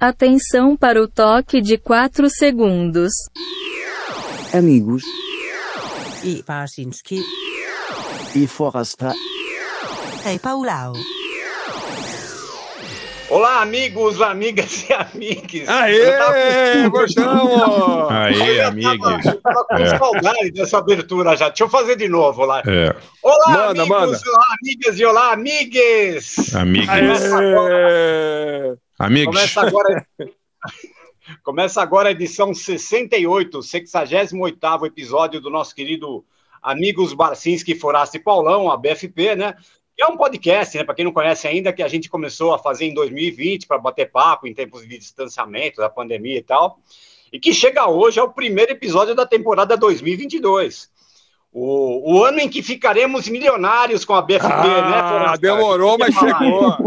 Atenção 0.00 0.76
para 0.76 1.02
o 1.02 1.08
toque 1.08 1.60
de 1.60 1.76
4 1.76 2.30
segundos. 2.30 3.10
Amigos 4.54 5.02
I 6.24 6.42
Barsinski. 6.46 7.20
e 8.34 8.46
Forasta 8.46 9.12
Hej 10.24 10.38
Paulau. 10.38 10.92
Olá, 13.30 13.60
amigos, 13.60 14.22
amigas 14.22 14.86
e 14.88 14.92
amigos. 14.94 15.68
Aê, 15.68 16.88
gostamos! 16.88 18.10
Aí, 18.10 18.60
amigos. 18.62 19.26
Eu 19.26 19.40
tava 19.42 19.64
com 19.66 19.76
É. 19.76 19.98
saudade 19.98 20.50
dessa 20.52 20.78
abertura 20.78 21.36
já. 21.36 21.48
Deixa 21.48 21.64
eu 21.64 21.68
fazer 21.68 21.96
de 21.96 22.08
novo 22.08 22.44
lá. 22.46 22.62
É, 22.66 22.94
Olá, 23.22 23.48
Manda, 23.68 23.82
amigos, 23.82 23.88
manda. 23.88 24.20
olá, 24.30 24.44
amigas 24.62 24.98
e 25.00 25.04
olá, 25.04 25.32
amigues. 25.32 26.54
amigos. 26.54 26.88
Aê! 26.88 28.76
Amigos. 28.98 29.34
Começa 29.34 29.60
agora... 29.60 30.06
Começa 31.42 31.82
agora 31.82 32.08
a 32.08 32.12
edição 32.12 32.54
68, 32.54 33.58
68º 33.58 34.86
episódio 34.86 35.40
do 35.40 35.50
nosso 35.50 35.74
querido 35.74 36.24
Amigos 36.62 37.12
Barcinski 37.12 37.74
Foraste 37.74 38.18
Paulão, 38.18 38.70
a 38.70 38.76
BFP, 38.76 39.36
né? 39.36 39.54
Que 39.94 40.02
é 40.02 40.06
um 40.06 40.16
podcast, 40.16 40.76
né? 40.76 40.84
Para 40.84 40.94
quem 40.94 41.04
não 41.04 41.12
conhece 41.12 41.46
ainda, 41.46 41.72
que 41.72 41.82
a 41.82 41.88
gente 41.88 42.08
começou 42.08 42.54
a 42.54 42.58
fazer 42.58 42.86
em 42.86 42.94
2020 42.94 43.66
para 43.66 43.78
bater 43.78 44.10
papo 44.10 44.46
em 44.46 44.54
tempos 44.54 44.88
de 44.88 44.96
distanciamento 44.96 45.80
da 45.80 45.90
pandemia 45.90 46.38
e 46.38 46.42
tal. 46.42 46.78
E 47.30 47.38
que 47.38 47.52
chega 47.52 47.88
hoje 47.88 48.18
ao 48.18 48.32
primeiro 48.32 48.72
episódio 48.72 49.14
da 49.14 49.26
temporada 49.26 49.76
2022. 49.76 50.88
O, 51.52 52.14
o 52.14 52.24
ano 52.24 52.40
em 52.40 52.48
que 52.48 52.62
ficaremos 52.62 53.28
milionários 53.28 54.04
com 54.04 54.14
a 54.14 54.22
BFP, 54.22 54.48
né? 54.48 54.94
Ah, 54.94 55.08
Forasta? 55.08 55.38
demorou, 55.38 55.98
mas 55.98 56.18
Quer 56.18 56.30
falar? 56.30 56.78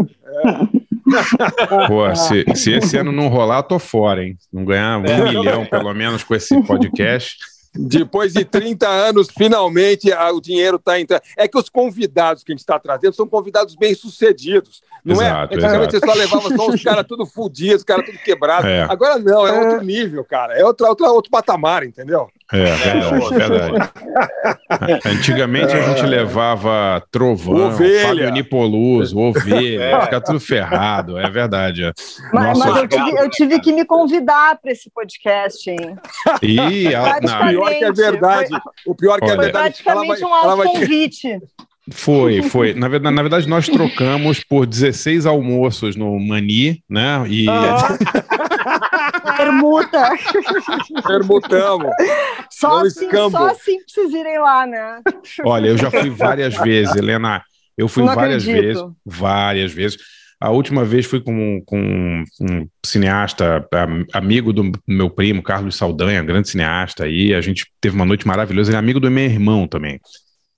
Pô, 1.88 2.14
se, 2.14 2.44
se 2.54 2.72
esse 2.72 2.96
ano 2.96 3.12
não 3.12 3.28
rolar, 3.28 3.58
eu 3.58 3.62
tô 3.64 3.78
fora, 3.78 4.24
hein? 4.24 4.36
Não 4.52 4.64
ganhar 4.64 4.98
um 4.98 5.04
É. 5.04 5.30
milhão, 5.30 5.64
pelo 5.66 5.92
menos, 5.94 6.22
com 6.24 6.34
esse 6.34 6.60
podcast. 6.62 7.36
Depois 7.74 8.34
de 8.34 8.44
30 8.44 8.86
anos, 8.86 9.28
finalmente 9.34 10.12
ah, 10.12 10.30
o 10.30 10.42
dinheiro 10.42 10.76
está 10.76 11.00
entrando. 11.00 11.22
É 11.38 11.48
que 11.48 11.56
os 11.56 11.70
convidados 11.70 12.44
que 12.44 12.52
a 12.52 12.54
gente 12.54 12.60
está 12.60 12.78
trazendo 12.78 13.14
são 13.14 13.26
convidados 13.26 13.74
bem-sucedidos. 13.74 14.82
Não 15.02 15.14
Exato, 15.16 15.54
é? 15.54 15.56
Antigamente 15.56 15.96
exato. 15.96 16.06
você 16.06 16.12
só 16.12 16.18
levava 16.18 16.56
só 16.56 16.68
os 16.68 16.82
caras 16.82 17.06
tudo 17.08 17.24
fodidos, 17.26 17.78
os 17.78 17.84
caras 17.84 18.04
tudo 18.04 18.18
quebrados. 18.18 18.70
É. 18.70 18.82
Agora 18.82 19.18
não, 19.18 19.46
é 19.46 19.52
outro 19.52 19.82
nível, 19.86 20.22
cara. 20.22 20.52
É 20.52 20.64
outro, 20.64 20.86
outro, 20.86 21.06
outro 21.06 21.30
patamar, 21.30 21.82
entendeu? 21.82 22.28
É, 22.52 22.64
verdade, 22.64 23.34
verdade. 23.34 23.90
Antigamente 25.06 25.72
a 25.74 25.80
gente 25.82 26.06
levava 26.06 27.02
Trovão, 27.10 27.68
Ovelha. 27.68 28.08
Fábio 28.08 28.30
Nipoluso, 28.30 29.18
Ovelha, 29.18 29.82
É. 29.82 30.00
fica 30.02 30.20
tudo 30.20 30.38
ferrado, 30.40 31.18
é 31.18 31.28
verdade. 31.30 31.84
é. 31.84 31.92
Mas, 32.32 32.58
Nossa, 32.58 32.70
mas 32.70 32.76
eu, 32.82 32.88
tive, 32.88 33.10
eu 33.20 33.30
tive 33.30 33.60
que 33.60 33.72
me 33.72 33.84
convidar 33.84 34.58
para 34.60 34.70
esse 34.72 34.90
podcast, 34.90 35.70
hein? 35.70 35.96
Ih, 36.42 36.94
a- 36.94 37.18
O 37.22 37.26
não, 37.26 37.48
pior 37.48 37.68
que 37.70 37.84
é 37.84 37.92
verdade. 37.92 38.50
O 38.86 38.94
pior 38.94 39.18
que 39.18 39.24
é 39.24 39.28
Olha. 39.28 39.36
Foi 39.36 39.44
verdade. 39.44 39.82
ela 39.86 39.94
vai- 39.94 40.06
praticamente 40.06 40.24
um 40.24 40.34
autoconvite. 40.34 41.38
foi, 41.90 42.42
foi. 42.42 42.74
Na 42.74 42.88
verdade, 42.88 43.14
na 43.14 43.22
verdade, 43.22 43.48
nós 43.48 43.66
trocamos 43.68 44.44
por 44.44 44.66
16 44.66 45.26
almoços 45.26 45.96
no 45.96 46.18
Mani, 46.20 46.82
né? 46.88 47.24
E 47.28 47.46
Permuta. 49.36 50.10
Permutamos. 51.06 51.90
Só 52.50 52.68
Não 52.80 52.86
assim, 52.86 53.04
escambo. 53.06 53.30
só 53.36 53.46
assim 53.48 53.76
pra 53.76 53.84
vocês 53.88 54.12
irem 54.12 54.38
lá, 54.38 54.66
né? 54.66 55.00
Olha, 55.44 55.68
eu 55.68 55.78
já 55.78 55.90
fui 55.90 56.10
várias 56.10 56.54
vezes, 56.56 56.94
Helena. 56.96 57.42
Eu 57.76 57.88
fui 57.88 58.04
Não 58.04 58.14
várias 58.14 58.42
acredito. 58.42 58.66
vezes, 58.66 58.82
várias 59.04 59.72
vezes. 59.72 59.98
A 60.40 60.50
última 60.50 60.84
vez 60.84 61.06
fui 61.06 61.20
com, 61.20 61.62
com 61.64 62.24
um 62.40 62.66
cineasta, 62.84 63.66
am- 63.72 64.04
amigo 64.12 64.52
do 64.52 64.72
meu 64.88 65.08
primo, 65.08 65.42
Carlos 65.42 65.76
Saldanha, 65.76 66.22
grande 66.22 66.48
cineasta 66.48 67.04
aí. 67.04 67.32
A 67.32 67.40
gente 67.40 67.66
teve 67.80 67.94
uma 67.94 68.04
noite 68.04 68.26
maravilhosa. 68.26 68.70
Ele 68.70 68.76
é 68.76 68.78
amigo 68.78 68.98
do 69.00 69.10
meu 69.10 69.24
irmão 69.24 69.68
também. 69.68 70.00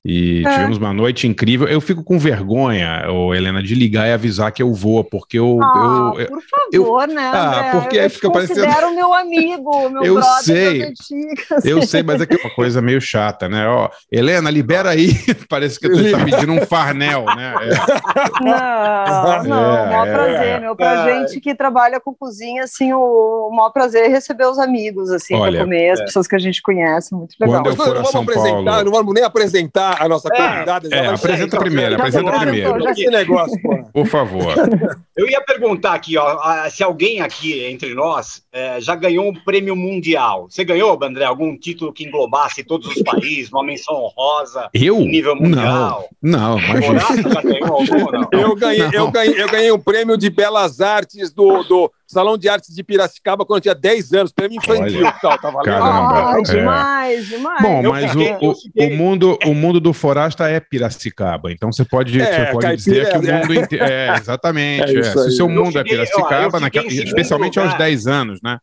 E 0.06 0.44
É. 0.46 0.50
tivemos 0.50 0.76
uma 0.76 0.92
noite 0.92 1.26
incrível. 1.26 1.66
Eu 1.66 1.80
fico 1.80 2.04
com 2.04 2.18
vergonha, 2.18 3.06
ô, 3.10 3.34
Helena, 3.34 3.62
de 3.62 3.74
ligar 3.74 4.06
e 4.06 4.12
avisar 4.12 4.52
que 4.52 4.62
eu 4.62 4.70
vou, 4.72 5.02
porque 5.02 5.38
eu. 5.38 5.58
Ah, 5.62 6.12
eu- 6.14 6.20
eu- 6.20 6.28
por 6.28 6.42
favor, 6.42 7.08
né? 7.08 7.30
Ah, 7.32 7.58
André? 7.70 7.70
porque 7.80 7.96
eu 7.96 8.10
fica 8.10 8.30
parecendo- 8.30 8.60
considero 8.66 8.94
meu 8.94 9.14
amigo, 9.14 9.88
meu 9.88 10.02
Eu 10.04 10.14
brother 10.16 10.42
sei. 10.42 10.82
antigas. 10.82 11.64
eu 11.64 11.82
sei, 11.86 12.02
mas 12.02 12.20
é 12.20 12.26
que 12.26 12.34
é 12.34 12.38
uma 12.38 12.54
coisa 12.54 12.82
meio 12.82 13.00
chata, 13.00 13.48
né? 13.48 13.66
Ó, 13.66 13.88
Helena, 14.12 14.50
libera 14.50 14.90
aí. 14.90 15.08
Parece 15.48 15.80
que 15.80 15.88
tu 15.88 15.98
está 15.98 16.18
pedindo 16.22 16.52
um 16.52 16.60
farnel, 16.66 17.24
né? 17.34 17.54
É. 17.62 18.44
Não, 18.44 19.44
não, 19.44 19.74
É, 19.76 19.82
o 19.82 19.86
maior 19.88 20.06
é. 20.08 20.12
prazer, 20.12 20.60
meu. 20.60 20.76
Pra 20.76 21.06
gente 21.12 21.40
que 21.40 21.54
trabalha 21.54 21.98
com 21.98 22.12
cozinha, 22.14 22.64
assim, 22.64 22.92
o, 22.92 23.48
o 23.50 23.56
maior 23.56 23.70
prazer 23.70 24.04
é 24.04 24.08
receber 24.08 24.44
os 24.46 24.58
amigos, 24.58 25.10
assim, 25.10 25.34
Olha, 25.34 25.52
pra 25.52 25.64
comer, 25.64 25.90
as 25.92 26.00
é. 26.00 26.04
pessoas 26.04 26.26
que 26.28 26.34
a 26.36 26.38
gente 26.38 26.60
conhece, 26.60 27.14
muito 27.14 27.34
legal. 27.40 27.62
Quando 27.62 27.66
eu 27.68 27.76
for 27.76 27.84
não 27.86 27.92
a 27.92 27.94
vamos 27.96 28.10
São 28.10 28.20
apresentar, 28.22 28.64
Paulo- 28.64 28.84
não 28.84 28.92
vamos 28.92 29.14
nem 29.14 29.24
apresentar 29.24 29.93
a 30.00 30.08
nossa 30.08 30.28
É, 30.32 30.36
convidada. 30.36 30.88
já 30.90 30.96
É, 30.96 31.06
apresenta 31.08 31.58
primeiro, 31.58 31.94
apresenta 31.96 32.38
primeiro. 32.40 32.80
já 32.82 32.90
Esse 32.92 33.06
negócio, 33.06 33.60
pô. 33.62 33.84
Por 33.92 34.06
favor. 34.06 34.54
Eu 35.16 35.28
ia 35.28 35.40
perguntar 35.42 35.94
aqui, 35.94 36.16
ó, 36.18 36.68
se 36.68 36.82
alguém 36.82 37.20
aqui 37.20 37.64
entre 37.66 37.94
nós 37.94 38.42
eh, 38.52 38.80
já 38.80 38.96
ganhou 38.96 39.28
um 39.28 39.32
prêmio 39.32 39.76
mundial. 39.76 40.48
Você 40.50 40.64
ganhou, 40.64 40.98
André, 41.02 41.24
algum 41.24 41.56
título 41.56 41.92
que 41.92 42.04
englobasse 42.04 42.64
todos 42.64 42.88
os 42.88 43.00
países, 43.00 43.52
uma 43.52 43.62
menção 43.62 43.94
honrosa, 43.94 44.68
Eu? 44.74 44.98
nível 45.00 45.36
mundial? 45.36 46.08
não, 46.20 46.58
imagina. 46.58 46.88
Horácio 46.88 47.32
já 47.32 47.42
ganhou 47.42 47.72
algum 47.76 48.04
ou 48.06 48.12
não? 48.12 48.28
Eu 48.32 48.56
ganhei, 48.56 48.82
Não. 48.82 48.92
eu, 48.92 49.10
ganhei, 49.12 49.40
eu 49.42 49.48
ganhei 49.48 49.70
um 49.72 49.78
prêmio 49.78 50.16
de 50.18 50.28
Belas 50.30 50.80
Artes 50.80 51.32
do, 51.32 51.62
do 51.62 51.92
Salão 52.14 52.38
de 52.38 52.48
Artes 52.48 52.74
de 52.74 52.82
Piracicaba 52.82 53.44
quando 53.44 53.58
eu 53.58 53.62
tinha 53.62 53.74
10 53.74 54.12
anos, 54.14 54.32
prêmio 54.32 54.56
infantil. 54.56 55.00
Olha. 55.00 55.12
Tal, 55.20 55.38
tá 55.38 55.50
valendo? 55.50 55.64
Caramba. 55.64 56.32
Ah, 56.32 56.38
é. 56.38 56.42
demais, 56.42 57.26
demais. 57.28 57.62
Bom, 57.62 57.82
Eu 57.82 57.90
mas 57.90 58.10
fiquei- 58.10 58.36
o, 58.40 58.54
o, 58.86 58.96
mundo, 58.96 59.38
o 59.44 59.54
mundo 59.54 59.80
do 59.80 59.92
Forasta 59.92 60.48
é 60.48 60.58
Piracicaba, 60.60 61.52
então 61.52 61.70
você 61.72 61.84
pode, 61.84 62.20
É, 62.20 62.24
você 62.46 62.52
pode 62.52 62.66
caipira 62.66 62.76
dizer 62.76 63.10
que 63.10 63.18
o 63.18 63.30
é- 63.30 63.40
mundo 63.40 63.54
inteiro. 63.54 63.84
É, 63.84 64.16
exatamente. 64.16 64.96
É 64.96 64.98
é. 65.00 65.02
Se 65.02 65.18
o 65.18 65.30
seu 65.30 65.46
Eu 65.46 65.48
mundo 65.50 65.78
é 65.78 65.82
fiquei- 65.82 65.98
ó, 65.98 66.02
eu 66.02 66.06
Piracicaba, 66.06 66.44
fiquei 66.44 66.60
naquela- 66.60 66.86
especialmente 67.04 67.58
aos 67.58 67.68
lugar. 67.72 67.78
10 67.78 68.06
anos, 68.06 68.40
né? 68.42 68.58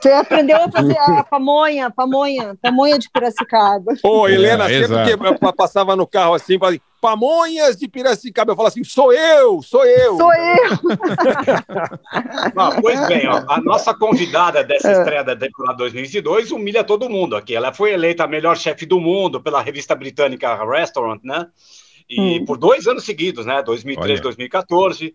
Você 0.00 0.10
aprendeu 0.12 0.56
a 0.62 0.70
fazer 0.70 0.96
a 0.98 1.22
pamonha, 1.24 1.90
pamonha, 1.90 2.56
pamonha 2.62 2.98
de 2.98 3.10
Piracicaba. 3.10 3.92
Ô, 4.02 4.26
Helena, 4.26 4.64
É, 4.64 4.80
sempre 4.80 4.84
exato. 5.04 5.38
que 5.38 5.52
passava 5.56 5.94
no 5.94 6.06
carro 6.06 6.34
assim, 6.34 6.58
falava 6.58 6.76
assim, 6.76 6.80
Pamonhas 7.02 7.76
de 7.76 7.88
Piracicaba, 7.88 8.52
eu 8.52 8.56
falo 8.56 8.68
assim, 8.68 8.84
sou 8.84 9.12
eu, 9.12 9.60
sou 9.60 9.84
eu. 9.84 10.16
Sou 10.16 10.32
eu. 10.32 10.62
Ah, 12.56 12.78
pois 12.80 13.06
bem, 13.08 13.26
ó, 13.28 13.42
a 13.48 13.60
nossa 13.60 13.92
convidada 13.92 14.62
dessa 14.62 14.88
É. 14.88 14.98
estreia 14.98 15.24
da 15.24 15.34
temporada 15.36 15.78
2022 15.78 16.50
humilha 16.52 16.84
todo 16.84 17.10
mundo 17.10 17.34
aqui. 17.36 17.54
Ela 17.56 17.72
foi 17.72 17.92
eleita 17.92 18.24
a 18.24 18.28
melhor 18.28 18.56
chefe 18.56 18.86
do 18.86 19.00
mundo 19.00 19.40
pela 19.42 19.60
revista 19.60 19.94
britânica 19.94 20.54
Restaurant, 20.64 21.20
né? 21.24 21.46
E 22.08 22.40
Hum. 22.40 22.44
por 22.44 22.56
dois 22.56 22.86
anos 22.86 23.04
seguidos, 23.04 23.46
né? 23.46 23.62
2013, 23.62 24.12
Olha. 24.12 24.22
2014. 24.22 25.14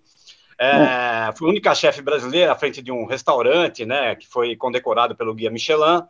É, 0.60 1.32
foi 1.36 1.48
a 1.48 1.52
única 1.52 1.76
chefe 1.76 2.02
brasileira 2.02 2.52
à 2.52 2.56
frente 2.56 2.82
de 2.82 2.92
um 2.92 3.06
restaurante, 3.06 3.86
né? 3.86 4.16
Que 4.16 4.28
foi 4.28 4.56
condecorado 4.56 5.16
pelo 5.16 5.34
Guia 5.36 5.52
Michelin. 5.52 6.02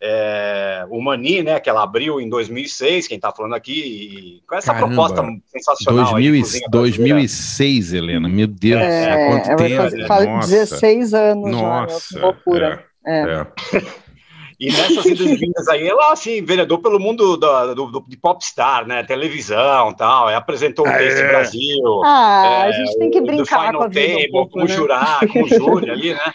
É, 0.00 0.84
o 0.90 1.00
Mani, 1.00 1.42
né? 1.42 1.58
Que 1.58 1.70
ela 1.70 1.82
abriu 1.82 2.20
em 2.20 2.28
2006, 2.28 3.08
quem 3.08 3.16
está 3.16 3.32
falando 3.32 3.54
aqui, 3.54 3.72
e 4.42 4.42
com 4.46 4.54
essa 4.54 4.74
Caramba. 4.74 4.88
proposta 5.08 5.22
sensacional. 5.46 6.16
aí 6.16 6.22
de 6.24 6.30
2000 6.30 6.36
e- 6.36 6.40
cozinha 6.42 6.68
brasileira. 6.68 7.14
2006, 7.14 7.92
Helena, 7.94 8.28
meu 8.28 8.46
Deus, 8.46 8.82
É, 8.82 9.28
quanto 9.28 9.46
vai 9.46 9.56
tempo. 9.68 9.82
fazer, 9.82 10.06
faz 10.06 10.26
nossa. 10.26 10.48
16 10.50 11.14
anos 11.14 11.50
Nossa, 11.50 12.00
já, 12.14 12.18
que 12.20 12.24
loucura. 12.26 12.84
é, 13.06 13.20
É. 13.20 13.46
é. 13.78 14.05
E 14.58 14.72
nessas 14.72 15.04
idas 15.04 15.38
vindas 15.38 15.68
aí, 15.68 15.86
ela, 15.86 16.12
assim, 16.12 16.42
vereador 16.42 16.78
pelo 16.78 16.98
mundo 16.98 17.36
da- 17.36 17.74
do, 17.74 17.86
do- 17.90 18.04
de 18.08 18.16
popstar, 18.16 18.86
né? 18.86 19.02
Televisão 19.04 19.90
e 19.90 19.96
tal. 19.96 20.28
Ela 20.30 20.38
apresentou 20.38 20.86
o 20.86 20.88
Ah, 20.88 20.92
Taste 20.92 21.20
é. 21.20 21.28
Brasil. 21.28 22.02
Ah, 22.04 22.62
a 22.62 22.68
é, 22.68 22.72
gente 22.72 22.98
tem 22.98 23.10
que 23.10 23.18
o 23.18 23.20
do 23.20 23.26
brincar 23.26 23.66
Final 23.66 23.78
com 23.80 23.84
a 23.84 23.88
vida 23.88 24.06
Table, 24.06 24.26
um 24.28 24.30
pouco, 24.32 24.52
com 24.52 24.58
o 24.60 24.64
né? 24.64 24.68
Jurá, 24.68 25.20
com 25.32 25.42
o 25.42 25.48
Júnior 25.48 25.90
ali, 25.90 26.14
né? 26.14 26.34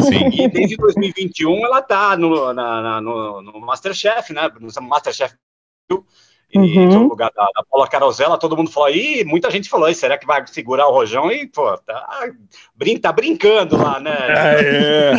Sim. 0.00 0.28
E 0.32 0.48
desde 0.48 0.76
2021 0.76 1.64
ela 1.66 1.80
tá 1.82 2.16
no, 2.16 2.52
na- 2.54 2.80
na- 2.82 3.00
no, 3.00 3.42
no 3.42 3.60
Masterchef, 3.60 4.32
né? 4.32 4.50
No 4.60 4.68
Masterchef 4.88 5.34
e 6.54 6.58
Uhum. 6.58 6.86
no 6.88 7.08
lugar 7.08 7.30
da, 7.34 7.44
da 7.54 7.62
Paula 7.70 7.86
Carosella, 7.88 8.38
todo 8.38 8.56
mundo 8.56 8.70
falou, 8.70 8.88
e 8.90 9.22
muita 9.24 9.50
gente 9.50 9.68
falou, 9.68 9.88
"Ih, 9.88 9.94
será 9.94 10.16
que 10.16 10.26
vai 10.26 10.44
segurar 10.46 10.88
o 10.88 10.92
rojão? 10.92 11.30
E, 11.30 11.46
pô, 11.46 11.76
tá, 11.78 12.28
brin 12.74 12.96
tá 12.98 13.12
brincando 13.12 13.76
lá, 13.76 14.00
né? 14.00 14.16
É, 14.18 15.12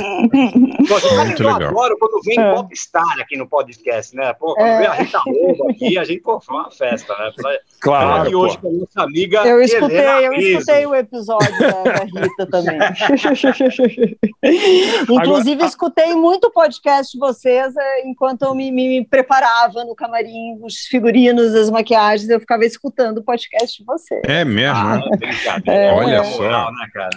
Pô, 0.87 0.99
você 0.99 1.09
sabe 1.09 1.27
Muito 1.27 1.43
eu 1.43 1.53
legal. 1.53 1.69
adoro 1.69 1.97
quando 1.99 2.21
vem 2.23 2.39
É. 2.39 2.53
popstar 2.53 3.19
aqui 3.19 3.37
no 3.37 3.47
podcast, 3.47 4.15
né? 4.15 4.33
Pô, 4.33 4.55
quando 4.55 4.67
É. 4.67 4.77
vem 4.79 4.87
a 4.87 4.93
Rita 4.93 5.21
Lobo 5.27 5.69
aqui, 5.69 5.97
a 5.99 6.03
gente, 6.03 6.21
pô, 6.21 6.39
foi 6.41 6.55
uma 6.55 6.71
festa, 6.71 7.15
né? 7.17 7.31
Claro. 7.79 8.23
aqui 8.23 8.35
hoje 8.35 8.57
com 8.57 8.67
a 8.67 8.71
nossa 8.71 9.03
amiga 9.03 9.45
Eu 9.47 9.61
escutei, 9.61 9.97
Helena 9.99 10.21
eu 10.21 10.33
escutei 10.33 10.85
o 10.85 10.95
episódio 10.95 11.51
da, 11.59 11.83
da 11.83 12.03
Rita 12.05 12.47
também. 12.49 12.79
Inclusive, 15.09 15.63
escutei 15.65 16.15
muito 16.15 16.49
podcast 16.51 17.11
de 17.13 17.19
vocês 17.19 17.75
eh, 17.75 18.07
enquanto 18.07 18.43
eu 18.43 18.55
me, 18.55 18.71
me- 18.71 18.89
me 18.99 19.05
preparava 19.05 19.83
no 19.85 19.95
camarim, 19.95 20.57
os 20.61 20.75
figurinos, 20.87 21.18
as 21.55 21.69
maquiagens, 21.69 22.29
eu 22.29 22.39
ficava 22.39 22.63
escutando 22.65 23.17
o 23.17 23.23
podcast 23.23 23.77
de 23.79 23.83
vocês. 23.85 24.21
É 24.25 24.45
mesmo, 24.45 24.75
Ah, 24.77 24.97
né? 24.97 25.17
brincadeira. 25.17 25.81
É, 25.81 25.91
Olha 25.93 26.21
Olha 26.21 26.23
só. 26.23 26.37
moral, 26.43 26.71
né, 26.73 26.87
cara? 26.93 27.09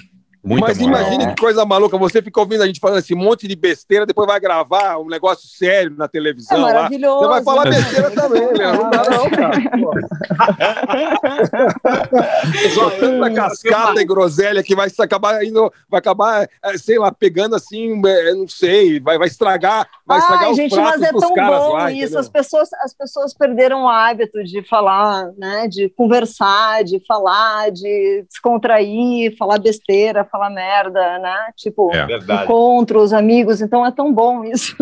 Muita 0.45 0.67
Mas 0.69 0.79
moral. 0.79 1.01
imagine 1.03 1.29
que 1.35 1.41
coisa 1.41 1.65
maluca, 1.65 1.97
você 1.97 2.21
fica 2.21 2.41
ouvindo 2.41 2.63
a 2.63 2.67
gente 2.67 2.81
falando 2.81 2.99
esse 2.99 3.15
monte 3.15 3.47
de 3.47 3.55
besteira, 3.55 4.05
depois 4.05 4.27
vai 4.27 4.41
gravar 4.41 4.99
um 4.99 5.07
negócio 5.07 5.49
sério 5.49 5.95
na 5.97 6.07
É 6.07 6.09
televisão 6.09 6.59
lá. 6.61 6.67
maravilhoso. 6.73 7.21
Você 7.21 7.29
vai 7.29 7.45
falar 7.45 7.65
né? 7.67 7.71
besteira 7.71 8.11
também, 8.11 8.53
né? 8.53 8.73
Não 8.73 8.91
dá 8.91 9.05
não, 9.09 9.31
cara. 9.31 9.61
Pô. 9.79 9.93
Só 12.75 12.91
tanta 12.91 13.31
cascata 13.33 14.01
e 14.01 14.05
groselha 14.05 14.63
que 14.65 14.75
vai 14.75 14.89
acabar 14.99 15.45
indo, 15.45 15.73
vai 15.89 15.99
acabar, 15.99 16.49
eh, 16.65 16.79
sei 16.79 16.99
lá, 16.99 17.13
pegando 17.13 17.55
assim, 17.55 18.01
eh, 18.05 18.35
não 18.35 18.49
sei, 18.49 18.99
vai, 18.99 19.17
vai 19.19 19.29
estragar, 19.29 19.87
vai 20.05 20.19
estragar 20.19 20.45
Ai, 20.47 20.51
os 20.51 20.57
gente, 20.57 20.75
pratos 20.75 21.01
mas 21.01 21.09
é 21.09 21.13
tão 21.13 21.35
bom 21.35 21.73
lá, 21.73 21.91
isso. 21.93 22.01
entendeu? 22.03 22.19
As 22.21 22.29
pessoas, 22.29 22.73
as 22.75 22.93
pessoas 22.93 23.33
perderam 23.35 23.85
o 23.85 23.89
hábito 23.89 24.43
de 24.43 24.63
falar, 24.69 25.31
né? 25.39 25.69
De 25.69 25.89
conversar, 25.91 26.83
de 26.85 26.99
falar, 27.07 27.71
de 27.71 28.25
descontrair, 28.29 29.37
falar 29.37 29.59
besteira, 29.59 30.25
falar 30.33 30.51
merda, 30.51 31.19
né? 31.19 31.37
Tipo, 31.57 31.95
É. 31.95 32.07
Verdade. 32.07 32.45
encontros, 32.45 33.13
amigos. 33.13 33.61
Então 33.61 33.85
é 33.87 33.93
tão 33.93 34.13
bom 34.13 34.43
isso. 34.45 34.75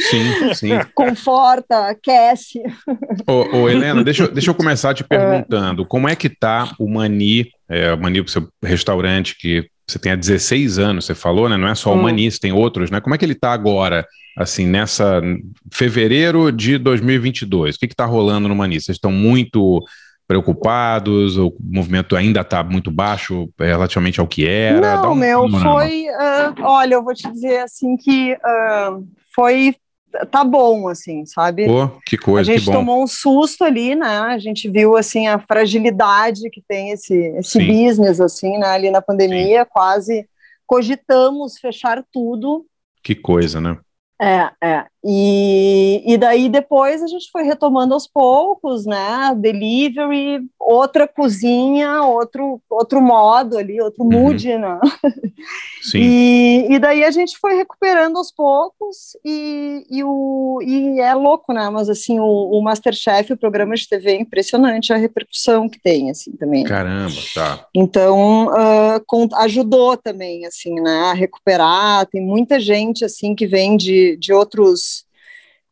Sim, 0.00 0.54
sim. 0.54 0.68
Conforta, 0.94 1.86
aquece. 1.88 2.60
Ô, 3.26 3.56
ô, 3.60 3.68
Helena, 3.70 4.02
deixa, 4.04 4.24
eu- 4.24 4.32
deixa 4.32 4.50
eu 4.50 4.54
começar 4.54 4.92
te 4.92 5.04
perguntando, 5.08 5.86
como 5.86 6.08
é 6.08 6.16
que 6.16 6.28
tá 6.28 6.74
o 6.78 6.88
Mani, 6.90 7.46
é, 7.68 7.92
o 7.94 7.98
Mani, 7.98 8.20
o 8.20 8.28
seu 8.28 8.48
restaurante 8.62 9.36
que 9.38 9.64
você 9.88 9.98
tem 10.00 10.10
há 10.12 10.16
16 10.16 10.78
anos, 10.80 11.04
você 11.06 11.14
falou, 11.14 11.48
né? 11.48 11.56
Não 11.56 11.68
é 11.68 11.74
só 11.76 11.92
o 11.92 11.96
Hum. 11.96 12.02
Mani, 12.02 12.28
você 12.30 12.40
tem 12.40 12.52
outros, 12.52 12.90
né? 12.90 13.00
Como 13.00 13.14
é 13.14 13.18
que 13.18 13.24
ele 13.24 13.36
tá 13.36 13.52
agora, 13.52 14.04
assim, 14.36 14.66
nessa 14.66 15.22
fevereiro 15.72 16.50
de 16.50 16.76
2022? 16.78 17.76
O 17.76 17.78
que 17.78 17.88
que 17.88 17.94
tá 17.94 18.04
rolando 18.04 18.48
no 18.48 18.56
Mani? 18.56 18.80
Vocês 18.80 18.96
estão 18.96 19.12
muito 19.12 19.80
preocupados? 20.26 21.36
O 21.38 21.54
movimento 21.60 22.16
ainda 22.16 22.42
tá 22.44 22.62
muito 22.62 22.90
baixo 22.90 23.48
é, 23.58 23.66
relativamente 23.66 24.20
ao 24.20 24.26
que 24.26 24.46
era? 24.46 25.02
Não, 25.02 25.12
um 25.12 25.14
meu, 25.14 25.48
foi. 25.48 26.08
ah, 26.08 26.54
olha, 26.62 26.94
eu 26.94 27.04
vou 27.04 27.14
te 27.14 27.30
dizer 27.30 27.58
assim 27.60 27.96
que 27.96 28.36
ah, 28.44 28.98
foi. 29.34 29.74
Tá 30.30 30.42
bom, 30.42 30.88
assim, 30.88 31.26
sabe? 31.26 31.66
Pô, 31.66 31.88
que 32.06 32.16
A 32.16 32.20
coisa, 32.22 32.50
que 32.50 32.58
gente 32.58 32.72
tomou 32.72 33.02
um 33.02 33.06
susto 33.06 33.64
ali, 33.64 33.94
né? 33.94 34.18
A 34.20 34.38
gente 34.38 34.70
viu 34.70 34.96
assim 34.96 35.26
a 35.26 35.38
fragilidade 35.38 36.48
que 36.48 36.62
tem 36.66 36.90
esse, 36.90 37.14
esse 37.36 37.58
Sim. 37.58 37.66
business 37.66 38.18
assim, 38.18 38.56
né? 38.56 38.68
Ali 38.68 38.90
na 38.90 39.02
pandemia, 39.02 39.66
quase 39.66 40.26
cogitamos 40.66 41.58
fechar 41.58 42.02
tudo. 42.10 42.66
Que 43.02 43.14
coisa, 43.14 43.60
né? 43.60 43.78
É, 44.20 44.50
é. 44.62 44.86
E, 45.08 46.02
e 46.04 46.18
daí 46.18 46.48
depois 46.48 47.00
a 47.00 47.06
gente 47.06 47.30
foi 47.30 47.44
retomando 47.44 47.94
aos 47.94 48.08
poucos, 48.08 48.84
né? 48.84 49.32
Delivery, 49.36 50.44
outra 50.58 51.06
cozinha, 51.06 52.02
outro, 52.02 52.60
outro 52.68 53.00
modo 53.00 53.56
ali, 53.56 53.80
outro 53.80 54.02
Uhum. 54.02 54.10
mood, 54.10 54.58
né? 54.58 54.80
Sim. 55.80 55.98
E, 56.00 56.66
e 56.70 56.78
daí 56.80 57.04
a 57.04 57.10
gente 57.12 57.38
foi 57.38 57.54
recuperando 57.54 58.16
aos 58.16 58.32
poucos 58.32 59.16
e, 59.24 59.86
e, 59.88 60.02
o, 60.02 60.58
e 60.60 60.98
é 60.98 61.14
louco, 61.14 61.52
né? 61.52 61.70
Mas 61.70 61.88
assim, 61.88 62.18
o, 62.18 62.24
o 62.24 62.60
Masterchef, 62.60 63.32
o 63.32 63.36
programa 63.36 63.76
de 63.76 63.88
TV, 63.88 64.10
é 64.12 64.20
impressionante 64.20 64.92
a 64.92 64.96
repercussão 64.96 65.68
que 65.68 65.78
tem, 65.80 66.10
assim, 66.10 66.32
também. 66.32 66.64
Caramba, 66.64 67.14
tá. 67.32 67.64
Então, 67.72 68.50
ah, 68.50 69.00
com- 69.06 69.28
ajudou 69.36 69.96
também, 69.96 70.44
assim, 70.46 70.74
né, 70.80 71.10
a 71.10 71.12
recuperar. 71.12 72.06
Tem 72.06 72.20
muita 72.20 72.58
gente, 72.58 73.04
assim, 73.04 73.36
que 73.36 73.46
vem 73.46 73.76
de, 73.76 74.16
de 74.16 74.32
outros 74.32 74.95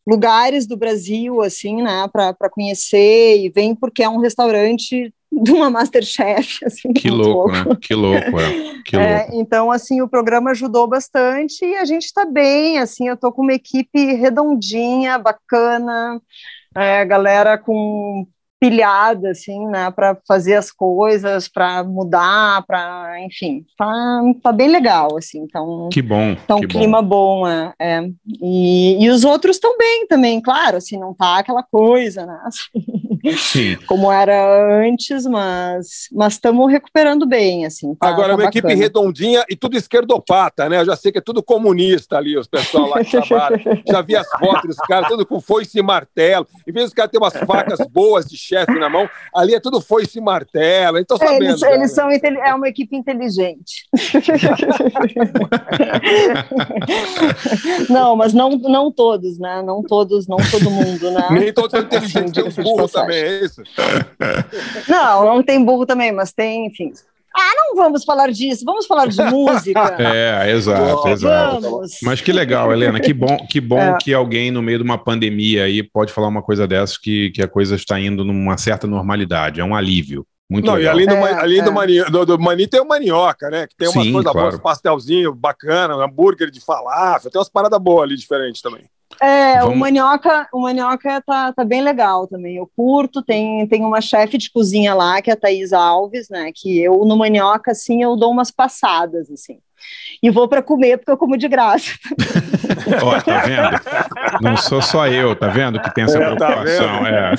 lugares 0.07 0.67
do 0.67 0.77
Brasil, 0.77 1.41
assim, 1.41 1.83
né, 1.83 2.09
para 2.13 2.51
conhecer 2.51 3.39
e 3.39 3.49
vem 3.49 3.75
porque 3.75 4.03
é 4.03 4.09
um 4.09 4.21
restaurante 4.21 5.13
de 5.33 5.53
uma 5.53 5.71
Masterchef, 5.71 6.65
assim. 6.67 6.93
Que 6.93 7.11
louco, 7.11 7.51
né? 7.51 7.65
Que 7.81 7.95
louco, 7.95 8.39
é. 8.39 8.83
Que 8.85 8.97
É, 8.97 9.19
louco. 9.23 9.41
então, 9.41 9.71
assim, 9.71 10.01
o 10.01 10.09
programa 10.09 10.51
ajudou 10.51 10.87
bastante 10.87 11.65
e 11.65 11.77
a 11.77 11.85
gente 11.85 12.05
está 12.05 12.25
bem, 12.25 12.79
assim, 12.79 13.09
eu 13.09 13.17
tô 13.17 13.33
com 13.33 13.43
uma 13.43 13.55
equipe 13.55 14.15
redondinha, 14.15 15.19
bacana, 15.19 16.21
é, 16.77 17.05
galera 17.05 17.59
com 17.59 18.27
pilhada, 18.61 19.31
assim, 19.31 19.67
né, 19.67 19.91
para 19.91 20.17
fazer 20.27 20.55
as 20.55 20.71
coisas, 20.71 21.49
para 21.49 21.85
mudar, 21.85 22.65
para, 22.67 23.21
enfim, 23.21 23.65
tá, 23.77 24.23
tá 24.43 24.53
bem 24.53 24.69
legal, 24.69 25.17
assim, 25.17 25.41
então... 25.41 25.89
Que 25.93 26.01
bom. 26.01 26.33
Um 26.33 26.61
que 26.61 26.67
bom. 26.67 26.79
clima 26.79 27.03
bom, 27.03 27.47
é. 27.47 27.75
é. 27.79 28.01
E, 28.43 29.05
e 29.05 29.11
os 29.11 29.25
outros 29.25 29.57
estão 29.57 29.77
bem 29.77 30.07
também, 30.07 30.41
claro, 30.41 30.79
assim, 30.79 30.99
não 30.99 31.13
tá 31.13 31.39
aquela 31.39 31.63
coisa, 31.63 32.25
né? 32.25 32.39
Sim. 33.39 33.77
Como 33.87 34.13
era 34.13 34.83
antes, 34.83 35.25
mas 35.27 36.09
mas 36.13 36.35
estamos 36.35 36.71
recuperando 36.71 37.27
bem, 37.27 37.65
assim. 37.65 37.95
tá- 37.95 38.09
Agora, 38.09 38.29
tá 38.29 38.35
uma 38.35 38.45
equipe 38.45 38.63
bacana. 38.63 38.83
redondinha 38.83 39.45
e 39.49 39.57
tudo 39.57 39.77
esquerdopata, 39.77 40.69
né? 40.69 40.81
Eu 40.81 40.85
já 40.85 40.97
sei 40.97 41.11
que 41.11 41.19
é 41.19 41.23
tudo 41.23 41.43
comunista 41.43 42.17
ali, 42.17 42.37
os 42.37 42.47
pessoal 42.47 42.89
lá 42.89 43.03
que 43.03 43.11
trabalham. 43.11 43.61
Já 43.89 44.03
vi 44.03 44.17
as 44.17 44.29
fotos 44.29 44.77
dos 44.77 44.77
caras, 44.87 45.09
tudo 45.09 45.27
com 45.27 45.41
foice 45.41 45.79
e 45.79 45.83
martelo. 45.83 46.47
Em 46.67 46.73
vez 46.73 46.87
dos 46.87 46.95
caras 46.95 47.11
terem 47.11 47.25
umas 47.25 47.37
facas 47.47 47.79
boas 47.89 48.27
de 48.27 48.37
chefe 48.45 48.79
na 48.79 48.89
mão, 48.89 49.09
ali 49.35 49.55
é 49.55 49.61
tudo 49.61 49.81
foice 49.81 50.19
e 50.19 50.21
martelo. 50.21 50.99
Então, 50.99 51.17
sabendo. 51.17 51.45
eles, 51.45 51.63
eles 51.63 51.93
são 51.93 52.11
é 52.11 52.55
uma 52.55 52.69
equipe 52.69 52.97
inteligente. 52.97 53.87
não, 57.89 58.17
mas 58.17 58.33
não, 58.33 58.51
não 58.51 58.91
todos, 58.91 59.39
né? 59.39 59.63
Não 59.63 59.83
todos, 59.83 60.27
não 60.27 60.39
todo 60.51 60.71
mundo, 60.71 61.11
né? 61.11 61.29
Nem 61.31 61.53
todos 61.53 61.71
são 61.71 61.81
inteligentes, 61.81 62.33
tem 62.33 62.77
passagem. 62.77 62.93
também, 62.93 63.23
é 63.23 63.45
isso? 63.45 63.63
Não, 64.89 65.25
não 65.25 65.43
tem 65.43 65.65
burro 65.65 65.87
também, 65.87 66.13
mas 66.13 66.33
tem, 66.33 66.67
enfim. 66.67 66.93
Ah, 67.37 67.51
não 67.57 67.75
vamos 67.75 68.05
falar 68.05 68.31
disso, 68.31 68.65
vamos 68.65 68.87
falar 68.87 69.07
de 69.09 69.21
música. 69.25 69.97
É, 69.99 70.53
exato, 70.53 71.09
exato. 71.09 71.61
Vamos. 71.61 71.93
Mas 72.03 72.21
que 72.21 72.33
legal, 72.33 72.73
Helena, 72.73 73.01
que 73.01 73.13
bom, 73.13 73.37
que 73.51 73.61
bom 73.61 73.79
É. 73.81 73.99
que 74.01 74.15
alguém 74.15 74.51
no 74.51 74.63
meio 74.63 74.79
de 74.79 74.85
uma 74.85 74.97
pandemia 74.99 75.65
aí 75.65 75.83
pode 75.83 76.13
falar 76.13 76.29
uma 76.29 76.43
coisa 76.43 76.67
dessas 76.67 76.97
que, 76.97 77.31
que 77.31 77.43
a 77.43 77.49
coisa 77.49 77.75
está 77.75 77.99
indo 77.99 78.25
numa 78.25 78.57
certa 78.57 78.87
normalidade, 78.87 79.61
é 79.61 79.65
um 79.65 79.75
alívio. 79.75 80.25
Muito 80.49 80.67
Não, 80.67 80.75
e 80.75 80.79
legal. 80.81 80.93
além, 80.95 81.07
do, 81.07 81.15
É, 81.15 81.33
além 81.41 81.63
do, 81.65 81.71
é. 81.71 81.73
mani, 81.73 82.05
do, 82.05 82.27
do 82.27 82.39
mani 82.39 82.67
tem 82.67 82.81
o 82.81 82.87
manioca, 82.87 83.49
né? 83.51 83.67
Que 83.67 83.75
tem 83.77 83.89
umas 83.89 84.05
Sim, 84.05 84.13
coisas 84.13 84.31
claro. 84.31 84.51
boas, 84.51 84.61
pastelzinho 84.63 85.35
bacana, 85.35 85.95
hambúrguer 85.95 86.51
de 86.51 86.61
falafel, 86.61 87.31
tem 87.31 87.39
umas 87.41 87.49
paradas 87.49 87.81
boas 87.81 88.05
ali 88.05 88.17
diferentes 88.17 88.61
também. 88.61 88.85
É, 89.23 89.61
Vamos- 89.61 89.75
o 89.77 89.79
manioca, 89.79 90.49
o 90.53 90.61
manioca 90.61 91.23
tá, 91.25 91.53
tá 91.53 91.65
bem 91.65 91.83
legal 91.83 92.27
também. 92.27 92.57
Eu 92.57 92.69
curto, 92.77 93.23
tem, 93.23 93.67
tem 93.69 93.85
uma 93.85 94.01
chefe 94.01 94.37
de 94.37 94.51
cozinha 94.51 94.93
lá, 94.95 95.23
que 95.23 95.31
é 95.31 95.35
a 95.35 95.37
Thaís 95.37 95.73
Alves, 95.73 96.29
né? 96.29 96.51
Que 96.55 96.81
eu, 96.83 97.05
no 97.05 97.17
manioca, 97.17 97.71
assim, 97.71 98.03
eu 98.03 98.17
dou 98.17 98.31
umas 98.33 98.51
passadas, 98.51 99.31
assim. 99.31 99.59
E 100.23 100.31
vou 100.31 100.49
para 100.49 100.63
comer, 100.63 100.97
porque 100.99 101.11
eu 101.13 101.17
como 101.19 101.37
de 101.37 101.47
graça. 101.47 101.91
Ó, 103.05 103.21
tá 103.21 103.41
vendo? 103.41 104.41
Não 104.41 104.57
sou 104.57 104.81
só 104.81 105.07
eu, 105.07 105.37
tá 105.37 105.49
vendo? 105.49 105.81
Que 105.81 105.95
tem 105.95 106.05
essa 106.05 106.19
É, 106.19 106.35
tá 106.37 106.47
preocupação. 106.47 107.07
é. 107.07 107.33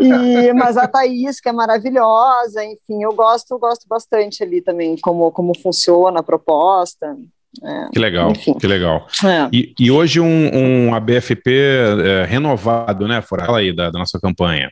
E, 0.00 0.52
mas 0.52 0.76
a 0.76 0.86
Thaís, 0.86 1.40
que 1.40 1.48
é 1.48 1.52
maravilhosa, 1.52 2.62
enfim, 2.64 3.02
eu 3.02 3.14
gosto, 3.14 3.58
gosto 3.58 3.86
bastante 3.88 4.42
ali 4.42 4.60
também, 4.60 4.96
como, 5.00 5.30
como 5.32 5.58
funciona 5.58 6.20
a 6.20 6.22
proposta. 6.22 7.16
Que 7.92 7.98
legal, 7.98 8.30
Enfim. 8.32 8.54
que 8.54 8.66
legal. 8.66 9.06
É. 9.24 9.48
E, 9.52 9.74
e 9.78 9.90
hoje 9.90 10.20
um, 10.20 10.88
um 10.88 10.94
ABFP 10.94 11.50
é, 12.04 12.24
renovado, 12.24 13.06
né? 13.08 13.22
Fora 13.22 13.44
Fala 13.46 13.58
aí 13.58 13.74
da, 13.74 13.90
da 13.90 13.98
nossa 13.98 14.18
campanha. 14.20 14.70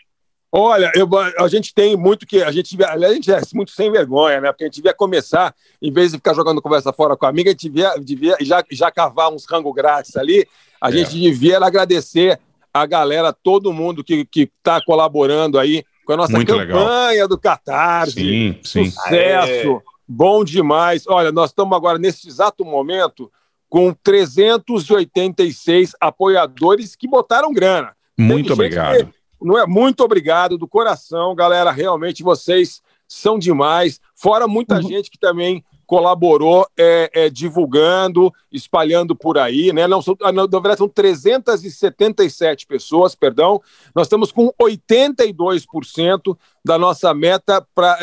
Olha, 0.55 0.93
eu- 0.95 1.09
a 1.39 1.49
gente 1.49 1.73
tem 1.73 1.97
muito 1.97 2.27
que. 2.27 2.43
A 2.43 2.51
gente, 2.53 2.77
a 2.85 3.13
gente 3.15 3.33
é 3.33 3.41
muito 3.55 3.71
sem 3.71 3.91
vergonha, 3.91 4.41
né? 4.41 4.53
Porque 4.53 4.65
a 4.65 4.67
gente 4.67 4.77
devia 4.77 4.93
começar, 4.93 5.55
em 5.81 5.91
vez 5.91 6.11
de 6.11 6.19
ficar 6.19 6.35
jogando 6.35 6.61
conversa 6.61 6.93
fora 6.93 7.17
com 7.17 7.25
a 7.25 7.29
amiga, 7.31 7.49
a 7.51 7.53
gente 7.53 7.71
devia, 7.71 7.95
devia 7.99 8.37
já, 8.43 8.63
já 8.71 8.91
cavar 8.91 9.33
uns 9.33 9.47
rango 9.51 9.73
grátis 9.73 10.15
ali. 10.17 10.47
A 10.81 10.91
É. 10.91 10.93
gente 10.93 11.19
devia 11.19 11.59
agradecer 11.59 12.39
a 12.75 12.85
galera, 12.85 13.33
todo 13.33 13.73
mundo 13.73 14.03
que 14.05 14.27
está 14.35 14.79
colaborando 14.85 15.59
aí 15.59 15.85
com 16.05 16.13
a 16.15 16.17
nossa 16.17 16.33
Muito 16.33 16.55
campanha 16.55 17.27
do 17.29 17.39
Catarse. 17.39 18.13
Sim, 18.21 18.59
sim. 18.63 18.91
Sucesso, 18.91 19.81
bom 20.07 20.45
demais. 20.45 21.07
Olha, 21.07 21.33
nós 21.33 21.51
estamos 21.51 21.77
agora, 21.77 21.99
nesse 21.99 22.29
exato 22.29 22.65
momento, 22.65 23.31
com 23.69 23.93
386 23.93 25.93
apoiadores 26.01 26.95
que 26.95 27.09
botaram 27.09 27.53
grana. 27.53 27.95
Muito 28.19 28.53
obrigado. 28.53 29.13
Não 29.41 29.59
é 29.59 29.67
muito 29.67 30.05
obrigado 30.05 30.57
do 30.57 30.69
coração, 30.69 31.35
galera. 31.35 31.71
Realmente 31.71 32.23
vocês 32.23 32.81
são 33.09 33.39
demais. 33.39 34.01
Fora 34.15 34.47
muita 34.47 34.77
Uhum. 34.77 34.83
gente 34.83 35.11
que 35.11 35.19
também 35.19 35.65
colaborou 35.87 36.67
é, 36.79 37.11
é, 37.13 37.31
divulgando, 37.31 38.33
espalhando 38.51 39.15
por 39.15 39.37
aí, 39.37 39.73
né? 39.73 39.87
Não, 39.87 40.01
são, 40.01 40.17
ah, 40.23 40.33
na 40.33 40.47
verdade, 40.47 40.79
são 40.79 40.89
377 40.89 42.67
pessoas, 42.67 43.15
perdão. 43.15 43.61
Nós 43.95 44.07
estamos 44.07 44.33
com 44.33 44.51
82% 44.59 46.37
da 46.65 46.79
nossa 46.79 47.13
meta 47.13 47.67
para 47.75 47.99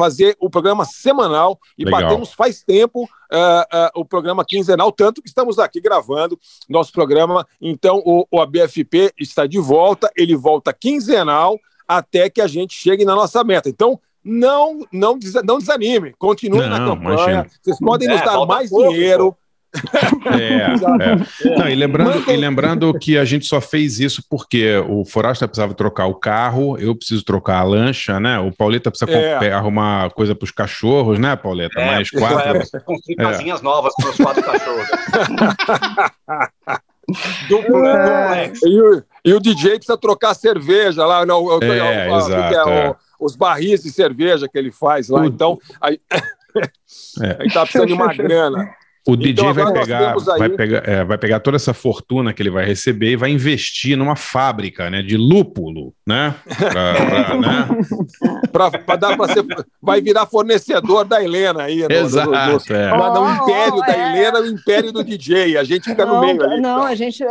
fazer 0.00 0.34
o 0.40 0.48
programa 0.48 0.86
semanal 0.86 1.58
e 1.76 1.84
Legal. 1.84 2.00
batemos 2.00 2.32
faz 2.32 2.62
tempo 2.62 3.06
ah, 3.30 3.66
ah, 3.70 3.92
o 3.94 4.02
programa 4.02 4.42
quinzenal, 4.46 4.90
tanto 4.90 5.20
que 5.20 5.28
estamos 5.28 5.58
aqui 5.58 5.78
gravando 5.78 6.38
nosso 6.66 6.90
programa. 6.90 7.46
Então, 7.60 8.02
o, 8.02 8.26
o 8.30 8.40
ABFP 8.40 9.12
está 9.18 9.46
de 9.46 9.58
volta, 9.58 10.10
ele 10.16 10.34
volta 10.34 10.72
quinzenal 10.72 11.58
até 11.86 12.30
que 12.30 12.40
a 12.40 12.46
gente 12.46 12.72
chegue 12.72 13.04
na 13.04 13.14
nossa 13.14 13.44
meta. 13.44 13.68
Então, 13.68 14.00
não, 14.24 14.80
não, 14.90 15.18
não 15.44 15.58
desanime, 15.58 16.14
continue 16.18 16.60
não, 16.60 16.68
na 16.68 16.78
campanha. 16.78 17.14
Imagina. 17.14 17.46
Vocês 17.60 17.78
podem 17.78 18.08
nos 18.08 18.20
é, 18.22 18.24
dar 18.24 18.46
mais 18.46 18.70
pouco, 18.70 18.88
dinheiro. 18.90 19.32
Pô. 19.32 19.38
É, 20.26 20.74
é. 20.74 21.58
Não, 21.58 21.68
e, 21.68 21.74
lembrando, 21.74 22.30
e 22.30 22.36
lembrando 22.36 22.98
que 22.98 23.16
a 23.16 23.24
gente 23.24 23.46
só 23.46 23.60
fez 23.60 24.00
isso 24.00 24.22
porque 24.28 24.76
o 24.88 25.04
Forasta 25.04 25.46
precisava 25.46 25.74
trocar 25.74 26.06
o 26.06 26.14
carro, 26.14 26.76
eu 26.78 26.94
preciso 26.94 27.24
trocar 27.24 27.58
a 27.58 27.62
lancha, 27.62 28.18
né? 28.18 28.38
O 28.38 28.52
Pauleta 28.52 28.90
precisa 28.90 29.10
é. 29.10 29.52
arrumar 29.52 30.10
coisa 30.10 30.34
para 30.34 30.44
os 30.44 30.50
cachorros, 30.50 31.18
né, 31.18 31.36
Pauleta? 31.36 31.80
É, 31.80 31.86
Mais 31.86 32.10
quatro. 32.10 32.58
É, 32.58 32.80
construir 32.80 33.16
é. 33.18 33.22
casinhas 33.22 33.62
novas 33.62 33.94
para 33.94 34.10
os 34.10 34.16
quatro 34.16 34.42
cachorros. 34.42 34.86
Duplo, 37.48 37.84
é. 37.86 38.52
e, 38.64 38.80
o, 38.80 39.02
e 39.24 39.34
o 39.34 39.40
DJ 39.40 39.76
precisa 39.76 39.98
trocar 39.98 40.34
cerveja 40.34 41.04
lá, 41.04 41.26
não, 41.26 41.60
é, 41.60 42.08
eu, 42.08 42.16
exato, 42.16 42.70
é, 42.70 42.90
o, 42.90 42.96
os 43.20 43.34
barris 43.34 43.82
de 43.82 43.90
cerveja 43.90 44.48
que 44.48 44.56
ele 44.56 44.70
faz 44.70 45.08
lá. 45.08 45.22
O, 45.22 45.24
então, 45.24 45.58
aí, 45.80 46.00
é. 47.20 47.36
aí 47.40 47.52
tá 47.52 47.62
precisando 47.62 47.88
de 47.88 47.94
uma 47.94 48.14
grana. 48.14 48.74
O 49.10 49.14
então, 49.14 49.52
DJ 49.52 49.52
vai 49.52 49.72
pegar, 49.72 50.14
aí... 50.14 50.38
vai, 50.38 50.48
pegar, 50.50 50.88
é, 50.88 51.04
vai 51.04 51.18
pegar 51.18 51.40
toda 51.40 51.56
essa 51.56 51.74
fortuna 51.74 52.32
que 52.32 52.40
ele 52.40 52.50
vai 52.50 52.64
receber 52.64 53.10
e 53.10 53.16
vai 53.16 53.30
investir 53.30 53.96
numa 53.96 54.14
fábrica 54.14 54.88
né, 54.88 55.02
de 55.02 55.16
lúpulo, 55.16 55.92
né? 56.06 56.32
Pra, 56.46 56.70
pra, 56.70 57.36
né? 57.36 57.68
pra, 58.52 58.70
pra 58.70 58.96
dar 58.96 59.16
pra 59.16 59.26
ser, 59.26 59.44
vai 59.82 60.00
virar 60.00 60.26
fornecedor 60.26 61.04
da 61.04 61.22
Helena 61.22 61.64
aí. 61.64 61.80
No, 61.80 61.92
Exato. 61.92 62.30
No, 62.30 62.36
no, 62.36 62.76
é. 62.76 62.90
no, 62.96 63.14
no 63.14 63.34
império 63.34 63.74
oh, 63.74 63.80
da 63.80 63.96
é. 63.96 64.10
Helena, 64.10 64.40
o 64.42 64.46
império 64.46 64.92
do 64.92 65.02
DJ. 65.02 65.56
A 65.56 65.64
gente 65.64 65.90
fica 65.90 66.06
não, 66.06 66.14
no 66.14 66.20
meio 66.20 66.42
ali. 66.44 66.60
Não, 66.60 66.84
a 66.84 66.94
gente 66.94 67.24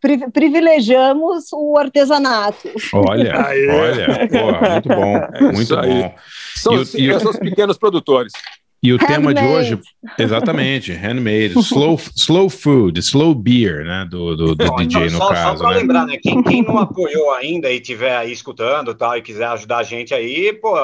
pri, 0.00 0.30
privilegiamos 0.30 1.52
o 1.52 1.76
artesanato. 1.76 2.70
Olha, 2.94 3.34
olha, 3.36 4.28
porra, 4.28 4.70
muito 4.70 4.88
bom, 4.88 5.16
é 5.16 5.52
muito 5.52 5.76
bom. 5.76 6.14
São, 6.56 6.74
e, 6.74 6.80
e, 6.82 7.20
são 7.20 7.30
os 7.30 7.38
pequenos 7.38 7.78
produtores. 7.78 8.32
E 8.80 8.92
o 8.92 8.96
handmade. 8.96 9.14
tema 9.14 9.34
de 9.34 9.44
hoje, 9.44 9.80
exatamente, 10.18 10.92
handmade, 10.94 11.58
slow, 11.58 11.98
slow 12.14 12.48
food, 12.48 13.00
slow 13.00 13.34
beer, 13.34 13.84
né, 13.84 14.06
do, 14.08 14.36
do, 14.36 14.54
do 14.54 14.76
DJ 14.76 15.10
no 15.10 15.18
só, 15.18 15.28
caso. 15.28 15.58
Só 15.58 15.64
para 15.64 15.74
né? 15.74 15.80
lembrar, 15.80 16.06
né, 16.06 16.16
quem, 16.16 16.42
quem 16.44 16.62
não 16.62 16.78
apoiou 16.78 17.32
ainda 17.32 17.70
e 17.70 17.76
estiver 17.76 18.16
aí 18.16 18.30
escutando 18.30 18.94
tal, 18.94 19.16
e 19.16 19.22
quiser 19.22 19.46
ajudar 19.48 19.78
a 19.78 19.82
gente 19.82 20.14
aí, 20.14 20.52
pô, 20.52 20.76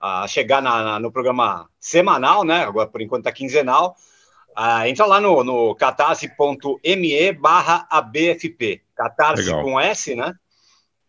a 0.00 0.28
chegar 0.28 0.62
na, 0.62 0.84
na, 0.84 1.00
no 1.00 1.10
programa 1.10 1.68
semanal, 1.80 2.44
né, 2.44 2.62
agora 2.62 2.88
por 2.88 3.00
enquanto 3.00 3.24
tá 3.24 3.32
quinzenal, 3.32 3.96
uh, 4.56 4.86
entra 4.86 5.04
lá 5.04 5.20
no, 5.20 5.42
no 5.42 5.74
catarse.me 5.74 7.32
barra 7.32 7.88
ABFP, 7.90 8.82
catarse 8.94 9.46
Legal. 9.46 9.62
com 9.64 9.80
S, 9.80 10.14
né, 10.14 10.32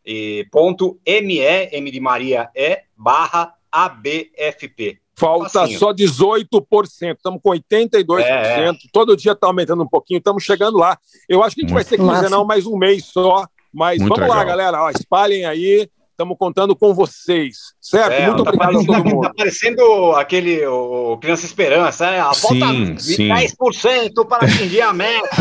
e 0.04 0.48
ponto 0.52 1.00
ME, 1.06 1.70
M 1.72 1.92
de 1.92 2.00
Maria, 2.00 2.50
E, 2.56 2.82
barra 2.96 3.54
ABFP. 3.72 5.00
Falta 5.18 5.62
Facinho. 5.62 5.80
só 5.80 5.92
18%, 5.92 7.16
estamos 7.16 7.42
com 7.42 7.50
82%, 7.50 8.22
é, 8.22 8.70
é. 8.70 8.74
todo 8.94 9.18
dia 9.18 9.32
está 9.32 9.48
aumentando 9.48 9.82
um 9.82 9.88
pouquinho, 9.88 10.20
estamos 10.20 10.44
chegando 10.44 10.78
lá. 10.78 10.98
Eu 11.28 11.44
acho 11.44 11.56
que 11.56 11.62
a 11.62 11.64
gente 11.64 11.74
Muito 11.74 11.84
vai 11.84 11.84
ser 11.84 11.98
quinzenal 11.98 12.46
mais 12.46 12.68
um 12.68 12.78
mês 12.78 13.06
só, 13.06 13.48
mas 13.74 13.98
Muito 13.98 14.10
vamos 14.10 14.30
legal. 14.30 14.38
lá, 14.38 14.44
galera, 14.44 14.84
ó, 14.84 14.92
espalhem 14.92 15.44
aí, 15.46 15.90
Estamos 16.18 16.36
contando 16.40 16.76
com 16.76 16.96
vocês, 16.96 17.58
certo? 17.80 18.14
É, 18.14 18.26
Muito 18.26 18.44
tá 18.44 18.50
obrigado 18.50 18.80
a 18.80 18.86
todo 18.88 19.04
mundo. 19.06 19.22
Está 19.22 19.34
parecendo 19.36 20.14
aquele 20.14 20.66
o 20.66 21.16
Criança 21.22 21.46
Esperança, 21.46 22.08
é? 22.08 22.20
A 22.20 22.34
sim, 22.34 22.98
sim. 22.98 23.28
10% 23.28 24.28
para 24.28 24.48
atingir 24.48 24.82
a 24.82 24.94
meta. 24.94 25.28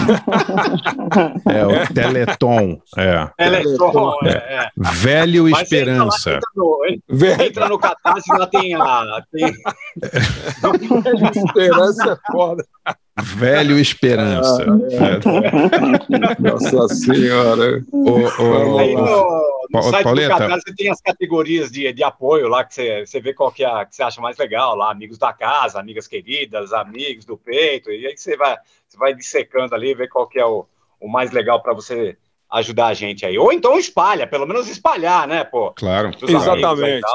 É, 1.49 1.64
o 1.64 1.95
Teleton. 1.95 2.78
É. 2.97 3.26
Teleton, 3.38 4.18
é. 4.25 4.30
é. 4.30 4.71
Velho 4.76 5.45
Mas 5.45 5.62
Esperança. 5.62 6.33
Entra, 6.33 6.50
no, 6.54 6.80
entra 7.42 7.68
no 7.68 7.78
Catarse, 7.78 8.30
lá 8.30 8.47
tem 8.47 8.75
a... 8.75 9.23
Tem... 9.33 9.45
Velho 11.02 11.47
Esperança 11.47 12.12
é 12.12 12.33
foda. 12.33 12.64
Velho 13.18 13.78
Esperança. 13.78 14.64
Ah, 14.64 15.18
é. 16.38 16.50
Nossa 16.50 16.94
Senhora. 16.94 17.82
O, 17.90 18.20
o, 18.20 18.78
Aí 18.78 18.94
no, 18.94 19.66
no 19.73 19.82
site 19.82 20.04
Pauleta. 20.04 20.35
do 20.35 20.38
Catarse 20.38 20.75
tem 20.76 20.90
as 20.90 21.00
categorias 21.00 21.70
de, 21.70 21.92
de 21.92 22.04
apoio 22.04 22.49
lá, 22.49 22.62
que 22.64 22.75
você, 22.75 23.06
você 23.06 23.20
vê 23.20 23.32
qual 23.32 23.50
que, 23.50 23.64
é, 23.64 23.85
que 23.87 23.96
você 23.96 24.02
acha 24.02 24.20
mais 24.20 24.37
legal 24.37 24.76
lá, 24.76 24.90
amigos 24.90 25.16
da 25.16 25.32
casa, 25.32 25.80
amigas 25.80 26.06
queridas, 26.06 26.73
amigos 26.73 27.25
do 27.25 27.38
peito, 27.38 27.90
e 27.90 28.06
aí 28.06 28.16
você 28.16 28.37
vai, 28.37 28.56
você 28.87 28.99
vai 28.99 29.14
dissecando 29.14 29.75
ali, 29.75 29.94
ver 29.94 30.08
qual 30.08 30.26
que 30.26 30.38
é 30.38 30.44
o, 30.44 30.66
o 31.00 31.08
mais 31.08 31.30
legal 31.30 31.62
para 31.62 31.73
você 31.73 32.18
ajudar 32.50 32.88
a 32.88 32.94
gente 32.94 33.25
aí. 33.25 33.38
Ou 33.38 33.52
então 33.52 33.78
espalha, 33.78 34.26
pelo 34.26 34.46
menos 34.46 34.68
espalhar, 34.68 35.26
né, 35.26 35.42
pô? 35.42 35.73
Claro. 35.73 36.11
Exatamente. 36.23 37.06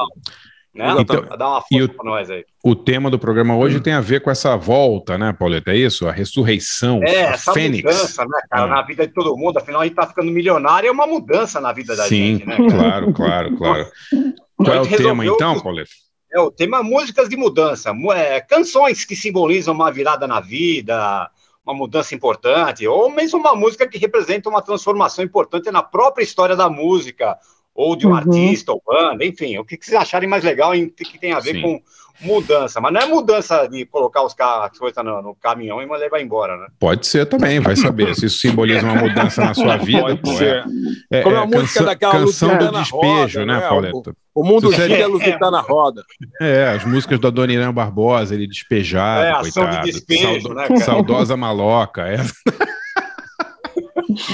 Né? 0.74 0.96
Então, 1.00 1.26
Dá 1.38 1.50
uma 1.50 1.62
força 1.62 1.94
para 1.94 2.06
nós 2.06 2.30
aí. 2.30 2.46
O 2.64 2.76
tema 2.76 3.10
do 3.10 3.20
programa 3.20 3.58
hoje 3.58 3.78
hum. 3.78 3.82
tem 3.82 3.94
a 3.94 4.00
ver 4.00 4.22
com 4.22 4.32
essa 4.32 4.56
volta, 4.56 5.18
né, 5.18 5.34
Pauleta? 5.34 5.72
É 5.72 5.78
isso? 5.78 6.08
A 6.08 6.12
ressurreição. 6.12 7.04
É, 7.04 7.26
a 7.26 7.32
essa 7.32 7.54
Fênix. 7.54 7.84
mudança, 7.84 8.24
né, 8.24 8.42
cara, 8.50 8.64
ah. 8.64 8.68
na 8.68 8.82
vida 8.82 9.06
de 9.06 9.14
todo 9.14 9.36
mundo. 9.36 9.58
Afinal, 9.58 9.82
a 9.82 9.84
gente 9.84 9.96
tá 9.96 10.08
ficando 10.08 10.32
milionário, 10.32 10.88
é 10.88 10.92
uma 10.92 11.06
mudança 11.06 11.60
na 11.60 11.74
vida 11.74 11.96
da 11.96 12.06
Sim, 12.06 12.38
gente, 12.38 12.46
né? 12.46 12.56
Claro, 12.70 13.14
claro, 13.14 13.58
claro. 13.58 13.88
Qual 14.56 14.74
é 14.74 14.82
o 14.82 14.88
tema, 14.88 15.26
então, 15.26 15.60
Pauleta? 15.60 15.90
É 16.34 16.40
o 16.40 16.50
tema 16.50 16.82
músicas 16.82 17.28
de 17.28 17.36
mudança, 17.36 17.92
é, 18.16 18.40
canções 18.40 19.04
que 19.04 19.18
simbolizam 19.18 19.74
uma 19.74 19.92
virada 19.92 20.26
na 20.26 20.40
vida, 20.40 21.30
uma 21.66 21.76
mudança 21.76 22.16
importante, 22.16 22.88
ou 22.88 23.10
mesmo 23.10 23.38
uma 23.38 23.54
música 23.54 23.86
que 23.86 23.98
representa 23.98 24.48
uma 24.50 24.62
transformação 24.62 25.26
importante 25.26 25.70
na 25.72 25.84
própria 25.84 26.24
história 26.24 26.56
da 26.56 26.70
música, 26.70 27.38
ou 27.82 27.96
de 27.96 28.06
um 28.06 28.12
uhum. 28.12 28.16
artista 28.16 28.72
ou 28.72 28.84
banda, 28.86 29.26
enfim, 29.26 29.58
o 29.58 29.66
que, 29.66 29.78
vocês 29.82 30.00
acharem 30.00 30.30
mais 30.30 30.44
legal 30.44 30.76
e 30.76 30.88
que 30.90 31.18
tem 31.18 31.34
a 31.34 31.40
ver 31.40 31.56
Sim. 31.56 31.62
com 31.62 31.82
mudança, 32.22 32.80
mas 32.80 32.94
não 32.94 33.02
é 33.02 33.06
mudança 33.08 33.66
de 33.66 33.84
colocar 33.88 34.24
os 34.24 34.36
carros, 34.36 34.78
coisas 34.78 35.04
no, 35.04 35.24
no, 35.24 35.36
caminhão 35.36 35.82
e 35.82 35.86
levar 35.88 36.22
embora, 36.22 36.56
né? 36.56 36.68
Pode 36.80 37.08
ser 37.08 37.26
também, 37.26 37.60
vai 37.60 37.76
saber. 37.76 38.14
Se 38.14 38.28
isso 38.28 38.38
simboliza 38.38 38.86
uma 38.86 38.94
mudança 38.94 39.44
na 39.44 39.56
sua 39.56 39.78
vida, 39.84 40.02
pode 40.02 40.22
pô, 40.22 40.32
ser. 40.34 40.64
É, 41.10 41.20
é, 41.20 41.22
Como 41.24 41.36
é 41.36 41.40
a 41.40 41.46
música 41.48 41.62
canção, 41.62 41.86
daquela 41.86 42.14
canção 42.14 42.58
do 42.60 42.72
despejo, 42.72 43.40
roda, 43.40 43.46
né, 43.46 43.60
né 43.60 43.68
Pauleta? 43.68 44.16
O, 44.36 44.42
o 44.42 44.46
mundo 44.46 44.72
gira 44.72 44.94
é, 44.94 45.08
Luzita 45.08 45.50
na 45.50 45.62
roda. 45.62 46.04
É, 46.40 46.68
as 46.68 46.86
músicas 46.86 47.18
do 47.18 47.28
Adoniran 47.28 47.74
Barbosa, 47.74 48.36
ele 48.36 48.46
despejado, 48.46 49.26
é, 49.26 49.42
coitado. 49.42 49.84
De 49.84 49.92
despejo, 49.92 50.42
Saudo, 50.42 50.54
né, 50.54 50.68
cara? 50.68 50.80
Saudosa 50.80 51.36
maloca, 51.36 52.08
é. 52.08 52.18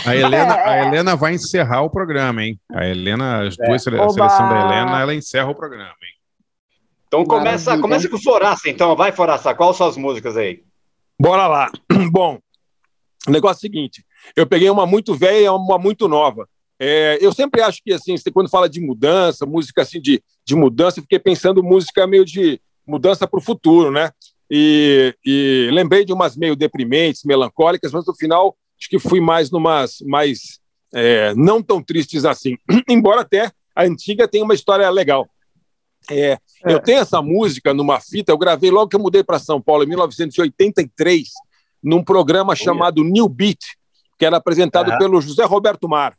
A 0.05 0.15
Helena, 0.15 0.55
a 0.55 0.77
é. 0.77 0.87
Helena 0.87 1.15
vai 1.15 1.33
encerrar 1.33 1.81
o 1.81 1.89
programa, 1.89 2.43
hein? 2.43 2.59
A 2.71 2.87
Helena, 2.87 3.47
as 3.47 3.55
duas, 3.57 3.87
é. 3.87 4.01
a 4.01 4.09
seleção 4.09 4.49
da 4.49 4.59
Helena, 4.59 5.01
ela 5.01 5.13
encerra 5.13 5.49
o 5.49 5.55
programa, 5.55 5.95
hein? 6.01 6.17
Então 7.07 7.23
começa, 7.23 7.77
começa 7.79 8.09
com 8.09 8.17
o 8.17 8.21
Foraça, 8.21 8.69
então. 8.69 8.95
Vai, 8.95 9.11
Foraça, 9.11 9.55
quais 9.55 9.77
são 9.77 9.87
as 9.87 9.95
músicas 9.95 10.35
aí? 10.35 10.63
Bora 11.19 11.47
lá. 11.47 11.71
Bom, 12.11 12.39
o 13.27 13.31
negócio 13.31 13.57
é 13.57 13.59
o 13.59 13.61
seguinte: 13.61 14.05
eu 14.35 14.45
peguei 14.45 14.69
uma 14.69 14.85
muito 14.85 15.15
velha 15.15 15.45
e 15.45 15.49
uma 15.49 15.77
muito 15.77 16.07
nova. 16.07 16.47
É, 16.79 17.17
eu 17.19 17.33
sempre 17.33 17.61
acho 17.61 17.81
que, 17.83 17.91
assim, 17.91 18.15
quando 18.31 18.49
fala 18.49 18.69
de 18.69 18.79
mudança, 18.79 19.45
música 19.45 19.81
assim 19.81 19.99
de, 19.99 20.21
de 20.45 20.55
mudança, 20.55 20.99
eu 20.99 21.03
fiquei 21.03 21.17
pensando 21.17 21.63
música 21.63 22.05
meio 22.05 22.23
de 22.23 22.61
mudança 22.85 23.27
para 23.27 23.39
o 23.39 23.43
futuro, 23.43 23.91
né? 23.91 24.11
E, 24.49 25.13
e, 25.25 25.69
lembrei 25.73 26.05
de 26.05 26.13
umas 26.13 26.37
meio 26.37 26.55
deprimentes, 26.55 27.23
melancólicas, 27.23 27.91
mas 27.91 28.05
no 28.05 28.15
final 28.15 28.55
acho 28.79 28.89
que 28.89 28.99
fui 28.99 29.19
mais 29.19 29.51
numas 29.51 29.97
mais 30.05 30.59
é, 30.93 31.33
não 31.35 31.61
tão 31.61 31.81
tristes 31.81 32.25
assim. 32.25 32.57
Embora 32.87 33.21
até 33.21 33.51
a 33.75 33.83
antiga 33.83 34.27
tenha 34.27 34.43
uma 34.43 34.53
história 34.53 34.89
legal. 34.89 35.27
É, 36.09 36.31
é. 36.31 36.39
Eu 36.65 36.79
tenho 36.79 36.99
essa 36.99 37.21
música 37.21 37.73
numa 37.73 37.99
fita, 37.99 38.31
eu 38.31 38.37
gravei 38.37 38.71
logo 38.71 38.87
que 38.87 38.95
eu 38.95 38.99
mudei 38.99 39.23
para 39.23 39.39
São 39.39 39.61
Paulo, 39.61 39.83
em 39.83 39.87
1983, 39.87 41.29
num 41.83 42.03
programa 42.03 42.55
chamado 42.55 43.03
New 43.03 43.27
Beat, 43.27 43.59
que 44.17 44.25
era 44.25 44.37
apresentado 44.37 44.91
uhum. 44.91 44.97
pelo 44.97 45.21
José 45.21 45.43
Roberto 45.43 45.87
Mar. 45.87 46.15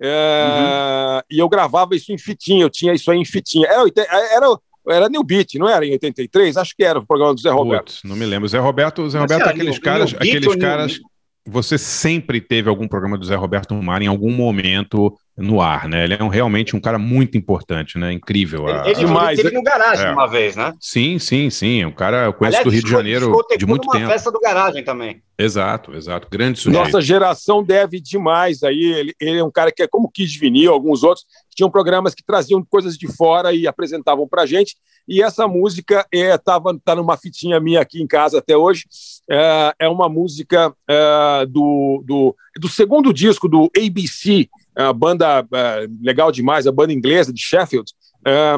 É, 0.00 1.14
uhum. 1.16 1.20
E 1.30 1.38
eu 1.38 1.48
gravava 1.48 1.94
isso 1.94 2.12
em 2.12 2.18
fitinha, 2.18 2.62
eu 2.62 2.70
tinha 2.70 2.92
isso 2.92 3.10
aí 3.10 3.18
em 3.18 3.24
fitinha. 3.24 3.66
Era, 3.66 3.84
era, 4.32 4.58
era 4.88 5.08
New 5.08 5.22
Beat, 5.22 5.54
não 5.54 5.68
era 5.68 5.86
em 5.86 5.92
83? 5.92 6.56
Acho 6.56 6.74
que 6.76 6.84
era 6.84 6.98
o 6.98 7.06
programa 7.06 7.34
do 7.34 7.40
Zé 7.40 7.50
Roberto. 7.50 7.86
Putz, 7.86 8.02
não 8.04 8.16
me 8.16 8.26
lembro. 8.26 8.46
O 8.46 8.48
Zé 8.48 8.58
Roberto, 8.58 9.08
Zé 9.08 9.18
Roberto, 9.18 9.46
é 9.46 9.50
aqueles 9.50 9.78
caras, 9.78 10.14
aqueles 10.14 10.56
caras, 10.56 11.00
você 11.48 11.78
sempre 11.78 12.40
teve 12.40 12.68
algum 12.68 12.86
programa 12.86 13.16
do 13.16 13.24
Zé 13.24 13.34
Roberto 13.34 13.74
Mar 13.74 14.02
em 14.02 14.06
algum 14.06 14.30
momento 14.30 15.16
no 15.36 15.60
ar, 15.60 15.88
né? 15.88 16.04
Ele 16.04 16.14
é 16.14 16.22
um, 16.22 16.28
realmente 16.28 16.76
um 16.76 16.80
cara 16.80 16.98
muito 16.98 17.38
importante, 17.38 17.96
né? 17.96 18.12
Incrível. 18.12 18.66
A, 18.66 18.86
ele, 18.86 18.96
demais. 18.96 19.38
ele 19.38 19.48
teve 19.48 19.56
no 19.56 19.62
garagem 19.62 20.06
é. 20.06 20.10
uma 20.10 20.26
vez, 20.26 20.56
né? 20.56 20.74
Sim, 20.80 21.18
sim, 21.18 21.48
sim. 21.48 21.84
Um 21.84 21.92
cara, 21.92 22.26
eu 22.26 22.32
conheço 22.32 22.58
Aliás, 22.58 22.64
do 22.64 22.70
Rio 22.70 22.82
de 22.82 22.90
Janeiro 22.90 23.32
de 23.56 23.66
muito 23.66 23.88
tempo. 23.88 24.08
festa 24.08 24.30
do 24.30 24.40
garagem 24.40 24.84
também. 24.84 25.22
Exato, 25.38 25.94
exato. 25.94 26.28
Grande 26.28 26.58
sujeito. 26.58 26.84
Nossa 26.84 27.00
geração 27.00 27.62
deve 27.62 28.00
demais 28.00 28.62
aí. 28.62 28.92
Ele, 28.92 29.14
ele 29.20 29.38
é 29.38 29.44
um 29.44 29.50
cara 29.50 29.70
que 29.70 29.82
é 29.82 29.86
como 29.86 30.10
Kid 30.10 30.38
Vinil, 30.38 30.72
alguns 30.72 31.04
outros, 31.04 31.24
tinham 31.54 31.70
programas 31.70 32.14
que 32.14 32.24
traziam 32.24 32.64
coisas 32.68 32.98
de 32.98 33.06
fora 33.06 33.52
e 33.52 33.66
apresentavam 33.66 34.26
pra 34.28 34.44
gente. 34.44 34.76
E 35.06 35.22
essa 35.22 35.48
música 35.48 36.04
é, 36.12 36.36
tava, 36.36 36.78
tá 36.84 36.94
numa 36.94 37.16
fitinha 37.16 37.58
minha 37.60 37.80
aqui 37.80 38.02
em 38.02 38.06
casa 38.06 38.38
até 38.38 38.56
hoje. 38.56 38.84
É, 39.30 39.74
é 39.80 39.88
uma 39.88 40.08
música 40.08 40.74
é, 40.88 41.46
do, 41.46 42.02
do, 42.06 42.36
do 42.58 42.68
segundo 42.68 43.12
disco 43.12 43.48
do 43.48 43.70
ABC, 43.76 44.48
a 44.74 44.92
banda 44.92 45.46
é, 45.52 45.86
legal 46.00 46.32
demais, 46.32 46.66
a 46.66 46.72
banda 46.72 46.92
inglesa 46.92 47.32
de 47.32 47.40
Sheffield. 47.40 47.92
É, 48.26 48.56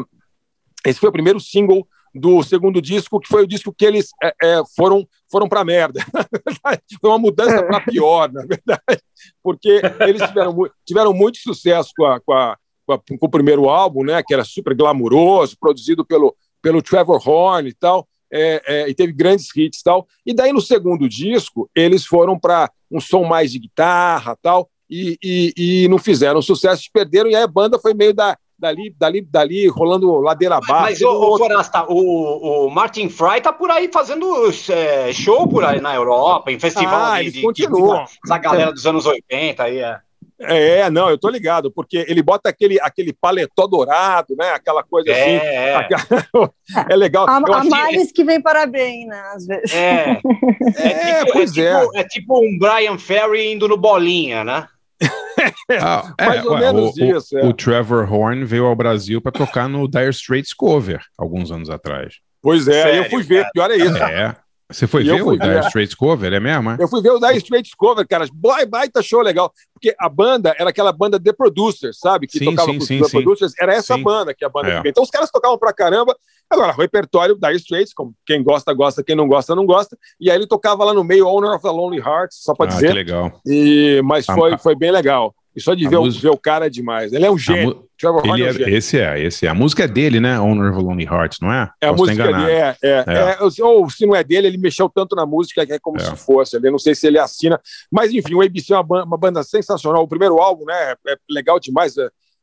Esse 0.86 1.00
foi 1.00 1.08
o 1.08 1.12
primeiro 1.12 1.40
single 1.40 1.86
do 2.14 2.42
segundo 2.42 2.82
disco, 2.82 3.20
que 3.20 3.28
foi 3.28 3.44
o 3.44 3.46
disco 3.46 3.72
que 3.76 3.84
eles 3.84 4.10
é, 4.22 4.34
é, 4.42 4.62
foram 4.76 5.06
foram 5.30 5.48
para 5.48 5.64
merda. 5.64 6.00
foi 7.00 7.10
uma 7.10 7.18
mudança 7.18 7.62
para 7.62 7.80
pior, 7.80 8.30
na 8.32 8.44
verdade, 8.44 9.02
porque 9.42 9.80
eles 10.00 10.22
tiveram, 10.22 10.56
tiveram 10.84 11.14
muito 11.14 11.38
sucesso 11.38 11.90
com, 11.96 12.04
a, 12.04 12.20
com, 12.20 12.32
a, 12.32 12.56
com, 12.86 13.16
o 13.20 13.28
primeiro 13.28 13.68
álbum, 13.68 14.02
né, 14.02 14.22
que 14.26 14.34
era 14.34 14.44
super 14.44 14.74
glamuroso, 14.74 15.56
produzido 15.58 16.04
pelo, 16.04 16.34
pelo 16.60 16.82
Trevor 16.82 17.26
Horn 17.26 17.68
e 17.68 17.74
tal, 17.74 18.08
é, 18.32 18.62
é, 18.66 18.88
e 18.88 18.94
teve 18.94 19.12
grandes 19.12 19.54
hits 19.54 19.80
e 19.80 19.84
tal. 19.84 20.06
E 20.24 20.34
daí 20.34 20.52
no 20.52 20.60
segundo 20.60 21.08
disco 21.08 21.70
eles 21.74 22.04
foram 22.04 22.38
para 22.38 22.70
um 22.90 23.00
som 23.00 23.24
mais 23.24 23.52
de 23.52 23.58
guitarra 23.58 24.36
tal, 24.42 24.68
e, 24.88 25.16
e, 25.22 25.54
e 25.84 25.88
não 25.88 25.98
fizeram 25.98 26.42
sucesso, 26.42 26.88
perderam, 26.92 27.30
e 27.30 27.36
aí 27.36 27.42
a 27.42 27.46
banda 27.46 27.78
foi 27.78 27.94
meio 27.94 28.12
da, 28.12 28.36
dali, 28.58 28.94
dali, 28.98 29.22
dali, 29.22 29.68
rolando 29.68 30.20
ladeira 30.20 30.56
abaixo. 30.56 30.82
Mas, 30.82 31.02
ô, 31.02 31.34
ô 31.34 31.38
Forasta, 31.38 31.86
o, 31.88 32.66
o 32.66 32.70
Martin 32.70 33.08
Fry 33.08 33.40
tá 33.40 33.52
por 33.52 33.70
aí 33.70 33.88
fazendo 33.92 34.26
é, 34.68 35.12
show 35.12 35.48
por 35.48 35.64
aí 35.64 35.80
na 35.80 35.94
Europa, 35.94 36.52
em 36.52 36.58
festival 36.58 37.12
ah, 37.12 37.14
de, 37.14 37.20
eles 37.20 37.32
de, 37.34 37.42
continuam. 37.42 38.04
de, 38.04 38.10
essa 38.24 38.38
galera 38.38 38.72
dos 38.72 38.86
anos 38.86 39.06
80 39.06 39.62
aí, 39.62 39.78
é. 39.78 39.98
É, 40.42 40.88
não, 40.90 41.10
eu 41.10 41.18
tô 41.18 41.28
ligado, 41.28 41.70
porque 41.70 42.04
ele 42.08 42.22
bota 42.22 42.48
aquele, 42.48 42.80
aquele 42.80 43.12
paletó 43.12 43.66
dourado, 43.66 44.34
né? 44.38 44.50
Aquela 44.52 44.82
coisa 44.82 45.10
É, 45.10 45.12
assim. 45.36 45.46
é. 45.46 45.74
aquela- 45.76 46.50
É 46.90 46.96
legal. 46.96 47.26
Eu 47.26 47.52
há 47.54 47.58
achei- 47.58 47.68
males 47.70 48.10
que 48.12 48.24
vem 48.24 48.40
para 48.40 48.66
bem, 48.66 49.06
né? 49.06 49.20
Às 49.34 49.46
vezes. 49.46 49.74
É, 49.74 50.18
É, 50.78 50.86
é, 50.88 51.18
tipo, 51.24 51.30
é, 51.30 51.32
pois 51.32 51.56
é. 51.58 51.80
tipo, 51.80 51.96
é 51.98 52.04
tipo 52.04 52.38
um 52.40 52.58
Brian 52.58 52.96
Ferry 52.98 53.52
indo 53.52 53.68
no 53.68 53.76
bolinha, 53.76 54.42
né? 54.44 54.66
Ah, 55.80 56.12
Mais 56.20 56.44
ou 56.44 56.52
ué, 56.52 56.60
menos 56.60 56.96
o, 56.96 57.02
o- 57.04 57.16
isso, 57.16 57.38
é. 57.38 57.44
o 57.46 57.52
Trevor 57.52 58.12
Horn 58.12 58.44
veio 58.44 58.66
ao 58.66 58.74
Brasil 58.76 59.20
para 59.22 59.32
tocar 59.32 59.68
no 59.68 59.88
Dire 59.88 60.10
Straits 60.10 60.52
Cover 60.52 61.00
alguns 61.16 61.50
anos 61.50 61.70
atrás. 61.70 62.14
Pois 62.42 62.66
é, 62.68 62.82
Sério, 62.82 63.04
eu 63.04 63.10
fui 63.10 63.22
ver, 63.22 63.40
cara? 63.42 63.50
pior 63.52 63.70
é 63.70 63.76
isso. 63.76 63.96
É. 64.02 64.36
Você 64.70 64.86
foi 64.86 65.02
E 65.02 65.04
ver 65.06 65.22
o 65.22 65.36
Dire. 65.36 65.58
Straits 65.66 65.94
Cover? 65.94 66.32
É 66.32 66.38
mesmo? 66.40 66.70
é? 66.70 66.76
Eu 66.78 66.86
fui 66.88 67.02
ver 67.02 67.10
o 67.10 67.18
Dire 67.18 67.36
Straits 67.38 67.74
Cover, 67.74 68.06
cara. 68.06 68.26
Boy, 68.32 68.64
baita 68.66 69.02
show 69.02 69.20
legal. 69.20 69.52
Porque 69.74 69.94
a 69.98 70.08
banda 70.08 70.54
era 70.58 70.70
aquela 70.70 70.92
banda 70.92 71.18
The 71.18 71.32
Producers, 71.32 71.98
sabe? 71.98 72.26
Que 72.26 72.38
Sim, 72.38 72.44
tocava 72.46 72.70
sim, 72.70 72.76
com 72.76 72.82
os 72.82 72.86
sim, 72.88 73.00
The. 73.02 73.10
Producers. 73.10 73.52
Era 73.58 73.74
essa 73.74 73.96
banda 73.98 74.32
que 74.34 74.44
a 74.44 74.48
banda 74.48 74.68
É. 74.70 74.82
Então 74.86 75.02
os 75.02 75.10
caras 75.10 75.30
tocavam 75.30 75.58
pra 75.58 75.72
caramba. 75.72 76.16
Agora, 76.48 76.72
repertório 76.72 77.36
Dire 77.36 77.56
Straits, 77.56 77.92
como 77.92 78.14
quem 78.26 78.42
gosta, 78.42 78.72
gosta, 78.72 79.02
quem 79.02 79.16
não 79.16 79.26
gosta, 79.28 79.54
não 79.54 79.66
gosta. 79.66 79.96
E 80.20 80.30
aí 80.30 80.36
ele 80.36 80.46
tocava 80.46 80.84
lá 80.84 80.92
no 80.94 81.02
meio 81.04 81.26
Owner 81.26 81.50
of 81.52 81.62
the 81.62 81.70
Lonely 81.70 81.98
Hearts, 82.00 82.38
só 82.42 82.54
pra 82.54 82.66
Ah, 82.66 82.68
que 82.68 82.74
dizer. 82.74 82.92
legal. 82.92 83.32
E, 83.46 84.00
mas 84.04 84.28
A- 84.28 84.34
foi, 84.34 84.54
a- 84.54 84.58
foi 84.58 84.74
bem 84.76 84.90
legal. 84.90 85.34
E 85.54 85.60
só 85.60 85.74
de 85.74 85.88
ver, 85.88 85.96
o- 85.96 86.04
música- 86.04 86.22
ver 86.28 86.34
o 86.34 86.38
cara 86.38 86.66
é 86.66 86.70
demais. 86.70 87.12
Ele 87.12 87.26
é 87.26 87.30
um 87.30 87.36
gênio. 87.36 87.74
mu- 87.74 87.88
ele 88.24 88.42
é 88.42 88.46
um 88.46 88.48
é- 88.48 88.52
gênio. 88.52 88.68
esse 88.76 88.98
é, 89.00 89.20
esse 89.20 89.46
é. 89.46 89.48
A 89.50 89.54
música 89.54 89.82
é 89.84 89.88
dele, 89.88 90.20
né? 90.20 90.38
Honor 90.38 90.70
of 90.70 90.78
a 90.78 90.82
Lonely 90.82 91.04
Hearts, 91.04 91.38
não 91.40 91.52
é? 91.52 91.68
É 91.80 91.86
a 91.88 91.90
Posso 91.90 92.04
música 92.04 92.24
dele, 92.24 92.50
é, 92.52 92.76
é, 92.82 93.04
É. 93.06 93.36
é, 93.40 93.42
Ou 93.42 93.90
se 93.90 94.06
não 94.06 94.14
é 94.14 94.22
dele, 94.22 94.46
ele 94.46 94.58
mexeu 94.58 94.88
tanto 94.88 95.16
na 95.16 95.26
música 95.26 95.66
que 95.66 95.72
é 95.72 95.78
como 95.80 95.98
É. 96.00 96.04
se 96.04 96.14
fosse. 96.16 96.56
Eu 96.56 96.70
não 96.70 96.78
sei 96.78 96.94
se 96.94 97.06
ele 97.06 97.18
assina. 97.18 97.60
Mas, 97.90 98.12
enfim, 98.12 98.34
o 98.34 98.40
ABC 98.42 98.72
é 98.72 98.76
uma 98.76 98.82
banda, 98.84 99.04
uma 99.04 99.18
banda 99.18 99.42
sensacional. 99.42 100.02
O 100.04 100.08
primeiro 100.08 100.38
álbum, 100.40 100.64
né? 100.64 100.94
É 101.08 101.16
legal 101.28 101.58
demais. 101.58 101.94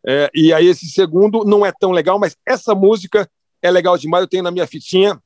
é, 0.07 0.29
e 0.33 0.53
aí, 0.53 0.67
esse 0.67 0.85
segundo 0.87 1.43
não 1.43 1.65
é 1.65 1.71
tão 1.71 1.91
legal, 1.91 2.19
mas 2.19 2.35
essa 2.47 2.75
música 2.75 3.27
é 3.61 3.71
legal 3.71 3.97
demais. 3.97 4.21
Eu 4.21 4.27
tenho 4.27 4.43
na 4.43 4.51
minha 4.51 4.67
fitinha 4.67 5.17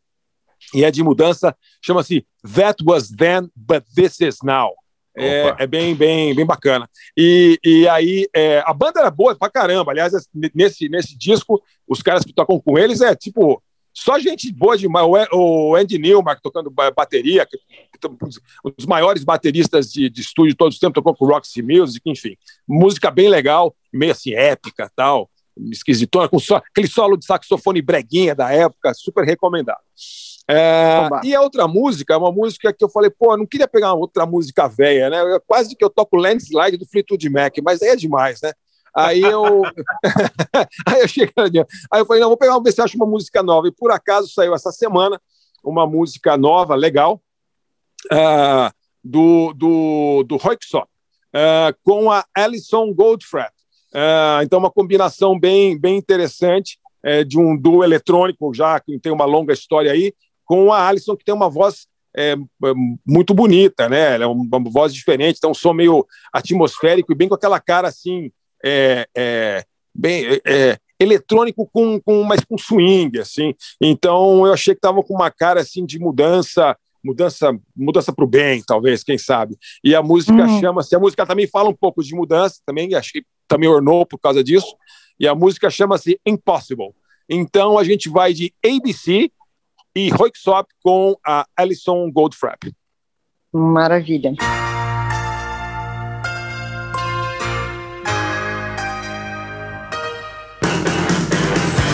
e 0.74 0.84
é 0.84 0.90
de 0.92 1.04
mudança. 1.04 1.56
Chama-se 1.84 2.26
That 2.56 2.84
Was 2.86 3.10
Then, 3.10 3.50
But 3.56 3.84
This 3.96 4.22
Is 4.22 4.38
Now. 4.44 4.72
É, 5.16 5.56
é 5.60 5.68
bem, 5.68 5.94
bem, 5.94 6.34
bem 6.34 6.46
bacana. 6.46 6.90
E, 7.18 7.60
e 7.64 7.88
aí, 7.88 8.28
é, 8.34 8.64
a 8.66 8.74
banda 8.74 9.00
era 9.00 9.12
boa 9.12 9.36
pra 9.36 9.50
caramba. 9.50 9.92
Aliás, 9.92 10.14
nesse, 10.56 10.88
nesse 10.88 11.18
disco, 11.18 11.62
os 11.88 12.02
caras 12.02 12.24
que 12.24 12.34
tocam 12.34 12.60
com 12.60 12.78
eles 12.78 13.02
é 13.02 13.16
tipo. 13.16 13.62
Só 13.94 14.18
gente 14.18 14.54
boa 14.54 14.78
demais. 14.78 15.06
O, 15.34 15.76
Andy 15.76 15.98
Newmark 15.98 16.42
tocando 16.42 16.70
ba- 16.70 16.92
bateria, 16.92 17.46
um 18.66 18.72
dos 18.78 18.86
maiores 18.86 19.26
bateristas 19.26 19.92
de, 19.92 20.10
de 20.10 20.22
estúdio 20.22 20.52
de 20.52 20.58
todos 20.58 20.76
os 20.76 20.80
tempos, 20.80 20.94
tocou 20.94 21.14
com 21.14 21.26
Roxy 21.26 21.62
Music, 21.62 22.02
enfim. 22.10 22.38
Música 22.66 23.12
bem 23.12 23.28
legal, 23.28 23.76
meio 23.92 24.14
assim 24.14 24.34
épica 24.34 24.90
tal, 24.96 25.30
esquisitona, 25.72 26.28
com 26.28 26.40
só, 26.40 26.58
aquele 26.58 26.88
solo 26.88 27.18
de 27.18 27.26
saxofone 27.26 27.82
breguinha 27.82 28.34
da 28.34 28.52
época, 28.52 28.94
super 28.94 29.26
recomendado. 29.26 29.82
É, 30.48 31.08
e 31.24 31.36
a 31.36 31.42
outra 31.42 31.68
música 31.68 32.14
é 32.14 32.18
uma 32.18 32.32
música 32.32 32.74
que 32.74 32.84
eu 32.84 32.90
falei, 32.90 33.10
pô, 33.10 33.34
eu 33.34 33.38
não 33.38 33.46
queria 33.46 33.68
pegar 33.68 33.94
uma 33.94 34.00
outra 34.00 34.26
música 34.26 34.68
velha, 34.68 35.10
né? 35.10 35.22
Eu- 35.22 35.42
quase 35.42 35.76
que 35.76 35.84
eu 35.84 35.90
toco 35.90 36.18
Landslide 36.18 36.78
do 36.78 36.86
Fleetwood 36.86 37.30
Mac, 37.30 37.56
mas 37.64 37.82
aí 37.82 37.90
é 37.90 37.96
demais, 37.96 38.42
né? 38.42 38.52
Aí 38.94 39.22
eu. 39.22 39.62
aí 40.88 41.02
eu 41.02 41.08
cheguei. 41.08 41.34
Aí 41.92 42.02
eu 42.02 42.06
falei, 42.06 42.22
não, 42.22 42.28
vou 42.30 42.38
pegar, 42.38 42.52
vamos 42.52 42.66
ver 42.66 42.74
se 42.74 42.82
eu 42.82 42.86
acho 42.86 42.98
uma 42.98 43.06
música 43.06 43.42
nova. 43.42 43.68
E 43.68 43.72
por 43.72 43.92
acaso 43.92 44.28
saiu 44.34 44.54
essa 44.54 44.72
semana 44.72 45.22
uma 45.64 45.88
música 45.88 46.36
nova, 46.36 46.76
legal, 46.76 47.22
ah, 48.12 48.74
do, 49.04 49.54
do, 49.54 50.24
do 50.24 50.38
Roixop, 50.38 50.88
ah, 51.34 51.74
com 51.84 52.12
a 52.12 52.26
Alison 52.36 52.94
Goldfrapp. 52.94 53.54
Ah, 53.94 54.40
então, 54.44 54.60
uma 54.60 54.72
combinação 54.72 55.40
bem, 55.40 55.78
bem 55.80 55.98
interessante 55.98 56.78
eh, 57.04 57.24
de 57.24 57.38
um 57.38 57.58
duo 57.58 57.84
eletrônico, 57.84 58.54
já 58.54 58.80
que 58.80 58.98
tem 59.00 59.12
uma 59.12 59.26
longa 59.26 59.54
história 59.54 59.92
aí, 59.92 60.14
com 60.46 60.72
a 60.72 60.88
Alison, 60.88 61.16
que 61.16 61.26
tem 61.26 61.34
uma 61.34 61.50
voz 61.50 61.88
é, 62.16 62.36
muito 63.06 63.34
bonita, 63.34 63.88
né? 63.88 64.16
Ela 64.16 64.26
é 64.26 64.28
uma 64.28 64.70
voz 64.70 64.94
diferente, 64.94 65.40
tem 65.40 65.50
um 65.50 65.54
som 65.54 65.74
meio 65.74 66.06
atmosférico 66.34 67.12
e 67.12 67.16
bem 67.16 67.30
com 67.30 67.36
aquela 67.36 67.60
cara 67.60 67.88
assim, 67.88 68.32
é, 68.64 69.08
é, 69.16 69.64
bem 69.96 70.26
é, 70.46 70.78
eletrônico 71.00 71.70
com, 71.72 72.00
com 72.02 72.24
mais 72.24 72.42
com 72.44 72.58
swing, 72.58 73.20
assim. 73.20 73.56
Então 73.80 74.46
eu 74.46 74.54
achei 74.54 74.74
que 74.74 74.80
estava 74.80 75.02
com 75.02 75.14
uma 75.14 75.32
cara 75.32 75.62
assim 75.62 75.86
de 75.86 75.98
mudança, 76.00 76.78
mudança, 77.04 77.58
mudança 77.76 78.14
para 78.14 78.26
o 78.26 78.28
bem, 78.28 78.62
talvez, 78.66 79.04
quem 79.04 79.18
sabe. 79.18 79.58
E 79.84 79.96
a 79.96 80.04
música 80.04 80.34
Uhum. 80.34 80.60
chama-se, 80.60 80.96
a 80.96 81.00
música 81.00 81.26
também 81.26 81.48
fala 81.48 81.70
um 81.70 81.76
pouco 81.76 82.04
de 82.04 82.14
mudança, 82.14 82.60
também 82.66 82.94
achei 82.94 83.24
também 83.52 83.68
ornou 83.68 84.06
por 84.06 84.18
causa 84.18 84.42
disso. 84.42 84.74
E 85.20 85.28
a 85.28 85.36
música 85.36 85.70
chama-se 85.70 86.18
Impossible. 86.26 86.94
Então 87.30 87.78
a 87.78 87.84
gente 87.84 88.08
vai 88.10 88.34
de 88.34 88.54
ABC 88.66 89.30
e 89.94 90.10
Roixop 90.10 90.70
com 90.82 91.18
a 91.26 91.46
Alison 91.58 92.10
Goldfrapp. 92.10 92.72
Maravilha. 93.54 94.34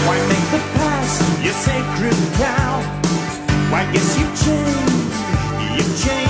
Why 0.05 0.17
make 0.29 0.47
the 0.51 0.61
past 0.77 1.21
your 1.43 1.53
sacred 1.53 2.17
cow? 2.37 2.81
Why 3.71 3.91
guess 3.91 4.15
changed, 4.19 4.45
you've 5.75 6.05
changed 6.05 6.26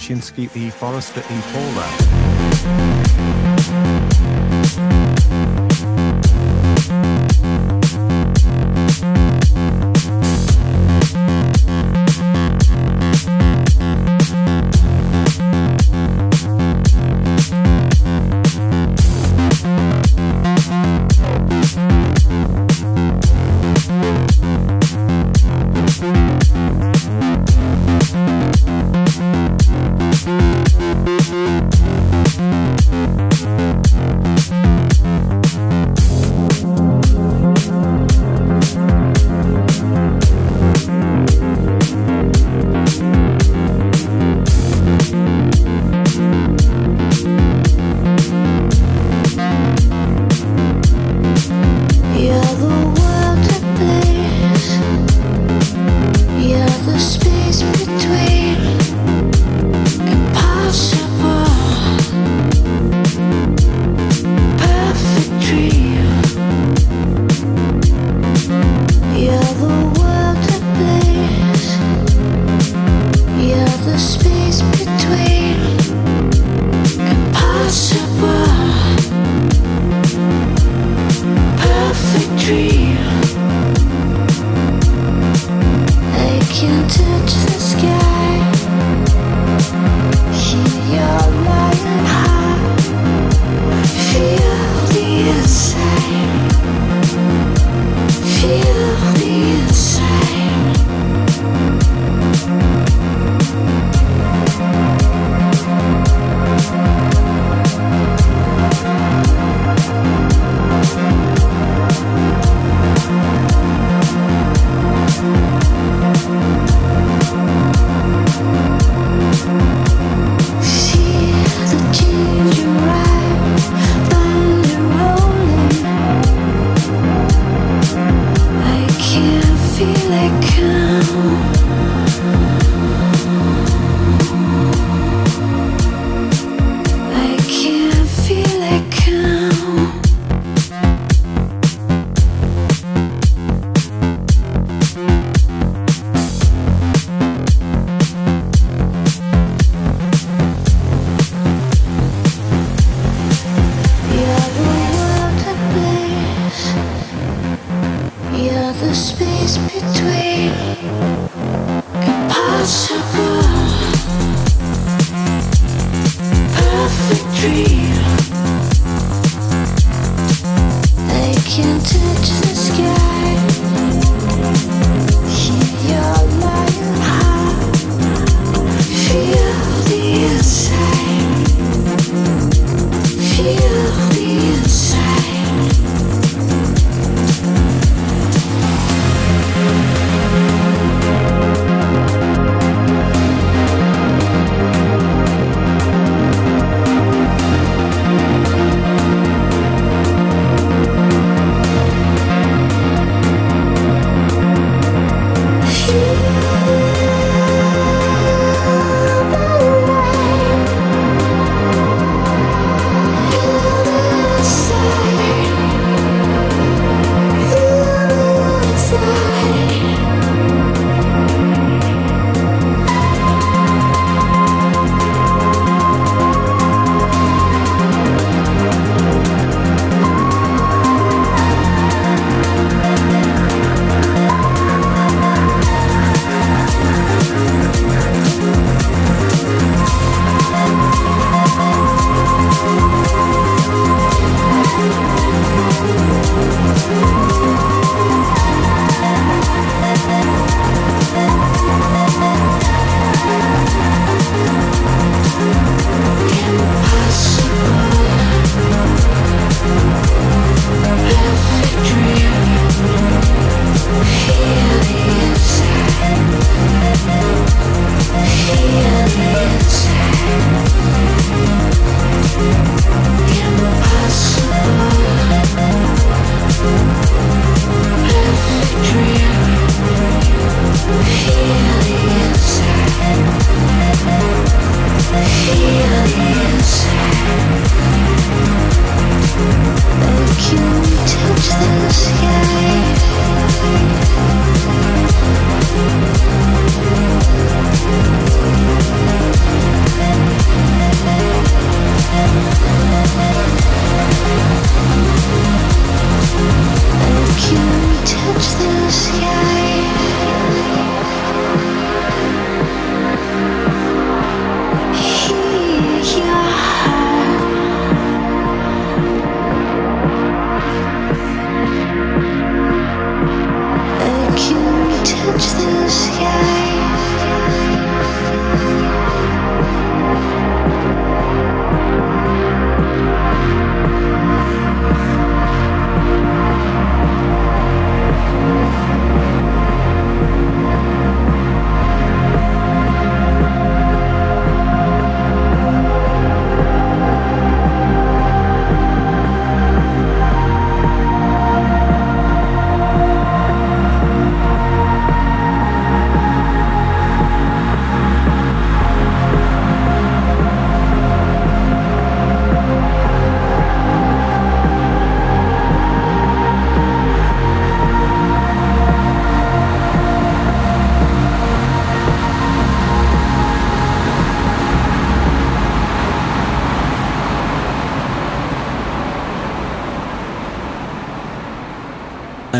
Amigos 0.00 0.08
E. 0.08 0.10
Balchinsky 0.10 0.50
E. 0.54 0.70
Forrester 0.70 1.22
E. 1.30 1.42
Paula. 1.52 2.99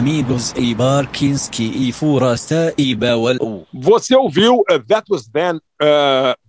Amigos 0.00 0.52
e 0.56 0.74
Barkinski 0.74 1.86
e 1.86 1.92
Furasta 1.92 2.72
e 2.78 2.94
Bawal. 2.94 3.66
Você 3.70 4.16
ouviu 4.16 4.60
uh, 4.60 4.80
That 4.88 5.12
Was 5.12 5.28
Then, 5.28 5.56
uh, 5.56 5.60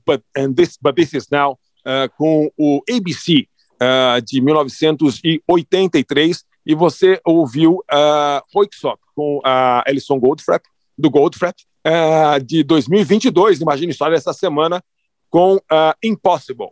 but, 0.08 0.24
and 0.38 0.54
this, 0.54 0.78
but 0.82 0.96
This 0.96 1.14
Is 1.14 1.28
Now, 1.30 1.60
uh, 1.86 2.08
com 2.18 2.50
o 2.58 2.82
ABC 2.90 3.50
uh, 3.76 4.22
de 4.26 4.40
1983, 4.40 6.46
e 6.66 6.74
você 6.74 7.20
ouviu 7.26 7.84
uh, 7.92 8.42
Hoiksop 8.56 9.02
com 9.14 9.42
a 9.44 9.84
Alison 9.86 10.18
Goldfrapp, 10.18 10.66
do 10.98 11.10
Goldfrapp, 11.10 11.62
uh, 11.86 12.42
de 12.42 12.64
2022, 12.64 13.60
imagine 13.60 13.94
só 13.94 14.10
essa 14.14 14.32
semana, 14.32 14.82
com 15.30 15.58
uh, 15.58 15.94
Impossible. 16.02 16.70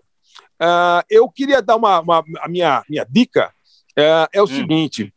Uh, 0.62 1.04
eu 1.10 1.30
queria 1.30 1.62
dar 1.62 1.76
uma, 1.76 2.00
uma 2.00 2.24
a 2.40 2.48
minha, 2.48 2.86
minha 2.90 3.04
dica, 3.04 3.52
uh, 3.98 4.30
é 4.32 4.42
o 4.42 4.48
seguinte, 4.48 5.14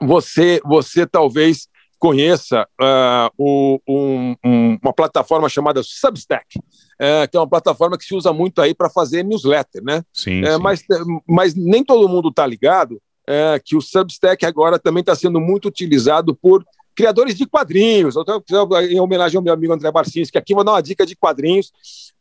você, 0.00 0.60
você 0.64 1.06
talvez 1.06 1.68
conheça 1.98 2.68
uh, 2.80 3.30
o, 3.38 3.80
um, 3.88 4.36
um, 4.44 4.78
uma 4.82 4.92
plataforma 4.92 5.48
chamada 5.48 5.82
Substack, 5.82 6.58
uh, 6.58 7.28
que 7.30 7.36
é 7.36 7.40
uma 7.40 7.48
plataforma 7.48 7.96
que 7.96 8.04
se 8.04 8.14
usa 8.14 8.32
muito 8.32 8.60
aí 8.60 8.74
para 8.74 8.90
fazer 8.90 9.22
newsletter, 9.24 9.82
né? 9.82 10.02
Sim, 10.12 10.42
Uh, 10.44 10.56
sim. 10.56 10.58
Mas, 10.62 10.82
mas 11.26 11.54
nem 11.54 11.82
todo 11.82 12.08
mundo 12.08 12.28
está 12.28 12.46
ligado 12.46 12.92
uh, 12.92 13.60
que 13.64 13.74
o 13.74 13.80
Substack 13.80 14.44
agora 14.44 14.78
também 14.78 15.00
está 15.00 15.14
sendo 15.14 15.40
muito 15.40 15.68
utilizado 15.68 16.34
por 16.34 16.62
criadores 16.94 17.34
de 17.34 17.46
quadrinhos. 17.46 18.14
Eu 18.14 18.24
tô- 18.24 18.42
Em 18.80 19.00
homenagem 19.00 19.36
ao 19.38 19.42
meu 19.42 19.54
amigo 19.54 19.72
André 19.72 19.90
Barcinski, 19.90 20.36
aqui 20.38 20.54
vou 20.54 20.64
dar 20.64 20.72
uma 20.72 20.82
dica 20.82 21.04
de 21.06 21.16
quadrinhos, 21.16 21.72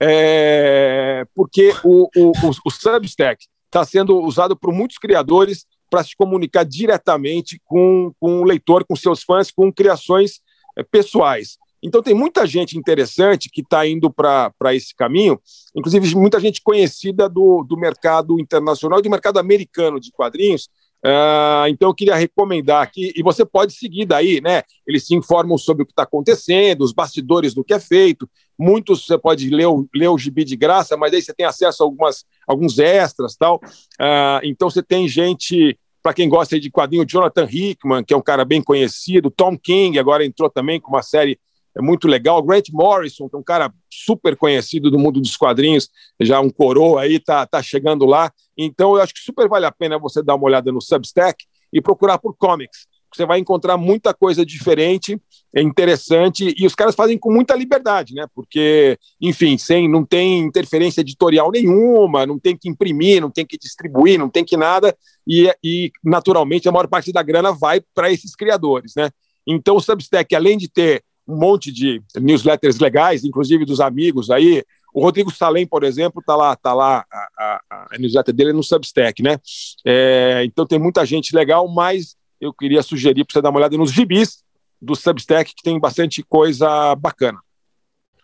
é, 0.02 1.26
porque 1.36 1.74
o, 1.84 2.10
o, 2.16 2.32
o, 2.32 2.50
o 2.66 2.72
Substack 2.72 3.46
está 3.66 3.84
sendo 3.84 4.22
usado 4.22 4.56
por 4.56 4.74
muitos 4.74 4.98
criadores 4.98 5.66
para 5.90 6.04
se 6.04 6.16
comunicar 6.16 6.64
diretamente 6.64 7.62
com, 7.66 8.12
com 8.20 8.42
o 8.42 8.44
leitor, 8.44 8.86
com 8.86 8.96
seus 8.96 9.24
fãs, 9.24 9.52
com 9.52 9.72
criações 9.72 10.42
eh, 10.78 10.84
pessoais. 10.84 11.58
Então, 11.86 12.02
tem 12.02 12.16
muita 12.16 12.48
gente 12.48 12.78
interessante 12.78 13.48
que 13.48 13.62
está 13.62 13.86
indo 13.88 14.12
para 14.12 14.74
esse 14.74 14.96
caminho, 14.96 15.40
inclusive 15.76 16.16
muita 16.16 16.40
gente 16.40 16.60
conhecida 16.62 17.30
do, 17.30 17.64
do 17.64 17.78
mercado 17.78 18.40
internacional 18.40 18.98
e 19.00 19.04
do 19.04 19.10
mercado 19.10 19.38
americano 19.38 20.00
de 20.00 20.12
quadrinhos. 20.12 20.68
Ah, 21.06 21.66
então, 21.70 21.90
eu 21.90 21.94
queria 21.94 22.16
recomendar 22.16 22.82
aqui, 22.82 23.14
e 23.16 23.22
você 23.22 23.46
pode 23.46 23.74
seguir 23.74 24.06
daí, 24.06 24.42
né? 24.42 24.64
Eles 24.88 25.06
se 25.06 25.14
informam 25.14 25.56
sobre 25.60 25.84
o 25.84 25.86
que 25.86 25.92
está 25.92 26.02
acontecendo, 26.02 26.82
os 26.82 26.92
bastidores 26.92 27.54
do 27.54 27.64
que 27.64 27.76
é 27.76 27.80
feito. 27.80 28.28
Muitos 28.58 29.06
você 29.06 29.18
pode 29.18 29.50
ler 29.50 29.68
o, 29.68 29.88
ler 29.94 30.10
o 30.10 30.18
gibi 30.18 30.44
de 30.44 30.56
graça, 30.56 30.96
mas 30.96 31.14
aí 31.14 31.22
você 31.22 31.34
tem 31.34 31.46
acesso 31.46 31.84
a 31.84 31.86
algumas, 31.86 32.26
alguns 32.48 32.80
extras 32.80 33.36
tal. 33.36 33.60
Ah, 34.00 34.40
então, 34.44 34.70
você 34.70 34.82
tem 34.82 35.08
gente 35.08 35.78
para 36.02 36.14
quem 36.14 36.30
gosta 36.30 36.60
de 36.60 36.70
quadrinho, 36.70 37.06
Jonathan 37.06 37.48
Hickman, 37.50 38.04
que 38.04 38.14
é 38.14 38.18
um 38.18 38.22
cara 38.22 38.46
bem 38.46 38.62
conhecido, 38.62 39.32
Tom 39.32 39.58
King, 39.58 39.98
agora 39.98 40.24
entrou 40.24 40.50
também 40.50 40.80
com 40.80 40.90
uma 40.90 41.02
série 41.02 41.40
é 41.76 41.82
muito 41.82 42.08
legal, 42.08 42.42
Grant 42.42 42.70
Morrison, 42.72 43.28
que 43.28 43.36
é 43.36 43.40
um 43.40 43.44
cara 43.44 43.72
super 43.92 44.38
conhecido 44.38 44.90
do 44.90 44.98
mundo 44.98 45.20
dos 45.20 45.36
quadrinhos, 45.36 45.90
já 46.22 46.40
um 46.40 46.50
coroa 46.50 47.02
aí, 47.02 47.20
tá, 47.20 47.46
tá 47.46 47.62
chegando 47.62 48.06
lá. 48.06 48.32
Então, 48.58 48.96
eu 48.96 49.02
acho 49.02 49.14
que 49.14 49.20
super 49.20 49.50
vale 49.50 49.66
a 49.66 49.72
pena 49.72 50.00
você 50.00 50.24
dar 50.24 50.36
uma 50.36 50.46
olhada 50.46 50.72
no 50.72 50.82
Substack 50.82 51.44
e 51.74 51.82
procurar 51.82 52.18
por 52.18 52.34
comics. 52.38 52.88
Você 53.16 53.26
vai 53.26 53.40
encontrar 53.40 53.78
muita 53.78 54.14
coisa 54.14 54.46
diferente, 54.46 55.20
é 55.56 55.62
interessante, 55.62 56.54
e 56.58 56.66
os 56.66 56.76
caras 56.76 56.96
fazem 56.96 57.18
com 57.18 57.32
muita 57.32 57.56
liberdade, 57.56 58.14
né? 58.14 58.26
Porque, 58.36 58.98
enfim, 59.22 59.58
sem, 59.58 59.90
não 59.90 60.06
tem 60.06 60.40
interferência 60.40 61.02
editorial 61.02 61.50
nenhuma, 61.52 62.26
não 62.26 62.38
tem 62.38 62.58
que 62.58 62.68
imprimir, 62.68 63.22
não 63.22 63.32
tem 63.32 63.46
que 63.46 63.58
distribuir, 63.58 64.20
não 64.20 64.30
tem 64.30 64.44
que 64.44 64.58
nada, 64.58 64.96
e, 65.28 65.50
e 65.64 65.92
naturalmente 66.04 66.68
a 66.68 66.72
maior 66.72 66.88
parte 66.88 67.14
da 67.14 67.24
grana 67.24 67.52
vai 67.52 67.82
para 67.94 68.12
esses 68.12 68.36
criadores, 68.36 68.94
né? 68.96 69.10
Então 69.48 69.78
o 69.78 69.82
Substack, 69.82 70.36
além 70.36 70.58
de 70.58 70.68
ter 70.68 71.04
um 71.28 71.38
monte 71.38 71.72
de 71.72 72.02
newsletters 72.20 72.80
legais, 72.80 73.24
inclusive 73.24 73.66
dos 73.66 73.80
amigos 73.80 74.30
aí, 74.30 74.64
o 74.96 75.02
Rodrigo 75.02 75.30
Salem, 75.30 75.68
por 75.68 75.84
exemplo, 75.84 76.24
tá 76.26 76.38
lá, 76.38 76.56
tá 76.56 76.74
lá 76.74 77.06
a, 77.12 77.28
a, 77.38 77.88
a 77.92 77.98
newsletter 77.98 78.34
dele 78.34 78.52
é 78.52 78.54
no 78.54 78.64
Substack, 78.64 79.22
né? 79.22 79.38
É, 79.86 80.44
então 80.46 80.66
tem 80.66 80.80
muita 80.80 81.06
gente 81.06 81.36
legal, 81.36 81.68
mas 81.68 82.16
eu 82.40 82.54
queria 82.54 82.82
sugerir 82.84 83.24
para 83.26 83.34
você 83.34 83.42
dar 83.42 83.50
uma 83.50 83.60
olhada 83.60 83.78
nos 83.78 83.92
gibis 83.92 84.44
do 84.82 84.96
Substack, 84.96 85.54
que 85.56 85.64
tem 85.64 85.80
bastante 85.80 86.22
coisa 86.24 86.96
bacana. 86.96 87.40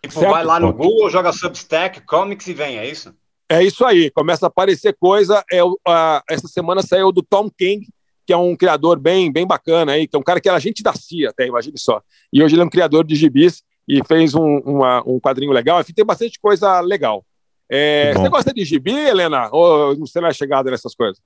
Tipo, 0.02 0.20
vai 0.20 0.44
lá 0.44 0.58
no 0.60 0.72
Google, 0.72 1.10
joga 1.10 1.32
Substack, 1.32 2.00
Comics 2.02 2.46
e 2.46 2.52
vem, 2.54 2.78
é 2.78 2.88
isso? 2.88 3.14
É 3.48 3.62
isso 3.62 3.84
aí, 3.84 4.10
começa 4.10 4.46
a 4.46 4.48
aparecer 4.48 4.96
coisa. 4.98 5.44
É, 5.52 5.60
a- 5.86 6.22
essa 6.28 6.48
semana 6.48 6.82
saiu 6.82 7.12
do 7.12 7.22
Tom 7.22 7.50
King, 7.50 7.86
que 8.26 8.32
é 8.32 8.36
um 8.36 8.56
criador 8.56 8.98
bem, 8.98 9.30
bem 9.32 9.46
bacana 9.46 9.92
aí, 9.92 10.06
que 10.08 10.16
é 10.16 10.18
um 10.18 10.22
cara 10.22 10.40
que 10.40 10.48
era 10.48 10.56
agente 10.56 10.82
da 10.82 10.94
CIA, 10.94 11.30
até, 11.30 11.46
imagine 11.46 11.78
só. 11.78 12.00
E 12.32 12.42
hoje 12.42 12.54
ele 12.54 12.62
é 12.62 12.64
um 12.64 12.70
criador 12.70 13.04
de 13.04 13.14
gibis 13.14 13.62
e 13.86 14.02
fez 14.04 14.34
um, 14.34 14.58
uma- 14.58 15.02
um 15.06 15.18
quadrinho 15.20 15.52
legal. 15.52 15.80
Enfim, 15.80 15.92
tem 15.92 16.04
bastante 16.04 16.38
coisa 16.40 16.80
legal. 16.80 17.24
É, 17.70 18.12
você 18.14 18.28
gosta 18.28 18.52
de 18.52 18.64
gibi, 18.64 18.92
Helena? 18.92 19.48
Ou 19.52 19.96
você 19.96 20.20
não 20.20 20.28
é 20.28 20.32
chegada 20.32 20.70
nessas 20.70 20.94
coisas? 20.94 21.20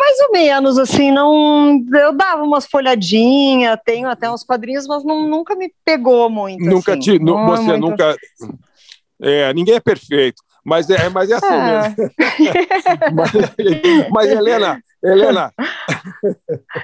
Mais 0.00 0.18
ou 0.20 0.32
menos, 0.32 0.78
assim, 0.78 1.10
não. 1.12 1.84
Eu 1.94 2.12
dava 2.12 2.42
umas 2.42 2.66
folhadinhas, 2.66 3.78
tenho 3.84 4.08
até 4.08 4.30
uns 4.30 4.42
quadrinhos, 4.42 4.86
mas 4.86 5.04
não, 5.04 5.26
nunca 5.28 5.54
me 5.54 5.72
pegou 5.84 6.28
muito. 6.28 6.64
nunca 6.64 6.92
assim. 6.92 7.00
te, 7.00 7.18
nu- 7.18 7.44
você 7.46 7.62
muito- 7.62 7.80
nunca. 7.90 8.16
É, 9.20 9.54
ninguém 9.54 9.76
é 9.76 9.80
perfeito, 9.80 10.42
mas 10.64 10.88
é, 10.90 11.08
mas 11.08 11.30
é 11.30 11.34
assim 11.34 11.46
É. 11.54 11.78
mesmo. 11.88 11.96
mas, 13.12 13.30
mas, 14.10 14.30
Helena, 14.30 14.80
Helena, 15.04 15.52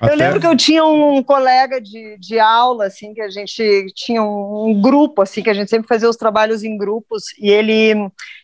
Eu 0.09 0.17
lembro 0.17 0.41
que 0.41 0.47
eu 0.47 0.57
tinha 0.57 0.85
um 0.85 1.23
colega 1.23 1.81
de, 1.81 2.17
de 2.19 2.39
aula, 2.41 2.87
assim, 2.87 3.15
que 3.15 3.21
a 3.21 3.31
gente 3.31 3.87
tinha 3.95 4.23
um, 4.23 4.71
um 4.71 4.81
grupo, 4.81 5.23
assim, 5.23 5.43
que 5.43 5.51
a 5.51 5.55
gente 5.55 5.71
sempre 5.71 5.87
fazia 5.89 6.09
os 6.09 6.17
trabalhos 6.17 6.63
em 6.65 6.77
grupos, 6.77 7.25
e 7.39 7.49
ele, 7.51 7.95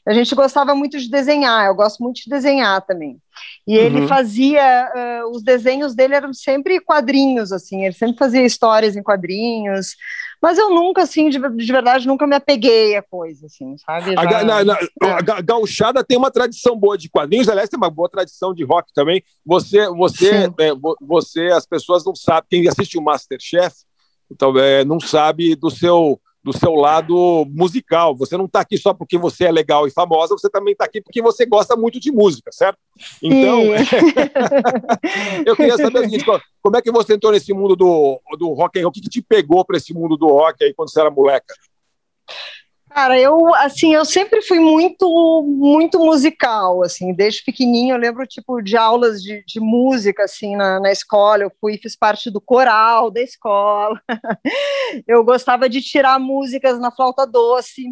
a 0.06 0.12
gente 0.12 0.34
gostava 0.34 0.74
muito 0.74 0.98
de 0.98 1.10
desenhar, 1.10 1.66
eu 1.66 1.74
gosto 1.74 2.02
muito 2.02 2.22
de 2.22 2.30
desenhar 2.30 2.80
também. 2.82 3.18
E 3.66 3.76
ele 3.76 4.02
Uhum. 4.02 4.08
fazia, 4.08 4.62
eh, 4.94 5.24
os 5.24 5.42
desenhos 5.42 5.94
dele 5.94 6.14
eram 6.14 6.32
sempre 6.32 6.78
quadrinhos, 6.80 7.50
assim, 7.50 7.84
ele 7.84 7.94
sempre 7.94 8.16
fazia 8.16 8.42
histórias 8.44 8.94
em 8.96 9.02
quadrinhos, 9.02 9.96
mas 10.44 10.58
eu 10.58 10.68
nunca, 10.68 11.02
assim, 11.02 11.30
de, 11.30 11.38
de 11.38 11.72
verdade, 11.72 12.06
nunca 12.06 12.26
me 12.26 12.36
apeguei 12.36 12.94
a 12.96 13.02
coisa, 13.02 13.46
assim, 13.46 13.76
sabe? 13.78 14.12
A, 14.14 14.22
Já- 14.24 14.30
ga- 14.30 14.44
na- 14.44 14.62
na- 14.64 14.78
a 15.02 15.22
ga- 15.22 15.40
gauchada 15.40 16.04
tem 16.04 16.18
uma 16.18 16.30
tradição 16.30 16.76
boa 16.76 16.98
de 16.98 17.08
quadrinhos, 17.08 17.48
aliás, 17.48 17.70
tem 17.70 17.78
uma 17.78 17.88
boa 17.88 18.10
tradição 18.10 18.52
de 18.52 18.62
rock 18.62 18.92
também. 18.92 19.24
Você, 19.42 19.88
você, 19.88 20.52
é, 20.58 20.74
vo- 20.74 20.96
você, 21.00 21.46
as 21.46 21.64
pessoas 21.64 22.04
não 22.04 22.14
sabem, 22.14 22.44
quem 22.50 22.68
assiste 22.68 22.98
o 22.98 23.02
Masterchef, 23.02 23.74
então, 24.30 24.54
é, 24.58 24.84
não 24.84 25.00
sabe 25.00 25.54
do 25.56 25.70
seu, 25.70 26.20
do 26.44 26.52
seu 26.52 26.74
lado 26.74 27.46
musical. 27.50 28.14
Você 28.14 28.36
não 28.36 28.44
está 28.44 28.60
aqui 28.60 28.76
só 28.76 28.92
porque 28.92 29.16
você 29.16 29.44
é 29.44 29.50
legal 29.50 29.86
e 29.86 29.90
famosa, 29.90 30.36
você 30.36 30.50
também 30.50 30.72
está 30.72 30.84
aqui 30.84 31.00
porque 31.00 31.22
você 31.22 31.46
gosta 31.46 31.74
muito 31.74 31.98
de 31.98 32.12
música, 32.12 32.52
certo? 32.52 32.78
Então, 33.22 33.62
eu 35.46 35.56
queria 35.56 35.76
saber 35.78 36.00
o 36.00 36.02
seguinte, 36.02 36.24
co- 36.24 36.40
como 36.62 36.76
é 36.76 36.82
que 36.82 36.92
você 36.92 37.14
entrou 37.14 37.32
nesse 37.32 37.52
mundo 37.54 37.74
do, 37.74 38.20
do 38.38 38.52
rock 38.52 38.78
and 38.78 38.82
roll? 38.82 38.90
O 38.90 38.92
que, 38.92 39.00
que 39.00 39.08
te 39.08 39.22
pegou 39.22 39.64
para 39.64 39.78
esse 39.78 39.94
mundo 39.94 40.16
do 40.16 40.26
rock 40.26 40.62
aí 40.62 40.74
quando 40.74 40.90
você 40.90 41.00
era 41.00 41.10
moleca? 41.10 41.54
Cara, 42.94 43.20
eu 43.20 43.52
assim, 43.56 43.92
eu 43.92 44.04
sempre 44.04 44.40
fui 44.40 44.60
muito 44.60 45.42
muito 45.42 45.98
musical, 45.98 46.80
assim, 46.84 47.12
desde 47.12 47.42
pequenininho 47.42 47.96
eu 47.96 47.98
lembro 47.98 48.24
tipo 48.24 48.62
de 48.62 48.76
aulas 48.76 49.20
de, 49.20 49.42
de 49.44 49.58
música 49.58 50.22
assim 50.22 50.54
na, 50.54 50.78
na 50.78 50.92
escola, 50.92 51.42
eu 51.42 51.50
fui 51.60 51.76
fiz 51.76 51.96
parte 51.96 52.30
do 52.30 52.40
coral 52.40 53.10
da 53.10 53.20
escola. 53.20 54.00
eu 55.08 55.24
gostava 55.24 55.68
de 55.68 55.82
tirar 55.82 56.20
músicas 56.20 56.78
na 56.78 56.92
flauta 56.92 57.26
doce. 57.26 57.82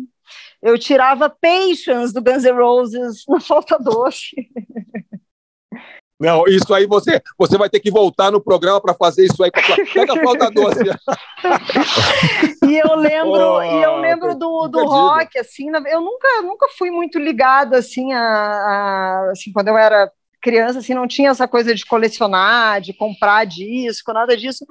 Eu 0.62 0.78
tirava 0.78 1.28
Patience 1.28 2.14
do 2.14 2.22
Guns 2.22 2.44
N' 2.44 2.52
Roses 2.52 3.24
na 3.28 3.40
flauta 3.40 3.78
doce. 3.80 4.36
Não, 6.22 6.44
isso 6.46 6.72
aí 6.72 6.86
você, 6.86 7.20
você 7.36 7.58
vai 7.58 7.68
ter 7.68 7.80
que 7.80 7.90
voltar 7.90 8.30
no 8.30 8.40
programa 8.40 8.80
para 8.80 8.94
fazer 8.94 9.24
isso 9.24 9.42
aí. 9.42 9.50
Pega 9.92 10.12
a 10.12 10.16
flauta 10.16 10.48
doce. 10.50 10.78
E 12.64 12.78
eu 12.78 12.94
lembro, 12.94 13.56
Oh, 13.56 13.62
e 13.62 13.82
eu 13.82 13.96
lembro 14.00 14.36
do, 14.36 14.68
do 14.68 14.84
rock, 14.84 15.36
assim, 15.36 15.66
eu 15.88 16.00
nunca, 16.00 16.42
nunca 16.42 16.68
fui 16.78 16.92
muito 16.92 17.18
ligada, 17.18 17.76
assim, 17.78 18.12
a, 18.12 18.20
a- 18.20 19.30
assim, 19.32 19.52
quando 19.52 19.68
eu 19.68 19.76
era 19.76 20.10
criança, 20.40 20.78
assim, 20.78 20.94
não 20.94 21.08
tinha 21.08 21.30
essa 21.30 21.48
coisa 21.48 21.74
de 21.74 21.84
colecionar, 21.84 22.80
de 22.80 22.92
comprar 22.92 23.44
disco, 23.44 24.12
nada 24.12 24.36
disso, 24.36 24.64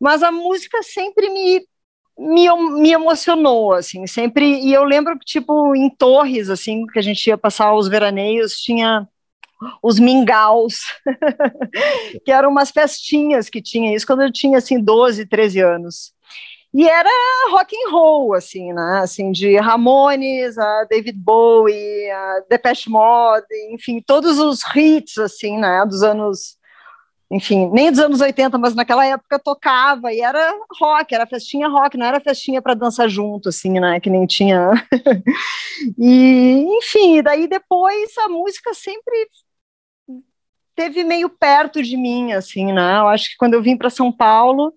mas 0.00 0.22
a 0.22 0.30
música 0.30 0.80
sempre 0.82 1.28
me, 1.28 1.66
me, 2.16 2.80
me 2.80 2.92
emocionou, 2.92 3.72
assim, 3.72 4.06
sempre, 4.06 4.60
e 4.60 4.72
eu 4.72 4.84
lembro 4.84 5.18
que, 5.18 5.24
tipo, 5.24 5.74
em 5.74 5.90
Torres, 5.90 6.48
assim, 6.48 6.86
que 6.86 6.98
a 6.98 7.02
gente 7.02 7.26
ia 7.26 7.36
passar 7.36 7.74
os 7.74 7.88
veraneios, 7.88 8.54
tinha 8.54 9.06
os 9.82 9.98
mingaus, 9.98 10.76
que 12.24 12.30
eram 12.30 12.50
umas 12.50 12.70
festinhas 12.70 13.48
que 13.48 13.62
tinha 13.62 13.94
isso 13.94 14.06
quando 14.06 14.22
eu 14.22 14.32
tinha, 14.32 14.58
assim, 14.58 14.80
12, 14.80 15.26
13 15.26 15.60
anos. 15.60 16.12
E 16.72 16.88
era 16.88 17.08
rock 17.50 17.74
and 17.76 17.90
roll, 17.92 18.34
assim, 18.34 18.72
né? 18.72 19.00
Assim, 19.02 19.30
de 19.30 19.56
Ramones, 19.58 20.58
a 20.58 20.84
David 20.90 21.16
Bowie, 21.16 22.10
a 22.10 22.40
Depeche 22.50 22.90
Mode, 22.90 23.46
enfim, 23.70 24.02
todos 24.04 24.40
os 24.40 24.60
hits, 24.74 25.18
assim, 25.18 25.56
né? 25.56 25.84
Dos 25.86 26.02
anos 26.02 26.58
enfim, 27.30 27.68
nem 27.72 27.90
dos 27.90 27.98
anos 27.98 28.20
80, 28.20 28.56
mas 28.58 28.74
naquela 28.74 29.04
época 29.04 29.38
tocava 29.38 30.12
e 30.12 30.20
era 30.20 30.54
rock, 30.80 31.14
era 31.14 31.26
festinha 31.26 31.68
rock, 31.68 31.96
não 31.96 32.06
era 32.06 32.20
festinha 32.20 32.62
para 32.62 32.74
dançar 32.74 33.08
junto, 33.08 33.48
assim, 33.48 33.80
né? 33.80 33.98
Que 33.98 34.10
nem 34.10 34.26
tinha. 34.26 34.70
e, 35.98 36.64
enfim, 36.78 37.22
daí 37.22 37.48
depois 37.48 38.16
a 38.18 38.28
música 38.28 38.72
sempre 38.74 39.28
teve 40.74 41.04
meio 41.04 41.28
perto 41.28 41.82
de 41.82 41.96
mim, 41.96 42.32
assim, 42.32 42.72
né? 42.72 42.98
Eu 42.98 43.08
acho 43.08 43.30
que 43.30 43.36
quando 43.36 43.54
eu 43.54 43.62
vim 43.62 43.76
para 43.76 43.90
São 43.90 44.10
Paulo, 44.10 44.74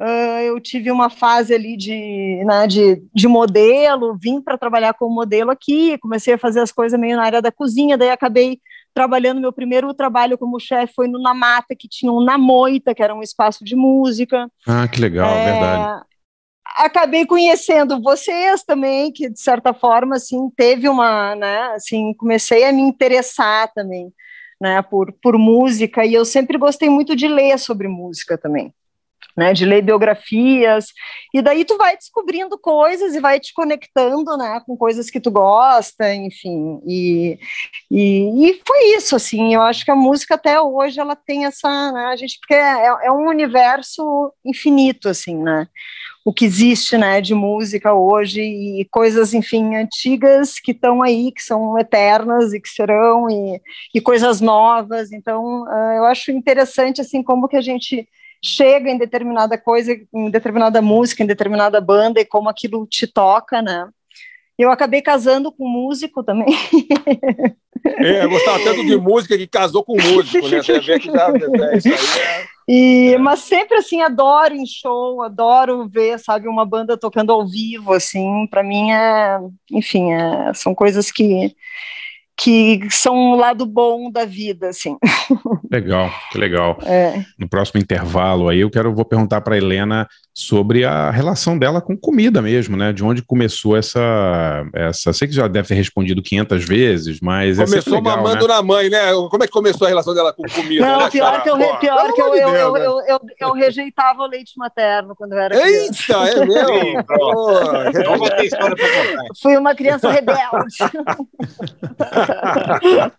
uh, 0.00 0.40
eu 0.44 0.60
tive 0.60 0.90
uma 0.90 1.08
fase 1.08 1.54
ali 1.54 1.76
de, 1.76 2.42
né, 2.44 2.66
de, 2.66 3.02
de 3.14 3.28
modelo, 3.28 4.16
vim 4.20 4.40
para 4.40 4.58
trabalhar 4.58 4.94
como 4.94 5.14
modelo 5.14 5.50
aqui, 5.50 5.96
comecei 5.98 6.34
a 6.34 6.38
fazer 6.38 6.60
as 6.60 6.72
coisas 6.72 6.98
meio 6.98 7.16
na 7.16 7.24
área 7.24 7.42
da 7.42 7.52
cozinha, 7.52 7.96
daí 7.96 8.10
acabei 8.10 8.60
trabalhando, 8.94 9.40
meu 9.40 9.52
primeiro 9.52 9.94
trabalho 9.94 10.36
como 10.36 10.60
chefe 10.60 10.92
foi 10.94 11.08
no 11.08 11.20
Namata, 11.20 11.74
que 11.78 11.88
tinha 11.88 12.12
um 12.12 12.22
Namoita, 12.22 12.94
que 12.94 13.02
era 13.02 13.14
um 13.14 13.22
espaço 13.22 13.64
de 13.64 13.74
música. 13.74 14.50
Ah, 14.66 14.86
que 14.86 15.00
legal, 15.00 15.30
é... 15.30 15.44
verdade. 15.44 16.04
Acabei 16.76 17.26
conhecendo 17.26 18.00
vocês 18.00 18.62
também, 18.62 19.12
que 19.12 19.28
de 19.28 19.40
certa 19.40 19.74
forma, 19.74 20.16
assim, 20.16 20.50
teve 20.56 20.88
uma, 20.88 21.34
né, 21.36 21.72
assim, 21.74 22.14
comecei 22.14 22.64
a 22.64 22.72
me 22.72 22.80
interessar 22.82 23.70
também, 23.74 24.12
né, 24.62 24.80
por, 24.80 25.12
por 25.20 25.36
música, 25.36 26.06
e 26.06 26.14
eu 26.14 26.24
sempre 26.24 26.56
gostei 26.56 26.88
muito 26.88 27.16
de 27.16 27.26
ler 27.26 27.58
sobre 27.58 27.88
música 27.88 28.38
também 28.38 28.72
né, 29.36 29.54
de 29.54 29.64
ler 29.64 29.82
biografias, 29.82 30.88
e 31.32 31.40
daí 31.40 31.64
tu 31.64 31.78
vai 31.78 31.96
descobrindo 31.96 32.58
coisas 32.58 33.14
e 33.14 33.20
vai 33.20 33.40
te 33.40 33.54
conectando, 33.54 34.36
né, 34.36 34.60
com 34.66 34.76
coisas 34.76 35.10
que 35.10 35.18
tu 35.18 35.30
gosta, 35.30 36.12
enfim, 36.14 36.82
e, 36.86 37.38
e, 37.90 38.50
e 38.50 38.60
foi 38.66 38.94
isso, 38.94 39.16
assim, 39.16 39.54
eu 39.54 39.62
acho 39.62 39.86
que 39.86 39.90
a 39.90 39.96
música 39.96 40.34
até 40.34 40.60
hoje, 40.60 41.00
ela 41.00 41.16
tem 41.16 41.46
essa, 41.46 41.92
né, 41.92 42.06
a 42.06 42.16
gente, 42.16 42.38
porque 42.38 42.52
é, 42.52 43.06
é 43.06 43.10
um 43.10 43.26
universo 43.26 44.34
infinito, 44.44 45.08
assim, 45.08 45.42
né, 45.42 45.66
o 46.24 46.32
que 46.32 46.44
existe, 46.44 46.96
né, 46.96 47.20
de 47.20 47.34
música 47.34 47.92
hoje, 47.92 48.40
e 48.40 48.84
coisas, 48.90 49.34
enfim, 49.34 49.74
antigas 49.74 50.60
que 50.60 50.70
estão 50.70 51.02
aí, 51.02 51.32
que 51.32 51.42
são 51.42 51.78
eternas 51.78 52.52
e 52.52 52.60
que 52.60 52.68
serão, 52.68 53.28
e, 53.28 53.60
e 53.94 54.00
coisas 54.00 54.40
novas, 54.40 55.12
então, 55.12 55.62
uh, 55.62 55.96
eu 55.96 56.04
acho 56.04 56.30
interessante, 56.30 57.00
assim, 57.00 57.22
como 57.22 57.48
que 57.48 57.56
a 57.56 57.60
gente 57.60 58.08
chega 58.44 58.90
em 58.90 58.98
determinada 58.98 59.56
coisa, 59.56 59.96
em 60.12 60.30
determinada 60.30 60.82
música, 60.82 61.22
em 61.22 61.26
determinada 61.26 61.80
banda 61.80 62.20
e 62.20 62.24
como 62.24 62.48
aquilo 62.48 62.86
te 62.86 63.06
toca, 63.06 63.62
né? 63.62 63.88
Eu 64.58 64.70
acabei 64.70 65.00
casando 65.00 65.50
com 65.50 65.66
músico 65.66 66.22
também. 66.22 66.54
É, 67.84 68.24
eu 68.24 68.30
gostava 68.30 68.62
tanto 68.62 68.84
de 68.84 68.96
música 68.96 69.36
que 69.36 69.46
casou 69.46 69.82
com 69.82 69.94
músico, 69.94 70.48
né? 70.48 70.62
Você 70.62 70.78
vê 70.78 70.98
que 70.98 71.10
já 71.10 71.28
é, 71.72 71.76
isso 71.76 71.88
aí 71.88 71.94
é... 71.94 72.51
E, 72.74 73.18
mas 73.18 73.40
sempre 73.40 73.76
assim 73.76 74.00
adoro 74.00 74.54
em 74.54 74.64
show, 74.64 75.20
adoro 75.20 75.86
ver, 75.86 76.18
sabe, 76.18 76.48
uma 76.48 76.64
banda 76.64 76.96
tocando 76.96 77.30
ao 77.30 77.46
vivo, 77.46 77.92
assim, 77.92 78.46
para 78.46 78.62
mim 78.62 78.90
é, 78.90 79.38
enfim, 79.70 80.10
é, 80.14 80.54
são 80.54 80.74
coisas 80.74 81.12
que 81.12 81.54
que 82.36 82.80
são 82.90 83.14
um 83.14 83.34
lado 83.36 83.66
bom 83.66 84.10
da 84.10 84.24
vida, 84.24 84.68
assim. 84.68 84.96
Legal, 85.70 86.10
que 86.30 86.38
legal. 86.38 86.78
É. 86.82 87.24
No 87.38 87.48
próximo 87.48 87.80
intervalo 87.80 88.48
aí, 88.48 88.60
eu 88.60 88.70
quero 88.70 88.94
vou 88.94 89.04
perguntar 89.04 89.40
para 89.40 89.56
Helena 89.56 90.06
sobre 90.34 90.84
a 90.84 91.10
relação 91.10 91.58
dela 91.58 91.80
com 91.80 91.96
comida 91.96 92.40
mesmo, 92.40 92.76
né? 92.76 92.92
De 92.92 93.04
onde 93.04 93.22
começou 93.22 93.76
essa, 93.76 94.64
essa, 94.74 95.12
sei 95.12 95.28
que 95.28 95.34
já 95.34 95.46
deve 95.46 95.68
ter 95.68 95.74
respondido 95.74 96.22
500 96.22 96.64
vezes, 96.64 97.20
mas 97.20 97.58
é 97.58 97.64
começou 97.64 97.94
legal, 97.94 98.16
mamando 98.16 98.48
né? 98.48 98.54
na 98.54 98.62
mãe, 98.62 98.88
né? 98.88 99.12
Como 99.30 99.42
é 99.42 99.46
que 99.46 99.52
começou 99.52 99.86
a 99.86 99.88
relação 99.88 100.14
dela 100.14 100.32
com 100.32 100.42
comida? 100.42 100.86
Não, 100.86 101.00
né, 101.00 101.10
pior 101.10 101.42
que 101.42 101.50
eu, 101.50 101.58
cara? 101.58 101.76
pior 101.76 102.06
Pô, 102.06 102.12
que 102.14 102.20
eu, 102.20 102.34
eu, 102.34 102.50
de 102.50 102.58
eu, 102.58 102.76
eu, 102.76 103.00
eu, 103.06 103.20
eu 103.40 103.52
rejeitava 103.52 104.22
o 104.22 104.26
leite 104.26 104.52
materno 104.56 105.14
quando 105.16 105.32
eu 105.32 105.38
era 105.38 105.58
criança. 105.58 106.02
Eita, 106.02 106.40
é 106.40 106.46
mesmo? 106.46 107.04
Pô, 107.04 107.52
Então 107.88 108.18
vai 108.18 108.36
ter 108.36 108.44
história 108.46 108.76
para 108.76 108.88
contar. 108.88 109.24
Fui 109.40 109.56
uma 109.56 109.74
criança 109.74 110.10
rebelde. 110.10 110.76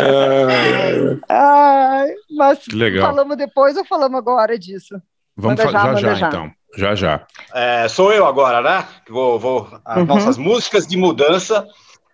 É, 0.00 1.18
Ai, 1.28 2.14
mas 2.30 2.60
falamos 3.00 3.36
depois 3.36 3.76
ou 3.76 3.84
falamos 3.84 4.16
agora 4.18 4.58
disso? 4.58 5.00
Vamos 5.36 5.58
Manda 5.58 5.70
já, 5.70 5.94
já, 5.96 6.14
já, 6.14 6.28
então. 6.28 6.50
Já, 6.76 6.94
já. 6.94 7.26
É, 7.54 7.88
sou 7.88 8.12
eu 8.12 8.24
agora, 8.24 8.62
né? 8.62 8.86
Vou, 9.08 9.38
vou 9.38 9.68
as 9.84 9.98
Uhum. 9.98 10.06
nossas 10.06 10.38
músicas 10.38 10.86
de 10.86 10.96
mudança. 10.96 11.66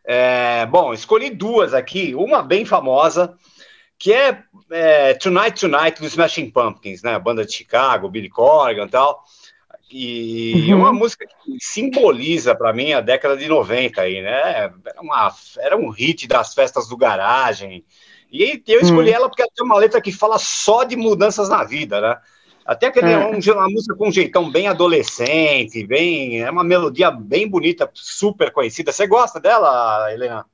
É, 0.04 0.66
bom, 0.66 0.92
escolhi 0.92 1.30
duas 1.30 1.74
aqui, 1.74 2.14
uma 2.14 2.42
bem 2.42 2.64
famosa, 2.64 3.34
que 3.98 4.12
é, 4.12 4.42
é 4.70 5.14
Tonight 5.14 5.60
Tonight 5.60 6.00
do 6.00 6.06
Smashing 6.06 6.50
Pumpkins, 6.50 7.02
né? 7.02 7.14
A 7.14 7.18
banda 7.20 7.44
de 7.44 7.52
Chicago, 7.52 8.08
Billy 8.08 8.28
Corgan 8.28 8.86
e 8.86 8.90
tal. 8.90 9.22
E 9.90 10.72
Uhum. 10.72 10.80
uma 10.80 10.92
música 10.92 11.26
que 11.26 11.56
simboliza 11.60 12.54
para 12.54 12.72
mim 12.72 12.92
a 12.92 13.00
década 13.00 13.36
de 13.36 13.48
90 13.48 14.02
aí, 14.02 14.20
né? 14.20 14.70
Era, 14.84 15.00
uma, 15.00 15.32
era 15.58 15.76
um 15.76 15.88
hit 15.88 16.26
das 16.26 16.52
festas 16.52 16.86
do 16.88 16.96
garagem. 16.96 17.84
E 18.30 18.62
eu 18.66 18.80
escolhi 18.80 19.10
Hum. 19.10 19.14
ela 19.14 19.28
porque 19.28 19.40
ela 19.42 19.50
tem 19.54 19.64
uma 19.64 19.78
letra 19.78 20.00
que 20.00 20.12
fala 20.12 20.38
só 20.38 20.84
de 20.84 20.94
mudanças 20.96 21.48
na 21.48 21.64
vida, 21.64 22.00
né? 22.00 22.18
Até 22.66 22.88
aquele, 22.88 23.10
É. 23.10 23.16
um, 23.16 23.38
uma 23.54 23.70
música 23.70 23.96
com 23.96 24.08
um 24.08 24.12
jeitão 24.12 24.50
bem 24.50 24.68
adolescente, 24.68 25.86
bem, 25.86 26.42
é 26.42 26.50
uma 26.50 26.62
melodia 26.62 27.10
bem 27.10 27.48
bonita, 27.48 27.90
super 27.94 28.52
conhecida. 28.52 28.92
Você 28.92 29.06
gosta 29.06 29.40
dela, 29.40 30.12
Helena? 30.12 30.44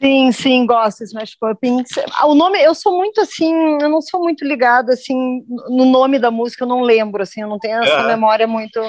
Sim, 0.00 0.30
sim, 0.30 0.64
gosto 0.64 0.98
de 0.98 1.04
Smash 1.06 1.34
Pumpkins. 1.40 1.88
O 2.24 2.34
nome, 2.34 2.62
eu 2.62 2.72
sou 2.74 2.96
muito 2.96 3.20
assim, 3.20 3.52
eu 3.80 3.88
não 3.88 4.00
sou 4.00 4.20
muito 4.20 4.44
ligada 4.44 4.92
assim 4.92 5.42
no 5.68 5.84
nome 5.84 6.20
da 6.20 6.30
música, 6.30 6.62
eu 6.62 6.68
não 6.68 6.82
lembro 6.82 7.20
assim, 7.22 7.40
eu 7.42 7.48
não 7.48 7.58
tenho 7.58 7.82
essa 7.82 8.02
É. 8.02 8.06
memória 8.06 8.46
muito, 8.46 8.80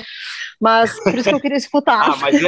mas 0.62 0.96
por 1.04 1.16
isso 1.16 1.30
que 1.30 1.36
eu 1.36 1.40
queria 1.40 1.58
escutar. 1.58 2.00
Ah, 2.00 2.16
mas 2.18 2.36
é, 2.36 2.48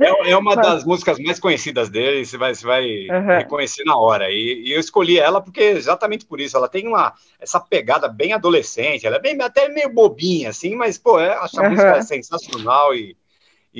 é, 0.00 0.30
é 0.30 0.36
uma 0.36 0.54
das 0.56 0.84
músicas 0.84 1.18
mais 1.18 1.38
conhecidas 1.38 1.90
dele, 1.90 2.24
você 2.24 2.38
vai, 2.38 2.54
você 2.54 2.66
vai 2.66 2.84
Uhum. 2.86 3.38
reconhecer 3.38 3.84
na 3.84 3.96
hora. 3.98 4.30
E, 4.30 4.62
e 4.68 4.72
eu 4.72 4.80
escolhi 4.80 5.18
ela 5.18 5.42
porque 5.42 5.60
exatamente 5.60 6.24
por 6.24 6.40
isso, 6.40 6.56
ela 6.56 6.68
tem 6.68 6.86
uma 6.88 7.12
essa 7.38 7.60
pegada 7.60 8.08
bem 8.08 8.32
adolescente, 8.32 9.06
ela 9.06 9.16
é 9.16 9.20
bem 9.20 9.38
até 9.42 9.68
meio 9.68 9.92
bobinha 9.92 10.48
assim, 10.48 10.74
mas 10.74 10.96
pô, 10.96 11.20
é, 11.20 11.34
acho 11.34 11.60
a 11.60 11.62
Uhum. 11.64 11.70
música 11.72 12.00
sensacional 12.00 12.94
e, 12.94 13.14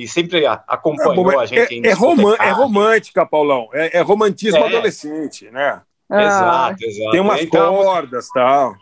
e 0.03 0.07
sempre 0.07 0.45
acompanhou 0.45 1.39
a 1.39 1.45
gente. 1.45 1.73
em 1.75 1.85
é, 1.85 1.89
é, 1.89 1.93
roman- 1.93 2.35
é 2.39 2.51
romântica, 2.51 3.25
Paulão. 3.25 3.69
É, 3.73 3.97
é 3.97 4.01
romantismo 4.01 4.59
É. 4.59 4.67
adolescente, 4.67 5.49
né? 5.51 5.81
Ah, 6.09 6.23
Exato, 6.23 6.83
exato. 6.85 7.11
Tem 7.11 7.19
umas 7.19 7.41
Então, 7.41 7.75
cordas 7.75 8.27
e 8.27 8.33
tal. 8.33 8.75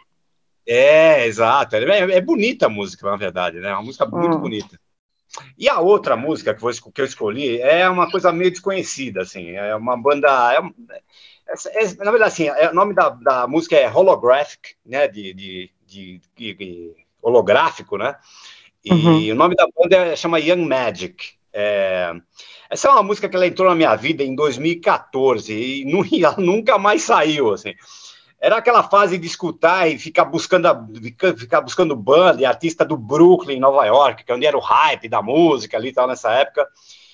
É, 0.65 1.25
exato. 1.25 1.75
É, 1.75 1.99
é 2.17 2.21
bonita 2.21 2.65
a 2.65 2.69
música, 2.69 3.09
na 3.09 3.17
verdade, 3.17 3.59
né? 3.59 3.69
É 3.69 3.73
uma 3.73 3.83
música 3.83 4.05
muito 4.05 4.37
Hum. 4.37 4.41
bonita. 4.41 4.79
E 5.57 5.69
a 5.69 5.79
outra 5.79 6.15
música 6.15 6.53
que, 6.53 6.61
que 6.91 7.01
eu 7.01 7.05
escolhi 7.05 7.61
é 7.61 7.87
uma 7.89 8.09
coisa 8.09 8.31
meio 8.31 8.49
desconhecida, 8.51 9.21
assim. 9.21 9.51
É 9.51 9.75
uma 9.75 9.95
banda. 9.97 10.27
é 10.53 10.59
é- 11.49 11.83
é- 11.85 11.93
na 12.03 12.11
verdade, 12.11 12.23
assim, 12.33 12.49
é- 12.49 12.69
o 12.69 12.73
nome 12.73 12.93
da, 12.93 13.09
da 13.09 13.47
música 13.47 13.75
é 13.77 13.89
Holographic, 13.89 14.75
né? 14.85 15.07
De, 15.07 15.33
de, 15.33 15.71
de- 15.85 16.21
de- 16.35 16.53
de 16.53 16.95
holográfico, 17.21 17.97
né? 17.97 18.15
E 18.87 19.31
Uhum. 19.31 19.31
o 19.33 19.35
nome 19.35 19.55
da 19.55 19.67
banda 19.75 19.95
é- 19.95 20.15
chama 20.15 20.39
Young 20.39 20.65
Magic. 20.65 21.33
É, 21.53 22.13
essa 22.69 22.87
é 22.87 22.91
uma 22.91 23.03
música 23.03 23.27
que 23.27 23.35
ela 23.35 23.47
entrou 23.47 23.67
na 23.69 23.75
minha 23.75 23.95
vida 23.95 24.23
em 24.23 24.35
2014 24.35 25.53
e 25.53 25.85
nu- 25.85 26.05
e 26.11 26.23
ela 26.25 26.35
nunca 26.37 26.77
mais 26.77 27.03
saiu, 27.03 27.53
assim. 27.53 27.73
Era 28.39 28.57
aquela 28.57 28.83
fase 28.83 29.17
de 29.17 29.25
escutar 29.25 29.89
e 29.89 29.97
ficar 29.97 30.25
buscando, 30.25 30.67
a- 30.67 30.85
ficar- 31.35 31.61
buscando 31.61 31.95
banda 31.95 32.41
e 32.41 32.45
artista 32.45 32.85
do 32.85 32.95
Brooklyn, 32.95 33.59
Nova 33.59 33.83
York, 33.85 34.23
que 34.23 34.31
é 34.31 34.35
onde 34.35 34.45
era 34.45 34.55
o 34.57 34.61
hype 34.61 35.09
da 35.09 35.21
música 35.21 35.75
ali 35.75 35.89
e 35.89 35.93
tal 35.93 36.07
nessa 36.07 36.31
época. 36.31 36.67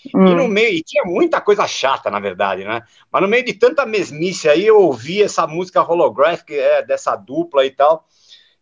E 0.06 0.10
no 0.36 0.44
hum, 0.44 0.48
meio, 0.50 0.76
e 0.76 0.84
tinha 0.84 1.06
muita 1.06 1.40
coisa 1.40 1.66
chata, 1.66 2.12
na 2.12 2.20
verdade, 2.20 2.66
né? 2.66 2.84
Mas 3.10 3.22
no 3.22 3.28
meio 3.28 3.46
de 3.46 3.54
tanta 3.54 3.86
mesmice 3.86 4.50
aí, 4.50 4.68
eu 4.68 4.78
ouvi 4.82 5.24
essa 5.24 5.48
música 5.48 5.82
holographic 5.82 6.54
é, 6.54 6.84
dessa 6.84 7.16
dupla 7.16 7.66
e 7.66 7.72
tal, 7.72 8.06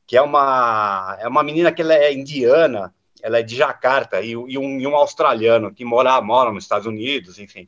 que 0.06 0.16
é 0.16 0.22
uma, 0.22 1.18
é 1.20 1.28
uma 1.28 1.42
menina 1.42 1.72
que 1.72 1.82
ela 1.82 1.96
é 1.96 2.14
indiana, 2.14 2.94
ela 3.22 3.40
é 3.40 3.44
de 3.44 3.56
Jacarta, 3.56 4.22
e, 4.22 4.32
e 4.32 4.58
um, 4.58 4.80
e 4.80 4.88
um 4.88 4.96
australiano 4.96 5.74
que 5.74 5.86
mora, 5.86 6.22
mora 6.22 6.52
nos 6.52 6.64
Estados 6.64 6.88
Unidos, 6.88 7.40
enfim. 7.40 7.68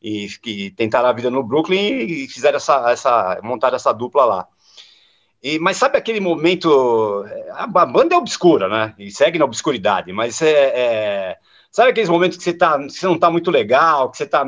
E 0.00 0.28
que 0.42 0.70
tentaram 0.70 1.08
a 1.08 1.12
vida 1.12 1.30
no 1.30 1.42
Brooklyn 1.42 2.06
e 2.06 2.28
fizeram 2.28 2.56
essa, 2.56 2.90
essa 2.90 3.40
montaram 3.42 3.76
essa 3.76 3.92
dupla 3.92 4.24
lá. 4.24 4.48
E, 5.42 5.58
mas 5.58 5.76
sabe 5.76 5.96
aquele 5.98 6.20
momento. 6.20 7.24
A, 7.52 7.64
a 7.64 7.86
banda 7.86 8.14
é 8.14 8.18
obscura, 8.18 8.68
né? 8.68 8.94
E 8.98 9.10
segue 9.10 9.38
na 9.38 9.44
obscuridade, 9.44 10.12
mas 10.12 10.40
é, 10.42 10.52
é- 10.52 11.38
Sabe 11.70 11.90
aqueles 11.90 12.08
momentos 12.08 12.38
que 12.38 12.44
você, 12.44 12.52
tá, 12.54 12.78
você 12.78 13.06
não 13.06 13.14
está 13.14 13.30
muito 13.30 13.50
legal, 13.50 14.10
que 14.10 14.16
você 14.16 14.24
está 14.24 14.44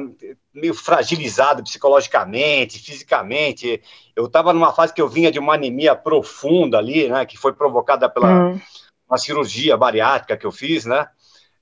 meio 0.55 0.74
fragilizado 0.74 1.62
psicologicamente, 1.62 2.78
fisicamente? 2.78 3.82
Eu 4.16 4.24
estava 4.24 4.53
numa 4.53 4.72
fase 4.72 4.95
que 4.95 5.03
eu 5.03 5.09
vinha 5.09 5.30
de 5.30 5.38
uma 5.38 5.55
anemia 5.55 5.95
profunda 5.95 6.78
ali, 6.78 7.09
né? 7.09 7.26
Que 7.26 7.36
foi 7.36 7.53
provocada 7.53 8.09
pela 8.09 8.49
hum, 8.49 8.61
uma 9.11 9.18
cirurgia 9.18 9.76
bariátrica 9.76 10.36
que 10.36 10.46
eu 10.46 10.52
fiz, 10.52 10.84
né? 10.86 11.06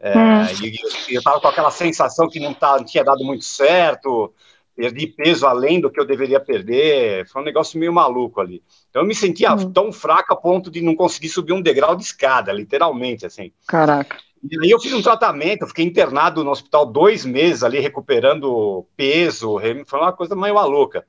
É, 0.01 0.17
Hum. 0.17 0.45
e, 0.63 1.15
eu 1.15 1.19
estava 1.19 1.41
com 1.41 1.49
aquela 1.49 1.71
sensação 1.71 2.29
que 2.29 2.39
não, 2.39 2.55
tá, 2.55 2.77
não 2.77 2.85
tinha 2.85 3.03
dado 3.03 3.25
muito 3.25 3.45
certo, 3.45 4.33
perdi 4.77 5.09
peso 5.09 5.45
além 5.45 5.81
do 5.81 5.91
que 5.91 6.01
eu 6.01 6.07
deveria 6.07 6.39
perder, 6.39 7.27
foi 7.29 7.43
um 7.43 7.45
negócio 7.45 7.81
meio 7.81 7.93
maluco 7.93 8.41
ali. 8.41 8.63
Então 8.91 9.03
eu 9.03 9.09
me 9.09 9.15
sentia 9.15 9.53
Hum. 9.55 9.73
tão 9.73 9.91
fraco 9.91 10.33
a 10.33 10.37
ponto 10.37 10.71
de 10.71 10.81
não 10.81 10.95
conseguir 10.95 11.29
subir 11.31 11.53
um 11.53 11.61
degrau 11.61 11.97
de 11.97 12.05
escada, 12.05 12.53
literalmente, 12.53 13.27
assim. 13.27 13.51
Caraca. 13.67 14.17
E 14.49 14.57
aí 14.63 14.71
eu 14.71 14.79
fiz 14.79 14.93
um 14.93 15.03
tratamento, 15.03 15.67
fiquei 15.67 15.85
internado 15.85 16.45
no 16.45 16.51
hospital 16.53 16.87
dois 16.87 17.25
meses 17.25 17.65
ali, 17.65 17.81
recuperando 17.81 18.87
peso, 18.97 19.59
foi 19.85 19.99
uma 19.99 20.13
coisa 20.13 20.37
meio 20.37 20.55
maluca. 20.55 21.05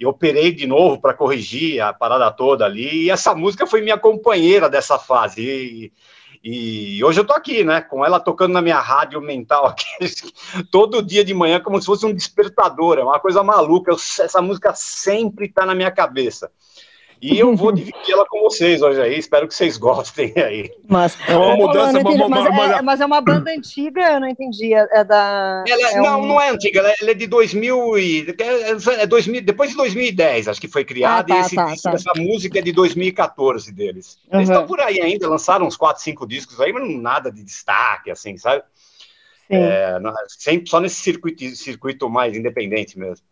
E 0.00 0.06
operei 0.06 0.50
de 0.50 0.66
novo 0.66 0.98
para 0.98 1.12
corrigir 1.12 1.78
a 1.82 1.92
parada 1.92 2.30
toda 2.30 2.64
ali, 2.64 3.04
e 3.04 3.10
essa 3.10 3.34
música 3.34 3.66
foi 3.66 3.82
minha 3.82 3.98
companheira 3.98 4.66
dessa 4.66 4.98
fase. 4.98 5.42
E, 5.42 5.92
e 6.42 7.04
hoje 7.04 7.20
eu 7.20 7.24
tô 7.26 7.34
aqui, 7.34 7.62
né, 7.62 7.82
com 7.82 8.02
ela 8.02 8.18
tocando 8.18 8.54
na 8.54 8.62
minha 8.62 8.80
rádio 8.80 9.20
mental 9.20 9.66
aqui, 9.66 9.84
todo 10.72 11.02
dia 11.02 11.22
de 11.22 11.34
manhã, 11.34 11.60
como 11.60 11.78
se 11.78 11.84
fosse 11.84 12.06
um 12.06 12.14
despertador, 12.14 12.98
é 12.98 13.02
uma 13.04 13.20
coisa 13.20 13.42
maluca, 13.42 13.90
eu- 13.90 13.96
essa 13.96 14.40
música 14.40 14.72
sempre 14.74 15.48
tá 15.48 15.66
na 15.66 15.74
minha 15.74 15.90
cabeça. 15.90 16.50
E 17.22 17.38
eu 17.38 17.54
vou 17.54 17.70
dividir 17.70 18.12
ela 18.12 18.24
com 18.26 18.40
vocês 18.40 18.80
hoje 18.80 19.00
aí, 19.00 19.18
espero 19.18 19.46
que 19.46 19.54
vocês 19.54 19.76
gostem 19.78 20.32
aí. 20.36 20.70
Mas 20.88 21.18
É 21.28 21.36
uma 21.36 21.54
mudança, 21.54 21.98
eu 21.98 22.02
não 22.04 22.10
entendi, 22.12 22.22
uma- 22.22 22.28
mas, 22.28 22.46
uma- 22.48 22.76
é, 22.78 22.82
mas 22.82 23.00
é 23.00 23.06
uma 23.06 23.20
banda 23.20 23.50
antiga, 23.50 24.00
eu 24.12 24.20
não 24.20 24.28
entendi. 24.28 24.72
É, 24.72 24.88
é 24.90 25.04
da. 25.04 25.64
Ela- 25.68 25.90
é 25.90 25.96
não, 26.00 26.20
um- 26.22 26.26
não 26.26 26.40
é 26.40 26.48
antiga, 26.50 26.80
ela 26.80 26.90
é, 26.90 26.94
ela 27.00 27.10
é 27.10 27.14
de 27.14 27.26
2000 27.26 27.98
e 27.98 28.26
é 28.98 29.06
2000, 29.06 29.42
depois 29.42 29.70
de 29.70 29.76
2010, 29.76 30.48
acho 30.48 30.60
que 30.60 30.68
foi 30.68 30.84
criada, 30.84 31.20
Ah, 31.20 31.24
tá, 31.24 31.36
e 31.36 31.40
esse 31.40 31.54
tá, 31.56 31.64
disco, 31.66 31.90
tá. 31.90 31.94
essa 31.94 32.12
música 32.16 32.58
é 32.58 32.62
de 32.62 32.72
2014 32.72 33.70
deles. 33.70 34.18
Eles 34.32 34.48
Uhum. 34.48 34.54
estão 34.54 34.66
por 34.66 34.80
aí 34.80 35.00
ainda, 35.02 35.28
lançaram 35.28 35.66
uns 35.66 35.76
4, 35.76 36.02
5 36.02 36.26
discos 36.26 36.58
aí, 36.60 36.72
mas 36.72 36.82
não 36.88 36.96
nada 37.00 37.30
de 37.30 37.42
destaque, 37.44 38.10
assim, 38.10 38.36
sabe? 38.38 38.62
É, 39.52 39.98
não- 39.98 40.14
sempre, 40.28 40.70
só 40.70 40.78
nesse 40.80 40.96
circuito, 41.02 41.44
circuito 41.56 42.08
mais 42.08 42.36
independente 42.36 42.98
mesmo. 42.98 43.26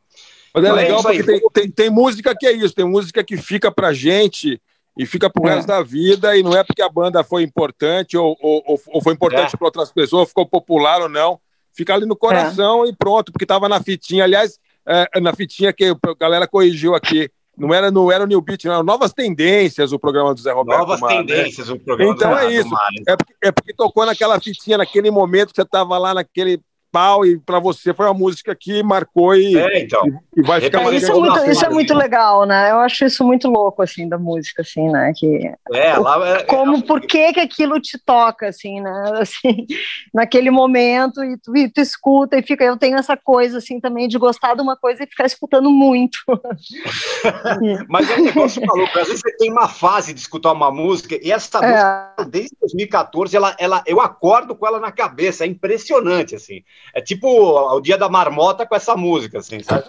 Mas 0.60 0.64
é 0.64 0.68
é 0.68 0.72
legal 0.72 0.98
isso 0.98 1.08
porque 1.08 1.22
tem, 1.22 1.40
tem, 1.52 1.70
tem 1.70 1.90
música 1.90 2.34
que 2.36 2.46
é 2.46 2.52
isso, 2.52 2.74
tem 2.74 2.84
música 2.84 3.22
que 3.24 3.36
fica 3.36 3.70
pra 3.70 3.92
gente 3.92 4.60
e 4.98 5.06
fica 5.06 5.30
pro 5.30 5.48
É. 5.48 5.54
resto 5.54 5.68
da 5.68 5.82
vida, 5.82 6.36
e 6.36 6.42
não 6.42 6.56
é 6.56 6.64
porque 6.64 6.82
a 6.82 6.88
banda 6.88 7.22
foi 7.22 7.42
importante 7.42 8.16
ou, 8.16 8.36
ou, 8.40 8.80
ou- 8.88 9.00
foi 9.02 9.12
importante 9.14 9.54
É. 9.54 9.56
para 9.56 9.66
outras 9.66 9.92
pessoas, 9.92 10.28
ficou 10.28 10.46
popular 10.46 11.00
ou 11.02 11.08
não. 11.08 11.38
Fica 11.72 11.94
ali 11.94 12.04
no 12.06 12.16
coração 12.16 12.84
e 12.84 12.92
pronto, 12.96 13.30
porque 13.30 13.46
tava 13.46 13.68
na 13.68 13.80
fitinha. 13.80 14.24
Aliás, 14.24 14.58
é, 14.86 15.20
na 15.20 15.32
fitinha 15.32 15.72
que 15.72 15.84
a 15.84 15.96
galera 16.18 16.48
corrigiu 16.48 16.94
aqui. 16.94 17.30
Não 17.56 17.74
era, 17.74 17.90
não 17.90 18.10
era 18.10 18.22
o 18.22 18.26
New 18.26 18.40
Beat, 18.40 18.64
não 18.64 18.72
era 18.74 18.82
Novas 18.84 19.12
Tendências, 19.12 19.92
o 19.92 19.98
programa 19.98 20.32
do 20.32 20.40
Zé 20.40 20.52
Roberto. 20.52 20.78
Novas 20.78 21.00
Mar, 21.00 21.10
né? 21.10 21.16
tendências, 21.18 21.68
o 21.68 21.76
programa 21.78 22.12
Então 22.14 22.30
do- 22.30 22.38
é 22.38 22.44
do 22.46 22.50
isso. 22.52 22.68
Mário. 22.70 23.02
É 23.08 23.16
porque, 23.16 23.34
é 23.42 23.52
porque 23.52 23.74
tocou 23.74 24.06
naquela 24.06 24.40
fitinha, 24.40 24.78
naquele 24.78 25.10
momento 25.10 25.50
que 25.50 25.56
você 25.56 25.64
tava 25.64 25.98
lá 25.98 26.14
naquele 26.14 26.60
pau, 26.90 27.24
e 27.24 27.38
para 27.38 27.58
você 27.58 27.92
foi 27.94 28.06
uma 28.06 28.14
música 28.14 28.54
que 28.54 28.82
marcou 28.82 29.34
e, 29.34 29.56
É, 29.56 29.80
então. 29.80 30.02
e 30.36 30.42
vai 30.42 30.60
ficar 30.60 30.80
É, 30.92 30.94
isso, 30.96 31.10
é 31.10 31.14
muito, 31.14 31.50
isso 31.50 31.64
é 31.64 31.68
muito 31.68 31.94
legal, 31.94 32.44
né? 32.46 32.70
Eu 32.70 32.78
acho 32.80 33.04
isso 33.04 33.24
muito 33.24 33.48
louco, 33.48 33.82
assim, 33.82 34.08
da 34.08 34.18
música, 34.18 34.62
assim, 34.62 34.88
né? 34.90 35.12
Que, 35.16 35.52
É, 35.72 35.96
lá, 35.98 36.28
é- 36.28 36.44
como, 36.44 36.82
por 36.82 37.00
que 37.00 37.32
que 37.32 37.40
aquilo 37.40 37.80
te 37.80 37.98
toca, 38.04 38.48
assim, 38.48 38.80
né? 38.80 38.88
Assim, 39.28 39.66
naquele 40.14 40.50
momento, 40.50 41.22
e 41.22 41.36
tu, 41.38 41.56
e 41.56 41.68
tu 41.70 41.80
escuta 41.80 42.38
e 42.38 42.42
fica... 42.42 42.64
Eu 42.64 42.76
tenho 42.76 42.96
essa 42.96 43.16
coisa, 43.16 43.58
assim, 43.58 43.80
também, 43.80 44.08
de 44.08 44.18
gostar 44.18 44.54
de 44.54 44.62
uma 44.62 44.76
coisa 44.76 45.02
e 45.04 45.06
ficar 45.06 45.26
escutando 45.26 45.70
muito. 45.70 46.18
Mas 47.88 48.10
é 48.10 48.16
um 48.16 48.24
negócio 48.24 48.64
maluco. 48.64 48.98
Às 48.98 49.08
vezes 49.08 49.20
você 49.22 49.36
tem 49.36 49.50
uma 49.52 49.68
fase 49.68 50.12
de 50.12 50.20
escutar 50.20 50.52
uma 50.52 50.70
música 50.70 51.18
e 51.22 51.30
essa 51.32 51.58
É. 51.58 51.70
música, 51.70 52.24
desde 52.30 52.56
2014, 52.60 53.36
ela, 53.36 53.56
ela, 53.58 53.82
eu 53.86 54.00
acordo 54.00 54.54
com 54.54 54.66
ela 54.66 54.80
na 54.80 54.92
cabeça. 54.92 55.44
É 55.44 55.46
impressionante, 55.46 56.34
assim. 56.34 56.62
É 56.94 57.00
tipo 57.00 57.28
o 57.28 57.80
dia 57.80 57.98
da 57.98 58.08
marmota 58.08 58.66
com 58.66 58.74
essa 58.74 58.96
música, 58.96 59.38
assim, 59.38 59.62
sabe? 59.62 59.84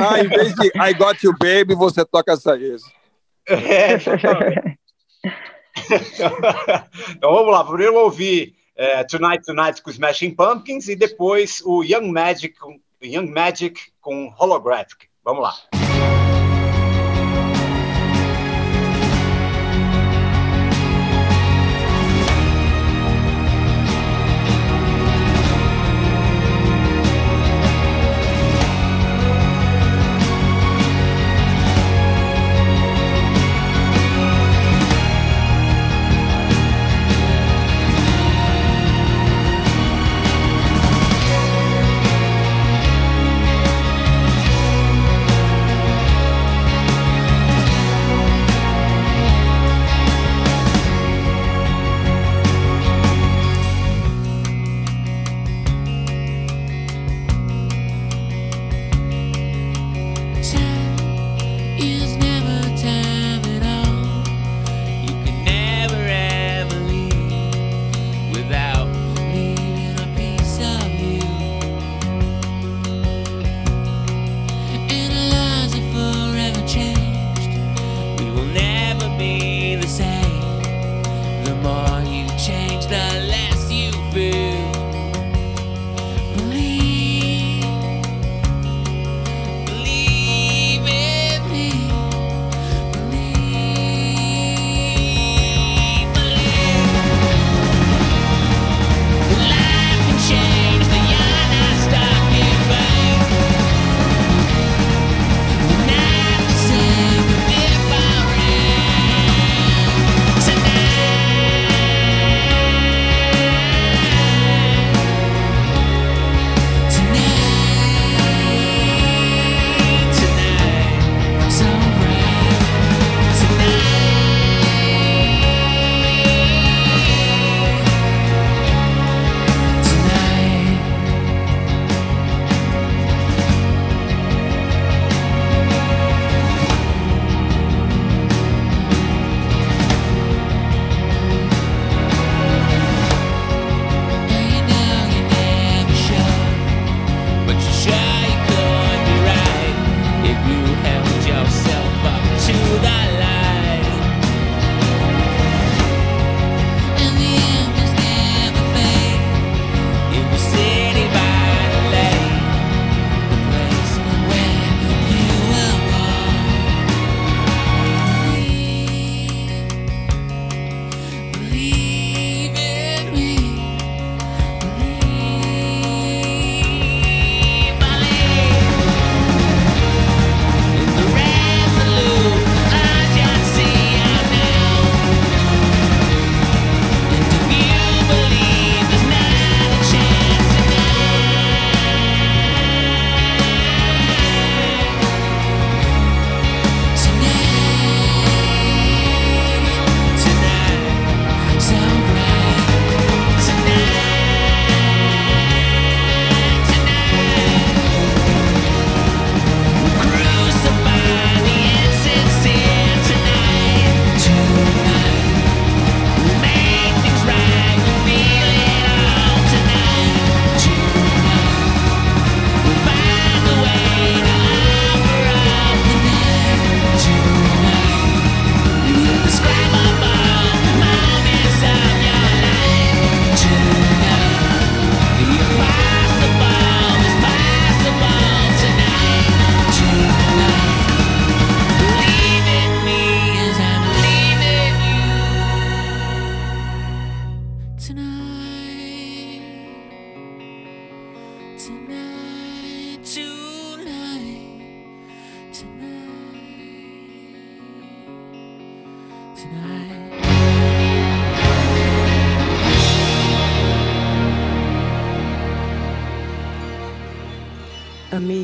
Ah, 0.00 0.20
em 0.20 0.28
vez 0.28 0.54
de 0.54 0.68
I 0.68 0.94
Got 0.94 1.24
You 1.24 1.32
Baby, 1.38 1.74
você 1.74 2.04
toca 2.04 2.32
essa 2.32 2.56
isso. 2.56 2.90
É, 3.46 3.94
então 7.10 7.32
vamos 7.32 7.52
lá. 7.52 7.64
Primeiro 7.64 7.94
eu 7.94 8.00
ouvi 8.00 8.54
é, 8.76 9.04
Tonight 9.04 9.44
Tonight 9.44 9.82
com 9.82 9.90
Smashing 9.90 10.34
Pumpkins 10.34 10.88
e 10.88 10.96
depois 10.96 11.62
o 11.64 11.82
Young 11.82 12.10
Magic, 12.10 12.54
Young 13.02 13.30
Magic 13.30 13.80
com 14.00 14.32
Holographic. 14.38 15.08
Vamos 15.24 15.42
lá. 15.42 15.79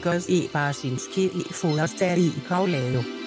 Amigos 0.07 0.29
i 0.29 0.49
Barsinski 0.53 1.25
i 1.35 1.53
Forrester 1.53 2.19
i 2.19 2.31
Pauleo. 2.49 3.26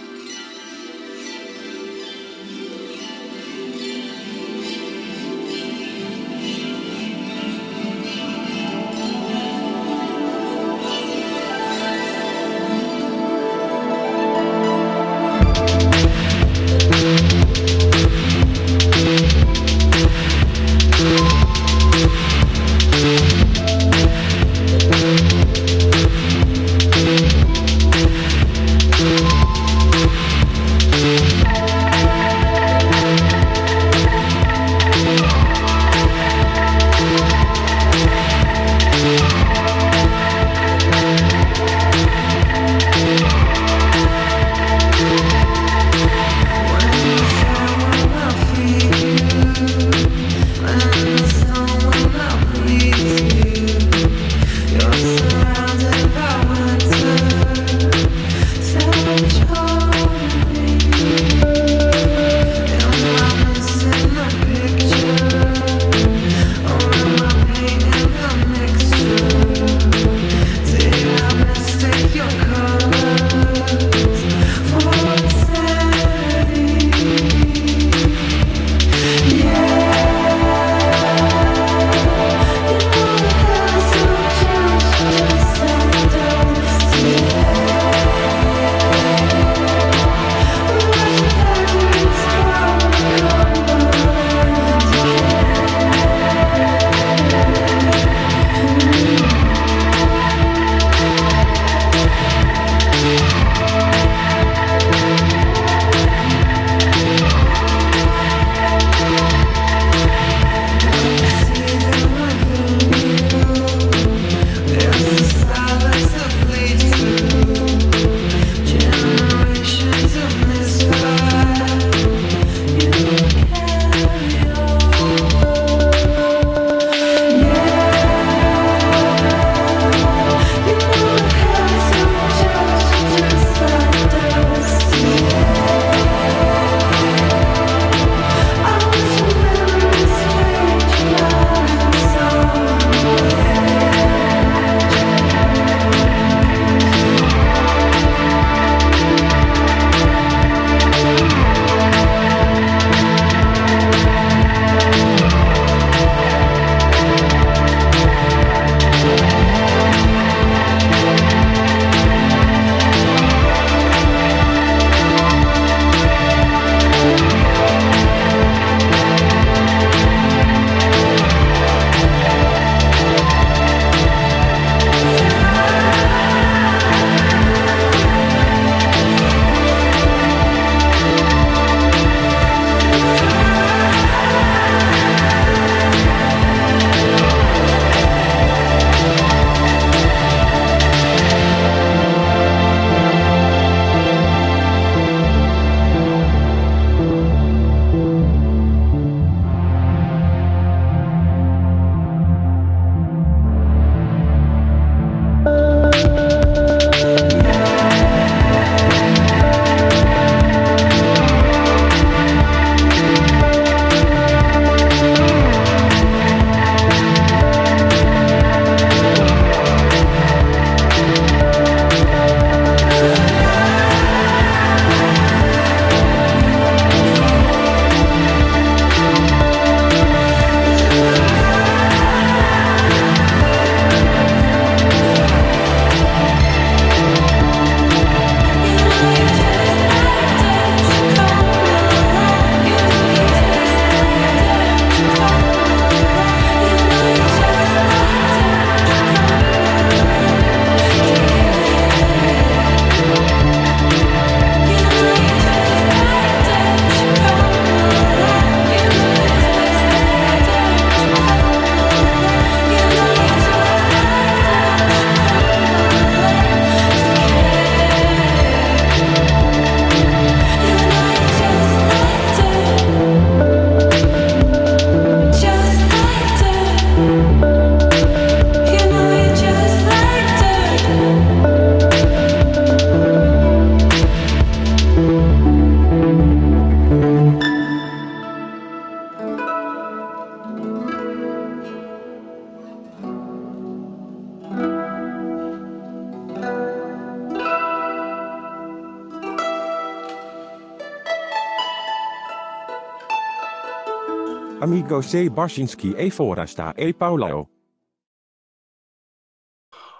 Amigos 304.90 305.14
e 305.14 305.30
Barchinski 305.30 305.96
e 306.00 306.10
Forasta 306.10 306.74
e 306.76 306.92
Paulo. 306.92 307.48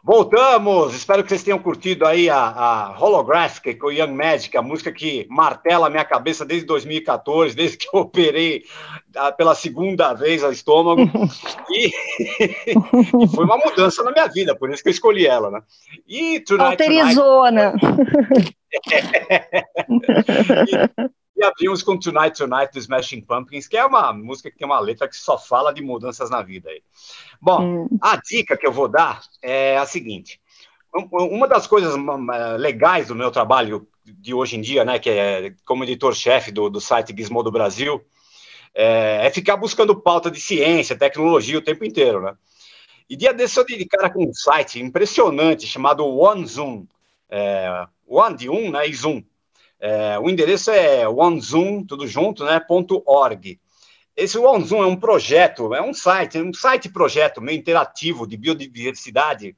Voltamos! 0.04 0.96
Espero 0.96 1.22
que 1.22 1.30
vocês 1.30 1.44
tenham 1.44 1.60
curtido 1.60 2.08
aí 2.08 2.28
a, 2.28 2.40
a 2.40 3.00
Holographic 3.00 3.76
com 3.76 3.88
o 3.88 3.92
Young 3.92 4.14
Magic, 4.14 4.58
a 4.58 4.64
música 4.64 4.92
que 4.92 5.28
martela 5.30 5.86
a 5.86 5.90
minha 5.92 6.04
cabeça 6.04 6.44
desde 6.44 6.66
2014, 6.66 7.56
desde 7.56 7.78
que 7.78 7.88
eu 7.94 8.02
operei 8.02 8.64
pela 9.38 9.54
segunda 9.54 10.12
vez 10.16 10.44
o 10.44 10.52
estômago. 10.52 11.04
e, 11.70 11.92
e 12.66 13.28
foi 13.28 13.46
uma 13.46 13.58
mudança 13.58 14.02
na 14.02 14.12
minha 14.12 14.26
vida, 14.26 14.56
por 14.56 14.72
isso 14.72 14.82
que 14.82 14.90
eu 14.90 14.94
escolhi 14.94 15.28
ela, 15.28 15.52
né? 15.52 15.62
E 16.08 16.40
Tonight, 16.40 16.82
Alterizou, 16.82 17.52
né? 17.52 17.74
E 21.40 21.44
abrimos 21.46 21.82
com 21.82 21.98
Tonight 21.98 22.38
Tonight 22.38 22.74
do 22.74 22.80
Smashing 22.80 23.22
Pumpkins, 23.22 23.66
que 23.66 23.78
é 23.78 23.86
uma 23.86 24.12
música 24.12 24.52
que 24.52 24.58
tem 24.58 24.68
uma 24.68 24.80
letra 24.80 25.08
que 25.08 25.16
só 25.16 25.38
fala 25.38 25.74
de 25.74 25.82
mudanças 25.82 26.30
na 26.30 26.42
vida. 26.42 26.70
Aí. 26.70 26.84
Bom, 27.42 27.88
a 28.02 28.18
dica 28.18 28.58
que 28.58 28.68
eu 28.68 28.74
vou 28.74 28.90
dar 28.90 29.22
é 29.42 29.78
a 29.78 29.86
seguinte: 29.86 30.42
Um- 30.94 31.08
uma 31.34 31.48
das 31.48 31.66
coisas 31.66 31.96
hum, 31.96 32.28
legais 32.58 33.08
do 33.08 33.16
meu 33.16 33.32
trabalho 33.32 33.88
de 34.04 34.34
hoje 34.34 34.58
em 34.58 34.62
dia, 34.62 34.84
né, 34.84 35.00
que 35.00 35.10
é 35.10 35.54
como 35.64 35.86
editor-chefe 35.86 36.52
do, 36.52 36.70
do 36.70 36.82
site 36.82 37.16
Gizmodo 37.16 37.50
Brasil, 37.52 38.04
é, 38.76 39.26
é 39.26 39.30
ficar 39.30 39.56
buscando 39.56 39.96
pauta 39.96 40.30
de 40.30 40.42
ciência, 40.42 40.98
tecnologia 40.98 41.58
o 41.58 41.62
tempo 41.62 41.86
inteiro, 41.86 42.22
né? 42.22 42.36
E 43.10 43.16
dia 43.16 43.34
desse 43.34 43.58
eu 43.58 43.66
dei 43.66 43.78
de 43.78 43.86
cara 43.86 44.10
com 44.10 44.26
um 44.26 44.34
site 44.34 44.82
impressionante 44.82 45.66
chamado 45.66 46.06
OneZoom. 46.06 46.86
É, 47.30 47.88
One 48.06 48.36
de 48.36 48.50
um, 48.50 48.72
né? 48.72 48.88
E 48.88 48.94
Zoom. 48.94 49.24
É, 49.80 50.20
o 50.20 50.30
endereço 50.30 50.72
é 50.72 51.08
onezoom, 51.08 51.84
tudo 51.86 52.06
junto, 52.06 52.44
né? 52.44 52.62
.org. 53.06 53.60
Esse 54.16 54.38
OneZoom 54.38 54.84
é 54.84 54.86
um 54.86 54.98
projeto, 54.98 55.74
é 55.74 55.82
um 55.82 55.94
site, 55.94 56.38
um 56.42 56.54
site 56.54 56.90
projeto 56.90 57.40
meio 57.42 57.58
interativo 57.58 58.28
de 58.28 58.36
biodiversidade 58.36 59.56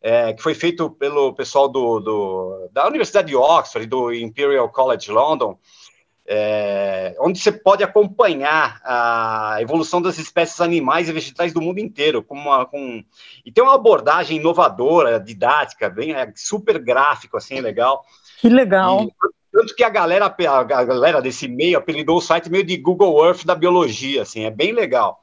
é, 0.00 0.32
que 0.32 0.40
foi 0.42 0.54
feito 0.54 0.88
pelo 0.90 1.32
pessoal 1.34 1.68
do, 1.68 1.98
do- 1.98 2.68
da 2.70 2.86
Universidade 2.86 3.26
de 3.26 3.34
Oxford 3.34 3.84
do 3.88 4.12
Imperial 4.14 4.68
College 4.68 5.10
London, 5.10 5.58
é, 6.24 7.16
onde 7.18 7.40
você 7.40 7.50
pode 7.50 7.82
acompanhar 7.82 8.80
a 8.84 9.56
evolução 9.60 10.00
das 10.00 10.18
espécies 10.18 10.60
animais 10.60 11.08
e 11.08 11.12
vegetais 11.12 11.52
do 11.52 11.60
mundo 11.60 11.80
inteiro, 11.80 12.22
com 12.22 12.36
uma, 12.36 12.64
com, 12.66 13.02
e 13.44 13.50
tem 13.50 13.64
uma 13.64 13.74
abordagem 13.74 14.36
inovadora, 14.38 15.18
didática, 15.18 15.88
bem 15.90 16.12
é, 16.12 16.32
super 16.36 16.78
gráfico, 16.78 17.36
assim, 17.36 17.60
legal. 17.60 18.04
Que 18.38 18.48
legal. 18.48 19.02
E, 19.02 19.12
tanto 19.56 19.74
que 19.74 19.82
a 19.82 19.88
galera, 19.88 20.26
a 20.26 20.84
galera 20.84 21.22
desse 21.22 21.48
meio 21.48 21.78
apelidou 21.78 22.18
o 22.18 22.20
site 22.20 22.50
meio 22.50 22.62
de 22.62 22.76
Google 22.76 23.24
Earth 23.24 23.46
da 23.46 23.54
biologia, 23.54 24.20
assim, 24.20 24.44
é 24.44 24.50
bem 24.50 24.70
legal. 24.70 25.18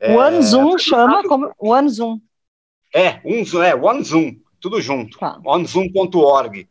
É, 0.00 0.16
OneZoom 0.16 0.78
chama 0.78 1.22
como 1.24 1.52
OneZoom. 1.58 2.18
é, 2.94 3.20
um, 3.22 3.62
é 3.62 3.74
OneZoom, 3.74 4.34
tudo 4.58 4.80
junto. 4.80 5.18
Tá. 5.18 5.38
OneZoom.org. 5.44 6.66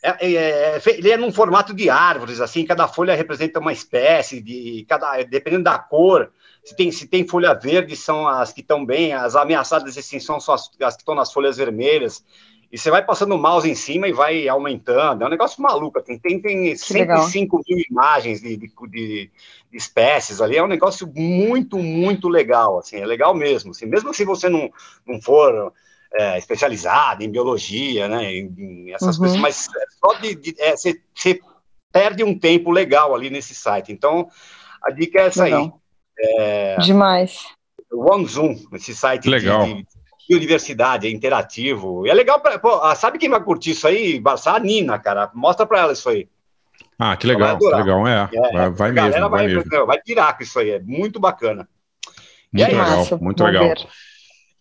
É, 0.00 0.24
é, 0.24 0.34
é, 0.34 0.82
ele 0.86 1.10
é 1.10 1.16
num 1.16 1.32
formato 1.32 1.74
de 1.74 1.90
árvores, 1.90 2.40
assim, 2.40 2.64
cada 2.64 2.86
folha 2.86 3.16
representa 3.16 3.58
uma 3.58 3.72
espécie, 3.72 4.40
de 4.40 4.86
cada, 4.88 5.20
dependendo 5.24 5.64
da 5.64 5.80
cor. 5.80 6.30
Se 6.62 6.76
tem, 6.76 6.92
se 6.92 7.08
tem 7.08 7.26
folha 7.26 7.54
verde, 7.54 7.96
são 7.96 8.28
as 8.28 8.52
que 8.52 8.60
estão 8.60 8.86
bem, 8.86 9.12
as 9.12 9.34
ameaçadas 9.34 9.94
de 9.94 9.98
extinção 9.98 10.38
são 10.38 10.54
as, 10.54 10.70
as 10.80 10.94
que 10.94 11.02
estão 11.02 11.14
nas 11.16 11.32
folhas 11.32 11.56
vermelhas. 11.56 12.24
E 12.70 12.76
você 12.76 12.90
vai 12.90 13.04
passando 13.04 13.34
o 13.34 13.38
mouse 13.38 13.68
em 13.70 13.74
cima 13.74 14.08
e 14.08 14.12
vai 14.12 14.48
aumentando. 14.48 15.22
É 15.22 15.26
um 15.26 15.30
negócio 15.30 15.62
maluco. 15.62 16.02
Tem, 16.02 16.18
tem, 16.18 16.40
tem 16.42 16.74
legal. 16.90 17.22
105 17.22 17.60
mil 17.68 17.78
imagens 17.90 18.40
de, 18.40 18.56
de, 18.56 18.72
de- 18.90 19.30
espécies 19.72 20.40
ali. 20.40 20.56
É 20.56 20.62
um 20.62 20.66
negócio 20.68 21.06
muito, 21.14 21.78
muito 21.78 22.28
legal. 22.28 22.78
Assim, 22.78 22.96
é 22.96 23.06
legal 23.06 23.34
mesmo. 23.34 23.70
Assim, 23.70 23.86
mesmo 23.86 24.12
se 24.12 24.24
você 24.24 24.48
não, 24.48 24.70
não 25.06 25.20
for 25.22 25.72
é, 26.14 26.38
especializado 26.38 27.22
em 27.22 27.30
biologia, 27.30 28.08
né, 28.08 28.32
em, 28.34 28.52
em 28.58 28.92
essas 28.94 29.16
Uhum. 29.16 29.22
coisas, 29.22 29.38
mas 29.40 29.68
é 29.68 29.84
só 30.00 30.14
de, 30.18 30.34
de- 30.34 30.56
é, 30.60 30.76
você, 30.76 31.00
você 31.14 31.40
perde 31.92 32.24
um 32.24 32.36
tempo 32.38 32.70
legal 32.70 33.14
ali 33.14 33.30
nesse 33.30 33.54
site. 33.54 33.92
Então, 33.92 34.28
a 34.82 34.90
dica 34.90 35.20
é 35.20 35.26
essa 35.26 35.44
aí. 35.44 35.52
Legal. 35.52 35.80
É, 36.18 36.76
Demais. 36.80 37.44
o 37.92 38.10
OneZoom, 38.12 38.56
esse 38.72 38.94
site 38.94 39.24
de- 39.24 39.30
Legal. 39.30 39.64
de, 39.64 39.86
biodiversidade, 40.28 41.06
é 41.06 41.10
interativo. 41.10 42.06
E 42.06 42.10
é 42.10 42.14
legal, 42.14 42.40
pra, 42.40 42.58
pô, 42.58 42.80
ah, 42.82 42.94
sabe 42.94 43.18
quem 43.18 43.28
vai 43.28 43.42
curtir 43.42 43.70
isso 43.70 43.86
aí, 43.86 44.18
Barça? 44.20 44.52
A 44.52 44.58
Nina, 44.58 44.98
cara. 44.98 45.30
Mostra 45.34 45.66
pra 45.66 45.80
ela 45.80 45.92
isso 45.92 46.08
aí. 46.08 46.28
Ah, 46.98 47.16
que 47.16 47.26
legal, 47.26 47.58
que 47.58 47.66
legal, 47.66 48.06
é. 48.08 48.28
É, 48.32 48.50
vai 48.52 48.70
vai 48.70 48.90
a 48.90 48.92
galera 48.92 49.16
mesmo, 49.20 49.30
vai 49.30 49.46
mesmo. 49.46 49.86
vai 49.86 50.00
pirar 50.00 50.36
com 50.36 50.42
isso 50.42 50.58
aí, 50.58 50.70
é 50.70 50.80
muito 50.80 51.20
bacana. 51.20 51.68
E 52.52 52.56
Muito 52.58 52.66
aí, 52.70 52.74
legal, 52.78 52.98
massa, 52.98 53.16
muito 53.18 53.44
legal. 53.44 53.64
ver. 53.68 53.76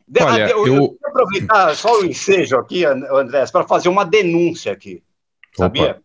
De- 0.08 0.22
Olha, 0.24 0.42
eu, 0.50 0.50
eu- 0.50 0.68
eu 0.68 0.76
vou 0.76 0.98
aproveitar 1.04 1.76
só 1.76 2.00
o 2.02 2.06
ensejo 2.06 2.58
aqui, 2.58 2.84
An- 2.86 3.08
André, 3.12 3.46
para 3.52 3.66
fazer 3.68 3.90
uma 3.90 4.04
denúncia 4.06 4.72
aqui, 4.72 5.02
sabia? 5.58 6.00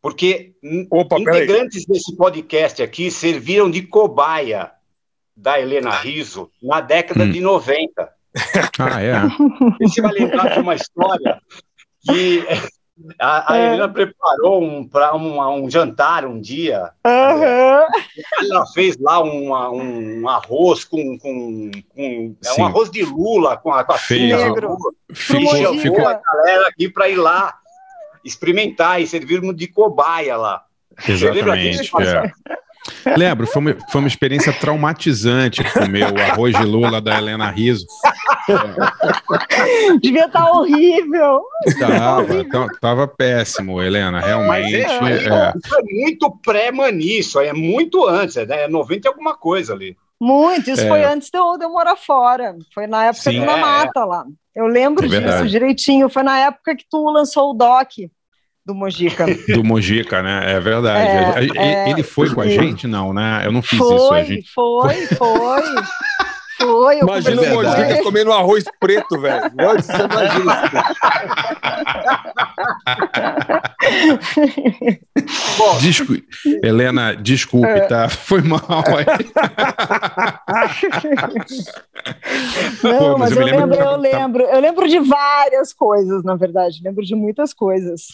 Porque 0.00 0.54
in- 0.62 0.86
Opa, 0.90 1.16
peraí. 1.16 1.44
integrantes 1.44 1.84
desse 1.86 2.16
podcast 2.16 2.82
aqui 2.82 3.10
serviram 3.10 3.70
de 3.70 3.82
cobaia 3.82 4.70
da 5.36 5.60
Helena 5.60 5.90
Riso 5.90 6.50
na 6.62 6.80
década 6.80 7.24
Hum. 7.24 7.30
de 7.30 7.40
90. 7.40 8.12
Ah, 8.78 9.00
é. 9.02 9.14
Você 9.80 10.00
vai 10.02 10.12
lembrar 10.12 10.54
de 10.54 10.60
uma 10.60 10.74
história 10.74 11.38
que 12.02 12.44
a, 13.20 13.52
a 13.52 13.56
É. 13.58 13.66
Helena 13.66 13.88
preparou 13.88 14.62
um, 14.62 14.86
pra, 14.86 15.14
um, 15.16 15.64
um 15.64 15.70
jantar 15.70 16.24
um 16.24 16.40
dia. 16.40 16.90
Aham. 17.04 17.86
Ela 18.50 18.66
fez 18.66 18.96
lá 18.98 19.20
uma- 19.20 19.70
um 19.70 20.28
arroz 20.28 20.84
com. 20.84 21.18
com, 21.18 21.70
com 21.94 22.36
é 22.44 22.60
um 22.60 22.66
arroz 22.66 22.90
de 22.90 23.04
lula 23.04 23.56
com 23.56 23.72
a, 23.72 23.84
com 23.84 23.92
a 23.92 23.98
filha. 23.98 24.38
Ficou, 25.12 25.78
ficou, 25.78 26.06
a 26.06 26.20
galera 26.20 26.68
aqui 26.68 26.88
para 26.88 27.08
ir 27.08 27.16
lá 27.16 27.54
experimentar 28.24 29.00
e 29.00 29.06
servir 29.06 29.40
de 29.54 29.66
cobaia 29.68 30.36
lá. 30.36 30.64
Você 30.98 31.30
lembra 31.30 31.56
disso, 31.56 31.82
Exatamente. 32.00 32.32
é. 32.48 32.54
Lembro, 33.16 33.46
foi 33.46 33.60
uma, 33.62 33.76
foi 33.90 34.00
uma 34.00 34.08
experiência 34.08 34.52
traumatizante 34.52 35.64
comer 35.72 36.12
o 36.12 36.20
arroz 36.20 36.54
de 36.56 36.64
lula 36.64 37.00
da 37.00 37.16
Helena 37.16 37.50
Riso. 37.50 37.86
Devia 40.00 40.26
estar 40.26 40.50
horrível. 40.50 41.42
Tava, 41.78 42.34
então, 42.36 42.66
tava 42.80 43.08
péssimo, 43.08 43.82
Helena, 43.82 44.18
Mas 44.18 44.26
realmente. 44.26 44.74
é, 44.76 44.80
é. 44.80 45.52
isso 45.64 45.74
é 45.78 45.82
muito 45.82 46.30
pré-mani, 46.42 47.18
isso 47.18 47.38
aí 47.38 47.48
é 47.48 47.52
muito 47.52 48.06
antes, 48.06 48.36
é, 48.36 48.44
né? 48.46 48.64
é 48.64 48.68
90 48.68 49.06
e 49.06 49.08
alguma 49.08 49.34
coisa 49.36 49.72
ali. 49.72 49.96
Muito. 50.20 50.70
Isso 50.70 50.82
É. 50.82 50.88
foi 50.88 51.04
antes 51.04 51.28
de 51.30 51.38
eu, 51.38 51.58
de 51.58 51.64
eu 51.64 51.70
morar 51.70 51.96
fora. 51.96 52.56
Foi 52.72 52.86
na 52.86 53.04
época 53.06 53.30
Sim. 53.30 53.40
do 53.40 53.46
Na 53.46 53.56
É, 53.58 53.60
Mata 53.60 54.04
lá. 54.04 54.24
Eu 54.54 54.66
lembro 54.66 55.04
É 55.04 55.08
disso 55.08 55.48
direitinho. 55.48 56.08
Foi 56.08 56.22
na 56.22 56.38
época 56.38 56.76
que 56.76 56.84
tu 56.88 57.10
lançou 57.10 57.50
o 57.50 57.54
doc 57.54 57.88
do 58.66 58.74
Mojica. 58.74 59.26
Do 59.48 59.62
Mojica, 59.62 60.22
né? 60.22 60.52
É 60.54 60.60
verdade. 60.60 61.50
É, 61.58 61.86
é. 61.86 61.90
Ele 61.90 62.02
foi 62.02 62.30
com 62.34 62.40
a 62.40 62.48
gente? 62.48 62.86
Não, 62.86 63.12
né? 63.12 63.42
Eu 63.44 63.52
não 63.52 63.60
fiz 63.62 63.78
isso. 63.78 63.92
A 64.06 64.08
Foi, 64.08 64.24
gente... 64.24 64.50
foi, 64.52 65.06
foi. 65.08 65.62
Foi. 66.56 66.94
eu 67.00 67.02
Imagina 67.02 67.42
o 67.42 67.54
Mojica 67.54 68.02
comendo 68.02 68.32
arroz 68.32 68.64
preto, 68.80 69.20
velho. 69.20 69.42
Você 69.76 69.92
imagina 69.92 70.62
isso. 70.64 70.84
Bom, 75.58 75.78
Descu- 75.82 76.22
Helena, 76.62 77.14
desculpe, 77.16 77.66
É. 77.68 77.80
tá? 77.86 78.08
Foi 78.08 78.40
mal. 78.42 78.60
Não, 82.82 82.98
Pô, 82.98 83.18
mas, 83.18 83.30
mas 83.30 83.36
eu 83.36 83.40
eu, 83.40 83.46
lembro 83.46 83.60
lembro, 83.66 83.74
eu 83.78 83.84
tá- 83.84 83.96
lembro, 83.96 84.42
eu 84.44 84.60
lembro 84.60 84.88
de 84.88 84.98
várias 85.00 85.72
coisas, 85.72 86.22
na 86.22 86.34
verdade. 86.36 86.80
Lembro 86.84 87.04
de 87.04 87.14
muitas 87.14 87.52
coisas 87.54 88.06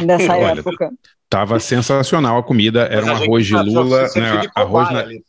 nessa 0.00 0.36
Olha, 0.36 0.58
época. 0.60 0.90
Tava 1.28 1.60
sensacional 1.60 2.38
a 2.38 2.42
comida. 2.42 2.82
Era 2.90 3.06
um 3.06 3.10
arroz 3.10 3.46
de 3.46 3.52
serviu 3.52 4.34
né? 4.34 4.40
de 4.40 4.50
Arroz 4.54 4.90
na... 4.90 5.00
ali. 5.00 5.24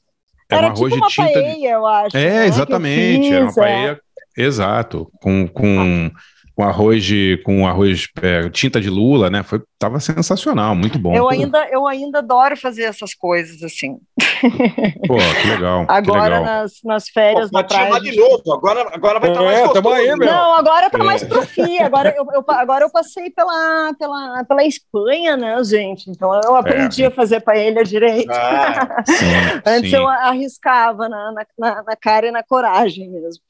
Era 0.50 0.64
um 0.64 0.66
Era 0.66 0.68
arroz 0.68 0.94
tipo 0.94 1.06
uma 1.06 1.08
de 1.08 1.14
tinta 1.14 1.28
de... 1.28 1.34
paella, 1.34 1.68
eu 1.68 1.88
acho. 1.88 2.18
né, 2.18 2.24
É, 2.24 2.40
eu 2.40 2.44
exatamente. 2.44 3.32
Era 3.32 3.44
uma 3.44 3.52
é. 3.52 3.56
paella. 3.56 4.00
Exato. 4.38 5.12
Com, 5.22 5.48
com, 5.48 6.12
com 6.56 6.64
arroz 6.64 7.04
de. 7.04 7.42
com 7.46 7.68
arroz 7.68 8.08
é, 8.22 8.50
tinta 8.50 8.82
de 8.82 8.90
lula, 8.90 9.30
né? 9.30 9.44
Foi, 9.44 9.62
tava 9.82 10.00
sensacional, 10.00 10.76
muito 10.76 11.00
bom. 11.00 11.12
Eu 11.16 11.28
ainda, 11.28 11.68
eu 11.72 11.88
ainda 11.88 12.20
adoro 12.20 12.56
fazer 12.56 12.84
essas 12.84 13.16
coisas 13.16 13.64
assim. 13.64 13.98
Pô, 15.08 15.16
que 15.42 15.48
legal. 15.48 15.88
que 15.88 15.92
Agora 15.92 16.38
legal. 16.40 16.44
nas, 16.44 16.74
nas 16.84 17.10
férias 17.10 17.50
Pô, 17.50 17.58
chamar 17.58 17.88
praia. 18.00 18.00
de 18.02 18.16
novo, 18.16 18.54
agora, 18.54 18.90
agora 18.94 19.20
vai 19.20 19.32
estar 19.32 19.42
É, 19.42 19.46
mais 19.46 19.62
gostoso. 19.74 19.96
aí, 19.96 20.08
né? 20.16 20.26
Não, 20.28 20.54
agora 20.54 20.90
tá 20.90 21.00
É. 21.00 21.04
mais 21.04 21.24
pro 21.24 21.42
fim. 21.42 21.80
Agora 21.80 22.14
eu, 22.16 22.26
eu- 22.32 22.46
agora 22.48 22.86
eu 22.86 22.92
passei 22.92 23.32
pela, 23.32 23.92
pela, 23.98 24.44
pela 24.46 24.64
Espanha, 24.64 25.36
né, 25.36 25.64
gente? 25.64 26.10
Então 26.12 26.32
eu 26.44 26.56
aprendi 26.56 27.04
a 27.04 27.10
fazer 27.12 27.40
paella 27.42 27.84
direito. 27.84 28.32
Ah, 28.32 29.02
Sim, 29.08 29.26
Antes 29.66 29.90
sim. 29.90 29.96
eu 29.96 30.08
arriscava 30.08 31.10
na, 31.10 31.32
na, 31.58 31.84
na- 31.84 31.96
cara 32.00 32.28
e 32.28 32.32
na 32.32 32.44
coragem 32.44 33.10
mesmo. 33.10 33.42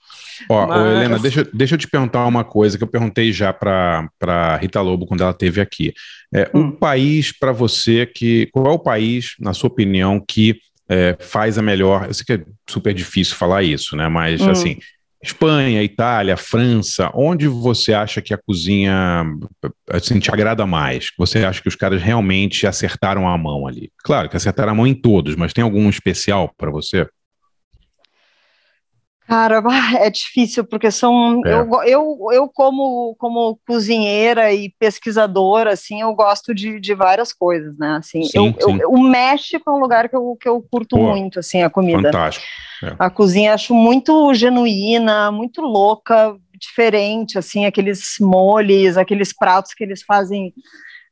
Ó, 0.50 0.64
ô, 0.64 0.68
Mas- 0.68 0.80
Helena, 0.96 1.20
deixa, 1.20 1.44
deixa 1.54 1.76
eu 1.76 1.80
te 1.80 1.88
perguntar 1.90 2.26
uma 2.26 2.44
coisa 2.46 2.78
que 2.78 2.84
eu 2.84 2.88
perguntei 2.88 3.32
já 3.34 3.52
para 3.52 4.58
Rita 4.62 4.80
Lobo 4.82 5.06
quando 5.06 5.22
ela 5.24 5.32
esteve 5.32 5.60
aqui. 5.60 5.94
É, 6.34 6.50
Hum. 6.54 6.70
O 6.70 6.72
país 6.72 7.32
para 7.38 7.52
você 7.52 8.06
que. 8.06 8.48
Qual 8.52 8.66
é 8.68 8.70
o 8.72 8.80
país, 8.80 9.36
na 9.40 9.54
sua 9.54 9.70
opinião, 9.70 10.24
que 10.26 10.60
é, 10.90 11.16
faz 11.20 11.58
a 11.58 11.62
melhor. 11.62 12.06
Eu 12.08 12.14
sei 12.14 12.26
que 12.26 12.34
é 12.34 12.46
super 12.70 12.94
difícil 12.94 13.36
falar 13.36 13.64
isso, 13.64 13.96
né? 13.96 14.08
Mas 14.10 14.42
Hum. 14.42 14.50
assim, 14.50 14.78
Espanha, 15.24 15.84
Itália, 15.84 16.36
França, 16.36 17.12
onde 17.14 17.48
você 17.48 17.94
acha 17.94 18.22
que 18.22 18.34
a 18.34 18.38
cozinha 18.38 19.24
assim, 19.90 20.20
te 20.20 20.32
agrada 20.32 20.66
mais? 20.66 21.10
Você 21.18 21.46
acha 21.46 21.62
que 21.62 21.68
os 21.68 21.76
caras 21.76 22.02
realmente 22.02 22.66
acertaram 22.66 23.28
a 23.30 23.38
mão 23.38 23.68
ali? 23.68 23.92
Claro 24.04 24.28
que 24.30 24.36
acertaram 24.36 24.72
a 24.72 24.76
mão 24.76 24.88
em 24.88 24.96
todos, 24.96 25.36
mas 25.36 25.54
tem 25.54 25.64
algum 25.64 25.90
especial 25.90 26.52
para 26.58 26.72
você? 26.72 27.08
Cara, 29.32 29.62
bah, 29.62 29.72
é 30.06 30.10
difícil, 30.10 30.66
porque 30.66 30.92
são. 30.92 31.42
É. 31.46 31.54
Eu, 31.54 31.84
eu, 31.84 32.18
eu 32.34 32.50
como, 32.50 33.16
como 33.18 33.58
cozinheira 33.66 34.52
e 34.54 34.70
pesquisadora, 34.78 35.72
assim, 35.72 36.02
eu 36.02 36.14
gosto 36.14 36.54
de, 36.54 36.82
de 36.82 36.94
várias 36.94 37.32
coisas, 37.32 37.78
né? 37.78 37.96
Assim, 37.98 38.24
Sim, 38.24 38.38
eu, 38.38 38.54
eu- 38.60 38.76
sim. 38.76 38.80
o 38.88 39.02
México 39.02 39.70
é 39.70 39.74
um 39.74 39.80
lugar 39.80 40.10
que 40.10 40.18
eu, 40.18 40.38
que 40.38 40.50
eu 40.50 40.62
curto 40.70 40.98
Pô, 40.98 41.04
muito, 41.04 41.40
assim, 41.40 41.64
a 41.64 41.70
comida. 41.70 42.12
Fantástico. 42.12 42.46
É. 42.84 42.94
A 43.00 43.10
cozinha 43.10 43.54
acho 43.54 43.74
muito 43.74 44.34
genuína, 44.34 45.32
muito 45.32 45.62
louca, 45.62 46.36
diferente, 46.60 47.38
assim, 47.38 47.66
aqueles 47.66 48.16
molhos, 48.20 48.98
aqueles 48.98 49.32
pratos 49.34 49.74
que 49.74 49.84
eles 49.86 50.04
fazem, 50.04 50.54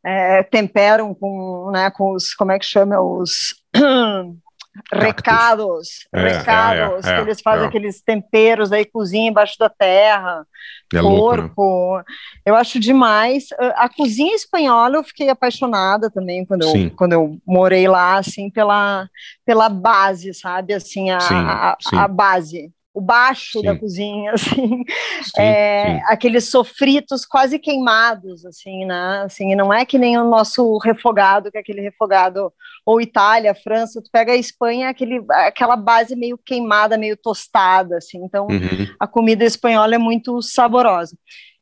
é, 0.05 0.43
temperam 0.43 1.13
com, 1.13 1.71
né, 1.71 1.89
com 1.91 2.11
os, 2.13 2.33
como 2.33 2.51
é 2.51 2.59
que 2.59 2.65
chama, 2.65 2.99
os 3.01 3.55
recados, 4.93 6.07
É, 6.13 6.37
recados, 6.37 7.05
é, 7.05 7.11
é, 7.11 7.15
que 7.15 7.21
eles 7.21 7.41
fazem 7.41 7.65
é. 7.65 7.67
aqueles 7.67 8.01
temperos, 8.01 8.71
aí 8.71 8.85
cozinha 8.85 9.29
embaixo 9.29 9.55
da 9.59 9.69
terra, 9.69 10.45
É 10.93 11.01
louco, 11.01 11.37
né? 11.37 11.49
porco, 11.55 12.03
eu 12.45 12.55
acho 12.55 12.79
demais. 12.79 13.47
A 13.59 13.89
a 13.89 13.89
cozinha 13.89 14.35
espanhola 14.35 14.97
eu 14.97 15.03
fiquei 15.03 15.29
apaixonada 15.29 16.09
também 16.11 16.45
quando 16.45 16.63
eu, 16.63 16.91
quando 16.95 17.13
eu 17.13 17.37
morei 17.45 17.87
lá, 17.87 18.17
assim, 18.17 18.49
pela, 18.49 19.07
pela 19.45 19.67
base, 19.69 20.33
sabe, 20.33 20.73
assim, 20.73 21.09
a, 21.09 21.19
Sim, 21.19 21.35
a, 21.35 21.77
sim. 21.81 21.97
a 21.97 22.07
base, 22.07 22.71
o 22.99 23.01
baixo 23.01 23.63
da 23.63 23.73
Sim. 23.73 23.79
cozinha, 23.79 24.31
assim, 24.35 24.83
Sim, 25.23 25.31
é, 25.41 25.99
sim. 25.99 26.03
aqueles 26.07 26.49
sofritos 26.49 27.25
quase 27.25 27.57
queimados, 27.57 28.45
assim, 28.45 28.85
né, 28.85 29.21
assim, 29.25 29.55
não 29.55 29.73
é 29.73 29.85
que 29.85 29.97
nem 29.97 30.17
o 30.17 30.25
nosso 30.29 30.77
refogado, 30.79 31.49
que 31.49 31.57
é 31.57 31.61
aquele 31.61 31.81
refogado, 31.81 32.51
ou 32.85 32.99
Itália, 32.99 33.55
França, 33.55 34.01
tu 34.01 34.09
pega 34.11 34.33
a 34.33 34.35
Espanha, 34.35 34.87
é 34.87 34.89
aquele, 34.89 35.23
aquela 35.31 35.75
base 35.77 36.15
meio 36.15 36.37
queimada, 36.37 36.97
meio 36.97 37.15
tostada, 37.15 37.97
assim, 37.97 38.19
então 38.23 38.47
Uhum. 38.49 38.87
a 38.99 39.07
comida 39.07 39.45
espanhola 39.45 39.95
é 39.95 39.97
muito 39.97 40.41
saborosa. 40.41 41.15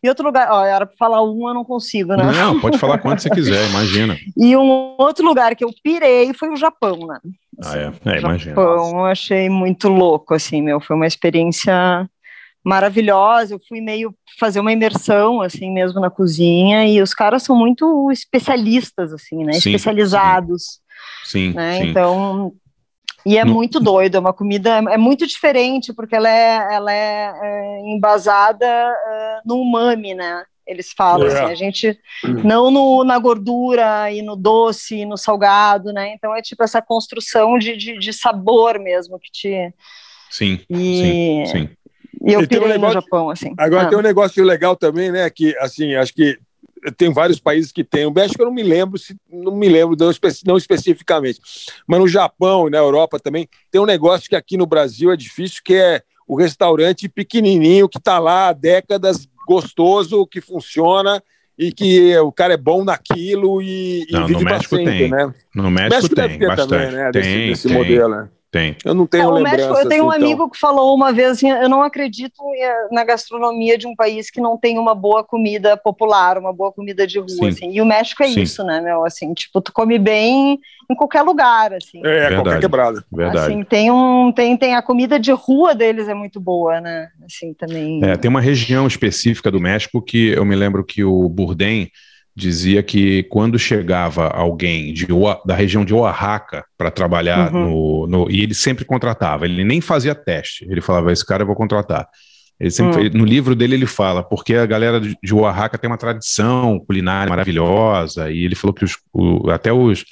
E 0.04 0.10
outro 0.10 0.26
lugar, 0.26 0.48
ó, 0.52 0.64
era 0.64 0.86
para 0.86 0.96
falar 0.96 1.24
um, 1.24 1.48
eu 1.48 1.54
não 1.54 1.64
consigo, 1.64 2.16
né? 2.16 2.24
Não, 2.32 2.60
pode 2.60 2.78
falar 2.78 3.00
quanto 3.00 3.22
você 3.22 3.30
quiser, 3.30 3.68
imagina. 3.70 4.16
E 4.38 4.56
um 4.56 4.96
outro 4.98 5.26
lugar 5.26 5.56
que 5.56 5.64
eu 5.64 5.72
pirei 5.84 6.34
foi 6.34 6.50
o 6.50 6.56
Japão, 6.56 7.08
né? 7.08 7.20
Ah, 7.64 7.78
é, 7.78 8.16
é 8.16 8.20
imagina. 8.20 8.56
Japão, 8.56 9.00
eu 9.00 9.06
achei 9.06 9.50
muito 9.50 9.90
louco, 9.90 10.36
assim, 10.36 10.62
meu, 10.62 10.80
foi 10.80 10.96
uma 10.96 11.08
experiência 11.08 12.08
maravilhosa. 12.64 13.56
Eu 13.56 13.62
fui 13.68 13.82
meio 13.82 14.14
fazer 14.40 14.60
uma 14.60 14.72
imersão, 14.72 15.42
assim, 15.42 15.72
mesmo 15.72 16.00
na 16.00 16.10
cozinha, 16.10 16.86
e 16.88 17.02
os 17.02 17.14
caras 17.14 17.42
são 17.42 17.56
muito 17.56 18.12
especialistas, 18.12 19.12
assim, 19.14 19.44
né? 19.44 19.54
Sim, 19.54 19.72
Especializados, 19.72 20.80
Sim, 21.24 21.54
né? 21.54 21.80
sim. 21.80 21.90
Então, 21.90 22.54
e 23.28 23.38
é 23.38 23.44
No- 23.44 23.54
muito 23.54 23.80
doido, 23.80 24.16
é 24.16 24.20
uma 24.20 24.34
comida, 24.34 24.78
é 24.90 24.98
muito 24.98 25.28
diferente, 25.28 25.94
porque 25.94 26.16
ela 26.16 26.30
é, 26.30 26.76
ela 26.76 26.92
é, 26.94 27.34
é, 27.44 27.80
embasada 27.88 28.66
é, 28.66 29.40
no 29.46 29.56
umami, 29.62 30.14
né? 30.14 30.44
Eles 30.66 30.92
falam 30.96 31.28
É. 31.28 31.32
assim, 31.34 31.52
a 31.52 31.56
gente 31.56 31.98
não 32.44 32.70
no, 32.70 33.04
na 33.04 33.18
gordura 33.20 34.12
e 34.12 34.22
no 34.22 34.36
doce, 34.36 34.98
e 34.98 35.06
no 35.06 35.18
salgado, 35.18 35.94
né? 35.94 36.14
Então 36.14 36.36
é 36.36 36.42
tipo 36.42 36.64
essa 36.64 36.82
construção 36.82 37.58
de, 37.58 37.76
de, 37.78 37.98
de 38.00 38.14
sabor 38.14 38.80
mesmo 38.80 39.18
que 39.20 39.32
te. 39.32 39.74
Sim, 40.30 40.60
E, 40.70 41.46
sim, 41.46 41.46
sim. 41.46 41.70
e 42.26 42.34
eu 42.34 42.42
E 42.42 42.48
tem 42.48 42.60
um 42.60 42.64
pirei 42.64 42.68
no 42.78 42.82
negócio- 42.82 43.02
Japão, 43.02 43.30
assim. 43.30 43.54
Agora 43.58 43.84
Ah. 43.84 43.90
tem 43.90 43.98
um 43.98 44.02
negócio 44.02 44.44
legal 44.44 44.76
também, 44.76 45.10
né? 45.12 45.30
Que 45.30 45.56
assim, 45.60 45.96
acho 45.96 46.14
que 46.14 46.38
tem 46.92 47.12
vários 47.12 47.40
países 47.40 47.72
que 47.72 47.84
tem. 47.84 48.06
O 48.06 48.12
México 48.14 48.42
eu 48.42 48.46
não 48.48 48.54
me 48.54 48.64
lembro, 48.64 48.98
se, 48.98 49.16
não 49.32 49.56
me 49.56 49.68
lembro, 49.70 49.96
não, 50.00 50.12
espe- 50.12 50.30
não 50.46 50.58
especificamente. 50.58 51.40
Mas 51.88 52.00
no 52.00 52.08
Japão 52.08 52.68
e 52.68 52.72
na 52.72 52.78
Europa 52.78 53.20
também 53.20 53.48
tem 53.72 53.82
um 53.82 53.86
negócio 53.86 54.30
que 54.30 54.36
aqui 54.36 54.58
no 54.58 54.66
Brasil 54.66 55.12
é 55.12 55.16
difícil, 55.18 55.62
que 55.64 55.74
é 55.76 56.02
o 56.28 56.36
restaurante 56.38 57.08
pequenininho 57.08 57.88
que 57.88 57.98
está 57.98 58.20
lá 58.20 58.50
há 58.50 58.54
décadas, 58.54 59.28
gostoso, 59.48 60.28
que 60.28 60.42
funciona 60.42 61.24
e 61.58 61.72
que 61.72 62.16
o 62.18 62.32
cara 62.32 62.54
é 62.54 62.58
bom 62.58 62.84
naquilo 62.84 63.62
e, 63.62 64.04
e 64.08 64.12
Não, 64.12 64.22
no 64.22 64.28
vive 64.28 64.44
México 64.44 64.76
bastante, 64.76 64.98
tem. 65.00 65.10
né? 65.10 65.34
No 65.56 65.72
México, 65.72 65.96
México 65.96 66.16
deve 66.16 66.28
tem 66.30 66.40
ter 66.40 66.48
bastante. 66.48 66.70
também, 66.70 66.92
né, 66.92 67.12
desse- 67.12 67.30
tem, 67.30 67.50
desse 67.50 67.68
tem, 67.68 67.78
modelo, 67.78 68.10
né? 68.16 68.30
Tem. 68.58 68.76
Eu 68.84 68.94
não 68.94 69.06
tenho 69.06 69.24
É, 69.24 69.32
lembrança. 69.32 69.58
México, 69.58 69.78
eu 69.78 69.90
tenho 69.90 70.06
um 70.06 70.10
assim, 70.10 70.18
então. 70.20 70.28
amigo 70.32 70.50
que 70.50 70.60
falou 70.60 70.96
uma 70.96 71.14
vez 71.14 71.32
assim, 71.32 71.50
eu 71.50 71.70
não 71.70 71.82
acredito 71.82 72.42
eh, 72.60 72.88
na 72.92 73.04
gastronomia 73.04 73.78
de 73.78 73.88
um 73.88 73.96
país 73.96 74.30
que 74.32 74.42
não 74.42 74.58
tem 74.58 74.80
uma 74.80 74.96
boa 74.96 75.24
comida 75.24 75.78
popular, 75.78 76.38
uma 76.38 76.52
boa 76.52 76.72
comida 76.72 77.06
de 77.06 77.20
rua, 77.20 77.28
Sim. 77.30 77.48
assim. 77.48 77.72
E 77.72 77.82
o 77.82 77.86
México 77.86 78.24
é 78.24 78.28
Sim. 78.28 78.42
isso, 78.42 78.64
né, 78.64 78.82
meu? 78.82 79.06
Assim, 79.06 79.34
tipo, 79.34 79.62
tu 79.62 79.72
come 79.72 80.00
bem 80.00 80.60
em 80.90 80.96
qualquer 80.96 81.22
lugar, 81.22 81.74
assim. 81.74 82.00
É, 82.00 82.02
qualquer 82.02 82.30
Verdade. 82.36 82.60
quebrada. 82.62 83.06
Verdade. 83.12 83.38
Assim, 83.52 83.64
tem 83.64 83.92
um, 83.92 84.32
tem, 84.32 84.58
tem 84.58 84.76
a 84.76 84.82
comida 84.82 85.20
de 85.20 85.32
rua 85.32 85.76
deles 85.76 86.08
é 86.08 86.14
muito 86.14 86.40
boa, 86.40 86.80
né? 86.82 87.10
Assim, 87.26 87.54
também. 87.54 88.04
É, 88.04 88.16
tem 88.16 88.30
uma 88.30 88.42
região 88.42 88.88
específica 88.88 89.52
do 89.52 89.60
México 89.60 90.02
que 90.02 90.30
eu 90.30 90.46
me 90.46 90.56
lembro 90.56 90.84
que 90.84 91.04
o 91.04 91.28
Bourdain 91.30 91.90
dizia 92.38 92.84
que 92.84 93.24
quando 93.24 93.58
chegava 93.58 94.28
alguém 94.28 94.94
de, 94.94 95.12
Oa- 95.12 95.42
da 95.44 95.56
região 95.56 95.84
de 95.84 95.92
Oaxaca 95.92 96.64
para 96.78 96.92
trabalhar 96.92 97.52
Uhum. 97.52 97.64
no, 98.06 98.08
no- 98.08 98.32
E 98.32 98.44
ele 98.44 98.54
sempre 98.54 98.86
contratava, 98.86 99.46
ele 99.46 99.64
nem 99.64 99.82
fazia 99.82 100.14
teste. 100.14 100.66
Ele 100.70 100.80
falava: 100.80 101.12
esse 101.12 101.26
cara 101.26 101.42
eu 101.42 101.48
vou 101.48 101.56
contratar. 101.56 102.08
Ele 102.60 102.70
sempre, 102.70 102.98
Hum. 102.98 103.00
ele- 103.06 103.18
no 103.18 103.26
livro 103.26 103.56
dele 103.56 103.74
ele 103.76 103.88
fala, 103.88 104.24
porque 104.24 104.54
a 104.54 104.66
galera 104.68 105.00
de 105.00 105.34
Oaxaca 105.34 105.78
tem 105.80 105.90
uma 105.90 105.98
tradição 105.98 106.80
culinária 106.86 107.30
maravilhosa, 107.30 108.30
e 108.32 108.44
ele 108.46 108.56
falou 108.56 108.74
que 108.74 108.86
os- 108.86 108.98
o- 109.12 109.50
até 109.50 109.74
os, 109.74 110.06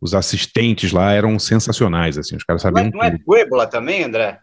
os 0.00 0.14
assistentes 0.14 0.92
lá 0.92 1.12
eram 1.12 1.36
sensacionais, 1.38 2.16
assim, 2.18 2.36
os 2.36 2.44
caras 2.44 2.62
Não 2.62 2.70
sabiam 2.72 2.88
é, 2.88 2.90
não 2.96 3.02
é. 3.04 3.18
Puebla 3.24 3.66
também, 3.66 4.04
André? 4.04 4.38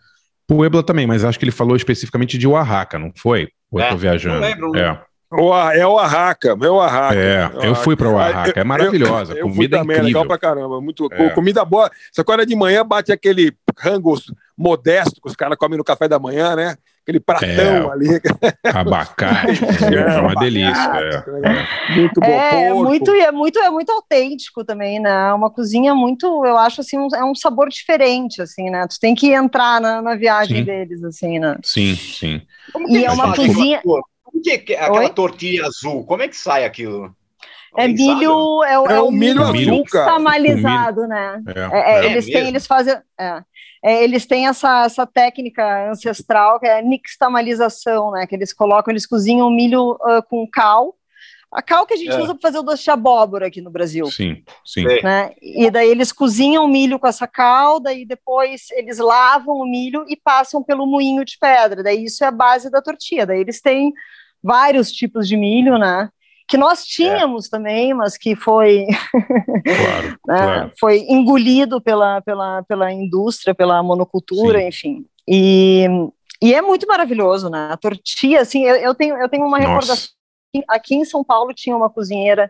Puebla 0.48 0.82
também, 0.84 1.06
mas 1.08 1.24
acho 1.24 1.38
que 1.40 1.46
ele 1.46 1.52
falou 1.52 1.76
especificamente 1.76 2.38
de 2.38 2.48
Oaxaca, 2.48 2.98
não 3.00 3.12
foi? 3.16 3.48
Ou 3.72 3.80
eu 3.80 3.86
É, 3.86 3.90
tô 3.90 3.98
viajando? 3.98 4.40
não 4.42 4.48
lembro. 4.48 4.76
É. 4.78 5.02
Oa- 5.32 5.76
É 5.76 5.86
o 5.86 5.92
Oaxaca, 5.94 6.50
é 6.50 6.70
o 6.70 6.76
Oaxaca. 6.76 7.16
É, 7.16 7.50
eu 7.68 7.76
fui 7.76 7.96
pra 7.96 8.10
Oaxaca, 8.10 8.60
é 8.60 8.64
maravilhosa, 8.64 9.34
Eu, 9.34 9.38
eu 9.40 9.50
comida 9.50 9.78
também, 9.78 9.96
é 9.98 10.00
incrível. 10.00 10.22
legal 10.22 10.26
pra 10.28 10.38
caramba, 10.40 10.82
muito 10.82 11.08
É. 11.12 11.30
comida 11.30 11.64
boa. 11.64 11.92
Só 12.12 12.24
que 12.24 12.32
hora 12.32 12.46
de 12.46 12.56
manhã 12.56 12.84
bate 12.86 13.12
aquele 13.12 13.54
rango 13.78 14.16
modesto 14.58 15.22
que 15.22 15.28
os 15.30 15.36
caras 15.36 15.58
comem 15.58 15.78
no 15.78 15.84
café 15.84 16.08
da 16.08 16.18
manhã, 16.18 16.56
né? 16.56 16.76
Aquele 17.04 17.20
pratão 17.20 17.48
É. 17.48 17.92
ali. 17.92 18.08
Abacate, 18.74 19.64
é 19.96 20.20
uma 20.20 20.36
delícia. 20.36 20.92
é. 20.96 21.96
Muito 21.96 22.20
bom. 22.20 22.26
É, 22.28 22.70
porco. 22.70 22.84
muito, 22.86 23.12
é 23.12 23.32
muito, 23.32 23.60
é 23.60 23.70
muito 23.70 23.92
autêntico 23.92 24.66
também, 24.66 25.00
né? 25.00 25.30
É 25.30 25.34
Uma 25.34 25.50
cozinha 25.52 25.94
muito, 25.94 26.26
eu 26.46 26.58
acho 26.58 26.82
assim, 26.82 26.98
um, 26.98 27.08
é 27.16 27.24
um 27.24 27.36
sabor 27.36 27.70
diferente, 27.70 28.42
assim, 28.42 28.70
né? 28.70 28.86
Tu 28.88 29.00
tem 29.00 29.14
que 29.16 29.32
entrar 29.32 29.80
na, 29.80 30.02
na 30.02 30.16
viagem 30.16 30.58
Sim. 30.58 30.64
deles, 30.64 31.04
assim, 31.04 31.40
né? 31.40 31.56
Sim, 31.64 31.96
sim. 31.96 32.42
E 32.88 33.06
é 33.06 33.12
uma 33.12 33.34
cozinha- 33.36 33.82
Como 34.42 34.64
que 34.66 34.74
é 34.74 34.80
aquela 34.82 35.00
Oi? 35.02 35.10
tortilha 35.10 35.66
azul? 35.66 36.06
Como 36.06 36.24
é 36.24 36.28
que 36.28 36.36
sai 36.38 36.66
aquilo? 36.66 37.14
É 37.78 37.88
milho, 37.88 38.64
é, 38.64 38.80
o- 38.80 38.88
É 38.90 38.94
é 38.96 39.00
o 39.02 39.08
o 39.08 39.12
milho 39.12 39.44
azul, 39.44 39.54
nixtamalizado, 39.54 41.08
né? 41.08 41.42
É, 41.48 41.60
É, 41.60 41.80
é, 41.80 42.00
é. 42.00 42.06
eles 42.12 42.26
têm, 42.26 42.48
eles 42.48 42.66
fazem, 42.68 42.96
é. 43.20 43.42
É, 43.84 44.04
eles 44.04 44.26
têm 44.26 44.48
essa, 44.48 44.84
essa 44.86 45.06
técnica 45.06 45.90
ancestral 45.90 46.60
que 46.60 46.66
é 46.68 46.80
a 46.80 46.82
nixtamalização, 46.82 48.12
né? 48.12 48.26
Que 48.28 48.36
eles 48.36 48.52
colocam, 48.52 48.92
eles 48.92 49.06
cozinham 49.06 49.48
o 49.48 49.52
milho 49.52 49.98
ah, 50.04 50.22
com 50.22 50.46
cal. 50.52 50.96
A 51.52 51.62
cal 51.64 51.86
que 51.86 51.94
a 51.94 51.98
gente 51.98 52.12
É. 52.12 52.18
usa 52.22 52.34
para 52.36 52.42
fazer 52.42 52.60
o 52.60 52.64
doce 52.64 52.84
de 52.84 52.92
abóbora 52.92 53.48
aqui 53.48 53.60
no 53.62 53.72
Brasil. 53.72 54.06
Sim, 54.08 54.44
sim. 54.66 54.84
Né? 55.02 55.32
E 55.42 55.72
daí 55.72 55.90
eles 55.90 56.12
cozinham 56.12 56.66
o 56.66 56.68
milho 56.68 57.00
com 57.00 57.08
essa 57.08 57.26
calda 57.28 57.92
e 57.94 58.06
depois 58.06 58.68
eles 58.72 58.98
lavam 59.00 59.56
o 59.56 59.66
milho 59.70 60.06
e 60.08 60.16
passam 60.16 60.62
pelo 60.62 60.86
moinho 60.86 61.24
de 61.26 61.38
pedra. 61.40 61.82
Daí 61.82 62.04
isso 62.06 62.24
é 62.24 62.28
a 62.28 62.32
base 62.32 62.70
da 62.70 62.82
tortilha. 62.82 63.26
Daí 63.26 63.40
eles 63.40 63.62
têm 63.62 63.92
vários 64.44 64.92
tipos 64.92 65.28
de 65.28 65.36
milho, 65.38 65.78
né? 65.78 66.10
Que 66.48 66.58
nós 66.58 66.84
tínhamos 66.84 67.48
também, 67.48 67.94
mas 67.94 68.18
que 68.18 68.36
foi, 68.36 68.86
Claro, 69.64 70.08
né, 70.28 70.38
claro. 70.38 70.72
foi 70.80 71.06
engolido 71.08 71.80
pela, 71.80 72.22
pela, 72.22 72.64
pela 72.64 72.92
indústria, 72.92 73.54
pela 73.54 73.84
monocultura, 73.84 74.60
Sim. 74.60 74.68
enfim. 74.68 75.06
E, 75.28 75.86
e 76.42 76.54
é 76.54 76.62
muito 76.62 76.88
maravilhoso, 76.88 77.50
né? 77.50 77.70
A 77.72 77.78
tortilha, 77.78 78.42
assim, 78.42 78.64
eu, 78.64 78.76
eu 78.78 78.96
tenho, 78.96 79.16
eu 79.18 79.30
tenho 79.30 79.46
uma 79.46 79.60
Nossa. 79.60 79.70
recordação. 79.70 80.10
Aqui 80.68 80.96
em 80.96 81.06
São 81.06 81.24
Paulo 81.24 81.54
tinha 81.54 81.78
uma 81.78 81.90
cozinheira 81.90 82.50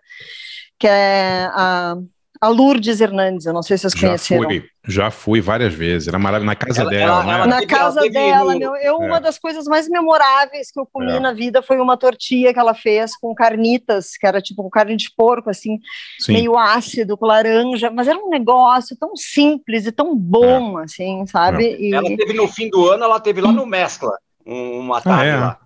que 0.80 0.88
é 0.88 1.50
a, 1.52 1.98
A 2.42 2.48
Lourdes 2.48 3.02
Hernandes, 3.02 3.46
eu 3.46 3.52
não 3.54 3.62
sei 3.62 3.78
se 3.78 3.82
vocês 3.82 4.00
Já 4.00 4.08
conheceram. 4.08 4.44
fui, 4.44 4.64
já 4.88 5.12
fui 5.12 5.42
várias 5.42 5.74
vezes. 5.74 6.08
Era 6.08 6.18
maravilhoso. 6.18 6.46
Na 6.46 6.56
casa 6.56 6.82
Ela- 6.82 6.90
dela, 6.90 7.04
ela- 7.12 7.24
né? 7.26 7.34
ela- 7.34 7.48
Na 7.48 7.68
casa 7.68 8.10
dela, 8.10 8.56
meu, 8.56 8.76
eu, 8.78 9.04
É. 9.04 9.06
uma 9.08 9.20
das 9.20 9.38
coisas 9.38 9.66
mais 9.66 9.90
memoráveis 9.90 10.72
que 10.72 10.80
eu 10.80 10.86
comi 10.86 11.12
É. 11.12 11.20
na 11.20 11.34
vida 11.34 11.62
foi 11.62 11.78
uma 11.82 11.98
tortilha 11.98 12.54
que 12.54 12.60
ela 12.60 12.74
fez 12.74 13.18
com 13.18 13.36
carnitas, 13.36 14.12
que 14.18 14.26
era 14.26 14.42
tipo 14.42 14.64
com 14.64 14.70
carne 14.70 14.96
de 14.96 15.12
porco, 15.18 15.50
assim, 15.50 15.80
Sim. 16.18 16.32
meio 16.32 16.58
ácido, 16.58 17.18
com 17.18 17.26
laranja, 17.26 17.92
mas 17.92 18.08
era 18.08 18.18
um 18.18 18.30
negócio 18.30 18.96
tão 18.98 19.18
simples 19.18 19.86
e 19.86 19.92
tão 19.92 20.16
bom, 20.16 20.78
assim, 20.78 21.26
sabe? 21.28 21.76
E- 21.78 21.94
Ela 21.94 22.08
teve 22.16 22.32
no 22.32 22.48
fim 22.48 22.70
do 22.70 22.88
ano, 22.90 23.04
ela 23.04 23.20
teve 23.20 23.42
lá 23.42 23.52
no 23.52 23.66
Mescla, 23.66 24.18
um- 24.46 24.80
uma 24.80 25.02
tarde 25.02 25.30
é? 25.32 25.36
lá. 25.36 25.60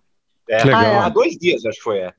É, 0.49 0.57
Que 0.57 0.65
legal. 0.65 1.01
Há 1.03 1.09
dois 1.09 1.37
dias, 1.37 1.63
acho 1.67 1.77
que 1.77 1.83
foi. 1.83 1.99
É. 1.99 2.13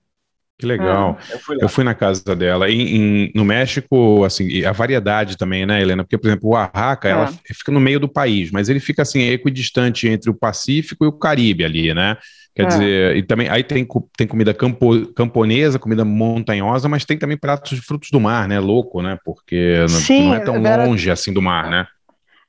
Que 0.57 0.67
legal. 0.67 1.19
Eu 1.31 1.39
fui. 1.41 1.57
Eu 1.61 1.69
fui 1.69 1.85
na 1.85 1.95
casa 1.95 2.35
dela. 2.37 2.71
Em, 2.71 2.81
em- 3.27 3.33
no 3.35 3.45
México, 3.45 4.23
assim, 4.25 4.65
a 4.65 4.71
variedade 4.73 5.37
também, 5.37 5.67
né, 5.67 5.81
Helena? 5.83 6.05
Porque, 6.05 6.17
por 6.17 6.29
exemplo, 6.29 6.51
o 6.51 6.53
Oaxaca, 6.53 7.09
ela 7.09 7.25
É. 7.25 7.55
fica 7.55 7.73
no 7.73 7.81
meio 7.81 7.99
do 7.99 8.09
país, 8.09 8.51
mas 8.53 8.69
ele 8.69 8.79
fica, 8.79 9.03
assim, 9.03 9.21
equidistante 9.23 10.07
entre 10.09 10.31
o 10.31 10.35
Pacífico 10.35 11.05
e 11.05 11.09
o 11.09 11.13
Caribe 11.13 11.65
ali, 11.65 11.93
né? 11.93 12.17
Quer 12.55 12.63
É. 12.63 12.67
dizer, 12.67 13.17
e 13.17 13.23
também 13.25 13.49
aí 13.49 13.65
tem, 13.65 13.85
tem 14.17 14.27
comida 14.29 14.55
campo, 14.55 15.13
camponesa, 15.13 15.77
comida 15.77 16.05
montanhosa, 16.05 16.89
mas 16.89 17.05
tem 17.05 17.19
também 17.19 17.37
pratos 17.37 17.77
de 17.77 17.85
frutos 17.85 18.11
do 18.13 18.21
mar, 18.21 18.47
né? 18.47 18.61
Louco, 18.61 19.03
né? 19.03 19.19
Porque 19.25 19.79
não, 19.81 19.89
Sim, 19.89 20.29
não 20.29 20.35
é 20.37 20.41
tão 20.41 20.63
Vera- 20.63 20.85
longe 20.87 21.11
assim 21.11 21.33
do 21.33 21.43
mar, 21.43 21.69
né? 21.69 21.85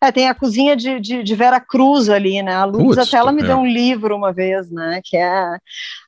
É, 0.05 0.11
tem 0.11 0.27
a 0.27 0.35
cozinha 0.35 0.75
de, 0.75 0.99
de, 0.99 1.23
de 1.23 1.35
Vera 1.35 1.59
Cruz 1.59 2.09
ali, 2.09 2.41
né? 2.41 2.53
A 2.55 2.65
Luz 2.65 2.97
até 2.97 3.17
ela 3.17 3.31
me 3.31 3.41
é. 3.41 3.45
deu 3.45 3.57
um 3.57 3.65
livro 3.65 4.15
uma 4.15 4.31
vez, 4.31 4.69
né? 4.69 5.01
Que 5.03 5.17
é. 5.17 5.57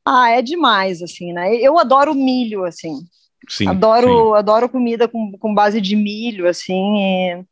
Ah, 0.05 0.29
é 0.29 0.41
demais, 0.41 1.01
assim, 1.01 1.33
né? 1.33 1.55
Eu 1.55 1.79
adoro 1.79 2.13
milho, 2.13 2.63
assim. 2.63 2.99
Sim. 3.49 3.69
adoro, 3.69 4.33
adoro 4.35 4.67
comida 4.67 5.07
com, 5.07 5.31
com 5.39 5.53
base 5.53 5.79
de 5.79 5.95
milho, 5.95 6.47
assim. 6.47 6.97
E, 6.97 7.45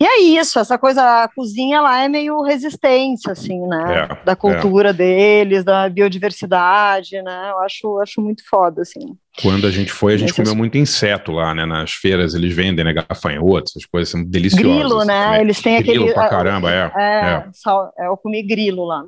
e 0.00 0.06
é 0.06 0.20
isso, 0.20 0.60
essa 0.60 0.78
coisa, 0.78 1.24
a 1.24 1.28
cozinha 1.28 1.80
lá 1.80 2.04
é 2.04 2.08
meio 2.08 2.40
resistência, 2.42 3.32
assim, 3.32 3.58
né? 3.66 4.08
É, 4.08 4.24
da 4.24 4.36
cultura 4.36 4.92
deles, 4.92 5.64
da 5.64 5.88
biodiversidade, 5.88 7.20
né? 7.22 7.50
Eu 7.50 7.60
acho, 7.60 7.98
acho 7.98 8.20
muito 8.20 8.48
foda, 8.48 8.82
assim. 8.82 9.16
Quando 9.42 9.66
a 9.66 9.70
gente 9.70 9.92
foi, 9.92 10.14
a 10.14 10.16
gente 10.16 10.30
Esse 10.30 10.36
comeu 10.36 10.52
é- 10.52 10.56
muito 10.56 10.76
inseto 10.76 11.30
lá, 11.32 11.54
né? 11.54 11.64
Nas 11.64 11.92
feiras 11.92 12.34
eles 12.34 12.52
vendem, 12.54 12.84
né? 12.84 12.92
Gafanhotos, 12.92 13.72
essas 13.76 13.86
coisas 13.86 14.08
são 14.08 14.24
deliciosas. 14.24 14.66
Grilo, 14.66 15.04
né? 15.04 15.24
também. 15.24 15.40
Eles 15.42 15.62
têm 15.62 15.80
Grilo 15.82 16.02
aquele. 16.04 16.14
pra 16.14 16.28
caramba, 16.28 16.70
é. 16.72 16.92
É, 16.96 17.20
é. 17.24 17.44
sal- 17.52 17.92
é, 17.98 18.06
eu 18.08 18.16
comi 18.16 18.42
grilo 18.42 18.84
lá. 18.84 19.04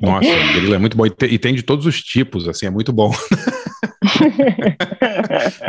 Nossa, 0.00 0.28
o 0.28 0.52
grilo 0.60 0.74
é 0.74 0.78
muito 0.78 0.96
bom. 0.96 1.06
E 1.06 1.10
te- 1.10 1.26
e 1.26 1.38
tem 1.38 1.54
de 1.54 1.62
todos 1.62 1.86
os 1.86 2.00
tipos, 2.02 2.46
assim, 2.46 2.66
é 2.66 2.70
muito 2.70 2.92
bom. 2.92 3.10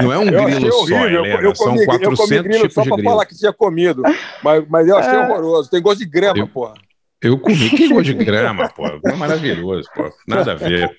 Não 0.01 0.11
é 0.11 0.17
um 0.17 0.23
Eu 0.29 0.45
grilo 0.45 0.71
só, 0.71 0.77
horrível. 0.79 1.09
Eu- 1.09 1.25
Helena. 1.25 1.41
eu, 1.41 1.55
São 1.55 1.67
comi, 1.67 1.79
eu 1.81 1.85
comi 1.87 1.99
400 2.05 2.43
grilo 2.43 2.59
tipos 2.61 2.73
só 2.73 2.81
de 2.81 2.87
pra 2.89 2.97
grilo. 2.97 3.11
falar 3.11 3.25
que 3.25 3.35
tinha 3.37 3.53
comido. 3.53 4.03
Mas, 4.43 4.63
mas 4.69 4.87
eu 4.87 4.97
achei 4.97 5.13
É. 5.13 5.19
horroroso. 5.23 5.69
Tem 5.69 5.81
gosto 5.81 5.99
de 5.99 6.05
grama, 6.05 6.37
Eu- 6.39 6.47
porra. 6.47 6.73
Eu 7.21 7.39
comi, 7.39 7.69
que 7.69 7.87
gosto 7.87 8.03
de 8.03 8.13
grama, 8.15 8.67
pô. 8.75 8.85
É 9.05 9.15
maravilhoso, 9.15 9.89
pô. 9.95 10.11
Nada 10.27 10.51
a 10.51 10.55
ver. 10.55 10.91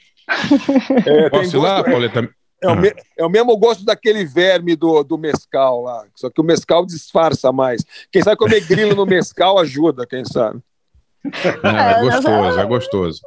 É, 1.07 1.28
Posso 1.28 1.55
ir 1.57 1.61
lá, 1.61 1.84
Pauleta? 1.84 2.28
É 2.62 2.68
o, 2.68 2.76
me- 2.76 2.94
é 3.18 3.24
o 3.26 3.28
mesmo 3.28 3.57
gosto 3.59 3.84
daquele 3.84 4.24
verme 4.24 4.74
do, 4.74 5.02
do 5.02 5.18
mescal 5.18 5.82
lá. 5.82 6.05
Só 6.14 6.30
que 6.30 6.40
o 6.40 6.44
mescal 6.44 6.86
disfarça 6.86 7.52
mais. 7.52 7.84
Quem 8.11 8.22
sabe 8.22 8.36
comer 8.36 8.61
grilo 8.66 8.94
no 8.94 9.05
mescal 9.05 9.59
ajuda, 9.59 10.07
quem 10.07 10.24
sabe. 10.24 10.61
Não, 11.62 11.70
é 11.78 11.92
É, 11.92 12.00
gostoso, 12.00 12.61
é 12.61 12.64
gostoso. 12.66 13.20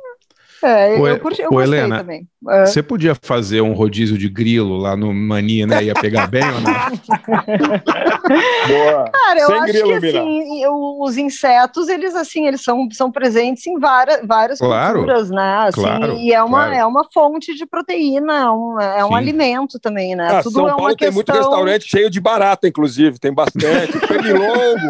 É, 0.63 0.99
Ô, 0.99 1.07
eu, 1.07 1.19
curti, 1.19 1.41
eu 1.41 1.49
gostei 1.51 1.79
Helena, 1.79 1.99
também. 1.99 2.27
É. 2.49 2.65
Você 2.65 2.81
podia 2.81 3.13
fazer 3.21 3.61
um 3.61 3.73
rodízio 3.73 4.17
de 4.17 4.27
grilo 4.29 4.77
lá 4.77 4.95
no 4.95 5.13
Mania, 5.13 5.67
né? 5.67 5.83
Ia 5.83 5.93
pegar 5.93 6.27
bem 6.27 6.43
ou 6.45 6.61
não? 6.61 6.71
Boa. 8.67 9.11
Cara, 9.11 9.39
eu 9.39 9.47
Sem 9.47 9.55
acho 9.57 9.67
grilo, 9.71 9.99
que 9.99 10.07
assim, 10.07 10.63
eu- 10.63 10.97
os 11.01 11.17
insetos, 11.17 11.87
eles 11.87 12.15
assim, 12.15 12.47
eles 12.47 12.61
são, 12.63 12.87
são 12.91 13.11
presentes 13.11 13.65
em 13.67 13.79
várias, 13.79 14.25
várias 14.25 14.59
Claro, 14.59 14.99
culturas, 14.99 15.29
né? 15.29 15.57
Assim, 15.67 15.81
claro, 15.81 16.13
e 16.17 16.33
é 16.33 16.41
uma, 16.43 16.57
claro. 16.65 16.73
é 16.75 16.85
uma 16.85 17.05
fonte 17.13 17.53
de 17.55 17.65
proteína, 17.65 18.33
é 18.33 18.49
um, 18.49 18.79
é 18.79 19.05
um 19.05 19.09
Sim. 19.09 19.15
alimento 19.15 19.79
também, 19.79 20.15
né? 20.15 20.27
Ah, 20.31 20.43
Tudo 20.43 20.53
São 20.55 20.67
é 20.67 20.69
Paulo 20.71 20.87
tem 20.87 20.95
questão. 20.97 21.13
muito 21.13 21.31
restaurante 21.31 21.89
cheio 21.89 22.09
de 22.09 22.19
barata, 22.19 22.67
inclusive. 22.67 23.19
Tem 23.19 23.33
bastante. 23.33 23.97
Pernilongo. 24.07 24.89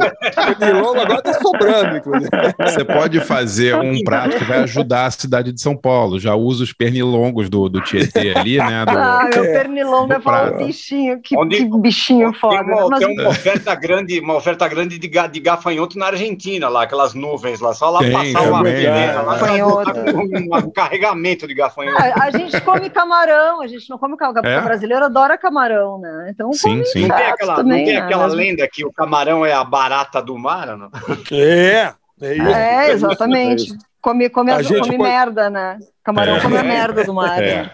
Pernilongo 0.57 0.99
agora 0.99 1.21
tá 1.21 1.33
sobrando, 1.33 1.97
inclusive. 1.97 2.29
Você 2.65 2.83
pode 2.85 3.19
fazer 3.21 3.75
um 3.75 3.99
prato 4.03 4.37
que 4.37 4.43
vai 4.43 4.59
ajudar 4.59 5.05
a 5.05 5.11
cidade 5.11 5.51
de 5.57 5.61
São 5.63 5.75
Paulo. 5.75 6.19
Já 6.19 6.35
usa 6.35 6.63
os 6.63 6.71
pernilongos 6.71 7.49
do, 7.49 7.67
do 7.67 7.81
Tietê 7.81 8.31
ali, 8.37 8.57
né? 8.59 8.85
Do- 8.85 8.91
Ah, 8.97 9.27
meu 9.33 9.43
É, 9.43 9.53
pernilongo 9.53 10.13
é 10.13 10.19
falar 10.19 10.51
bichinho, 10.51 11.19
que, 11.21 11.35
Onde- 11.37 11.57
que 11.57 11.77
bichinho 11.79 12.31
Tem 12.31 12.39
foda. 12.39 12.61
uma, 12.61 12.87
Mas- 12.89 12.99
tem 12.99 13.19
uma 13.19 13.29
oferta 13.29 13.73
grande, 13.75 14.19
uma 14.19 14.35
oferta 14.35 14.67
grande 14.67 14.97
de, 14.99 15.07
ga- 15.07 15.27
de 15.27 15.39
gafanhoto 15.39 15.97
na 15.97 16.07
Argentina, 16.07 16.69
lá, 16.69 16.83
aquelas 16.83 17.13
nuvens 17.15 17.59
lá, 17.59 17.73
só 17.73 17.89
lá 17.89 17.99
Tem 17.99 18.11
passar 18.11 18.47
uma 18.49 18.63
venena 18.63 18.95
né? 19.13 19.21
lá, 19.21 19.37
um, 20.63 20.67
um 20.67 20.71
carregamento 20.71 21.47
de 21.47 21.53
gafanhoto. 21.55 21.97
Ah, 21.99 22.25
a 22.25 22.29
gente 22.31 22.61
come 22.61 22.89
camarão, 22.89 23.61
a 23.61 23.67
gente 23.67 23.89
não 23.89 23.97
come 23.97 24.15
camarão. 24.15 24.49
É? 24.49 24.59
O 24.59 24.63
brasileiro 24.63 25.05
adora 25.05 25.37
camarão, 25.37 25.97
né? 25.99 26.27
Então 26.29 26.53
Sim, 26.53 26.69
come 26.69 26.85
sim. 26.85 27.07
Não 27.07 27.15
tem 27.17 27.25
aquela, 27.25 27.55
também, 27.55 27.77
não 27.79 27.85
tem 27.85 27.95
né? 27.95 28.01
aquela 28.01 28.27
lenda 28.27 28.67
que 28.71 28.85
o 28.85 28.93
camarão 28.93 29.43
é 29.45 29.53
a 29.53 29.63
barata 29.63 30.21
do 30.21 30.37
mar? 30.37 30.77
Não? 30.77 30.89
É, 31.31 31.93
é 32.21 32.33
isso. 32.35 32.47
É, 32.47 32.85
isso, 32.93 33.05
exatamente. 33.07 33.73
Come, 34.01 34.29
come, 34.29 34.51
A 34.51 34.63
come 34.63 34.79
pode- 34.79 34.97
merda, 34.97 35.49
né? 35.49 35.79
Camarão 36.03 36.37
É. 36.37 36.39
come 36.39 36.57
a 36.57 36.63
merda 36.63 37.03
do 37.03 37.13
mar. 37.13 37.41
É. 37.43 37.63
né? 37.63 37.71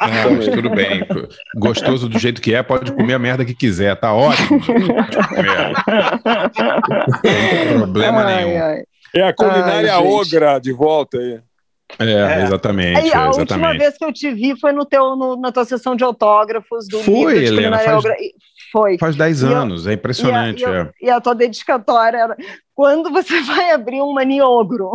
Ah, 0.00 0.08
mas 0.34 0.48
tudo 0.48 0.70
bem. 0.70 1.06
Gostoso 1.56 2.08
do 2.08 2.18
jeito 2.18 2.40
que 2.42 2.54
é, 2.54 2.62
pode 2.62 2.90
comer 2.92 3.14
a 3.14 3.18
merda 3.18 3.44
que 3.44 3.54
quiser. 3.54 3.94
Tá 3.94 4.12
ótimo. 4.12 4.58
Não 7.04 7.20
tem 7.20 7.78
problema 7.78 8.24
Ai, 8.24 8.44
nenhum. 8.44 8.62
ai. 8.64 8.82
É 9.14 9.22
a 9.22 9.32
culinária 9.34 9.94
Ai, 9.94 10.02
ogra 10.06 10.58
de 10.58 10.72
volta 10.72 11.18
aí. 11.18 11.40
É, 11.98 12.42
exatamente. 12.42 12.98
Aí, 12.98 13.12
a 13.14 13.26
última 13.28 13.42
exatamente. 13.44 13.78
vez 13.78 13.96
que 13.96 14.04
eu 14.04 14.12
te 14.12 14.30
vi 14.32 14.58
foi 14.58 14.72
no 14.72 14.84
teu, 14.84 15.14
no- 15.16 15.36
na 15.36 15.52
tua 15.52 15.64
sessão 15.64 15.94
de 15.94 16.02
autógrafos 16.04 16.86
do 16.88 16.98
Foi, 17.00 17.14
livro 17.14 17.38
de 17.38 17.44
Helena, 17.46 17.78
faz- 17.78 18.04
e- 18.20 18.34
Foi. 18.72 18.98
Faz 18.98 19.14
10 19.16 19.42
E 19.42 19.46
eu- 19.46 19.56
anos, 19.56 19.86
é 19.86 19.92
impressionante. 19.92 20.60
E 20.62 20.64
a, 20.66 20.68
e, 20.68 20.72
é. 20.74 20.80
eu- 20.80 20.90
e 21.02 21.10
a 21.10 21.20
tua 21.20 21.34
dedicatória 21.34 22.18
era 22.18 22.36
quando 22.74 23.10
você 23.10 23.40
vai 23.42 23.70
abrir 23.70 24.02
um 24.02 24.12
maniogro? 24.12 24.90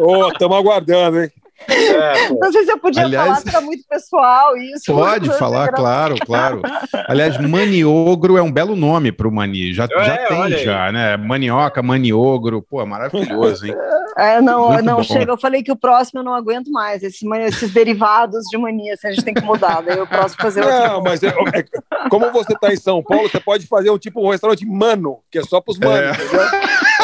Ô, 0.00 0.28
estamos 0.28 0.56
aguardando, 0.58 1.22
hein? 1.22 1.30
É. 1.68 2.28
Não 2.30 2.52
sei 2.52 2.64
se 2.64 2.70
eu 2.72 2.78
podia 2.78 3.04
Aliás- 3.04 3.42
falar, 3.42 3.62
é 3.62 3.64
muito 3.64 3.84
pessoal 3.88 4.56
isso. 4.56 4.92
Pode 4.92 5.28
falar, 5.38 5.72
claro, 5.72 6.14
claro. 6.24 6.62
Aliás, 7.08 7.36
maniogro 7.40 8.36
é 8.36 8.42
um 8.42 8.52
belo 8.52 8.76
nome 8.76 9.10
para 9.12 9.26
o 9.28 9.32
mani. 9.32 9.72
Já, 9.72 9.84
É, 9.90 10.04
já 10.04 10.16
tem, 10.28 10.58
já, 10.58 10.92
né? 10.92 11.16
Manioca, 11.16 11.82
maniogro. 11.82 12.62
Pô, 12.62 12.84
maravilhoso, 12.86 13.66
hein? 13.66 13.74
É, 14.16 14.40
não, 14.40 14.70
Muito 14.70 14.84
não 14.84 14.96
bom. 14.96 15.02
chega. 15.02 15.30
Eu 15.32 15.38
falei 15.38 15.62
que 15.62 15.70
o 15.72 15.76
próximo 15.76 16.20
eu 16.20 16.24
não 16.24 16.34
aguento 16.34 16.70
mais. 16.70 17.02
Esses, 17.02 17.22
mani- 17.22 17.44
esses 17.44 17.70
derivados 17.72 18.44
de 18.50 18.56
mania, 18.56 18.94
assim, 18.94 19.08
a 19.08 19.12
gente 19.12 19.24
tem 19.24 19.34
que 19.34 19.42
mudar. 19.42 19.82
Daí 19.82 20.00
o 20.00 20.06
próximo 20.06 20.40
fazer 20.40 20.62
outro. 20.64 20.78
Não, 20.78 21.02
mas 21.02 21.22
é- 21.22 21.28
é- 21.28 22.08
como 22.08 22.30
você 22.32 22.52
está 22.54 22.72
em 22.72 22.76
São 22.76 23.02
Paulo, 23.02 23.28
você 23.28 23.38
pode 23.40 23.66
fazer 23.66 23.90
um 23.90 23.98
tipo 23.98 24.24
um 24.26 24.30
restaurante 24.30 24.64
mano, 24.64 25.18
que 25.30 25.38
é 25.38 25.42
só 25.42 25.60
para 25.60 25.72
os 25.72 25.78
manos, 25.78 25.98
É. 26.18 26.24
entendeu? 26.24 26.46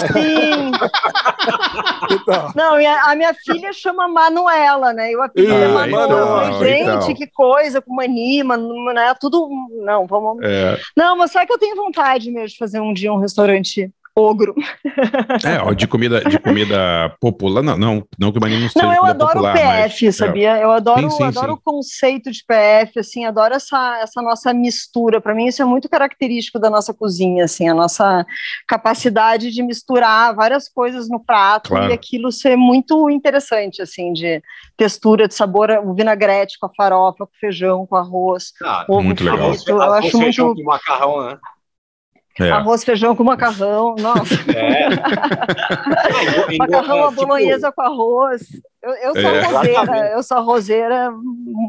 Sim. 0.09 0.72
Então, 2.11 2.53
Não, 2.55 2.74
a, 2.74 3.14
minha 3.14 3.34
filha 3.34 3.72
chama 3.72 4.09
Manuela, 4.09 4.92
né? 4.92 5.12
E 5.12 5.16
o 5.16 5.22
apelido 5.22 5.55
é 5.55 5.64
Ah, 5.64 5.68
Manuela. 5.68 6.05
então, 6.07 6.18
Eu 6.18 6.26
falei, 6.55 6.76
gente, 6.78 6.88
então. 6.90 7.14
que 7.14 7.26
coisa, 7.28 7.80
com 7.80 7.94
mania, 7.94 8.44
manu, 8.44 8.92
né? 8.92 9.14
Tudo. 9.20 9.48
Não, 9.84 10.07
vamos. 10.07 10.38
É, 10.42 10.78
Não, 10.96 11.16
mas 11.16 11.30
sabe 11.32 11.46
que 11.46 11.53
eu 11.53 11.59
tenho 11.59 11.76
vontade 11.76 12.30
mesmo 12.30 12.48
de 12.48 12.59
fazer 12.59 12.80
um 12.80 12.92
dia 12.92 13.12
um 13.12 13.18
restaurante 13.18 13.90
ogro. 14.14 14.54
é, 15.44 15.58
ó, 15.62 15.72
de 15.72 15.86
comida, 15.86 16.20
de 16.20 16.38
comida 16.38 17.14
popular. 17.20 17.62
Não, 17.62 17.76
não, 17.78 18.06
não 18.18 18.32
que 18.32 18.38
o 18.38 18.40
mani 18.40 18.58
não 18.60 18.68
seja 18.68 18.86
Não, 18.86 18.94
eu 18.94 19.04
adoro 19.04 19.32
popular, 19.32 19.54
o 19.54 19.58
PF, 19.58 20.04
mas, 20.06 20.14
é. 20.14 20.26
sabia? 20.26 20.58
Eu 20.58 20.70
adoro, 20.70 21.10
Sim, 21.10 21.16
sim, 21.16 21.24
adoro 21.24 21.52
sim. 21.52 21.58
o 21.58 21.60
conceito 21.62 22.30
de 22.30 22.44
PF, 22.46 22.98
assim, 23.00 23.24
adoro 23.24 23.54
essa, 23.54 23.98
essa 24.02 24.20
nossa 24.22 24.52
mistura. 24.52 25.20
Para 25.20 25.34
mim, 25.34 25.46
isso 25.46 25.62
é 25.62 25.64
muito 25.64 25.88
característico 25.88 26.58
da 26.58 26.68
nossa 26.70 26.92
cozinha, 26.92 27.44
assim, 27.44 27.68
a 27.68 27.74
nossa 27.74 28.26
capacidade 28.66 29.50
de 29.50 29.62
misturar 29.62 30.34
várias 30.34 30.68
coisas 30.68 31.08
no 31.08 31.18
prato 31.20 31.70
Claro. 31.70 31.90
e 31.90 31.92
aquilo 31.92 32.30
ser 32.32 32.56
muito 32.56 33.08
interessante, 33.10 33.80
assim, 33.82 34.12
de 34.12 34.42
textura, 34.76 35.28
de 35.28 35.34
sabor, 35.34 35.70
o 35.84 35.94
vinagrete 35.94 36.58
com 36.58 36.66
a 36.66 36.70
farofa, 36.74 37.26
com 37.26 37.32
feijão, 37.40 37.86
com 37.86 37.96
arroz, 37.96 38.52
Ah, 38.62 38.84
ovo 38.88 39.02
Muito 39.02 39.24
legal. 39.24 39.54
frito. 39.54 39.70
Eu 39.70 39.82
acho 39.82 40.18
feijão 40.18 40.46
muito 40.46 40.62
com 40.62 40.70
macarrão, 40.70 41.26
né? 41.26 41.38
É. 42.41 42.51
arroz, 42.51 42.83
feijão 42.83 43.14
com 43.14 43.22
macarrão, 43.24 43.95
nossa, 43.99 44.35
É. 44.57 44.89
Macarrão 46.59 47.05
à 47.05 47.09
tipo, 47.11 47.20
bolonhesa 47.26 47.70
com 47.70 47.83
arroz. 47.83 48.43
Eu, 48.83 48.91
eu 48.95 49.12
sou 49.12 49.30
É. 49.30 49.39
Exatamente. 49.39 50.12
eu 50.12 50.22
sou 50.22 50.37
arrozeira 50.39 51.11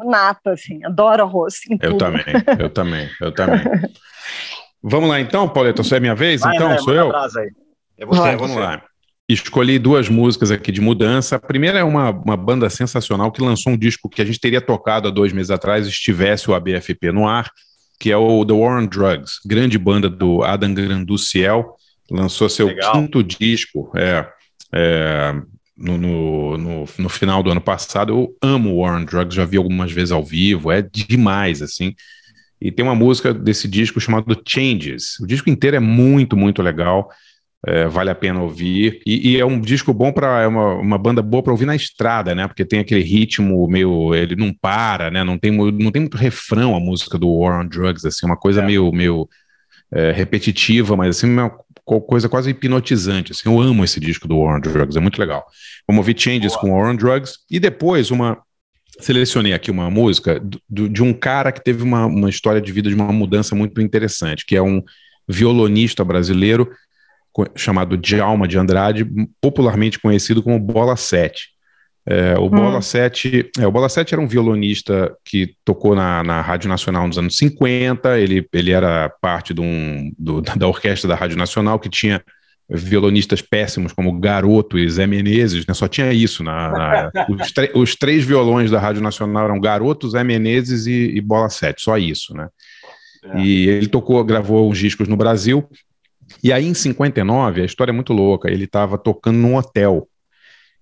nata, 0.05 0.51
assim, 0.51 0.83
adoro 0.85 1.23
arroz. 1.23 1.55
em 1.69 1.73
Eu 1.81 1.91
tudo. 1.91 1.97
também, 1.97 2.23
eu 2.59 2.69
também, 2.69 3.09
eu 3.21 3.31
também. 3.31 3.61
Vamos 4.81 5.09
lá 5.09 5.19
então, 5.19 5.47
Pauleta, 5.47 5.83
você 5.83 5.97
é 5.97 5.99
minha 5.99 6.15
vez? 6.15 6.41
Vai, 6.41 6.55
então, 6.55 6.69
vai, 6.69 6.79
sou 6.79 6.93
eu? 6.93 7.11
É 7.97 8.05
você, 8.05 8.29
é 8.29 8.35
vamos 8.35 8.51
você. 8.53 8.59
lá. 8.59 8.81
Escolhi 9.29 9.79
duas 9.79 10.09
músicas 10.09 10.51
aqui 10.51 10.71
de 10.71 10.81
mudança. 10.81 11.37
A 11.37 11.39
primeira 11.39 11.79
é 11.79 11.83
uma, 11.83 12.09
uma 12.11 12.35
banda 12.35 12.69
sensacional 12.69 13.31
que 13.31 13.41
lançou 13.41 13.71
um 13.73 13.77
disco 13.77 14.09
que 14.09 14.21
a 14.21 14.25
gente 14.25 14.39
teria 14.39 14.59
tocado 14.59 15.07
há 15.07 15.11
dois 15.11 15.31
meses 15.31 15.49
atrás, 15.49 15.87
estivesse 15.87 16.49
o 16.51 16.53
ABFP 16.53 17.11
no 17.13 17.27
ar, 17.27 17.49
que 17.99 18.11
é 18.11 18.17
o 18.17 18.45
The 18.45 18.53
War 18.53 18.81
on 18.81 18.85
Drugs, 18.87 19.39
grande 19.45 19.77
banda 19.77 20.09
do 20.09 20.43
Adam 20.43 20.73
Granduciel, 20.73 21.75
lançou 22.11 22.49
seu 22.49 22.67
Legal. 22.67 22.93
quinto 22.93 23.23
disco 23.23 23.91
é, 23.95 24.27
é, 24.73 25.33
no, 25.77 25.97
no, 25.97 26.57
no, 26.57 26.85
no 26.97 27.09
final 27.09 27.41
do 27.41 27.51
ano 27.51 27.61
passado. 27.61 28.11
Eu 28.13 28.35
amo 28.41 28.75
War 28.77 29.01
on 29.01 29.05
Drugs, 29.05 29.35
já 29.35 29.45
vi 29.45 29.57
algumas 29.57 29.91
vezes 29.91 30.11
ao 30.11 30.23
vivo, 30.23 30.71
é 30.71 30.81
demais, 30.81 31.61
assim. 31.61 31.95
E 32.61 32.71
tem 32.71 32.85
uma 32.85 32.95
música 32.95 33.33
desse 33.33 33.67
disco 33.67 33.99
chamado 33.99 34.41
Changes. 34.47 35.19
O 35.19 35.27
disco 35.27 35.49
inteiro 35.49 35.75
é 35.75 35.81
muito, 35.81 36.37
muito 36.37 36.61
legal. 36.61 37.09
É, 37.65 37.87
vale 37.87 38.09
a 38.09 38.15
pena 38.15 38.41
ouvir. 38.41 39.01
E, 39.05 39.31
e 39.33 39.39
é 39.39 39.45
um 39.45 39.59
disco 39.59 39.93
bom 39.93 40.11
para 40.11 40.41
é 40.41 40.47
uma, 40.47 40.73
uma 40.75 40.97
banda 40.97 41.21
boa 41.21 41.41
para 41.41 41.53
ouvir 41.53 41.65
na 41.65 41.75
estrada, 41.75 42.35
né? 42.35 42.45
Porque 42.47 42.65
tem 42.65 42.79
aquele 42.79 43.01
ritmo 43.03 43.67
meio. 43.69 44.13
Ele 44.13 44.35
não 44.35 44.53
para, 44.53 45.09
né? 45.09 45.23
Não 45.23 45.37
tem, 45.37 45.51
não 45.51 45.91
tem 45.91 46.01
muito 46.01 46.17
refrão 46.17 46.75
a 46.75 46.79
música 46.79 47.17
do 47.17 47.29
War 47.31 47.61
on 47.61 47.67
Drugs, 47.67 48.05
assim, 48.05 48.25
uma 48.25 48.35
coisa 48.37 48.61
meio, 48.61 48.91
meio 48.91 49.29
é, 49.93 50.11
repetitiva, 50.11 50.95
mas 50.97 51.17
assim, 51.17 51.27
uma 51.31 51.51
co- 51.85 52.01
coisa 52.01 52.29
quase 52.29 52.49
hipnotizante. 52.51 53.31
Assim, 53.31 53.49
eu 53.49 53.59
amo 53.61 53.83
esse 53.83 53.99
disco 53.99 54.27
do 54.27 54.37
War 54.39 54.57
on 54.57 54.61
Drugs, 54.61 54.95
é 54.97 54.99
muito 54.99 55.19
legal. 55.19 55.45
Vamos 55.87 55.99
ouvir 56.01 56.19
Changes 56.19 56.55
com 56.55 56.71
War 56.71 56.91
on 56.91 56.95
Drugs 56.95 57.39
e 57.49 57.59
depois 57.59 58.11
uma. 58.11 58.39
Selecionei 58.99 59.53
aqui 59.53 59.71
uma 59.71 59.89
música 59.89 60.39
do- 60.69 60.87
de 60.87 61.01
um 61.01 61.13
cara 61.13 61.51
que 61.51 61.63
teve 61.63 61.81
uma, 61.81 62.05
uma 62.05 62.29
história 62.29 62.61
de 62.61 62.71
vida 62.71 62.89
de 62.89 62.95
uma 62.95 63.11
mudança 63.11 63.55
muito 63.55 63.81
interessante, 63.81 64.45
que 64.45 64.55
é 64.55 64.61
um 64.61 64.83
violonista 65.27 66.03
brasileiro 66.03 66.69
chamado 67.55 67.97
Djalma 67.97 68.47
de 68.47 68.57
Andrade, 68.57 69.05
popularmente 69.41 69.99
conhecido 69.99 70.41
como 70.43 70.59
Bola 70.59 70.95
7. 70.95 71.53
É, 72.05 72.37
o 72.37 72.49
Bola 72.49 72.81
7, 72.81 73.49
é, 73.59 73.65
o 73.65 73.71
Bola 73.71 73.87
7 73.87 74.13
era 74.13 74.21
um 74.21 74.27
violonista 74.27 75.15
que 75.23 75.55
tocou 75.63 75.95
na, 75.95 76.21
na 76.21 76.41
Rádio 76.41 76.67
Nacional 76.67 77.07
nos 77.07 77.17
anos 77.17 77.37
50, 77.37 78.19
ele, 78.19 78.45
ele 78.51 78.71
era 78.71 79.09
parte 79.21 79.53
de 79.53 79.61
um, 79.61 80.11
do- 80.19 80.41
da 80.57 80.67
orquestra 80.67 81.07
da 81.07 81.15
Rádio 81.15 81.37
Nacional, 81.37 81.79
que 81.79 81.89
tinha 81.89 82.21
violonistas 82.69 83.41
péssimos 83.41 83.93
como 83.93 84.19
Garoto 84.19 84.77
e 84.77 84.89
Zé 84.89 85.05
Menezes, 85.07 85.65
né? 85.65 85.73
só 85.73 85.87
tinha 85.87 86.11
isso. 86.11 86.43
Na, 86.43 86.71
na- 86.71 87.11
os, 87.29 87.53
os 87.73 87.95
três 87.95 88.25
violões 88.25 88.69
da 88.69 88.79
Rádio 88.79 89.01
Nacional 89.01 89.45
eram 89.45 89.59
Garoto, 89.61 90.09
Zé 90.09 90.23
Menezes 90.25 90.85
e, 90.87 91.15
e 91.15 91.21
Bola 91.21 91.49
7, 91.49 91.81
só 91.81 91.97
isso, 91.97 92.35
né? 92.35 92.47
E 93.37 93.67
ele 93.69 93.87
tocou, 93.87 94.21
gravou 94.25 94.69
uns 94.69 94.77
discos 94.77 95.07
no 95.07 95.15
Brasil, 95.15 95.65
e 96.41 96.53
aí 96.53 96.65
em 96.65 96.73
59, 96.73 97.61
a 97.61 97.65
história 97.65 97.91
é 97.91 97.93
muito 97.93 98.13
louca, 98.13 98.49
ele 98.49 98.65
estava 98.65 98.97
tocando 98.97 99.37
num 99.37 99.55
hotel, 99.55 100.07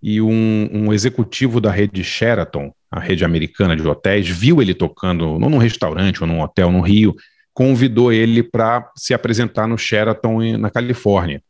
e 0.02 0.22
um, 0.22 0.70
um 0.72 0.94
executivo 0.94 1.62
da 1.62 1.72
rede 1.72 2.04
Sheraton, 2.04 2.74
a 2.90 3.00
rede 3.00 3.24
americana 3.24 3.76
de 3.76 3.88
hotéis, 3.88 4.28
viu 4.28 4.62
ele 4.62 4.74
tocando, 4.74 5.38
não 5.38 5.50
num 5.50 5.58
restaurante 5.58 6.22
ou 6.22 6.28
num 6.28 6.42
hotel 6.42 6.72
no 6.72 6.82
Rio, 6.82 7.16
convidou 7.54 8.12
ele 8.12 8.42
para 8.42 8.90
se 8.96 9.14
apresentar 9.14 9.68
no 9.68 9.78
Sheraton 9.78 10.58
na 10.58 10.70
Califórnia. 10.70 11.42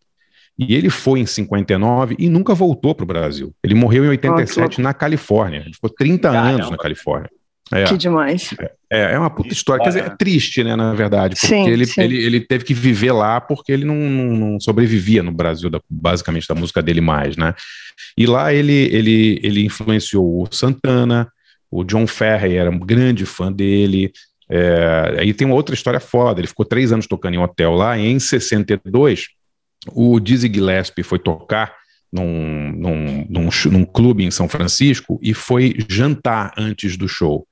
E 0.60 0.76
ele 0.76 0.90
foi 0.90 1.20
em 1.22 1.26
59 1.26 2.16
e 2.20 2.30
nunca 2.30 2.54
voltou 2.54 2.94
para 2.94 3.04
o 3.04 3.08
Brasil. 3.08 3.56
Ele 3.64 3.74
morreu 3.74 4.06
em 4.06 4.10
87 4.10 4.82
na 4.82 4.94
Califórnia. 4.94 5.62
Ele 5.62 5.74
ficou 5.74 5.90
30 5.90 6.30
anos 6.30 6.70
na 6.70 6.78
Califórnia. 6.78 7.30
É. 7.74 7.86
Que 7.86 7.98
demais. 7.98 8.54
É, 8.90 9.14
é 9.14 9.20
uma 9.20 9.30
puta 9.30 9.54
história. 9.54 9.82
Quer 9.84 9.90
dizer, 9.90 10.04
é 10.04 10.10
triste, 10.10 10.64
né, 10.64 10.76
na 10.76 10.94
verdade, 10.94 11.36
porque 11.36 11.48
Sim, 11.48 11.70
ele, 11.70 11.86
sim. 11.86 12.02
Ele, 12.02 12.18
ele 12.18 12.40
teve 12.42 12.66
que 12.66 12.74
viver 12.74 13.12
lá 13.14 13.40
porque 13.40 13.72
ele 13.72 13.86
não, 13.86 13.96
não- 13.96 14.36
não 14.52 14.60
sobrevivia 14.60 15.24
no 15.24 15.32
Brasil, 15.32 15.70
da- 15.70 15.80
basicamente, 15.90 16.48
da 16.48 16.56
música 16.56 16.82
dele 16.82 17.00
mais, 17.02 17.38
né? 17.38 17.54
E 18.18 18.26
lá 18.26 18.54
ele, 18.54 18.74
ele, 18.92 19.40
ele 19.42 19.66
influenciou 19.66 20.44
o 20.44 20.48
Santana, 20.54 21.32
o 21.70 21.84
John 21.86 22.06
Ferry 22.06 22.58
era 22.58 22.70
um 22.70 22.78
grande 22.80 23.26
fã 23.26 23.52
dele. 23.52 24.12
É, 24.50 25.16
aí 25.20 25.34
tem 25.34 25.48
uma 25.48 25.56
outra 25.56 25.74
história 25.74 26.00
foda. 26.02 26.42
Ele 26.42 26.48
ficou 26.48 26.66
três 26.66 26.92
anos 26.92 27.08
tocando 27.08 27.36
em 27.36 27.40
hotel 27.40 27.74
lá. 27.74 27.98
E 27.98 28.06
em 28.06 28.20
62, 28.20 29.28
o 29.94 30.20
Dizzy 30.20 30.52
Gillespie 30.54 31.04
foi 31.04 31.18
tocar 31.20 31.74
num, 32.12 32.74
num, 32.76 33.26
num, 33.30 33.50
num 33.72 33.86
clube 33.86 34.26
em 34.26 34.32
São 34.32 34.50
Francisco 34.50 35.18
e 35.24 35.34
foi 35.34 35.78
jantar 35.88 36.52
antes 36.58 36.98
do 36.98 37.08
show. 37.08 37.48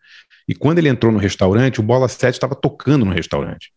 E 0.49 0.55
quando 0.55 0.79
ele 0.79 0.89
entrou 0.89 1.11
no 1.11 1.19
restaurante, 1.19 1.79
o 1.79 1.83
Bola 1.83 2.07
7 2.07 2.33
estava 2.33 2.55
tocando 2.55 3.05
no 3.05 3.13
restaurante. 3.13 3.71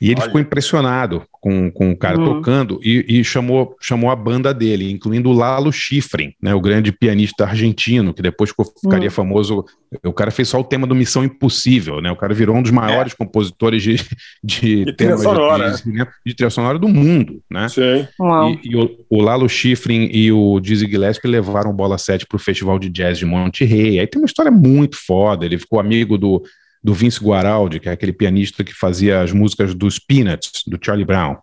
E 0.00 0.10
ele 0.10 0.20
ficou 0.20 0.38
impressionado 0.40 1.22
com, 1.32 1.70
com 1.70 1.90
o 1.90 1.96
cara 1.96 2.20
Hum. 2.20 2.24
tocando 2.34 2.78
e, 2.82 3.04
e 3.20 3.24
chamou, 3.24 3.74
chamou 3.80 4.10
a 4.10 4.16
banda 4.16 4.52
dele, 4.52 4.90
incluindo 4.90 5.30
o 5.30 5.32
Lalo 5.32 5.72
Schifrin, 5.72 6.32
né, 6.42 6.54
o 6.54 6.60
grande 6.60 6.92
pianista 6.92 7.44
argentino, 7.44 8.12
que 8.12 8.20
depois 8.20 8.50
ficou- 8.50 8.66
ficaria 8.82 9.08
Hum. 9.08 9.12
famoso. 9.12 9.64
O 10.04 10.12
cara 10.12 10.30
fez 10.30 10.48
só 10.48 10.60
o 10.60 10.64
tema 10.64 10.86
do 10.86 10.94
Missão 10.94 11.24
Impossível, 11.24 12.02
né? 12.02 12.10
O 12.10 12.16
cara 12.16 12.34
virou 12.34 12.56
um 12.56 12.60
dos 12.62 12.72
maiores 12.72 13.14
compositores 13.14 13.82
de, 13.82 13.96
de, 14.44 14.84
trilha 14.84 14.96
temas 14.96 15.18
de- 15.20 15.22
sonora. 15.24 15.70
de, 15.72 16.06
de 16.26 16.34
trilha 16.34 16.50
sonora 16.50 16.78
do 16.78 16.88
mundo, 16.88 17.40
né? 17.50 17.68
Sim. 17.68 18.06
Uau. 18.20 18.50
E, 18.50 18.60
e 18.64 18.76
o, 18.76 18.90
o 19.08 19.22
Lalo 19.22 19.48
Schifrin 19.48 20.10
e 20.12 20.30
o 20.32 20.60
Dizzy 20.60 20.86
Gillespie 20.90 21.28
levaram 21.28 21.72
Bola 21.72 21.96
7 21.96 22.26
para 22.26 22.36
o 22.36 22.40
Festival 22.40 22.78
de 22.78 22.90
Jazz 22.90 23.16
de 23.18 23.24
Monte 23.24 23.64
Rey. 23.64 23.98
Aí 24.00 24.06
tem 24.06 24.20
uma 24.20 24.26
história 24.26 24.50
muito 24.50 24.96
foda. 24.96 25.46
Ele 25.46 25.56
ficou 25.56 25.78
amigo 25.80 26.18
do, 26.18 26.42
do 26.86 26.94
Vince 26.94 27.18
Guaraldi, 27.18 27.80
que 27.80 27.88
é 27.88 27.92
aquele 27.92 28.12
pianista 28.12 28.62
que 28.62 28.72
fazia 28.72 29.20
as 29.20 29.32
músicas 29.32 29.74
dos 29.74 29.98
Peanuts, 29.98 30.62
do 30.64 30.78
Charlie 30.80 31.04
Brown. 31.04 31.36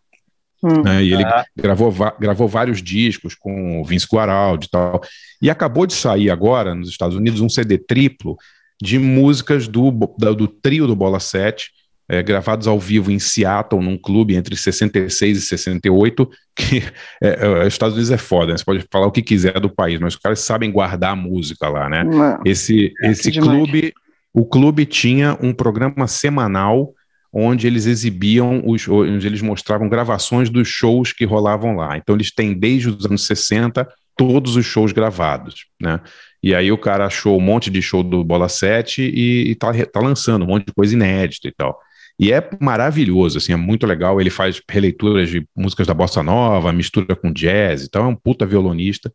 Hum. 0.64 0.82
né? 0.82 1.04
E 1.04 1.14
ele 1.14 1.26
Ah. 1.26 1.44
gravou, 1.54 1.94
gravou 2.18 2.48
vários 2.48 2.82
discos 2.82 3.36
com 3.36 3.82
o 3.82 3.84
Vince 3.84 4.08
Guaraldi 4.10 4.68
e 4.68 4.70
tal. 4.70 5.02
E 5.42 5.50
acabou 5.50 5.86
de 5.86 5.96
sair 5.96 6.30
agora, 6.30 6.74
nos 6.74 6.88
Estados 6.88 7.18
Unidos, 7.18 7.42
um 7.42 7.50
CD 7.50 7.78
triplo 7.78 8.38
de 8.82 8.98
músicas 8.98 9.68
do, 9.68 9.92
do 9.92 10.48
trio 10.48 10.88
do 10.88 10.96
Bola 10.96 11.20
7, 11.20 11.72
é, 12.08 12.24
gravados 12.24 12.66
ao 12.66 12.80
vivo 12.80 13.12
em 13.12 13.20
Seattle, 13.20 13.84
num 13.84 13.98
clube 13.98 14.36
entre 14.36 14.56
66 14.56 15.40
e 15.40 15.42
68, 15.42 16.30
que 16.56 16.84
é, 17.22 17.46
é, 17.46 17.60
os 17.64 17.68
Estados 17.68 17.96
Unidos 17.96 18.12
é 18.12 18.18
foda, 18.18 18.54
né? 18.54 18.58
você 18.58 18.64
pode 18.64 18.86
falar 18.90 19.08
o 19.08 19.12
que 19.12 19.22
quiser 19.22 19.60
do 19.60 19.70
país, 19.70 20.00
mas 20.00 20.14
os 20.14 20.20
caras 20.22 20.40
sabem 20.40 20.72
guardar 20.72 21.12
a 21.12 21.16
música 21.18 21.68
lá, 21.68 21.90
né? 21.90 22.06
Não. 22.06 22.40
Esse, 22.46 22.94
esse 23.02 23.30
demais. 23.30 23.52
clube, 23.52 23.94
o 24.34 24.46
clube 24.46 24.86
tinha 24.86 25.38
um 25.42 25.54
programa 25.54 26.08
semanal 26.08 26.94
onde 27.32 27.66
eles 27.66 27.86
exibiam, 27.86 28.62
os, 28.66 28.88
onde 28.88 29.26
eles 29.26 29.42
mostravam 29.42 29.90
gravações 29.90 30.50
dos 30.50 30.68
shows 30.68 31.12
que 31.12 31.26
rolavam 31.26 31.76
lá. 31.76 31.98
Então 31.98 32.16
eles 32.16 32.32
têm 32.32 32.54
desde 32.54 32.90
os 32.90 33.06
anos 33.06 33.26
60 33.26 33.88
todos 34.16 34.56
os 34.56 34.66
shows 34.66 34.92
gravados, 34.92 35.66
né? 35.82 36.00
E 36.42 36.54
aí 36.54 36.72
o 36.72 36.78
cara 36.78 37.06
achou 37.06 37.38
um 37.38 37.42
monte 37.42 37.72
de 37.72 37.82
show 37.82 38.04
do 38.04 38.24
Bola 38.24 38.50
7 38.50 39.02
e, 39.02 39.52
e 39.52 39.56
tá, 39.56 39.72
tá 39.86 40.00
lançando 40.00 40.44
um 40.44 40.48
monte 40.48 40.68
de 40.68 40.74
coisa 40.74 40.94
inédita 40.94 41.48
e 41.48 41.52
tal. 41.52 41.80
E 42.20 42.32
é 42.32 42.48
maravilhoso, 42.60 43.38
assim, 43.38 43.54
é 43.54 43.56
muito 43.56 43.88
legal. 43.88 44.20
Ele 44.22 44.30
faz 44.30 44.62
releituras 44.70 45.30
de 45.30 45.48
músicas 45.56 45.88
da 45.88 45.94
bossa 45.94 46.22
nova, 46.22 46.72
mistura 46.72 47.16
com 47.16 47.32
jazz, 47.32 47.84
então 47.84 48.06
é 48.06 48.08
um 48.08 48.16
puta 48.16 48.46
violonista 48.46 49.12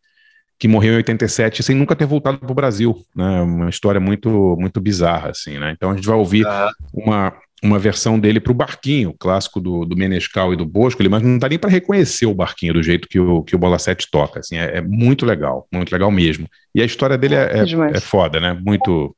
que 0.58 0.66
morreu 0.66 0.94
em 0.94 0.96
87 0.96 1.62
sem 1.62 1.76
nunca 1.76 1.94
ter 1.94 2.06
voltado 2.06 2.38
para 2.38 2.50
o 2.50 2.54
Brasil, 2.54 3.00
né? 3.14 3.42
Uma 3.42 3.70
história 3.70 4.00
muito 4.00 4.56
muito 4.58 4.80
bizarra, 4.80 5.30
assim, 5.30 5.58
né? 5.58 5.72
Então 5.76 5.90
a 5.90 5.94
gente 5.94 6.06
vai 6.06 6.16
ouvir 6.16 6.44
uma, 6.92 7.32
uma 7.62 7.78
versão 7.78 8.18
dele 8.18 8.40
para 8.40 8.50
o 8.50 8.54
Barquinho, 8.54 9.14
clássico 9.18 9.60
do, 9.60 9.84
do 9.84 9.96
Menescal 9.96 10.52
e 10.52 10.56
do 10.56 10.66
Bosco, 10.66 11.00
ele, 11.00 11.08
mas 11.08 11.22
não 11.22 11.38
dá 11.38 11.48
nem 11.48 11.58
para 11.58 11.70
reconhecer 11.70 12.26
o 12.26 12.34
Barquinho 12.34 12.74
do 12.74 12.82
jeito 12.82 13.08
que 13.08 13.20
o, 13.20 13.42
que 13.44 13.54
o 13.54 13.58
Bola 13.58 13.78
7 13.78 14.08
toca, 14.10 14.40
assim, 14.40 14.56
é, 14.56 14.78
é 14.78 14.80
muito 14.80 15.24
legal, 15.24 15.68
muito 15.72 15.92
legal 15.92 16.10
mesmo. 16.10 16.48
E 16.74 16.82
a 16.82 16.84
história 16.84 17.16
dele 17.16 17.36
é, 17.36 17.60
é, 17.60 17.96
é 17.96 18.00
foda, 18.00 18.40
né? 18.40 18.58
Muito 18.64 19.16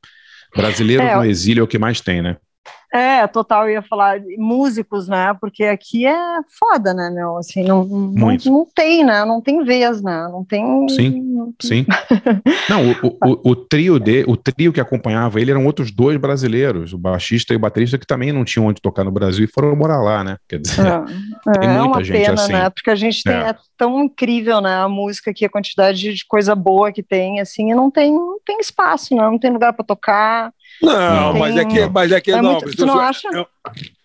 brasileiro 0.55 1.03
É, 1.03 1.17
no 1.17 1.25
exílio 1.25 1.63
é 1.63 1.65
o 1.65 1.69
que 1.69 1.79
mais 1.79 2.01
tem, 2.03 2.21
né? 2.21 2.37
É, 2.93 3.25
total, 3.29 3.69
eu 3.69 3.75
ia 3.75 3.83
falar 3.83 4.19
de 4.19 4.37
músicos, 4.37 5.07
né? 5.07 5.33
Porque 5.41 5.63
aqui 5.63 6.05
é 6.07 6.41
foda, 6.59 6.93
né, 6.93 7.09
meu? 7.09 7.37
Assim, 7.37 7.63
não, 7.63 7.85
não, 7.85 8.37
não 8.45 8.67
tem, 8.75 9.05
né? 9.05 9.25
Não 9.25 9.41
tem 9.41 9.63
vez, 9.63 10.03
né? 10.03 10.29
Não 10.29 10.45
tem. 10.45 10.89
Sim, 10.89 11.55
sim. 11.63 11.87
Não, 12.69 12.91
o, 12.91 13.17
o, 13.25 13.51
o, 13.51 13.57
trio 13.57 14.01
de, 14.01 14.25
o 14.27 14.37
trio 14.37 14.73
que 14.73 14.81
acompanhava 14.81 15.41
ele 15.41 15.53
eram 15.53 15.65
outros 15.67 15.93
dois 15.93 16.17
brasileiros, 16.17 16.93
o 16.93 16.99
baixista 16.99 17.53
e 17.53 17.57
o 17.57 17.61
baterista, 17.61 17.97
que 17.97 18.07
também 18.07 18.33
não 18.33 18.45
tinham 18.45 18.67
onde 18.67 18.83
tocar 18.83 19.05
no 19.05 19.13
Brasil 19.13 19.45
e 19.45 19.53
foram 19.53 19.77
morar 19.77 20.03
lá, 20.03 20.25
né? 20.25 20.37
Quer 20.49 20.59
dizer, 20.59 20.85
É, 20.85 21.01
tem 21.61 21.69
é 21.71 21.73
muita 21.73 21.87
uma 21.87 22.05
gente 22.05 22.25
pena, 22.25 22.35
assim. 22.35 22.53
né? 22.53 22.71
Porque 22.71 22.91
a 22.91 22.97
gente 22.97 23.23
tem, 23.23 23.35
É. 23.35 23.51
é. 23.51 23.57
tão 23.77 24.03
incrível, 24.03 24.61
né? 24.61 24.75
A 24.75 24.89
música 24.89 25.31
aqui, 25.31 25.45
a 25.45 25.51
quantidade 25.51 26.13
de 26.13 26.27
coisa 26.27 26.57
boa 26.57 26.91
que 26.91 27.05
tem, 27.05 27.39
assim, 27.41 27.71
e 27.71 27.75
não 27.75 27.89
tem, 27.89 28.13
não 28.13 28.41
tem 28.45 28.59
espaço, 28.59 29.15
né? 29.15 29.23
Não 29.23 29.39
tem 29.39 29.53
lugar 29.53 29.73
para 29.75 29.85
tocar. 29.85 30.53
Não, 30.83 31.35
mas 31.35 31.57
é 31.57 31.65
que, 31.65 31.87
mas 31.89 32.13
é 32.13 32.21
que 32.21 32.33
É 32.33 32.41
não. 32.43 32.53
muito- 32.53 32.77
tu 32.77 32.87
não 32.87 33.01
é- 33.01 33.05
acha? 33.07 33.29
É, 33.35 33.47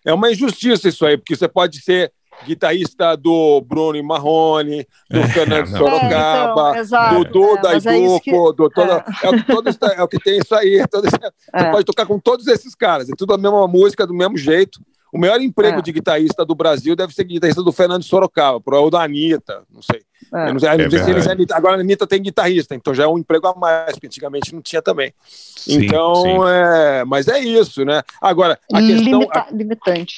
é 0.06 0.14
uma 0.14 0.31
injustiça 0.31 0.89
isso 0.89 1.06
aí, 1.06 1.18
porque 1.18 1.35
você 1.35 1.47
pode 1.47 1.81
ser 1.81 2.11
guitarrista 2.45 3.15
do 3.15 3.61
Bruno 3.61 4.02
Marrone, 4.03 4.85
do 5.10 5.23
Fernando 5.30 5.69
não. 5.69 5.77
Sorocaba, 5.77 6.77
É, 6.77 6.81
então, 6.81 7.23
do 7.23 7.30
Duda 7.31 7.69
é, 7.69 7.73
mas 7.76 7.85
é 7.85 8.19
que- 8.19 8.31
do 8.31 8.69
toda, 8.69 9.06
é. 9.23 9.30
o 9.30 9.34
que 9.38 9.43
todo 9.47 9.69
é 9.69 10.03
o 10.03 10.07
que 10.07 10.19
tem 10.19 10.38
isso 10.39 10.53
aí. 10.53 10.84
todo 10.91 11.07
É. 11.07 11.60
Você 11.64 11.72
pode 11.72 11.85
tocar 11.85 12.06
com 12.06 12.19
todos 12.19 12.45
esses 12.47 12.76
caras, 12.76 13.10
é 13.10 13.14
tudo 13.18 13.34
a 13.34 13.38
mesma 13.38 13.65
música, 13.69 14.06
do 14.06 14.14
mesmo 14.14 14.38
jeito. 14.38 14.80
O 15.15 15.17
melhor 15.17 15.39
emprego 15.39 15.79
É. 15.79 15.81
de 15.81 15.93
guitarrista 15.93 16.43
do 16.43 16.53
Brasil 16.53 16.93
deve 16.93 17.13
ser 17.13 17.23
guitarrista 17.23 17.63
do 17.63 17.71
Fernando 17.71 18.03
Sorocaba, 18.03 18.61
ou 18.77 18.89
da 18.89 19.01
Anitta, 19.01 19.63
não 19.73 19.81
sei. 19.81 20.01
É. 20.33 20.51
Não 20.51 20.59
sei, 20.59 20.69
eu 20.73 20.77
não 20.79 20.85
É 20.85 20.89
sei 20.89 21.03
se 21.03 21.09
eles, 21.31 21.51
agora 21.51 21.77
a 21.77 21.79
Anitta 21.79 22.05
tem 22.05 22.21
guitarrista, 22.21 22.75
então 22.75 22.93
já 22.93 23.05
é 23.05 23.07
um 23.07 23.17
emprego 23.17 23.47
a 23.47 23.55
mais, 23.55 23.93
porque 23.93 24.07
antigamente 24.07 24.53
não 24.53 24.61
tinha 24.61 24.81
também. 24.81 25.13
Sim, 25.25 25.85
então, 25.85 26.15
sim. 26.15 26.37
é, 26.49 27.05
mas 27.05 27.29
é 27.29 27.39
isso, 27.39 27.85
né? 27.85 28.01
Agora, 28.19 28.59
a 28.73 28.79
questão. 28.81 29.19
Limita- 29.19 29.47
limitante. 29.53 30.15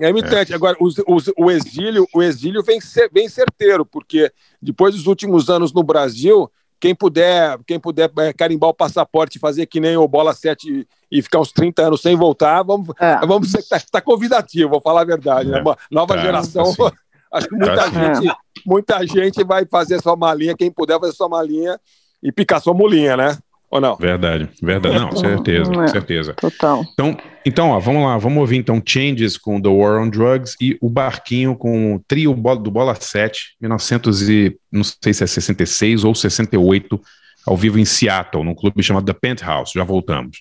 É 0.00 0.08
imitante. 0.08 0.52
Agora, 0.52 0.76
os- 0.80 0.96
os- 1.06 1.30
o 1.38 1.48
exílio, 1.48 2.04
o 2.12 2.20
exílio 2.20 2.64
vem, 2.64 2.80
ser, 2.80 3.08
bem 3.12 3.28
certeiro, 3.28 3.86
porque 3.86 4.32
depois 4.60 4.94
dos 4.96 5.06
últimos 5.06 5.48
anos 5.50 5.72
no 5.72 5.84
Brasil, 5.84 6.50
quem 6.82 6.96
puder, 6.96 7.56
quem 7.64 7.78
puder 7.78 8.10
é, 8.18 8.32
carimbar 8.32 8.68
o 8.70 8.74
passaporte 8.74 9.36
e 9.36 9.40
fazer 9.40 9.66
que 9.66 9.78
nem 9.78 9.96
o 9.96 10.08
Bola 10.08 10.34
7 10.34 10.84
e, 11.12 11.22
ficar 11.22 11.38
uns 11.38 11.52
30 11.52 11.80
anos 11.80 12.02
sem 12.02 12.16
voltar, 12.16 12.60
vamos, 12.64 12.88
É. 12.98 13.18
vamos 13.24 13.46
dizer 13.46 13.62
que 13.62 13.68
tá, 13.68 13.80
tá 13.92 14.00
convidativo, 14.00 14.68
vou 14.70 14.80
falar 14.80 15.02
a 15.02 15.04
verdade. 15.04 15.48
né? 15.48 15.58
É. 15.58 15.62
Uma 15.62 15.78
nova 15.88 16.16
Tá, 16.16 16.22
geração. 16.22 16.62
assim. 16.64 16.76
Acho 17.32 17.48
que 17.48 17.54
muita, 17.54 17.76
Tá, 17.76 17.84
sim. 17.84 18.14
gente, 18.24 18.36
muita 18.66 19.06
gente 19.06 19.44
vai 19.44 19.64
fazer 19.64 20.02
sua 20.02 20.16
malinha, 20.16 20.56
quem 20.56 20.72
puder 20.72 20.98
fazer 20.98 21.12
sua 21.12 21.28
malinha 21.28 21.78
e 22.20 22.32
picar 22.32 22.60
sua 22.60 22.74
mulinha, 22.74 23.16
né? 23.16 23.38
Ou 23.72 23.80
não? 23.80 23.96
Verdade, 23.96 24.50
verdade. 24.62 24.98
Não, 24.98 25.16
certeza, 25.16 25.72
É. 25.82 25.88
certeza. 25.88 26.34
Total. 26.34 26.84
Então, 26.92 27.16
então 27.44 27.70
ó, 27.70 27.78
vamos 27.80 28.04
lá, 28.04 28.18
vamos 28.18 28.38
ouvir 28.38 28.58
então 28.58 28.82
Changes 28.84 29.38
com 29.38 29.58
The 29.58 29.70
War 29.70 29.98
on 30.02 30.10
Drugs 30.10 30.54
e 30.60 30.76
o 30.78 30.90
Barquinho 30.90 31.56
com 31.56 31.94
o 31.96 32.04
trio 32.06 32.34
do 32.34 32.70
Bola 32.70 32.94
7, 32.94 33.56
1900 33.62 34.28
e 34.28 34.54
não 34.70 34.84
sei 34.84 35.14
se 35.14 35.24
é 35.24 35.26
66 35.26 36.04
ou 36.04 36.14
68, 36.14 37.00
ao 37.46 37.56
vivo 37.56 37.78
em 37.78 37.84
Seattle, 37.86 38.44
num 38.44 38.54
clube 38.54 38.82
chamado 38.82 39.06
The 39.06 39.14
Penthouse. 39.18 39.72
Já 39.74 39.84
voltamos. 39.84 40.36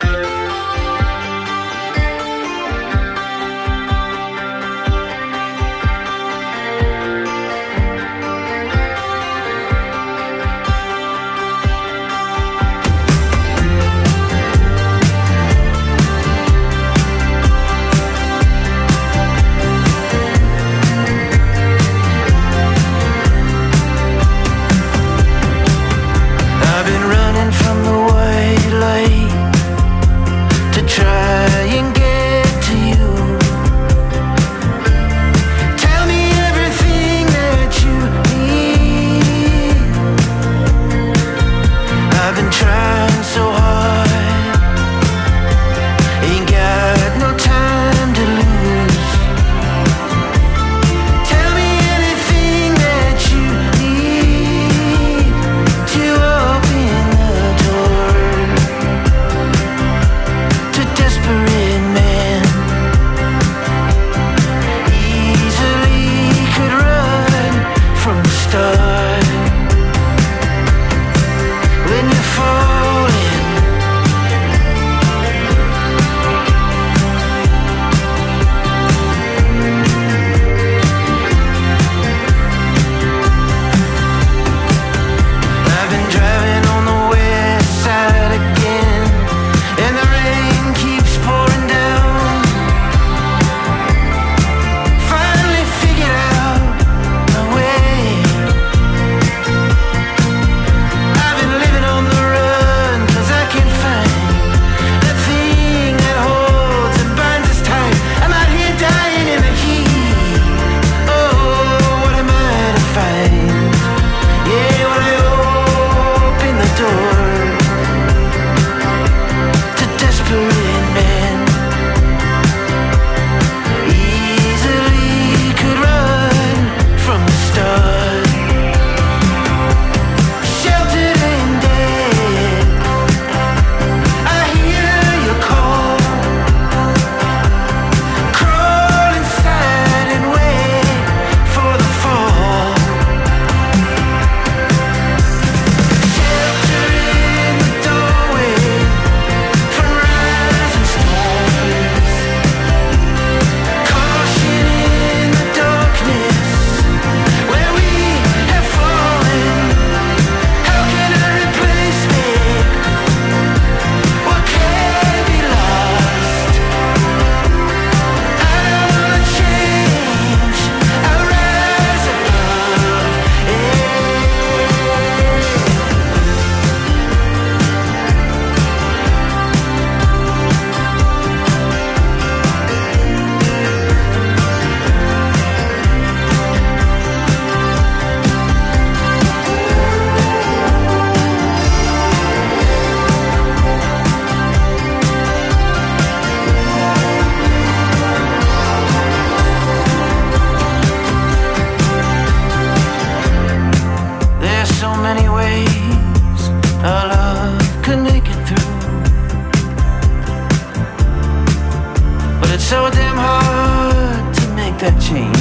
Hard 213.31 214.35
to 214.35 214.45
make 214.59 214.77
that 214.83 214.95
change. 215.09 215.37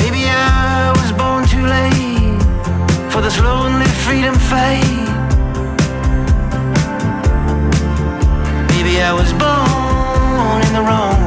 Maybe 0.00 0.22
I 0.28 0.92
was 1.00 1.10
born 1.20 1.42
too 1.54 1.66
late 1.76 2.42
for 3.12 3.20
this 3.20 3.38
lonely 3.40 3.90
freedom 4.04 4.36
fight. 4.50 5.08
Maybe 8.72 8.94
I 9.10 9.12
was 9.20 9.30
born 9.42 10.58
in 10.66 10.72
the 10.78 10.84
wrong 10.88 11.17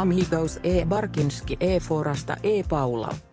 Amigos 0.00 0.58
e. 0.62 0.84
Barkinski 0.86 1.58
e. 1.60 1.78
Forasta 1.78 2.38
e. 2.42 2.62
Paula. 2.64 3.29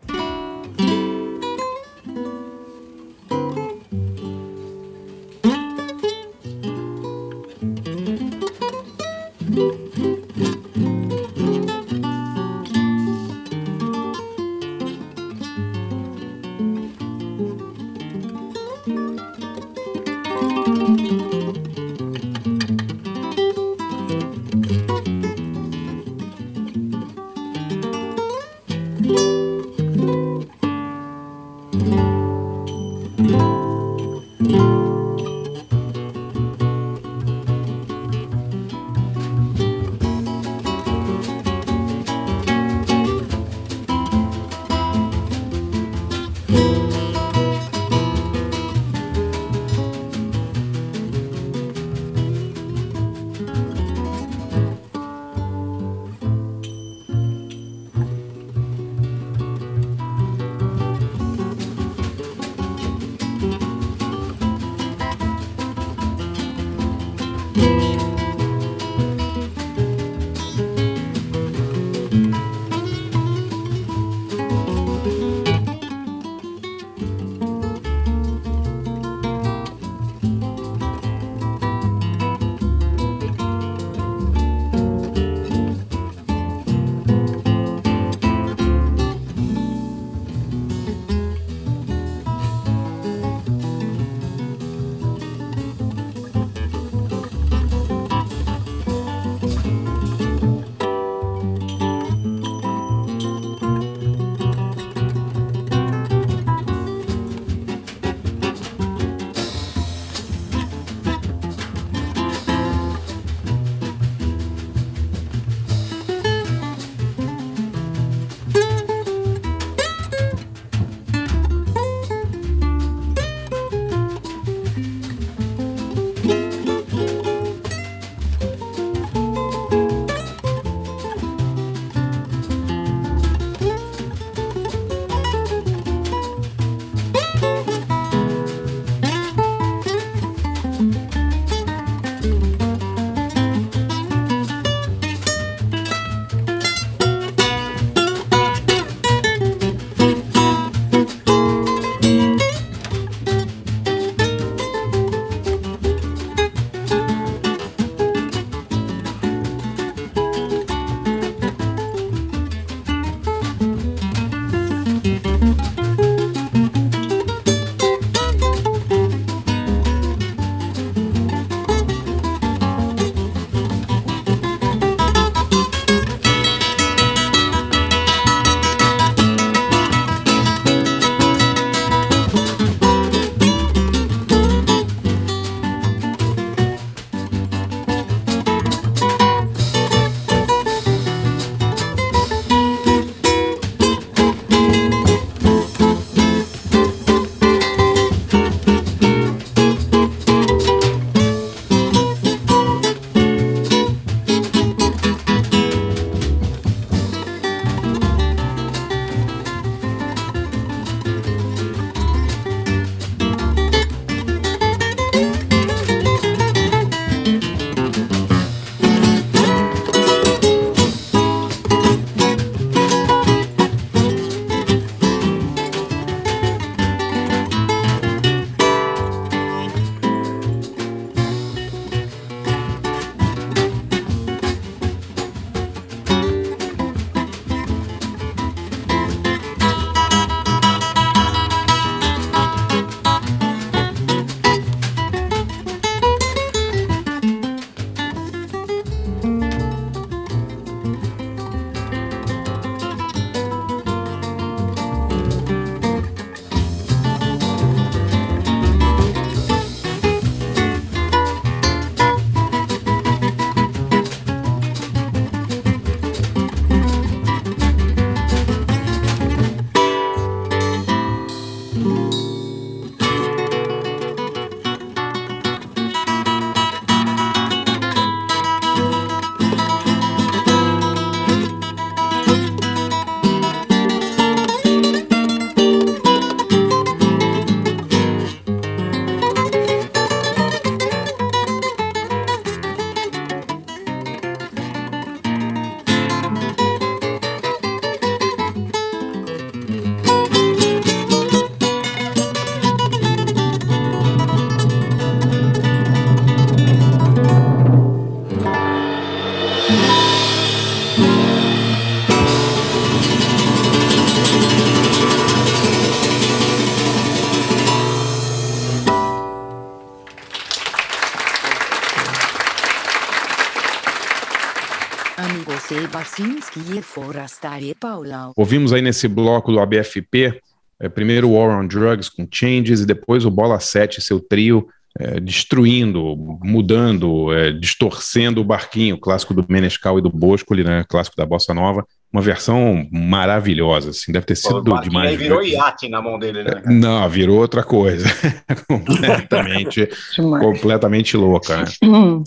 Ouvimos 328.36 328.74
aí 328.74 328.82
nesse 328.82 329.08
bloco 329.08 329.52
do 329.52 329.60
ABFP, 329.60 330.42
é, 330.80 330.90
primeiro 330.90 331.32
War 331.32 331.60
on 331.60 331.68
Drugs 331.68 332.10
com 332.10 332.28
Changes 332.32 332.82
e 332.82 332.86
depois 332.86 333.26
o 333.26 333.32
Bola 333.32 333.60
7, 333.60 334.02
seu 334.02 334.20
trio, 334.20 334.68
é, 335.00 335.20
destruindo, 335.20 336.16
mudando, 336.44 337.34
é, 337.34 337.52
distorcendo 337.52 338.42
o 338.42 338.44
barquinho, 338.44 338.98
clássico 338.98 339.34
do 339.34 339.46
Menescal 339.48 340.00
e 340.00 340.02
do 340.02 340.10
Boscoli, 340.10 340.64
né, 340.64 340.84
clássico 340.88 341.16
da 341.16 341.26
Bossa 341.26 341.54
Nova, 341.54 341.86
uma 342.12 342.22
versão 342.22 342.88
maravilhosa, 342.92 343.90
assim, 343.90 344.12
deve 344.12 344.26
ter 344.26 344.36
sido 344.36 344.64
barquinho 344.64 344.92
demais. 344.92 345.10
aí 345.10 345.18
virou 345.18 345.44
iate 345.44 345.90
na 345.90 346.02
mão 346.02 346.18
dele, 346.18 346.44
né? 346.44 346.62
Não, 346.66 347.08
virou 347.10 347.38
outra 347.38 347.64
coisa, 347.64 348.06
completamente, 348.68 349.90
completamente 350.16 351.18
louca. 351.18 351.58
Né? 351.58 351.66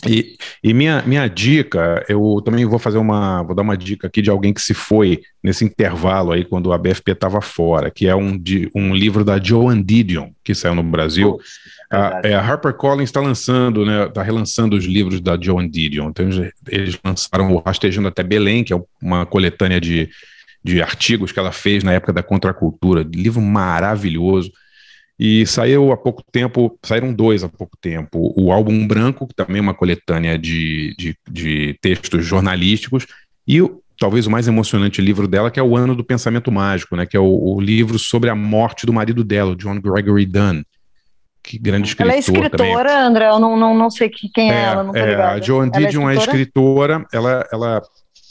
E, 0.06 0.36
e 0.62 0.74
minha, 0.74 1.02
minha 1.06 1.26
dica, 1.28 2.04
eu 2.08 2.42
também 2.44 2.66
vou 2.66 2.78
fazer 2.78 2.98
uma, 2.98 3.42
vou 3.42 3.54
dar 3.54 3.62
uma 3.62 3.76
dica 3.76 4.06
aqui 4.06 4.20
de 4.20 4.30
alguém 4.30 4.52
que 4.52 4.60
se 4.60 4.74
foi 4.74 5.22
nesse 5.42 5.64
intervalo 5.64 6.32
aí 6.32 6.44
quando 6.44 6.72
a 6.72 6.78
BFP 6.78 7.12
estava 7.12 7.40
fora, 7.40 7.90
que 7.90 8.06
é 8.06 8.14
um, 8.14 8.36
de, 8.36 8.70
um 8.74 8.94
livro 8.94 9.24
da 9.24 9.42
Joan 9.42 9.82
Didion, 9.82 10.28
que 10.44 10.54
saiu 10.54 10.74
no 10.74 10.82
Brasil. 10.82 11.38
A, 11.90 12.20
é, 12.24 12.34
a 12.34 12.40
HarperCollins 12.40 13.08
está 13.08 13.20
lançando, 13.20 13.84
né, 13.84 14.06
está 14.06 14.22
relançando 14.22 14.76
os 14.76 14.84
livros 14.84 15.20
da 15.20 15.36
Joan 15.40 15.68
Didion. 15.68 16.10
Então, 16.10 16.28
eles- 16.68 16.98
lançaram 17.04 17.52
o 17.52 17.58
Rastejando 17.58 18.08
até 18.08 18.22
Belém, 18.22 18.62
que 18.62 18.72
é 18.72 18.80
uma 19.02 19.26
coletânea 19.26 19.80
de, 19.80 20.08
de 20.62 20.80
artigos 20.80 21.32
que 21.32 21.38
ela 21.38 21.52
fez 21.52 21.82
na 21.82 21.92
época 21.92 22.12
da 22.12 22.22
contracultura, 22.22 23.04
livro 23.12 23.40
maravilhoso. 23.40 24.52
E 25.18 25.44
saiu 25.46 25.92
há 25.92 25.96
pouco 25.96 26.22
tempo, 26.32 26.78
saíram 26.82 27.12
dois 27.12 27.42
há 27.44 27.48
pouco 27.48 27.76
tempo. 27.78 28.32
O 28.36 28.52
Álbum 28.52 28.86
Branco, 28.86 29.26
que 29.26 29.34
também 29.34 29.58
é 29.58 29.60
uma 29.60 29.74
coletânea 29.74 30.38
de, 30.38 30.94
de, 30.96 31.16
de 31.30 31.76
textos 31.82 32.24
jornalísticos, 32.24 33.06
e 33.46 33.60
o, 33.60 33.82
talvez 33.98 34.26
o 34.26 34.30
mais 34.30 34.48
emocionante 34.48 35.02
livro 35.02 35.28
dela, 35.28 35.50
que 35.50 35.60
é 35.60 35.62
O 35.62 35.76
Ano 35.76 35.94
do 35.94 36.04
Pensamento 36.04 36.50
Mágico, 36.50 36.96
né, 36.96 37.04
que 37.04 37.16
é 37.16 37.20
o, 37.20 37.56
o 37.56 37.60
livro 37.60 37.98
sobre 37.98 38.30
a 38.30 38.34
morte 38.34 38.86
do 38.86 38.92
marido 38.92 39.22
dela, 39.22 39.54
John 39.56 39.78
Gregory 39.78 40.24
Dunn. 40.24 40.62
Que 41.42 41.58
grande 41.58 41.88
escritor 41.88 42.10
Ela 42.10 42.16
é 42.16 42.20
escritora, 42.20 42.88
também. 42.90 43.06
André, 43.06 43.28
eu 43.28 43.38
não, 43.38 43.56
não, 43.56 43.74
não 43.74 43.90
sei 43.90 44.08
que- 44.08 44.28
quem 44.32 44.50
é, 44.50 44.62
ela, 44.64 44.82
não 44.84 44.92
tô 44.92 44.98
é, 44.98 45.10
ligada. 45.10 45.32
a 45.32 45.40
Joan 45.40 45.68
Didion 45.70 46.08
é 46.10 46.14
escritora, 46.16 47.04
ela, 47.12 47.46
ela 47.52 47.82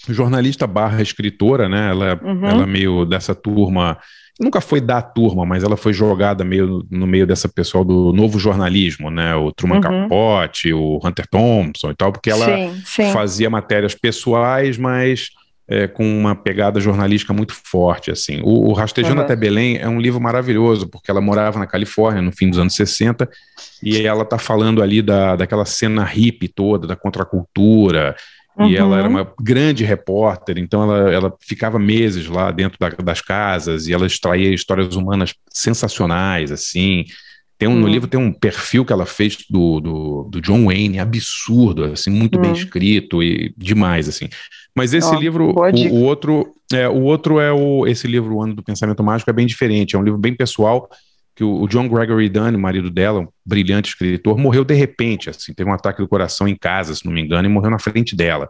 jornalista 0.08 0.66
barra 0.68 1.02
escritora, 1.02 1.68
né? 1.68 1.90
Ela, 1.90 2.20
Uhum. 2.24 2.46
ela 2.46 2.66
meio 2.68 3.06
dessa 3.06 3.34
turma, 3.36 3.98
nunca 4.40 4.62
foi 4.62 4.80
da 4.80 5.02
turma, 5.02 5.46
mas 5.46 5.64
ela 5.64 5.76
foi 5.76 5.92
jogada 5.92 6.44
meio 6.44 6.86
no 6.90 7.06
meio 7.06 7.28
dessa 7.28 7.50
pessoal 7.50 7.84
do 7.84 8.14
novo 8.14 8.40
jornalismo, 8.40 9.10
né? 9.10 9.36
O 9.36 9.52
Truman 9.52 9.78
Uhum. 9.78 9.82
Capote, 10.04 10.72
o 10.74 11.00
Hunter 11.04 11.28
Thompson 11.30 11.92
e 11.92 11.96
tal, 11.96 12.12
porque 12.12 12.30
ela 12.30 12.46
Sim, 12.46 12.82
sim. 12.86 13.12
fazia 13.12 13.50
matérias 13.50 13.94
pessoais, 13.96 14.78
mas 14.78 15.30
é, 15.70 15.88
com 15.88 16.04
uma 16.20 16.36
pegada 16.36 16.80
jornalística 16.80 17.32
muito 17.34 17.54
forte, 17.54 18.10
assim. 18.12 18.42
O, 18.44 18.70
o 18.70 18.74
Rastejando 18.74 19.20
Uhum. 19.20 19.26
até 19.26 19.36
Belém 19.36 19.78
é 19.78 19.88
um 19.88 20.00
livro 20.00 20.20
maravilhoso, 20.20 20.88
porque 20.90 21.12
ela 21.12 21.22
morava 21.22 21.60
na 21.60 21.68
Califórnia 21.68 22.22
no 22.22 22.32
fim 22.32 22.50
dos 22.50 22.58
anos 22.60 22.74
60, 22.76 23.30
e 23.84 24.02
ela 24.06 24.26
tá 24.26 24.38
falando 24.38 24.82
ali 24.82 25.02
da, 25.02 25.36
daquela 25.36 25.66
cena 25.66 26.04
hippie 26.04 26.48
toda, 26.48 26.88
da 26.88 26.96
contracultura, 26.96 28.16
e 28.58 28.62
Uhum. 28.62 28.76
ela 28.76 28.98
era 29.00 29.08
uma 29.08 29.34
grande 29.40 29.86
repórter, 29.86 30.58
então 30.58 30.84
ela, 30.84 31.12
ela 31.14 31.34
ficava 31.40 31.80
meses 31.80 32.28
lá 32.28 32.52
dentro 32.52 32.78
da- 32.80 32.90
das 32.90 33.22
casas, 33.22 33.88
e 33.88 33.94
ela 33.94 34.06
extraía 34.08 34.54
histórias 34.54 34.96
humanas 34.96 35.34
sensacionais, 35.52 36.52
assim, 36.52 37.06
tem 37.58 37.68
um, 37.70 37.76
No 37.76 37.88
Hum. 37.88 37.90
livro 37.90 38.08
tem 38.10 38.20
um 38.20 38.32
perfil 38.32 38.86
que 38.86 38.94
ela 38.94 39.06
fez 39.06 39.38
do, 39.50 39.80
do, 39.82 40.24
do 40.32 40.42
John 40.42 40.66
Wayne, 40.66 40.98
absurdo, 41.00 41.84
assim, 41.86 42.10
muito 42.10 42.40
bem 42.40 42.52
Hum. 42.52 42.54
escrito 42.54 43.22
e 43.22 43.54
demais, 43.58 44.08
assim. 44.10 44.30
Mas 44.76 44.94
esse 44.94 45.14
Ó, 45.14 45.20
livro, 45.20 45.54
o, 45.54 45.94
o 45.94 46.04
outro, 46.04 46.52
é, 46.72 46.88
o 46.88 47.02
outro 47.02 47.40
é 47.40 47.52
o, 47.52 47.86
esse 47.88 48.08
livro, 48.08 48.36
O 48.36 48.42
Ano 48.42 48.54
do 48.54 48.64
Pensamento 48.64 49.04
Mágico, 49.04 49.30
é 49.30 49.34
bem 49.34 49.46
diferente, 49.48 49.96
é 49.96 50.00
um 50.00 50.04
livro 50.04 50.20
bem 50.20 50.34
pessoal, 50.34 50.90
que 51.36 51.44
o, 51.44 51.62
o 51.62 51.68
John 51.68 51.88
Gregory 51.88 52.30
Dunn, 52.30 52.58
marido 52.58 52.90
dela, 52.90 53.22
um 53.22 53.28
brilhante 53.46 53.90
escritor, 53.90 54.38
morreu 54.38 54.64
de 54.64 54.74
repente, 54.74 55.30
assim, 55.30 55.54
teve 55.54 55.70
um 55.70 55.74
ataque 55.74 56.02
do 56.02 56.08
coração 56.08 56.48
em 56.48 56.56
casa, 56.56 56.94
se 56.94 57.06
não 57.06 57.14
me 57.14 57.22
engano, 57.22 57.48
e 57.48 57.52
morreu 57.52 57.72
na 57.72 57.80
frente 57.80 58.16
dela. 58.16 58.50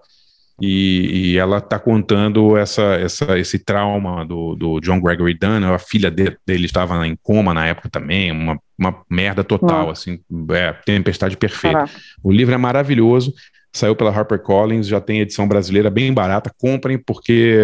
E, 0.62 1.32
e 1.32 1.38
ela 1.38 1.60
está 1.60 1.80
contando 1.80 2.58
essa, 2.58 2.82
essa, 2.96 3.40
esse 3.40 3.60
trauma 3.60 4.26
do, 4.26 4.56
do 4.56 4.80
John 4.82 5.00
Gregory 5.00 5.34
Dunn. 5.34 5.64
A 5.64 5.80
filha 5.80 6.12
de- 6.12 6.36
dele 6.46 6.66
estava 6.66 7.08
em 7.08 7.16
coma 7.24 7.54
na 7.54 7.66
época 7.66 7.90
também, 7.90 8.30
uma, 8.32 8.60
uma 8.78 9.02
merda 9.10 9.42
total, 9.42 9.90
assim, 9.90 10.20
é, 10.52 10.74
tempestade 10.86 11.38
perfeita. 11.38 11.86
O 12.22 12.30
livro 12.30 12.54
é 12.54 12.58
maravilhoso, 12.58 13.34
saiu 13.72 13.96
pela 13.96 14.12
HarperCollins, 14.12 14.88
já 14.88 15.00
tem 15.00 15.20
edição 15.22 15.48
brasileira 15.48 15.90
bem 15.90 16.14
barata. 16.14 16.52
Comprem, 16.58 16.98
porque 16.98 17.58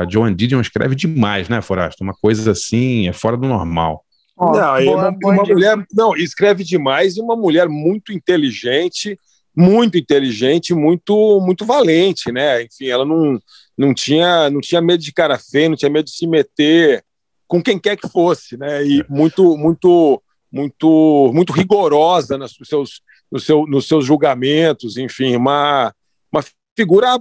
a 0.00 0.08
Joan 0.08 0.34
Didion 0.34 0.60
escreve 0.60 0.94
demais, 0.94 1.48
né, 1.48 1.62
Forasta? 1.62 2.02
Uma 2.04 2.14
coisa 2.14 2.50
assim, 2.50 3.08
é 3.08 3.12
fora 3.12 3.36
do 3.36 3.46
normal. 3.48 4.04
Ó, 4.36 4.52
não, 4.52 4.84
boa- 4.84 5.08
uma, 5.08 5.18
uma 5.32 5.42
mulher, 5.44 5.76
não, 5.94 6.14
escreve 6.14 6.62
demais 6.62 7.16
e 7.16 7.20
uma 7.20 7.34
mulher 7.34 7.68
muito 7.68 8.12
inteligente, 8.12 9.18
muito 9.56 9.96
inteligente, 9.96 10.74
muito 10.74 11.40
muito 11.40 11.64
valente, 11.64 12.30
né? 12.30 12.62
Enfim, 12.62 12.88
ela 12.88 13.06
não, 13.06 13.40
não 13.78 13.94
tinha 13.94 14.50
não 14.50 14.60
tinha 14.60 14.82
medo 14.82 15.02
de 15.02 15.12
cara 15.12 15.38
feia, 15.38 15.70
não 15.70 15.76
tinha 15.76 15.90
medo 15.90 16.04
de 16.04 16.10
se 16.10 16.26
meter 16.26 17.02
com 17.48 17.62
quem 17.62 17.78
quer 17.78 17.96
que 17.96 18.08
fosse, 18.08 18.58
né? 18.58 18.84
E 18.86 19.02
muito 19.08 19.56
muito 19.56 20.22
muito 20.52 21.30
muito 21.34 21.52
rigorosa 21.54 22.36
nos 22.36 22.54
seus 22.64 23.00
nos, 23.30 23.44
seu, 23.44 23.66
nos 23.66 23.86
seus 23.86 24.04
julgamentos, 24.04 24.96
enfim, 24.96 25.36
uma 25.36 25.92
uma 26.32 26.44
figura 26.76 27.18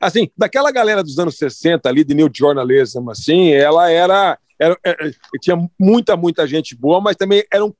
assim, 0.00 0.28
daquela 0.36 0.72
galera 0.72 1.02
dos 1.02 1.18
anos 1.18 1.36
60 1.36 1.88
ali 1.88 2.02
de 2.02 2.14
New 2.14 2.28
Journalism, 2.34 3.08
assim, 3.08 3.52
ela 3.52 3.90
era 3.90 4.38
era, 4.58 4.76
era- 4.82 5.10
tinha 5.40 5.56
muita, 5.78 6.16
muita 6.16 6.46
gente 6.46 6.74
boa, 6.74 7.00
mas 7.00 7.14
também 7.14 7.44
era 7.52 7.64
um, 7.64 7.72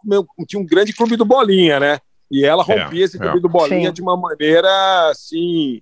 tinha 0.47 0.61
um 0.61 0.67
grande 0.67 0.93
clube 0.93 1.17
do 1.17 1.25
Bolinha, 1.25 1.81
né? 1.81 1.99
E 2.31 2.45
ela 2.45 2.63
rompia 2.63 3.05
esse 3.05 3.19
clube 3.19 3.39
é. 3.39 3.41
do 3.41 3.49
Bolinha 3.49 3.89
Sim. 3.89 3.95
de 3.95 4.03
uma 4.03 4.17
maneira, 4.17 4.69
assim, 5.11 5.81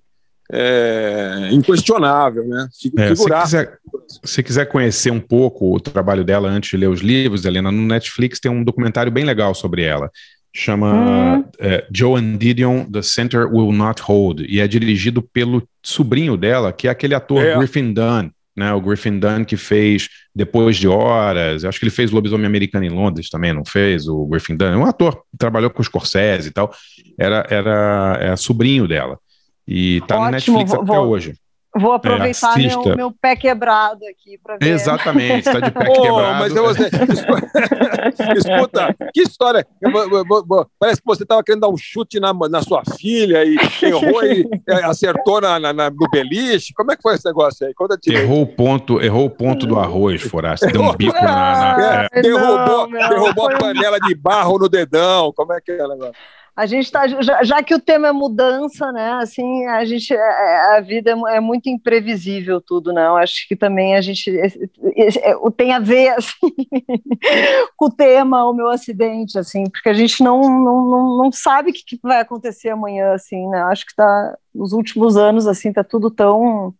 é, 0.51 1.49
inquestionável, 1.51 2.47
né? 2.47 2.67
É, 2.97 3.15
se, 3.15 3.25
quiser, 3.25 3.79
se 4.23 4.43
quiser 4.43 4.65
conhecer 4.67 5.11
um 5.11 5.19
pouco 5.19 5.75
o 5.75 5.79
trabalho 5.79 6.23
dela 6.23 6.47
antes 6.47 6.69
de 6.69 6.77
ler 6.77 6.87
os 6.87 7.01
livros, 7.01 7.45
Helena, 7.45 7.71
no 7.71 7.81
Netflix 7.81 8.39
tem 8.39 8.51
um 8.51 8.63
documentário 8.63 9.11
bem 9.11 9.25
legal 9.25 9.53
sobre 9.55 9.83
ela. 9.83 10.09
Chama 10.57 10.93
Hum. 11.39 11.43
é, 11.59 11.85
Joan 11.93 12.37
Didion, 12.37 12.85
The 12.85 13.01
Center 13.01 13.45
Will 13.53 13.73
Not 13.73 14.01
Hold, 14.03 14.45
e 14.47 14.61
é 14.61 14.67
dirigido 14.67 15.21
pelo 15.21 15.67
sobrinho 15.83 16.37
dela, 16.37 16.71
que 16.71 16.87
é 16.87 16.91
aquele 16.91 17.13
ator 17.13 17.43
É. 17.43 17.57
Griffin 17.57 17.91
Dunn, 17.91 18.29
né? 18.55 18.71
O 18.73 18.79
Griffin 18.79 19.19
Dunn 19.19 19.43
que 19.43 19.57
fez 19.57 20.07
Depois 20.33 20.77
de 20.77 20.87
Horas, 20.87 21.65
acho 21.65 21.77
que 21.77 21.83
ele 21.85 21.91
fez 21.91 22.09
Lobisomem 22.09 22.45
Americano 22.45 22.85
em 22.85 22.89
Londres 22.89 23.29
também, 23.29 23.51
não 23.53 23.65
fez? 23.65 24.07
O 24.07 24.25
Griffin 24.27 24.55
Dunn, 24.55 24.67
é 24.73 24.77
um 24.77 24.85
ator, 24.85 25.21
trabalhou 25.37 25.69
com 25.69 25.81
o 25.81 25.85
Scorsese 25.85 26.47
e 26.47 26.51
tal, 26.51 26.73
era, 27.19 27.45
era 27.49 28.17
é 28.21 28.35
sobrinho 28.37 28.87
dela. 28.87 29.19
E 29.67 29.99
tá 30.07 30.15
no 30.15 30.21
Ótimo, 30.21 30.31
Netflix 30.31 30.71
vou- 30.71 30.81
até 30.83 30.91
vou- 30.93 31.07
hoje. 31.09 31.33
Vou 31.77 31.91
aproveitar 31.91 32.57
meu, 32.57 32.67
assista. 32.79 32.95
meu 32.95 33.11
pé 33.11 33.35
quebrado 33.35 33.99
aqui 34.05 34.37
para 34.41 34.57
ver. 34.57 34.69
Exatamente, 34.73 35.43
tá 35.43 35.59
de 35.59 35.71
pé 35.71 35.87
Ô, 35.89 36.01
quebrado. 36.01 36.39
mas 36.39 36.55
eu, 36.55 36.65
escuta, 38.37 38.95
que 39.13 39.21
história. 39.21 39.65
Eu 39.81 39.91
vou- 39.91 40.69
Parece 40.79 41.01
que 41.01 41.05
você 41.05 41.23
estava 41.23 41.43
querendo 41.43 41.61
dar 41.61 41.69
um 41.69 41.77
chute 41.77 42.19
na, 42.19 42.33
na 42.33 42.61
sua 42.61 42.81
filha 42.97 43.43
e 43.43 43.57
errou 43.81 44.23
e 44.23 44.47
é, 44.69 44.83
acertou 44.85 45.41
na, 45.41 45.59
na- 45.59 45.73
na- 45.73 45.89
no 45.89 46.09
beliche. 46.11 46.73
Como 46.73 46.91
é 46.91 46.95
que 46.95 47.01
foi 47.01 47.15
esse 47.15 47.25
negócio 47.25 47.65
aí? 47.67 47.73
Conta. 47.73 47.97
Errou 48.07 48.41
o 48.43 48.47
ponto, 48.47 49.01
errou 49.01 49.25
o 49.25 49.29
ponto 49.29 49.65
do 49.65 49.77
arroz, 49.79 50.21
Forasta. 50.21 50.67
Deu 50.71 50.81
um 50.81 50.93
bico 50.95 51.13
na. 51.15 51.77
na- 51.77 52.03
É, 52.13 52.19
é. 52.19 52.21
derrubou 52.21 52.57
Não, 52.57 52.89
meu, 52.89 53.09
derrubou 53.09 53.51
a 53.51 53.57
panela 53.57 53.99
de 53.99 54.15
barro 54.15 54.57
no 54.59 54.69
dedão. 54.69 55.31
Como 55.35 55.53
é 55.53 55.59
que 55.61 55.71
é 55.71 55.83
o 55.83 55.89
negócio? 55.89 56.13
A 56.55 56.65
gente 56.65 56.89
tá, 56.89 57.05
já, 57.07 57.43
já 57.43 57.61
que 57.61 57.75
o 57.75 57.79
tema 57.81 58.07
é 58.07 58.11
mudança, 58.13 58.89
né? 58.91 59.11
Assim, 59.21 59.65
a 59.67 59.83
gente, 59.83 60.13
é- 60.13 60.77
a 60.77 60.81
vida 60.81 61.11
é 61.11 61.35
é 61.35 61.39
muito 61.41 61.67
imprevisível 61.69 62.61
tudo, 62.61 62.93
né? 62.93 63.05
Eu 63.07 63.17
acho 63.17 63.45
que 63.47 63.55
também 63.57 63.95
a 63.95 64.01
gente 64.01 64.29
é, 64.39 64.47
tem 65.57 65.73
a 65.73 65.79
ver 65.79 66.09
assim, 66.17 66.55
com 67.75 67.85
o 67.87 67.91
tema, 67.91 68.47
o 68.49 68.53
meu 68.53 68.69
acidente, 68.69 69.37
assim, 69.37 69.69
porque 69.69 69.89
a 69.89 69.93
gente 69.93 70.23
não, 70.23 70.41
não, 70.41 70.85
não, 70.87 71.17
não 71.17 71.31
sabe 71.31 71.71
o 71.71 71.73
que, 71.73 71.83
que 71.83 71.99
vai 72.01 72.21
acontecer 72.21 72.69
amanhã, 72.69 73.13
assim, 73.13 73.47
né? 73.49 73.61
Acho 73.63 73.85
que 73.85 73.95
tá 73.95 74.37
nos 74.53 74.71
últimos 74.71 75.17
anos, 75.17 75.47
assim, 75.47 75.73
tá 75.73 75.83
tudo 75.83 76.09
tão 76.09 76.73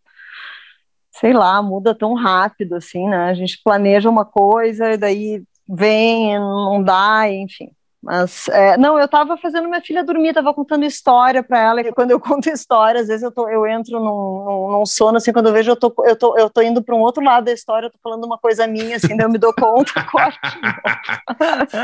sei 1.11 1.34
lá, 1.34 1.61
muda 1.61 1.95
tão 1.95 2.14
rápido, 2.14 2.76
assim, 2.76 3.07
né? 3.07 3.30
A 3.30 3.34
gente 3.34 3.61
planeja 3.64 4.10
uma 4.10 4.26
coisa 4.26 4.91
e 4.93 4.97
daí 4.97 5.43
vem, 5.68 6.38
não 6.39 6.84
dá, 6.84 7.30
enfim. 7.31 7.72
Mas, 8.06 8.48
é, 8.49 8.77
não, 8.77 8.99
eu 8.99 9.07
tava 9.07 9.36
fazendo 9.36 9.68
minha 9.68 9.82
filha 9.82 10.03
dormir, 10.03 10.32
tava 10.32 10.53
contando 10.53 10.86
história 10.86 11.41
para 11.41 11.60
ela, 11.60 11.82
e 11.82 11.91
quando 11.91 12.11
eu 12.11 12.19
conto 12.22 12.48
história, 12.48 13.02
às 13.02 13.07
vezes 13.07 13.23
eu, 13.23 13.32
tô, 13.32 13.49
eu 13.49 13.65
entro 13.65 13.99
num, 13.99 14.45
num, 14.45 14.72
num 14.73 14.86
sono, 14.86 15.18
assim, 15.18 15.34
quando 15.34 15.48
eu 15.48 15.53
vejo, 15.53 15.72
eu 15.72 15.76
tô, 15.76 15.91
eu 16.06 16.15
tô, 16.15 16.38
eu 16.38 16.48
tô 16.48 16.61
indo 16.61 16.84
para 16.84 16.94
um 16.94 16.99
outro 16.99 17.23
lado 17.23 17.45
da 17.45 17.52
história, 17.52 17.88
eu 17.88 17.91
tô 17.91 17.98
falando 18.03 18.23
uma 18.23 18.38
coisa 18.38 18.68
minha, 18.68 18.98
assim, 18.98 19.18
daí 19.18 19.26
eu 19.26 19.32
me 19.32 19.40
dou 19.40 19.52
conta, 19.56 20.03
corte. 20.06 20.38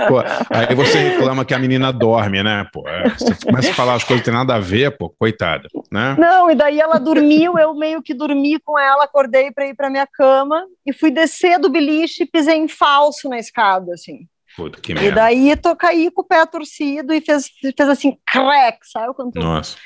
Pô, 0.08 0.20
aí 0.56 0.76
você 0.76 1.00
reclama 1.00 1.44
que 1.44 1.56
a 1.56 1.60
menina 1.60 1.92
dorme, 1.92 2.44
né? 2.44 2.68
Pô, 2.72 2.88
é, 2.88 3.10
você 3.10 3.34
começa 3.44 3.72
a 3.72 3.74
falar 3.74 3.96
as 3.96 4.04
coisas 4.04 4.24
que 4.24 4.30
tem 4.30 4.38
nada 4.38 4.54
a 4.54 4.60
ver, 4.60 4.96
pô, 4.96 5.10
coitada, 5.10 5.68
né? 5.92 6.16
Não, 6.20 6.52
e 6.52 6.56
daí 6.56 6.80
ela 6.80 7.00
dormiu, 7.00 7.58
eu 7.58 7.74
meio 7.74 8.00
que 8.00 8.14
dormi 8.14 8.60
com 8.60 8.78
ela, 8.78 9.06
acordei 9.06 9.52
para 9.52 9.66
ir 9.66 9.76
para 9.76 9.90
minha 9.90 10.06
cama, 10.06 10.68
e 10.86 10.94
fui 10.94 11.10
descer 11.10 11.58
do 11.58 11.68
beliche 11.68 12.24
e 12.24 12.28
pisei 12.28 12.58
em 12.58 12.68
falso 12.68 13.28
na 13.28 13.40
escada, 13.40 13.96
assim. 13.96 14.28
Puta, 14.56 14.80
que 14.82 14.92
E 14.92 14.96
merda. 14.96 15.12
daí 15.16 15.56
tô 15.56 15.76
caí 15.76 16.12
com 16.12 16.22
o 16.22 16.26
pé 16.26 16.46
torcido 16.46 17.14
e 17.14 17.22
fez, 17.22 17.48
fez 17.62 17.90
assim, 17.90 18.18
crack, 18.26 18.80
sabe? 18.84 19.14
Quando 19.14 19.34
Nossa. 19.36 19.78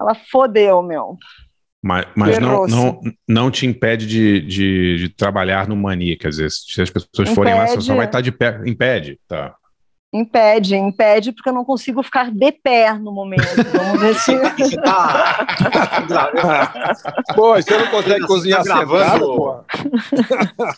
ela 0.00 0.14
fodeu, 0.30 0.82
meu. 0.82 1.16
Mas, 1.84 2.06
mas 2.16 2.38
não, 2.38 2.64
não, 2.66 3.00
não 3.28 3.50
te 3.50 3.66
impede 3.66 4.06
de, 4.06 4.40
de, 4.40 4.96
de 4.98 5.08
trabalhar 5.08 5.66
no 5.66 5.74
Mania, 5.74 6.16
quer 6.16 6.28
dizer, 6.28 6.48
se 6.50 6.80
as 6.80 6.90
pessoas 6.90 7.30
forem 7.30 7.54
lá, 7.54 7.66
você 7.66 7.74
só 7.80 7.92
Impede. 7.92 7.96
vai 7.96 8.06
estar 8.06 8.20
de 8.20 8.30
pé. 8.32 8.60
Impede, 8.66 9.18
tá. 9.26 9.56
Impede, 10.14 10.76
impede, 10.76 11.32
porque 11.32 11.48
eu 11.48 11.54
não 11.54 11.64
consigo 11.64 12.02
ficar 12.02 12.30
de 12.30 12.52
pé 12.52 12.92
no 12.92 13.10
momento. 13.10 13.42
Vamos 13.72 13.98
ver 13.98 14.14
se. 14.14 14.76
Tá. 14.76 15.46
Pô, 17.34 17.54
você 17.54 17.78
não 17.78 17.86
consegue 17.86 18.20
Você 18.20 18.26
cozinhar 18.26 18.62
tá 18.62 18.78
sentado, 18.80 19.20
pô? 19.34 19.64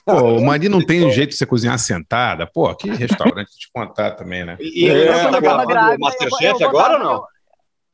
Pô, 0.07 0.23
o 0.37 0.45
Mania 0.45 0.69
não 0.69 0.81
tem 0.81 1.11
jeito 1.11 1.31
de 1.31 1.37
você 1.37 1.45
cozinhar 1.45 1.77
sentada. 1.81 2.47
Pô, 2.47 2.73
que 2.77 2.89
restaurante 2.91 3.51
te 3.59 3.69
contar 3.75 4.13
também, 4.13 4.45
né? 4.45 4.57
E, 4.61 4.85
e 4.85 4.91
É, 4.91 5.13
você 5.13 5.31
tá 5.31 5.41
gravando 5.41 5.67
grávida, 5.67 5.97
o 5.97 6.01
Masterchef 6.01 6.65
agora 6.65 6.99
ou 6.99 7.05
não? 7.05 7.25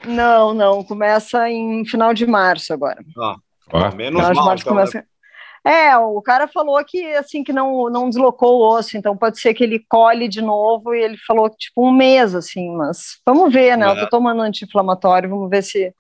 Não, 0.05 0.55
não, 0.55 0.85
começa 0.85 1.49
em 1.49 1.87
final 1.87 2.13
de 2.13 2.27
março 2.27 2.73
agora. 2.73 3.03
Ah, 3.19 3.37
Ó, 3.73 3.95
menos 3.95 4.21
Final 4.21 4.33
de 4.33 4.37
mal, 4.37 4.47
março 4.47 4.63
então, 4.63 4.75
começa. 4.75 5.05
É, 5.67 5.97
o 5.99 6.23
cara 6.23 6.49
falou 6.49 6.83
que 6.85 7.05
assim 7.15 7.45
que 7.45 7.53
não, 7.53 7.91
não 7.91 8.09
deslocou 8.09 8.61
o 8.61 8.77
osso, 8.79 8.97
então 8.97 9.17
pode 9.17 9.39
ser 9.39 9.53
que 9.53 9.63
ele 9.63 9.85
colhe 9.89 10.27
de 10.27 10.41
novo 10.41 10.95
e 10.95 11.03
ele 11.03 11.19
falou 11.19 11.51
que 11.51 11.57
tipo 11.59 11.87
um 11.87 11.93
mês 11.93 12.35
assim, 12.35 12.71
mas 12.77 13.19
vamos 13.27 13.53
ver, 13.53 13.77
né? 13.77 13.87
Eu 13.87 13.91
É. 13.93 14.01
tô 14.01 14.09
tomando 14.09 14.41
anti-inflamatório, 14.43 15.29
vamos 15.29 15.51
ver 15.51 15.63
se 15.63 15.95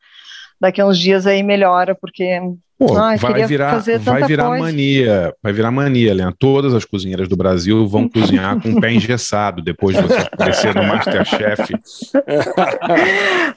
daqui 0.60 0.80
a 0.80 0.86
uns 0.86 0.98
dias 0.98 1.26
aí 1.26 1.42
melhora, 1.42 1.94
porque 1.94 2.40
Pô, 2.80 2.96
Ai, 2.96 3.18
vai 3.18 3.46
virar, 3.46 3.82
vai 4.02 4.22
virar 4.22 4.46
coisa. 4.46 4.64
mania, 4.64 5.34
vai 5.42 5.52
virar 5.52 5.70
mania, 5.70 6.14
Leandro. 6.14 6.34
Todas 6.38 6.72
as 6.72 6.82
cozinheiras 6.82 7.28
do 7.28 7.36
Brasil 7.36 7.86
vão 7.86 8.08
cozinhar 8.08 8.58
com 8.58 8.70
o 8.70 8.80
pé 8.80 8.90
engessado 8.90 9.60
depois 9.60 9.94
de 9.94 10.02
você 10.02 10.16
aparecer 10.32 10.74
no 10.74 10.82
Masterchef. 10.84 11.74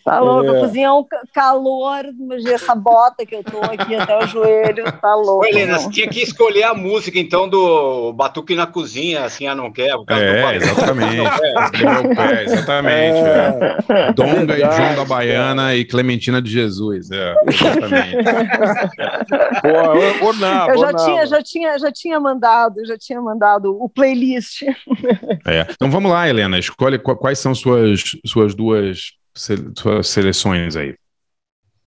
Tá 0.03 0.19
louco, 0.19 0.51
É. 0.53 0.57
a 0.57 0.59
cozinha 0.59 0.87
é 0.87 0.91
um 0.91 1.03
ca- 1.05 1.21
calor, 1.33 2.03
essa 2.47 2.75
bota 2.75 3.25
que 3.25 3.33
eu 3.35 3.43
tô 3.43 3.59
aqui 3.61 3.95
até 3.95 4.17
o 4.17 4.27
joelho, 4.27 4.83
tá 5.01 5.15
louco. 5.15 5.45
Helena, 5.45 5.79
você 5.79 5.89
tinha 5.89 6.07
que 6.09 6.21
escolher 6.21 6.63
a 6.63 6.73
música, 6.73 7.17
então, 7.17 7.47
do 7.47 8.11
Batuque 8.11 8.53
na 8.53 8.65
Cozinha, 8.67 9.23
assim, 9.23 9.47
ah, 9.47 9.55
não 9.55 9.71
quer, 9.71 9.95
por 9.95 10.05
causa 10.05 10.23
do 10.25 10.29
É, 10.29 10.55
exatamente. 10.57 11.15
Meu 12.03 12.15
pé, 12.15 12.43
exatamente. 12.43 13.17
é. 13.17 14.11
Donga 14.13 14.57
e 14.57 14.59
João 14.59 14.95
da 14.95 15.05
Baiana 15.05 15.73
e 15.75 15.85
Clementina 15.85 16.41
de 16.41 16.51
Jesus. 16.51 17.09
É, 17.09 17.33
exatamente. 17.47 18.17
Nabo, 20.39 20.71
Eu 20.71 20.77
já 20.77 20.93
tinha, 20.93 21.25
já 21.25 21.41
tinha, 21.41 21.79
já 21.79 21.91
tinha 21.91 22.19
mandado, 22.19 22.85
já 22.85 22.97
tinha 22.97 23.21
mandado 23.21 23.77
o 23.81 23.87
playlist. 23.89 24.63
É. 25.45 25.67
Então 25.71 25.89
vamos 25.89 26.11
lá, 26.11 26.27
Helena. 26.27 26.57
Escolhe 26.57 26.97
qu- 26.99 27.15
quais 27.15 27.39
são 27.39 27.53
suas, 27.53 28.01
suas 28.25 28.55
duas 28.55 29.11
suas 29.35 30.07
seleções 30.07 30.75
aí. 30.75 30.95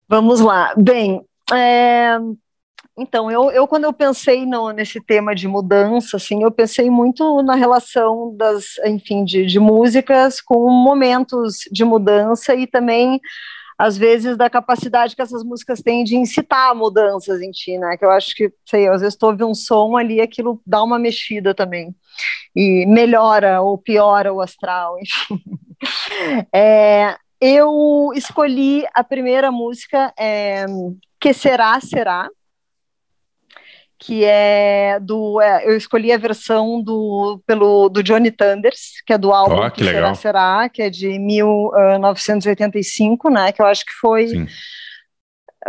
Vamos 0.08 0.40
lá. 0.40 0.74
Bem, 0.76 1.22
é, 1.52 2.16
então, 2.96 3.30
eu, 3.30 3.50
eu 3.50 3.66
quando 3.66 3.84
eu 3.84 3.92
pensei 3.92 4.46
no, 4.46 4.70
nesse 4.70 5.00
tema 5.00 5.34
de 5.34 5.48
mudança, 5.48 6.16
assim, 6.16 6.42
eu 6.42 6.50
pensei 6.50 6.88
muito 6.88 7.42
na 7.42 7.54
relação 7.54 8.34
das, 8.36 8.78
enfim, 8.84 9.24
de, 9.24 9.44
de 9.46 9.58
músicas 9.58 10.40
com 10.40 10.70
momentos 10.70 11.58
de 11.72 11.84
mudança 11.84 12.54
e 12.54 12.66
também, 12.66 13.20
às 13.78 13.96
vezes, 13.96 14.36
da 14.36 14.48
capacidade 14.48 15.16
que 15.16 15.22
essas 15.22 15.42
músicas 15.42 15.82
têm 15.82 16.04
de 16.04 16.16
incitar 16.16 16.74
mudanças 16.74 17.40
em 17.40 17.50
ti, 17.50 17.76
né? 17.78 17.96
Que 17.96 18.04
eu 18.04 18.10
acho 18.10 18.34
que, 18.34 18.52
sei, 18.64 18.88
às 18.88 19.00
vezes 19.00 19.16
tu 19.16 19.26
ouve 19.26 19.44
um 19.44 19.54
som 19.54 19.96
ali, 19.96 20.20
aquilo 20.20 20.60
dá 20.66 20.82
uma 20.82 20.98
mexida 20.98 21.54
também. 21.54 21.94
E 22.54 22.86
melhora 22.86 23.60
ou 23.60 23.76
piora 23.76 24.32
o 24.32 24.40
astral, 24.40 24.96
enfim. 25.02 25.40
É, 26.52 27.16
eu 27.40 28.10
escolhi 28.14 28.86
a 28.94 29.02
primeira 29.02 29.50
música, 29.50 30.12
é, 30.18 30.64
Que 31.20 31.32
Será, 31.34 31.78
Será, 31.80 32.28
que 34.04 34.24
é 34.24 35.00
do. 35.00 35.40
é, 35.40 35.66
eu 35.66 35.74
escolhi 35.74 36.12
a 36.12 36.18
versão 36.18 36.82
do, 36.82 37.40
pelo, 37.46 37.88
do 37.88 38.02
Johnny 38.02 38.30
Thunders, 38.30 39.00
que 39.06 39.14
é 39.14 39.18
do 39.18 39.32
álbum 39.32 39.54
Ó, 39.54 39.70
que 39.70 39.82
Que 39.82 39.90
Será. 39.90 40.14
Será, 40.14 40.68
que 40.68 40.82
é 40.82 40.90
de 40.90 41.18
1985, 41.18 43.30
né? 43.30 43.50
Que 43.50 43.62
eu 43.62 43.66
acho 43.66 43.86
que 43.86 43.92
foi, 43.92 44.28
Sim. 44.28 44.46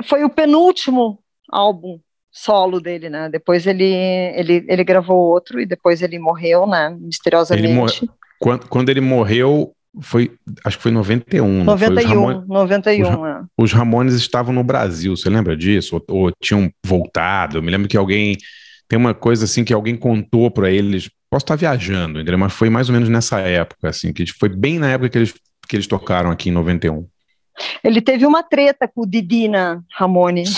foi 0.04 0.26
o 0.26 0.30
penúltimo 0.30 1.18
álbum 1.50 1.98
solo 2.30 2.82
dele, 2.82 3.10
né? 3.10 3.30
Depois 3.30 3.66
ele, 3.66 3.86
ele, 3.86 4.66
ele 4.68 4.84
gravou 4.84 5.18
outro 5.18 5.62
e 5.62 5.66
depois 5.66 6.02
ele 6.02 6.20
morreu, 6.20 6.68
né? 6.68 6.94
Misteriosamente. 7.00 8.04
Ele. 8.04 8.12
Quando, 8.38 8.68
quando 8.68 8.90
ele 8.90 9.00
morreu, 9.00 9.74
foi, 10.02 10.32
acho 10.64 10.78
que 10.78 10.84
foi 10.84 10.92
em 10.92 10.96
91. 10.96 11.64
não 11.64 11.78
foi? 11.78 11.88
Os 11.88 11.96
91, 12.04 12.26
Ramon- 12.26 12.46
91, 12.48 13.22
os 13.22 13.28
é. 13.28 13.42
Os 13.58 13.72
Ramones 13.74 14.14
estavam 14.16 14.54
no 14.54 14.64
Brasil, 14.64 15.16
você 15.16 15.30
lembra 15.30 15.56
disso? 15.56 15.96
Ou, 16.10 16.24
ou 16.26 16.32
tinham 16.42 16.70
voltado? 16.86 17.58
Eu 17.58 17.64
me 17.64 17.72
lembro 17.72 17.88
que 17.88 17.98
alguém. 17.98 18.38
Tem 18.88 19.00
uma 19.00 19.14
coisa 19.16 19.46
assim 19.46 19.64
que 19.64 19.74
alguém 19.74 19.96
contou 19.96 20.52
para 20.52 20.70
eles. 20.70 21.10
Posso 21.30 21.44
estar 21.44 21.56
viajando, 21.56 22.20
entendeu? 22.20 22.38
Mas 22.38 22.54
foi 22.54 22.70
mais 22.70 22.88
ou 22.88 22.94
menos 22.94 23.10
nessa 23.10 23.40
época, 23.40 23.90
assim, 23.90 24.14
que 24.14 24.26
foi 24.28 24.48
bem 24.48 24.78
na 24.80 24.90
época 24.90 25.10
que 25.10 25.18
eles, 25.18 25.34
que 25.68 25.76
eles 25.76 25.88
tocaram 25.88 26.30
aqui 26.30 26.50
em 26.50 26.52
91. 26.54 27.08
Ele 27.84 28.02
teve 28.02 28.26
uma 28.26 28.44
treta 28.44 28.88
com 28.88 29.02
o 29.02 29.06
Didina 29.06 29.84
Ramone. 29.92 30.44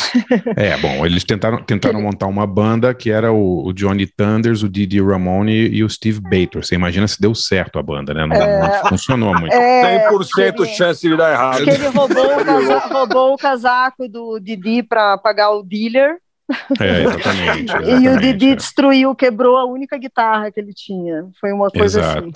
É, 0.55 0.75
bom, 0.77 1.05
eles 1.05 1.23
tentaram, 1.23 1.61
tentaram 1.63 2.01
montar 2.01 2.25
uma 2.27 2.47
banda 2.47 2.93
que 2.93 3.11
era 3.11 3.31
o, 3.31 3.65
o 3.67 3.73
Johnny 3.73 4.07
Thunders, 4.07 4.63
o 4.63 4.69
Didi 4.69 5.01
Ramone 5.01 5.51
e 5.53 5.83
o 5.83 5.89
Steve 5.89 6.19
Bator. 6.19 6.63
Você 6.65 6.75
imagina 6.75 7.07
se 7.07 7.19
deu 7.21 7.35
certo 7.35 7.77
a 7.77 7.83
banda, 7.83 8.13
né? 8.13 8.25
Não, 8.25 8.35
não 8.37 8.89
funcionou 8.89 9.33
muito. 9.39 9.53
É, 9.53 10.09
100% 10.09 10.33
que 10.33 10.41
ele- 10.41 10.65
chance 10.75 11.07
de 11.07 11.15
dar 11.15 11.31
errado. 11.33 11.63
que 11.63 11.69
ele 11.69 11.87
roubou 11.87 12.25
o, 12.25 12.37
casa- 12.45 12.79
roubou 12.87 13.33
o 13.33 13.37
casaco 13.37 14.07
do 14.07 14.39
Didi 14.39 14.81
para 14.83 15.17
pagar 15.17 15.51
o 15.51 15.61
dealer. 15.63 16.17
É, 16.79 17.03
exatamente. 17.03 17.71
e 17.71 17.75
o 17.75 17.91
exatamente, 17.91 18.19
Didi 18.21 18.49
é. 18.51 18.55
destruiu, 18.55 19.13
quebrou 19.15 19.57
a 19.57 19.65
única 19.65 19.97
guitarra 19.97 20.49
que 20.51 20.59
ele 20.59 20.73
tinha. 20.73 21.25
Foi 21.39 21.51
uma 21.51 21.69
coisa 21.69 22.01
assim. 22.01 22.31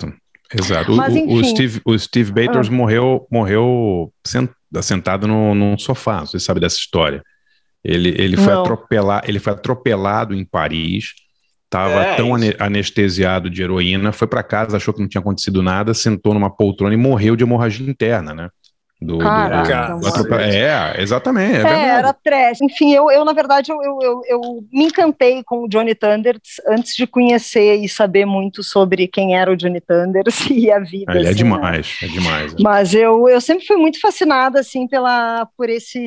Exato. 0.58 0.92
Mas, 0.94 1.14
o, 1.14 1.26
o. 1.34 1.44
Steve, 1.44 1.80
o 1.84 1.98
Steve 1.98 2.32
Bators 2.32 2.68
Ah. 2.68 2.72
morreu, 2.72 3.26
morreu 3.30 4.12
sen- 4.26 4.48
sentado 4.82 5.26
no, 5.26 5.54
num 5.54 5.78
sofá. 5.78 6.20
Você 6.20 6.38
sabe 6.38 6.60
dessa 6.60 6.76
história? 6.76 7.22
Ele, 7.84 8.10
ele 8.16 8.36
foi 8.36 8.52
atropelar, 8.52 9.22
ele 9.26 9.38
foi 9.40 9.52
atropelado 9.52 10.34
em 10.34 10.44
Paris. 10.44 11.14
Estava 11.64 12.02
É, 12.04 12.14
tão 12.16 12.26
isso. 12.26 12.34
ane- 12.36 12.56
anestesiado 12.58 13.48
de 13.48 13.62
heroína, 13.62 14.12
foi 14.12 14.28
para 14.28 14.42
casa, 14.42 14.76
achou 14.76 14.92
que 14.92 15.00
não 15.00 15.08
tinha 15.08 15.20
acontecido 15.20 15.62
nada, 15.62 15.94
sentou 15.94 16.34
numa 16.34 16.50
poltrona 16.54 16.92
e 16.94 16.98
morreu 16.98 17.34
de 17.34 17.44
hemorragia 17.44 17.88
interna, 17.88 18.34
né? 18.34 18.48
Do, 19.04 19.18
Caraca, 19.18 19.96
do 19.98 20.06
atropela- 20.06 20.42
É, 20.42 21.00
exatamente. 21.00 21.66
É, 21.66 21.70
É, 21.70 21.88
era 21.88 22.12
trash. 22.12 22.60
Enfim, 22.60 22.92
eu, 22.94 23.10
eu 23.10 23.24
na 23.24 23.32
verdade, 23.32 23.72
eu, 23.72 23.78
eu, 23.82 24.22
eu, 24.26 24.40
me 24.72 24.84
encantei 24.84 25.42
com 25.44 25.64
o 25.64 25.68
Johnny 25.68 25.94
Thunders 25.94 26.60
antes 26.68 26.94
de 26.94 27.06
conhecer 27.06 27.76
e 27.76 27.88
saber 27.88 28.24
muito 28.24 28.62
sobre 28.62 29.06
quem 29.08 29.36
era 29.36 29.50
o 29.50 29.56
Johnny 29.56 29.80
Thunders 29.80 30.46
e 30.50 30.70
a 30.70 30.78
vida. 30.78 31.12
Ele 31.12 31.26
é 31.26 31.30
assim, 31.30 31.42
né? 31.44 31.54
demais, 31.54 31.98
é 32.02 32.06
demais. 32.06 32.54
Mas 32.60 32.94
eu, 32.94 33.28
eu 33.28 33.40
sempre 33.40 33.66
fui 33.66 33.76
muito 33.76 34.00
fascinada 34.00 34.60
assim 34.60 34.86
pela 34.86 35.46
por 35.56 35.68
esse 35.68 36.00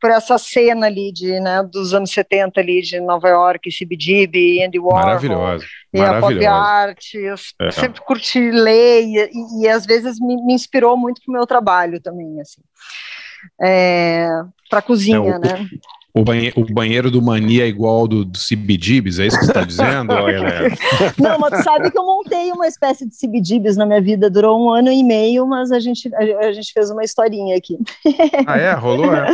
por 0.00 0.10
essa 0.10 0.38
cena 0.38 0.86
ali 0.86 1.12
de 1.12 1.40
né, 1.40 1.62
dos 1.62 1.94
anos 1.94 2.10
70 2.10 2.60
ali 2.60 2.80
de 2.82 3.00
Nova 3.00 3.28
York, 3.28 3.68
CBGB, 3.70 4.64
Andy 4.64 4.78
Warhol 4.78 5.02
Maravilhosa. 5.02 5.64
E 5.92 6.00
a 6.00 6.20
pop 6.20 6.46
art. 6.46 7.14
Eu 7.14 7.34
É. 7.60 7.70
sempre 7.70 8.00
curti 8.02 8.50
ler 8.50 9.02
e, 9.04 9.30
e, 9.32 9.62
e 9.62 9.68
às 9.68 9.86
vezes 9.86 10.18
me, 10.20 10.36
me 10.44 10.52
inspirou 10.54 10.96
muito 10.96 11.20
pro 11.24 11.32
meu 11.32 11.46
trabalho 11.46 12.00
também 12.00 12.40
assim. 12.40 12.60
É, 13.60 14.28
para 14.70 14.82
cozinha, 14.82 15.16
É, 15.16 15.20
o- 15.20 15.38
né? 15.38 15.66
O, 16.14 16.24
banhe- 16.24 16.52
o 16.56 16.64
banheiro 16.64 17.10
do 17.12 17.22
Mania 17.22 17.64
é 17.64 17.68
igual 17.68 17.98
ao 18.00 18.08
do, 18.08 18.24
do 18.24 18.38
é 18.38 19.26
isso 19.26 19.38
que 19.38 19.44
você 19.44 19.50
está 19.50 19.62
dizendo, 19.62 20.10
ô, 20.14 20.28
Helena? 20.28 20.74
Não, 21.16 21.38
mas 21.38 21.58
tu 21.58 21.62
sabe 21.62 21.90
que 21.92 21.98
eu 21.98 22.04
montei 22.04 22.50
uma 22.50 22.66
espécie 22.66 23.06
de 23.06 23.14
CBGBs 23.14 23.76
na 23.76 23.86
minha 23.86 24.00
vida, 24.00 24.28
durou 24.28 24.58
um 24.60 24.70
ano 24.72 24.90
e 24.90 25.04
meio, 25.04 25.46
mas 25.46 25.70
a 25.70 25.78
gente, 25.78 26.12
a, 26.14 26.46
a 26.48 26.52
gente 26.52 26.72
fez 26.72 26.90
uma 26.90 27.04
historinha 27.04 27.56
aqui. 27.56 27.78
Ah, 28.46 28.56
é? 28.58 28.72
Rolou? 28.72 29.12
É? 29.14 29.26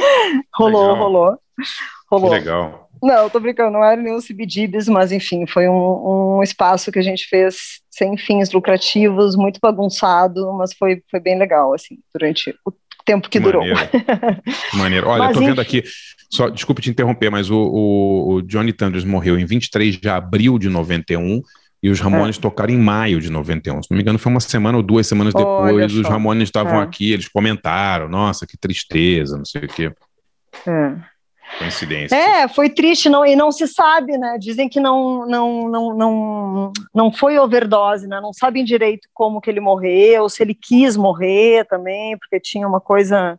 Rolou, 0.53 0.95
rolou. 0.95 1.33
Que 1.57 1.65
Rolou. 2.11 2.31
legal. 2.31 2.84
Não, 3.05 3.29
tô 3.29 3.39
brincando, 3.39 3.73
não 3.73 3.85
era 3.85 4.01
nenhum 4.01 4.19
CBGBs, 4.19 4.89
mas 4.89 5.13
enfim, 5.13 5.47
foi 5.47 5.69
um, 5.69 6.39
um 6.39 6.43
espaço 6.43 6.91
que 6.91 6.99
a 6.99 7.03
gente 7.03 7.29
fez 7.29 7.83
sem 7.91 8.17
fins 8.17 8.51
lucrativos, 8.51 9.37
muito 9.37 9.61
bagunçado, 9.63 10.51
mas 10.55 10.73
foi, 10.73 11.03
foi 11.11 11.21
bem 11.21 11.39
legal, 11.39 11.75
assim, 11.75 11.99
durante 12.15 12.55
o 12.65 12.73
tempo 13.05 13.29
que 13.29 13.39
durou. 13.39 13.61
Maneiro. 13.61 13.91
Maneiro. 14.73 15.09
Olha, 15.09 15.25
Mas, 15.25 15.35
tô 15.35 15.41
vendo 15.41 15.61
aqui, 15.61 15.85
só 16.33 16.49
desculpe 16.49 16.81
te 16.81 16.89
interromper, 16.89 17.31
mas 17.31 17.51
o, 17.51 17.57
o, 17.59 18.35
o 18.37 18.43
Johnny 18.43 18.73
Thunders 18.73 19.05
morreu 19.05 19.39
em 19.39 19.45
23 19.45 19.99
de 19.99 20.09
abril 20.09 20.59
de 20.59 20.71
91 20.71 21.43
e 21.83 21.91
os 21.91 22.01
É. 22.01 22.03
Ramones 22.03 22.39
tocaram 22.39 22.73
em 22.73 22.79
maio 22.79 23.21
de 23.21 23.31
91. 23.31 23.83
Se 23.83 23.91
não 23.91 23.97
me 23.97 24.03
engano, 24.03 24.19
foi 24.19 24.33
uma 24.33 24.41
semana 24.41 24.79
ou 24.79 24.83
duas 24.83 25.07
semanas 25.07 25.35
depois, 25.35 25.95
os. 25.95 26.09
Ramones 26.09 26.45
estavam 26.45 26.81
É. 26.81 26.83
aqui, 26.83 27.13
eles 27.13 27.29
comentaram, 27.29 28.09
nossa, 28.09 28.47
que 28.47 28.57
tristeza, 28.57 29.37
não 29.37 29.45
sei 29.45 29.65
o 29.65 29.69
quê. 29.69 29.93
É. 30.67 31.14
Coincidência. 31.59 32.17
É, 32.17 32.49
foi 32.49 32.69
triste, 32.69 33.09
não, 33.09 33.25
e 33.25 33.37
não 33.37 33.53
se 33.53 33.67
sabe, 33.69 34.19
né? 34.19 34.37
Dizem 34.39 34.69
que 34.69 34.81
não, 34.81 35.27
não, 35.27 35.69
não, 35.69 35.97
não, 35.97 36.73
não 36.95 37.13
foi 37.13 37.39
overdose, 37.39 38.07
né? 38.07 38.21
Não 38.21 38.33
sabem 38.33 38.65
direito 38.65 39.09
como 39.13 39.41
que 39.41 39.51
ele 39.51 39.61
morreu, 39.61 40.29
se 40.29 40.43
ele 40.43 40.55
quis 40.55 40.97
morrer 40.97 41.65
também, 41.67 42.19
porque 42.19 42.41
tinha 42.41 42.67
uma 42.67 42.81
coisa. 42.81 43.39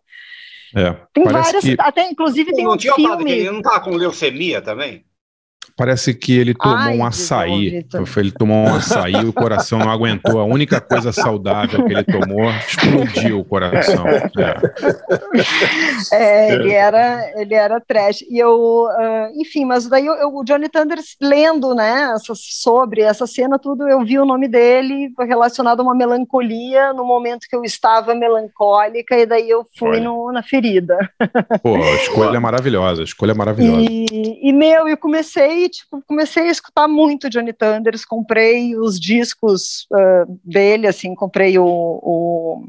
É, 0.75 0.93
Tem 1.13 1.23
várias, 1.25 1.63
que, 1.63 1.75
até 1.79 2.09
inclusive 2.09 2.53
tem 2.53 2.65
não 2.65 2.73
um 2.73 2.77
tinha 2.77 2.93
filme. 2.93 3.31
ele 3.31 3.51
não 3.51 3.61
tava 3.61 3.81
com 3.81 3.91
leucemia 3.91 4.61
também? 4.61 5.05
Parece 5.75 6.13
que 6.13 6.37
ele 6.37 6.53
tomou 6.53 6.77
Ai, 6.77 6.97
um 6.97 7.05
açaí. 7.05 7.69
Vitor. 7.69 8.07
Ele 8.17 8.31
tomou 8.31 8.65
um 8.65 8.75
açaí 8.75 9.13
e 9.13 9.25
o 9.25 9.33
coração 9.33 9.79
não 9.79 9.89
aguentou. 9.91 10.39
A 10.39 10.45
única 10.45 10.79
coisa 10.79 11.11
saudável 11.11 11.83
que 11.85 11.93
ele 11.93 12.03
tomou 12.03 12.49
explodiu 12.51 13.39
o 13.39 13.45
coração. 13.45 14.05
É. 14.07 14.25
É, 16.11 16.53
ele 16.53 16.71
era, 16.71 17.31
ele 17.39 17.53
era 17.53 17.79
trash. 17.79 18.21
E 18.29 18.37
eu, 18.39 18.87
ah, 18.91 19.29
enfim, 19.35 19.65
mas 19.65 19.87
daí 19.87 20.05
eu, 20.05 20.13
eu- 20.15 20.35
o 20.35 20.43
Johnny 20.43 20.69
Thunders 20.69 21.15
lendo, 21.21 21.73
né, 21.75 22.11
essa- 22.15 22.33
sobre 22.35 23.01
essa 23.01 23.27
cena, 23.27 23.57
tudo, 23.59 23.87
eu 23.87 24.03
vi 24.03 24.17
o 24.19 24.25
nome 24.25 24.47
dele 24.47 25.11
relacionado 25.19 25.79
a 25.79 25.83
uma 25.83 25.95
melancolia 25.95 26.93
no 26.93 27.05
momento 27.05 27.47
que 27.49 27.55
eu 27.55 27.63
estava 27.63 28.13
melancólica, 28.15 29.17
e 29.17 29.25
daí 29.25 29.49
eu 29.49 29.65
fui 29.77 29.99
no- 29.99 30.31
na 30.31 30.43
ferida. 30.43 30.97
Pô, 31.61 31.75
a 31.75 31.95
escolha 31.95 32.37
é 32.37 32.39
maravilhosa, 32.39 33.01
a 33.01 33.05
escolha 33.05 33.31
é 33.31 33.35
maravilhosa. 33.35 33.81
E, 33.89 34.49
e, 34.49 34.53
meu, 34.53 34.87
eu 34.87 34.97
comecei, 34.97 35.64
tipo, 35.69 36.01
comecei 36.07 36.43
a 36.43 36.51
escutar 36.51 36.87
muito 36.87 37.29
Johnny 37.29 37.53
Thunders, 37.53 38.05
comprei 38.05 38.75
os 38.75 38.99
discos 38.99 39.87
ah, 39.93 40.25
dele, 40.43 40.87
assim, 40.87 41.13
comprei 41.15 41.57
o, 41.57 41.65
o, 41.65 42.67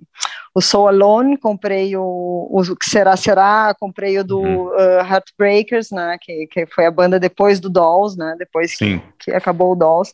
o 0.55 0.61
Soul 0.61 0.89
Alone, 0.89 1.37
comprei 1.37 1.97
o, 1.97 2.03
o 2.51 2.77
Que 2.77 2.89
Será 2.89 3.17
Será, 3.17 3.75
comprei 3.79 4.19
o 4.19 4.25
do 4.25 4.41
Uhum. 4.41 4.71
ah, 4.79 5.07
Heartbreakers, 5.09 5.91
né, 5.91 6.17
que, 6.21 6.47
que 6.47 6.67
foi 6.67 6.87
a 6.87 6.91
banda 6.91 7.19
depois 7.19 7.61
do 7.61 7.69
Dolls, 7.69 8.17
né, 8.19 8.35
depois 8.39 8.77
que, 8.77 9.01
que 9.19 9.31
acabou 9.33 9.73
o 9.73 9.77
Dolls. 9.77 10.13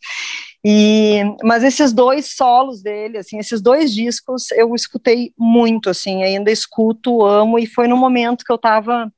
E, 0.64 1.22
mas 1.42 1.64
esses 1.64 1.92
dois 1.92 2.36
solos 2.36 2.82
dele, 2.82 3.18
assim, 3.18 3.38
esses 3.38 3.60
dois 3.60 3.92
discos 3.92 4.50
eu 4.52 4.74
escutei 4.74 5.32
muito, 5.36 5.90
assim, 5.90 6.22
ainda 6.22 6.50
escuto, 6.52 7.24
amo, 7.24 7.58
e 7.58 7.66
foi 7.66 7.88
no 7.88 7.96
momento 7.96 8.44
que 8.44 8.52
eu 8.52 8.58
tava 8.58 9.12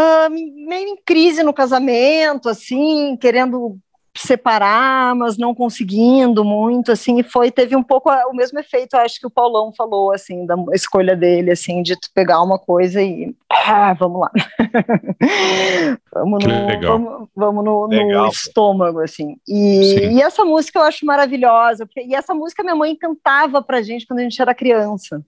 ah, 0.00 0.28
meio 0.30 0.90
em 0.90 0.96
crise 1.04 1.42
no 1.42 1.52
casamento, 1.52 2.48
assim, 2.48 3.16
querendo 3.16 3.76
separar, 4.16 5.14
mas 5.16 5.36
não 5.36 5.52
conseguindo 5.54 6.44
muito, 6.44 6.92
assim, 6.92 7.18
e 7.18 7.22
foi, 7.24 7.50
teve 7.50 7.74
um 7.74 7.82
pouco 7.82 8.08
o 8.10 8.32
mesmo 8.34 8.58
efeito, 8.60 8.96
acho 8.96 9.18
que 9.18 9.26
o 9.26 9.30
Paulão 9.30 9.72
falou, 9.72 10.12
assim, 10.12 10.46
da 10.46 10.54
escolha 10.72 11.16
dele, 11.16 11.50
assim, 11.50 11.82
de 11.82 11.96
tu 11.96 12.08
pegar 12.14 12.42
uma 12.42 12.58
coisa 12.58 13.02
e, 13.02 13.34
ah, 13.50 13.92
vamos 13.94 14.20
lá, 14.20 14.30
vamos, 16.14 16.44
no, 16.44 16.66
legal. 16.66 16.98
vamos, 16.98 17.28
vamos 17.34 17.64
no, 17.64 17.88
no 17.88 17.88
Legal, 17.88 18.28
estômago, 18.28 19.00
assim, 19.00 19.36
e, 19.48 20.14
e 20.14 20.22
essa 20.22 20.44
música 20.44 20.78
eu 20.78 20.84
acho 20.84 21.04
maravilhosa, 21.04 21.86
porque, 21.86 22.02
e 22.02 22.14
essa 22.14 22.34
música 22.34 22.62
minha 22.62 22.76
mãe 22.76 22.94
cantava 22.96 23.62
pra 23.62 23.82
gente 23.82 24.06
quando 24.06 24.20
a 24.20 24.22
gente 24.22 24.40
era 24.40 24.54
criança, 24.54 25.24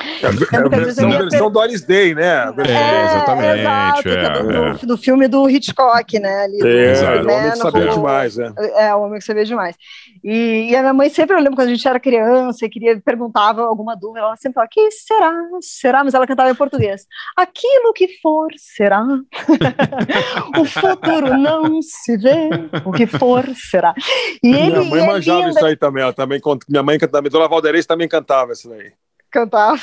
É 0.00 0.26
a 0.26 0.30
versão, 0.68 1.10
ia 1.10 1.18
versão 1.18 1.50
Doris 1.50 1.82
Day, 1.82 2.14
né? 2.14 2.36
A 2.36 2.50
versão- 2.50 2.74
É, 2.74 3.04
exatamente, 3.04 3.60
exato, 3.60 4.08
é 4.08 4.12
é, 4.24 4.86
do, 4.86 4.94
é. 4.94 4.96
filme 4.96 5.28
do 5.28 5.50
Hitchcock, 5.50 6.18
né? 6.18 6.44
Ali, 6.44 6.58
do- 6.58 6.66
É, 6.66 6.92
Exato. 6.92 7.28
o 7.28 7.30
homem 7.30 7.50
que 7.50 7.58
sabia 7.58 7.88
demais, 7.88 8.36
né? 8.38 8.54
É, 8.76 8.94
o 8.94 9.00
homem 9.02 9.18
que 9.18 9.24
sabia 9.24 9.44
demais. 9.44 9.76
E, 10.24 10.70
e 10.70 10.76
a 10.76 10.80
minha 10.80 10.94
mãe 10.94 11.10
sempre, 11.10 11.36
eu 11.36 11.40
lembro 11.40 11.56
quando 11.56 11.68
a 11.68 11.74
gente 11.74 11.86
era 11.86 12.00
criança 12.00 12.64
e 12.64 12.70
queria, 12.70 12.98
perguntava 13.04 13.62
alguma 13.62 13.94
dúvida, 13.94 14.20
ela 14.20 14.36
sempre 14.36 14.54
falava, 14.54 14.70
que 14.72 14.90
será? 14.90 15.32
Será? 15.60 16.02
Mas 16.04 16.14
ela 16.14 16.26
cantava 16.26 16.50
em 16.50 16.54
português. 16.54 17.06
Aquilo 17.36 17.92
que 17.92 18.08
for, 18.22 18.48
será? 18.56 19.04
o 20.58 20.64
futuro 20.64 21.36
não 21.36 21.82
se 21.82 22.16
vê, 22.16 22.48
o 22.84 22.92
que 22.92 23.06
for, 23.06 23.44
será? 23.54 23.94
E 24.42 24.48
ele 24.54 24.70
minha 24.78 24.84
mãe 24.84 25.02
é 25.02 25.06
manjava 25.06 25.38
linda, 25.40 25.50
isso 25.50 25.66
aí 25.66 25.76
também. 25.76 26.02
Ela 26.02 26.12
também 26.14 26.40
minha 26.68 26.82
mãe 26.82 26.98
cantava. 26.98 27.28
Dona 27.28 27.48
Valderez 27.48 27.84
também 27.84 28.08
cantava 28.08 28.52
isso 28.52 28.68
daí. 28.70 28.92
Cantava. 29.32 29.80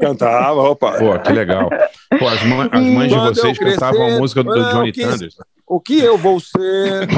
Cantava, 0.00 0.60
opa. 0.70 0.92
Pô, 0.92 1.18
que 1.18 1.32
legal. 1.32 1.68
Pô, 2.18 2.28
as, 2.28 2.42
mães- 2.44 2.68
as 2.72 2.82
mães 2.82 3.08
de 3.12 3.18
vocês 3.18 3.58
eu 3.58 3.66
cantavam 3.66 4.00
a 4.02 4.04
crescer, 4.06 4.20
música 4.20 4.42
do 4.44 4.54
não, 4.54 4.70
Johnny 4.72 4.92
que- 4.92 5.02
Thunders. 5.04 5.36
O 5.66 5.80
que 5.80 5.98
eu 5.98 6.18
vou 6.18 6.38
ser? 6.40 7.08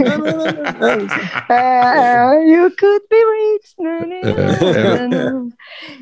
É, 1.51 2.45
you 2.49 2.71
could 2.79 3.05
be 3.11 3.17
rich. 3.17 3.75
né, 3.81 4.01
né, 4.07 4.21
né, 4.23 5.09
né. 5.09 5.49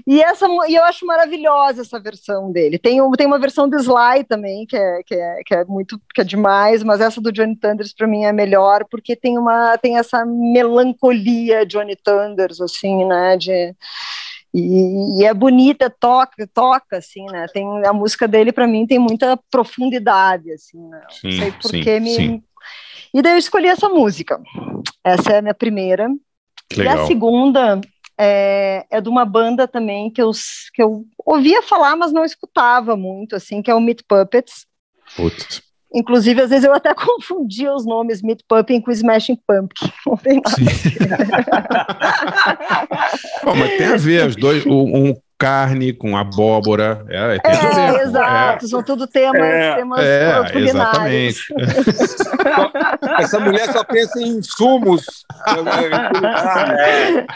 E, 0.06 0.22
essa, 0.22 0.46
e 0.68 0.74
eu 0.74 0.84
acho 0.84 1.06
maravilhosa 1.06 1.80
essa 1.80 1.98
versão 1.98 2.52
dele. 2.52 2.78
Tem, 2.78 3.00
um, 3.00 3.10
tem 3.12 3.26
uma 3.26 3.38
versão 3.38 3.66
do 3.66 3.76
Sly 3.78 4.24
também, 4.28 4.66
que 4.66 4.76
é, 4.76 5.02
que, 5.06 5.14
é, 5.14 5.36
que 5.44 5.54
é 5.54 5.64
muito 5.64 5.98
que 6.14 6.20
é 6.20 6.24
demais, 6.24 6.82
mas 6.82 7.00
essa 7.00 7.18
do 7.20 7.32
Johnny 7.32 7.56
Thunders 7.56 7.94
para 7.94 8.06
mim 8.06 8.24
é 8.24 8.32
melhor, 8.32 8.84
porque 8.90 9.16
tem, 9.16 9.38
uma, 9.38 9.78
tem 9.78 9.96
essa 9.98 10.24
melancolia 10.26 11.64
Johnny 11.64 11.96
Thunders, 11.96 12.60
assim, 12.60 13.06
né? 13.06 13.36
De, 13.38 13.74
e, 14.54 15.20
e 15.20 15.24
é 15.24 15.34
bonita, 15.34 15.90
toca, 15.90 16.48
toca, 16.54 16.98
assim, 16.98 17.24
né? 17.26 17.46
Tem, 17.52 17.66
a 17.84 17.92
música 17.92 18.28
dele, 18.28 18.52
para 18.52 18.68
mim, 18.68 18.86
tem 18.86 19.00
muita 19.00 19.36
profundidade, 19.50 20.52
assim, 20.52 20.78
né? 20.88 21.00
Não 21.02 21.10
Sim, 21.10 21.38
sei 21.38 21.50
sim, 21.50 21.58
porque 21.60 22.00
me. 22.00 22.14
sim. 22.14 22.42
E 23.12 23.20
daí 23.20 23.32
eu 23.32 23.38
escolhi 23.38 23.66
essa 23.66 23.88
música. 23.88 24.40
Essa 25.02 25.32
é 25.32 25.38
a 25.38 25.42
minha 25.42 25.54
primeira. 25.54 26.08
Que 26.68 26.82
E 26.82 26.88
a 26.88 26.92
legal. 26.92 27.06
segunda 27.06 27.80
é, 28.16 28.86
é 28.90 29.00
de 29.00 29.08
uma 29.08 29.24
banda 29.24 29.66
também 29.66 30.10
que 30.10 30.22
eu, 30.22 30.30
que 30.72 30.82
eu 30.82 31.04
ouvia 31.26 31.60
falar, 31.62 31.96
mas 31.96 32.12
não 32.12 32.24
escutava 32.24 32.96
muito, 32.96 33.34
assim, 33.34 33.60
que 33.60 33.70
é 33.70 33.74
o 33.74 33.80
Meat 33.80 34.02
Puppets. 34.08 34.66
Putz. 35.16 35.62
Inclusive, 35.94 36.42
às 36.42 36.50
vezes 36.50 36.64
eu 36.64 36.72
até 36.74 36.92
confundia 36.94 37.72
os 37.72 37.86
nomes 37.86 38.20
Meat 38.20 38.40
Pumpkin 38.48 38.80
com 38.80 38.90
Smashing 38.90 39.38
Pumpkin. 39.46 39.92
Não 40.06 40.16
tem 40.16 40.40
nada. 41.08 41.86
Pô, 43.42 43.54
mas 43.54 43.76
tem 43.76 43.86
a 43.86 43.96
ver, 43.96 44.26
os 44.26 44.36
dois, 44.36 44.66
um 44.66 45.14
carne 45.44 45.92
com 45.92 46.16
abóbora. 46.16 47.04
É, 47.10 47.36
É, 47.44 47.92
pô. 47.92 47.98
exato, 48.00 48.66
são 48.68 48.82
tudo 48.82 49.06
temas, 49.06 49.42
É, 49.42 49.74
temas 49.74 50.00
É, 50.00 50.52
culinários. 50.52 50.74
exatamente. 50.74 51.54
Essa 53.20 53.38
mulher 53.38 53.70
só 53.70 53.84
pensa 53.84 54.20
em 54.20 54.38
insumos. 54.38 55.04
É. 56.78 57.26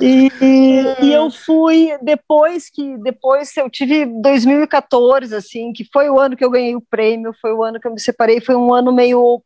E, 0.00 0.30
e- 0.40 0.96
e 1.02 1.12
eu 1.12 1.30
fui 1.30 1.90
depois 2.02 2.70
que 2.70 2.96
depois 2.98 3.54
eu 3.56 3.68
tive 3.68 4.06
2014 4.06 5.34
assim, 5.34 5.72
que 5.72 5.84
foi 5.92 6.08
o 6.08 6.18
ano 6.18 6.36
que 6.36 6.44
eu 6.44 6.50
ganhei 6.50 6.74
o 6.74 6.80
prêmio, 6.90 7.34
foi 7.40 7.52
o 7.52 7.62
ano 7.62 7.78
que 7.80 7.86
eu 7.86 7.92
me 7.92 8.00
separei, 8.00 8.40
foi 8.40 8.56
um 8.56 8.72
ano 8.72 8.92
meio 8.92 9.42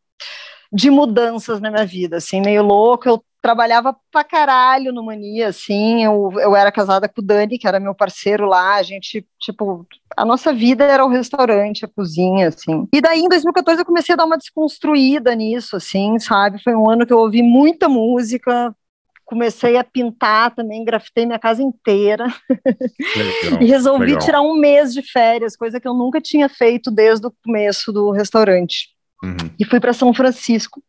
de 0.72 0.90
mudanças 0.90 1.60
na 1.60 1.70
minha 1.70 1.86
vida, 1.86 2.16
assim, 2.18 2.40
meio 2.40 2.62
louco. 2.62 3.08
Eu 3.08 3.22
trabalhava 3.44 3.94
pra 4.10 4.24
caralho 4.24 4.90
no 4.90 5.04
Mania, 5.04 5.48
assim. 5.48 6.02
Eu, 6.02 6.32
eu 6.40 6.56
era 6.56 6.72
casada 6.72 7.06
com 7.06 7.20
o 7.20 7.24
Dani, 7.24 7.58
que 7.58 7.68
era 7.68 7.78
meu 7.78 7.94
parceiro 7.94 8.46
lá. 8.46 8.76
A 8.76 8.82
gente, 8.82 9.22
tipo, 9.38 9.86
a 10.16 10.24
nossa 10.24 10.50
vida 10.50 10.82
era 10.82 11.04
o 11.04 11.10
restaurante, 11.10 11.84
a 11.84 11.88
cozinha, 11.88 12.48
assim. 12.48 12.88
E 12.90 13.02
daí, 13.02 13.20
em 13.20 13.28
2014, 13.28 13.82
eu 13.82 13.84
comecei 13.84 14.14
a 14.14 14.16
dar 14.16 14.24
uma 14.24 14.38
desconstruída 14.38 15.34
nisso, 15.34 15.76
assim, 15.76 16.18
sabe? 16.18 16.58
Foi 16.62 16.74
um 16.74 16.88
ano 16.88 17.04
que 17.06 17.12
eu 17.12 17.18
ouvi 17.18 17.42
muita 17.42 17.86
música, 17.86 18.74
comecei 19.26 19.76
a 19.76 19.84
pintar 19.84 20.54
também, 20.54 20.82
grafitei 20.82 21.26
minha 21.26 21.38
casa 21.38 21.62
inteira 21.62 22.24
Legal, 23.14 23.60
e 23.60 23.66
resolvi 23.66 24.06
legal. 24.06 24.20
tirar 24.20 24.40
um 24.40 24.56
mês 24.56 24.94
de 24.94 25.02
férias, 25.02 25.54
coisa 25.54 25.78
que 25.78 25.86
eu 25.86 25.92
nunca 25.92 26.18
tinha 26.18 26.48
feito 26.48 26.90
desde 26.90 27.26
o 27.26 27.34
começo 27.44 27.92
do 27.92 28.10
restaurante. 28.10 28.88
Uhum. 29.22 29.50
E 29.60 29.66
fui 29.66 29.80
para 29.80 29.92
São 29.92 30.14
Francisco. 30.14 30.82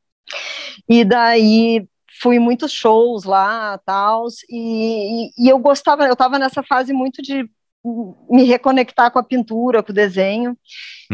E 0.87 1.03
daí 1.03 1.85
fui 2.21 2.39
muitos 2.39 2.71
shows 2.71 3.23
lá, 3.23 3.77
tal, 3.85 4.25
e, 4.49 5.27
e, 5.27 5.45
e 5.45 5.49
eu 5.49 5.59
gostava, 5.59 6.05
eu 6.05 6.13
estava 6.13 6.39
nessa 6.39 6.63
fase 6.63 6.93
muito 6.93 7.21
de 7.21 7.49
me 8.29 8.43
reconectar 8.43 9.11
com 9.11 9.19
a 9.19 9.23
pintura, 9.23 9.83
com 9.83 9.91
o 9.91 9.95
desenho. 9.95 10.57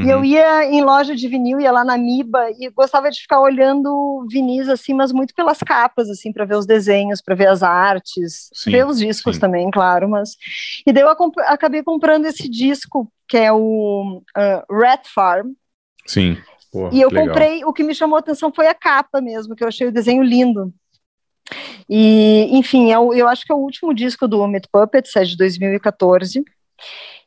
E 0.02 0.10
eu 0.10 0.20
Uhum. 0.20 0.26
ia 0.26 0.66
em 0.66 0.82
loja 0.82 1.16
de 1.16 1.28
vinil, 1.28 1.60
ia 1.60 1.72
lá 1.72 1.84
na 1.84 1.98
Miba 1.98 2.50
e 2.52 2.70
gostava 2.70 3.12
de 3.12 3.20
ficar 3.22 3.42
olhando 3.42 4.26
vinis 4.30 4.70
assim, 4.70 4.94
mas 4.94 5.12
muito 5.12 5.34
pelas 5.36 5.60
capas 5.60 6.10
assim, 6.10 6.32
para 6.32 6.46
ver 6.46 6.56
os 6.56 6.66
desenhos, 6.66 7.22
para 7.22 7.36
ver 7.36 7.48
as 7.50 7.62
artes, 7.62 8.50
Sim, 8.54 8.72
ver 8.72 8.86
os 8.88 9.00
discos 9.00 9.36
sim. 9.36 9.42
também, 9.42 9.70
claro, 9.70 10.10
mas 10.10 10.38
e 10.88 10.94
daí 10.94 11.04
eu 11.04 11.10
acabei 11.48 11.84
comprando 11.84 12.26
esse 12.26 12.50
disco 12.50 13.12
que 13.28 13.38
é 13.38 13.52
o 13.52 14.22
uh, 14.38 14.74
Rat 14.74 15.08
Farm 15.14 15.52
Sim. 16.06 16.38
Pô, 16.72 16.90
E 16.92 17.02
eu 17.02 17.10
legal. 17.10 17.26
comprei, 17.28 17.64
o 17.66 17.74
que 17.74 17.84
me 17.84 17.96
chamou 17.96 18.18
a 18.18 18.20
atenção 18.20 18.52
foi 18.54 18.68
a 18.68 18.74
capa 18.74 19.22
mesmo, 19.22 19.56
que 19.56 19.64
eu 19.64 19.68
achei 19.68 19.88
o 19.88 19.92
desenho 19.92 20.24
lindo. 20.24 20.74
E, 21.90 22.48
enfim, 22.58 22.92
é 22.92 23.00
o- 23.00 23.14
eu 23.14 23.28
acho 23.28 23.46
que 23.46 23.52
é 23.52 23.56
o 23.56 23.60
último 23.60 23.94
disco 23.94 24.28
do 24.28 24.46
Meat 24.48 24.68
Puppets, 24.72 25.16
é 25.16 25.24
de 25.24 25.36
2014. 25.38 26.44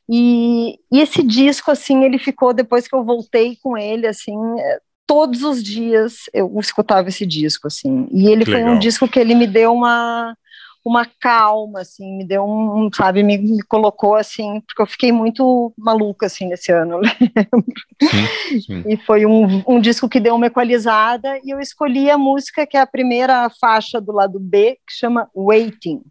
E, 0.08 0.78
e 0.92 1.00
esse 1.00 1.22
disco, 1.22 1.70
assim, 1.70 2.04
ele 2.04 2.18
ficou, 2.18 2.52
depois 2.52 2.86
que 2.86 2.94
eu 2.94 3.04
voltei 3.04 3.56
com 3.62 3.76
ele, 3.76 4.06
assim, 4.06 4.36
é, 4.60 4.78
todos 5.06 5.42
os 5.42 5.62
dias 5.62 6.24
eu 6.32 6.50
escutava 6.60 7.08
esse 7.08 7.24
disco, 7.26 7.66
assim. 7.66 8.06
E 8.10 8.28
ele 8.28 8.44
Que 8.44 8.50
foi 8.52 8.60
um 8.62 8.66
legal. 8.66 8.78
disco 8.78 9.08
que 9.08 9.18
ele 9.18 9.34
me 9.34 9.46
deu 9.46 9.72
uma, 9.72 10.36
uma 10.84 11.06
calma, 11.18 11.80
assim, 11.80 12.16
me 12.16 12.24
deu 12.24 12.44
um, 12.44 12.90
sabe, 12.92 13.22
me, 13.22 13.38
me 13.38 13.62
colocou, 13.62 14.14
assim, 14.14 14.60
porque 14.66 14.82
eu 14.82 14.86
fiquei 14.86 15.10
muito 15.10 15.72
maluca, 15.78 16.26
assim, 16.26 16.46
nesse 16.46 16.70
ano, 16.70 17.00
Sim, 18.02 18.60
sim. 18.60 18.84
e 18.86 18.96
foi 18.98 19.24
um, 19.24 19.62
um 19.66 19.80
disco 19.80 20.08
que 20.08 20.20
deu 20.20 20.34
uma 20.34 20.46
equalizada 20.46 21.38
e 21.42 21.50
eu 21.50 21.58
escolhi 21.58 22.10
a 22.10 22.18
música 22.18 22.66
que 22.66 22.76
é 22.76 22.80
a 22.80 22.86
primeira 22.86 23.48
faixa 23.58 24.00
do 24.00 24.12
lado 24.12 24.38
B, 24.38 24.78
que 24.86 24.92
chama 24.92 25.30
Waiting. 25.34 26.02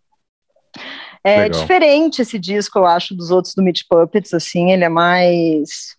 É 1.23 1.43
Legal. 1.43 1.61
diferente 1.61 2.21
esse 2.21 2.39
disco, 2.39 2.79
eu 2.79 2.85
acho, 2.85 3.15
dos 3.15 3.29
outros 3.29 3.53
do 3.53 3.61
Meat 3.61 3.85
Puppets, 3.87 4.33
assim, 4.33 4.71
ele 4.71 4.83
é 4.83 4.89
mais 4.89 5.95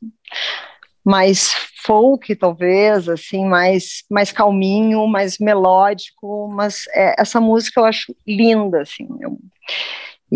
mais 1.05 1.52
folk, 1.85 2.35
talvez, 2.36 3.09
assim, 3.09 3.44
mais, 3.47 4.02
mais 4.10 4.32
calminho, 4.32 5.06
mais 5.06 5.39
melódico, 5.39 6.48
mas 6.48 6.85
é, 6.94 7.14
essa 7.20 7.40
música 7.40 7.81
eu 7.81 7.85
acho 7.85 8.14
linda, 8.26 8.81
assim. 8.82 9.06
eu- 9.20 9.39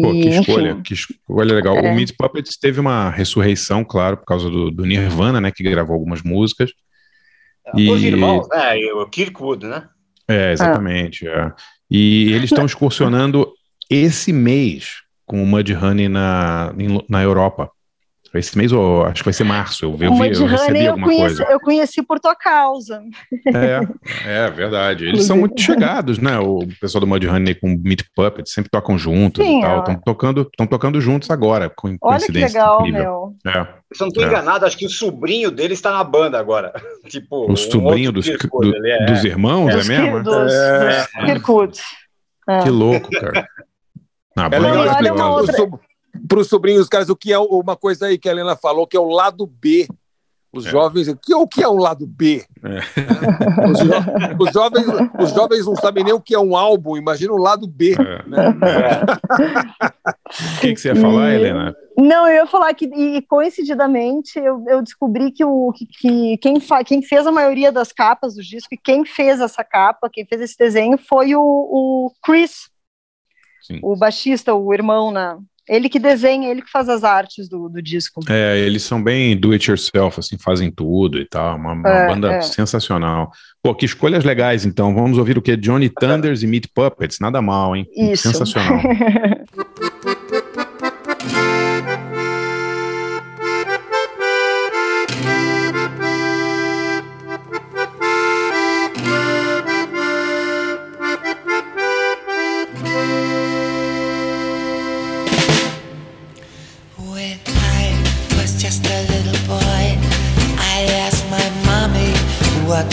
Pô, 0.00 0.12
que 0.12 0.28
enfim, 0.28 0.40
escolha, 0.40 0.80
que 0.82 0.92
escolha 0.94 1.54
legal. 1.54 1.76
É. 1.76 1.90
O 1.90 1.94
Meat 1.94 2.14
Puppets 2.16 2.56
teve 2.56 2.78
uma 2.78 3.10
ressurreição, 3.10 3.82
claro, 3.82 4.18
por 4.18 4.26
causa 4.26 4.48
do, 4.48 4.70
do 4.70 4.84
Nirvana, 4.84 5.40
né, 5.40 5.50
que 5.50 5.62
gravou 5.64 5.94
algumas 5.94 6.22
músicas. 6.22 6.70
E- 7.76 7.90
Os 7.90 8.02
irmãos, 8.02 8.46
né? 8.48 8.76
O 8.94 9.06
Kirkwood, 9.08 9.66
né? 9.66 9.88
É, 10.28 10.52
exatamente. 10.52 11.26
é. 11.26 11.52
E 11.90 12.32
eles 12.32 12.50
estão 12.50 12.66
excursionando 12.66 13.50
esse 13.90 14.32
mês 14.32 15.02
com 15.26 15.42
o 15.42 15.46
Mudhoney 15.46 16.08
na, 16.08 16.72
na 17.08 17.22
Europa. 17.22 17.70
Esse 18.34 18.58
mês, 18.58 18.72
ou 18.72 19.04
acho 19.06 19.22
que 19.22 19.24
vai 19.24 19.32
ser 19.32 19.44
março. 19.44 19.86
Eu, 19.86 19.96
eu, 20.00 20.12
o 20.12 20.18
vi, 20.18 20.30
eu 20.32 20.46
recebi 20.46 20.84
eu 20.84 20.90
alguma 20.92 21.06
conheci, 21.06 21.36
coisa. 21.38 21.52
eu 21.52 21.60
conheci 21.60 22.02
por 22.02 22.20
tua 22.20 22.34
causa. 22.36 23.02
É, 23.46 24.44
é 24.46 24.50
verdade. 24.50 25.06
Eles 25.06 25.24
são 25.24 25.36
muito 25.38 25.58
chegados, 25.60 26.18
né? 26.18 26.38
O 26.38 26.60
pessoal 26.80 27.00
do 27.00 27.06
Mudhoney 27.06 27.54
com 27.54 27.72
o 27.72 27.78
Meat 27.78 28.04
Puppets 28.14 28.52
sempre 28.52 28.70
tocam 28.70 28.98
juntos 28.98 29.42
Sim, 29.44 29.58
e 29.58 29.62
tal. 29.62 29.78
Estão 29.78 29.94
tocando, 30.04 30.50
tão 30.56 30.66
tocando 30.66 31.00
juntos 31.00 31.30
agora, 31.30 31.70
com 31.74 31.96
Olha 32.02 32.20
que 32.26 32.32
legal, 32.32 32.80
incrível. 32.86 33.34
meu. 33.44 33.52
É. 33.52 33.62
Se 33.94 34.02
eu 34.02 34.04
não 34.04 34.08
estou 34.08 34.22
É. 34.24 34.26
enganado, 34.26 34.66
acho 34.66 34.76
que 34.76 34.84
o 34.86 34.90
sobrinho 34.90 35.50
dele 35.50 35.72
está 35.72 35.90
na 35.90 36.04
banda 36.04 36.38
agora. 36.38 36.72
tipo, 37.08 37.46
O 37.46 37.52
um 37.52 37.56
sobrinho 37.56 38.12
dos, 38.12 38.26
Kirkwood, 38.26 38.72
do- 38.72 38.86
é- 38.86 39.06
dos 39.06 39.24
irmãos, 39.24 39.70
é 39.70 39.84
mesmo? 39.88 40.22
dos, 40.22 40.52
É. 40.52 40.98
dos 41.00 41.06
Kirkwood. 41.24 41.78
É. 42.46 42.58
Que 42.62 42.68
louco, 42.70 43.10
cara. 43.10 43.46
Ah, 44.36 44.46
É 44.52 44.60
bom, 44.60 44.66
legal 44.70 44.74
Não, 44.76 44.84
e 44.84 44.88
olha 44.96 45.14
uma 45.14 45.30
outra- 45.34 45.56
para 46.28 46.38
os 46.40 46.48
sobrinhos, 46.48 46.88
caras, 46.88 47.08
o 47.08 47.16
que 47.16 47.32
é 47.32 47.38
uma 47.38 47.76
coisa 47.76 48.06
aí 48.06 48.18
que 48.18 48.28
a 48.28 48.32
Helena 48.32 48.56
falou, 48.56 48.86
que 48.86 48.96
é 48.96 49.00
o 49.00 49.08
lado 49.10 49.46
B. 49.46 49.86
Os 50.50 50.64
É. 50.64 50.70
jovens, 50.70 51.08
o 51.08 51.14
que, 51.16 51.34
o 51.34 51.46
que 51.46 51.62
é 51.62 51.68
um 51.68 51.76
lado 51.76 52.06
B? 52.06 52.42
Os, 53.70 53.78
jo- 53.80 54.42
os 54.46 54.50
jovens, 54.52 54.86
os 55.20 55.30
jovens 55.34 55.66
não 55.66 55.76
sabem 55.76 56.02
nem 56.02 56.14
o 56.14 56.20
que 56.22 56.34
é 56.34 56.38
um 56.38 56.56
álbum, 56.56 56.96
imagina 56.96 57.34
o 57.34 57.36
lado 57.38 57.66
B. 57.68 57.92
É. 57.92 58.26
né? 58.26 58.56
O 60.56 60.60
que, 60.60 60.72
que 60.74 60.80
você 60.80 60.88
ia 60.88 60.96
falar, 60.96 61.30
E- 61.32 61.34
Helena? 61.34 61.76
Não, 61.98 62.26
eu 62.28 62.34
ia 62.36 62.46
falar 62.46 62.72
que, 62.74 62.86
e 62.86 63.20
coincidentemente, 63.22 64.38
eu, 64.38 64.64
eu 64.68 64.80
descobri 64.82 65.30
que, 65.32 65.44
o, 65.44 65.70
que, 65.72 65.84
que 65.86 66.38
quem, 66.38 66.60
fa, 66.60 66.82
quem 66.84 67.02
fez 67.02 67.26
a 67.26 67.32
maioria 67.32 67.70
das 67.72 67.92
capas 67.92 68.34
do 68.34 68.42
disco, 68.42 68.72
e 68.72 68.78
quem 68.78 69.04
fez 69.04 69.40
essa 69.40 69.62
capa, 69.64 70.08
quem 70.10 70.24
fez 70.24 70.40
esse 70.40 70.56
desenho, 70.56 70.96
foi 70.96 71.34
o, 71.34 71.40
o 71.42 72.12
Chris, 72.22 72.70
Sim. 73.62 73.80
o 73.82 73.96
baixista, 73.96 74.54
o 74.54 74.72
irmão, 74.72 75.10
né? 75.10 75.36
Ele 75.68 75.88
que 75.88 75.98
desenha, 75.98 76.50
ele 76.50 76.62
que 76.62 76.70
faz 76.70 76.88
as 76.88 77.04
artes 77.04 77.48
do, 77.48 77.68
do 77.68 77.82
disco. 77.82 78.20
É, 78.28 78.58
eles 78.58 78.82
são 78.82 79.02
bem 79.02 79.36
do 79.36 79.52
it 79.52 79.70
yourself, 79.70 80.18
assim, 80.18 80.36
fazem 80.38 80.70
tudo 80.70 81.18
e 81.18 81.26
tal. 81.26 81.56
Uma, 81.56 81.72
uma 81.72 81.88
É, 81.88 82.06
banda 82.08 82.32
é. 82.34 82.40
sensacional. 82.40 83.30
Pô, 83.62 83.74
que 83.74 83.84
escolhas 83.84 84.24
legais, 84.24 84.64
então. 84.64 84.94
Vamos 84.94 85.18
ouvir 85.18 85.36
o 85.36 85.42
que? 85.42 85.56
Johnny 85.56 85.88
Thunders 85.90 86.42
e 86.42 86.46
Meat 86.46 86.68
Puppets. 86.74 87.18
Nada 87.20 87.42
mal, 87.42 87.76
hein? 87.76 87.86
Isso. 87.96 88.22
Sensacional. 88.22 88.80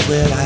will 0.07 0.33
I 0.33 0.44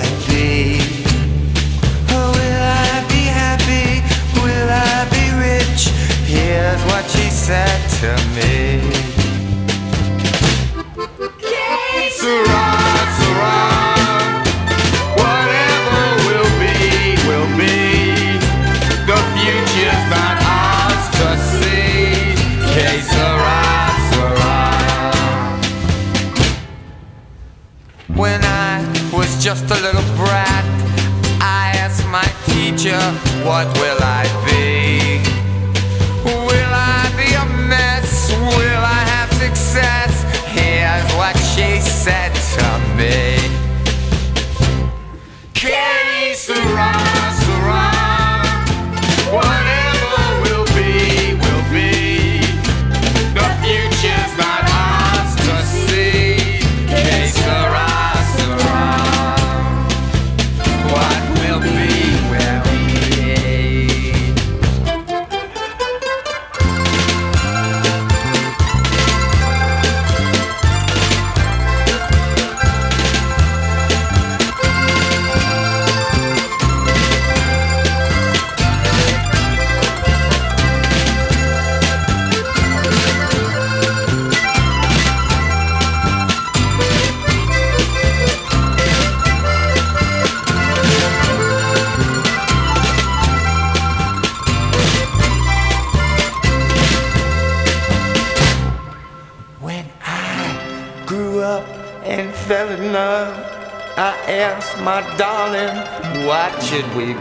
just 29.50 29.72
a 29.72 29.82
little 29.82 30.04
brat, 30.16 30.64
I 31.42 31.74
asked 31.78 32.06
my 32.10 32.24
teacher, 32.46 33.00
What 33.44 33.66
will 33.80 33.98
I 34.00 34.26
be? 34.34 34.39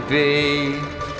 Be? 0.08 0.70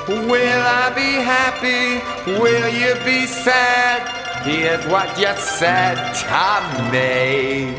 Will 0.08 0.62
I 0.66 0.90
be 0.94 1.20
happy? 1.20 2.00
Will 2.40 2.68
you 2.68 2.94
be 3.04 3.26
sad? 3.26 4.00
Here's 4.42 4.86
what 4.86 5.18
you 5.18 5.28
said 5.36 5.96
to 6.22 6.90
me. 6.90 7.74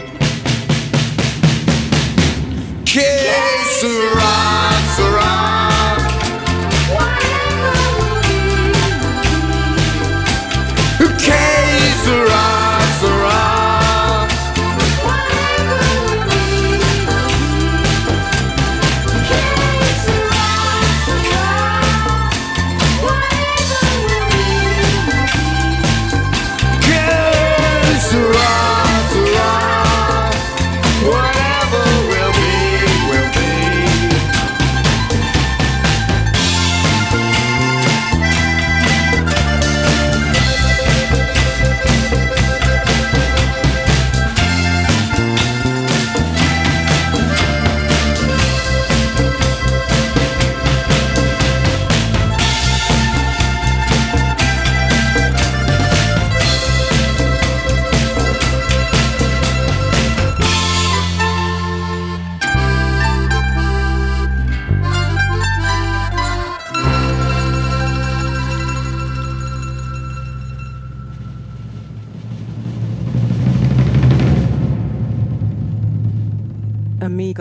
Que 2.86 3.02
sera, 3.80 4.36
sera. 4.96 5.34
Que 11.18 11.44
sera, 12.04 12.06
sera. 12.06 12.49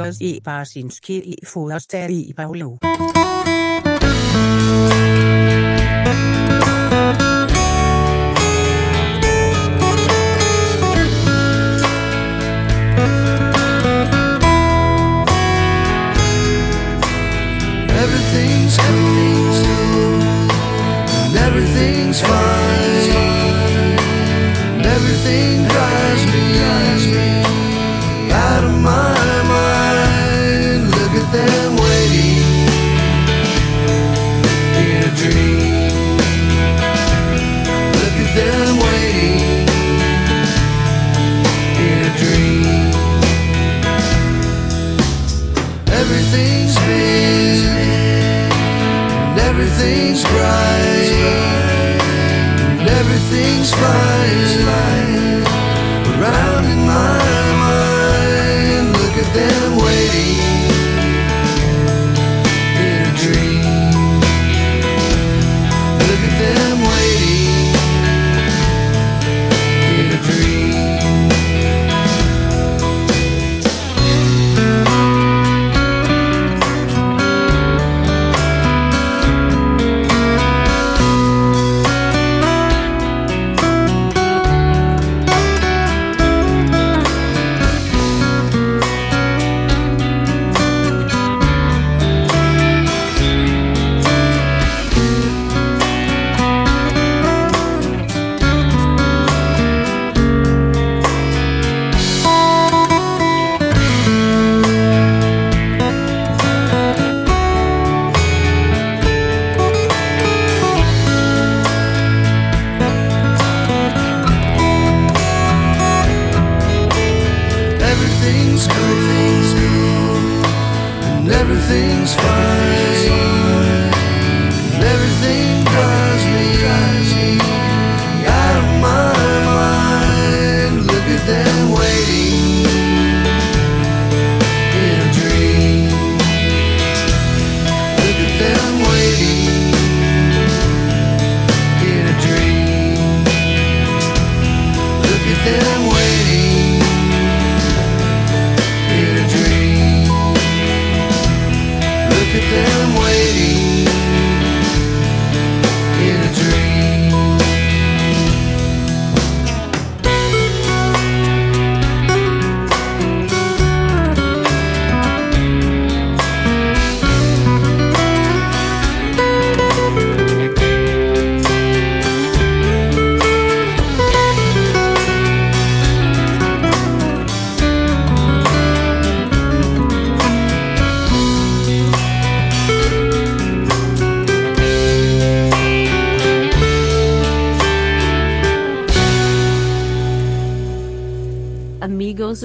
Amigos 0.09 0.21
i 0.21 0.41
Barsinski 0.41 1.19
i 1.19 1.47
Forster 1.47 2.11
i 2.11 2.33
Paulo. 2.35 3.08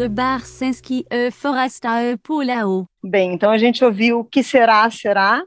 Barsinski 0.10 1.06
e 1.10 1.32
Foresta 1.32 1.90
Pulao. 2.22 2.86
Bem, 3.04 3.34
então 3.34 3.52
a 3.52 3.58
gente 3.58 3.84
ouviu 3.84 4.20
O 4.20 4.24
Que 4.26 4.44
Será, 4.44 4.90
Será, 4.92 5.44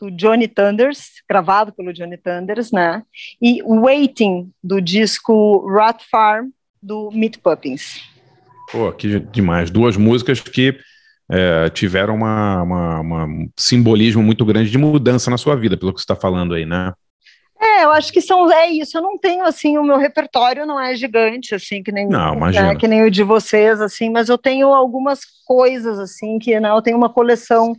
do 0.00 0.10
Johnny 0.10 0.46
Thunders, 0.48 1.22
gravado 1.28 1.72
pelo 1.72 1.92
Johnny 1.92 2.16
Thunders, 2.18 2.70
né? 2.70 3.02
E 3.40 3.62
Waiting, 3.62 4.50
do 4.62 4.80
disco 4.80 5.66
Rat 5.68 6.02
Farm, 6.10 6.48
do 6.82 7.10
Meat 7.12 7.38
Puppins. 7.38 8.02
Pô, 8.70 8.92
que 8.92 9.18
demais. 9.20 9.70
Duas 9.70 9.96
músicas 9.96 10.40
que 10.40 10.78
é, 11.30 11.68
tiveram 11.70 12.14
uma, 12.14 12.62
uma- 12.62 13.00
uma- 13.00 13.24
um 13.24 13.50
simbolismo 13.56 14.22
muito 14.22 14.44
grande 14.44 14.70
de 14.70 14.78
mudança 14.78 15.30
na 15.30 15.36
sua 15.38 15.56
vida, 15.56 15.76
pelo 15.76 15.92
que 15.92 15.98
você 16.00 16.04
está 16.04 16.14
falando 16.14 16.54
aí, 16.54 16.64
né? 16.66 16.92
É, 17.60 17.84
eu 17.84 17.92
acho 17.92 18.12
que 18.12 18.20
são, 18.20 18.50
é 18.52 18.68
isso, 18.68 18.98
eu 18.98 19.02
não 19.02 19.16
tenho, 19.16 19.44
assim, 19.44 19.78
o 19.78 19.82
meu 19.84 19.96
repertório 19.96 20.66
não 20.66 20.78
é 20.78 20.94
gigante, 20.94 21.54
assim, 21.54 21.82
que 21.82 21.90
nem, 21.90 22.06
Não, 22.06 22.34
né, 22.38 22.76
que 22.76 22.86
nem 22.86 23.02
o 23.02 23.10
de 23.10 23.22
vocês, 23.22 23.80
assim, 23.80 24.10
mas 24.10 24.28
eu 24.28 24.36
tenho 24.36 24.74
algumas 24.74 25.20
coisas, 25.46 25.98
assim, 25.98 26.38
que, 26.38 26.58
né, 26.60 26.68
eu 26.70 26.82
tenho 26.82 26.98
uma 26.98 27.08
coleção 27.08 27.74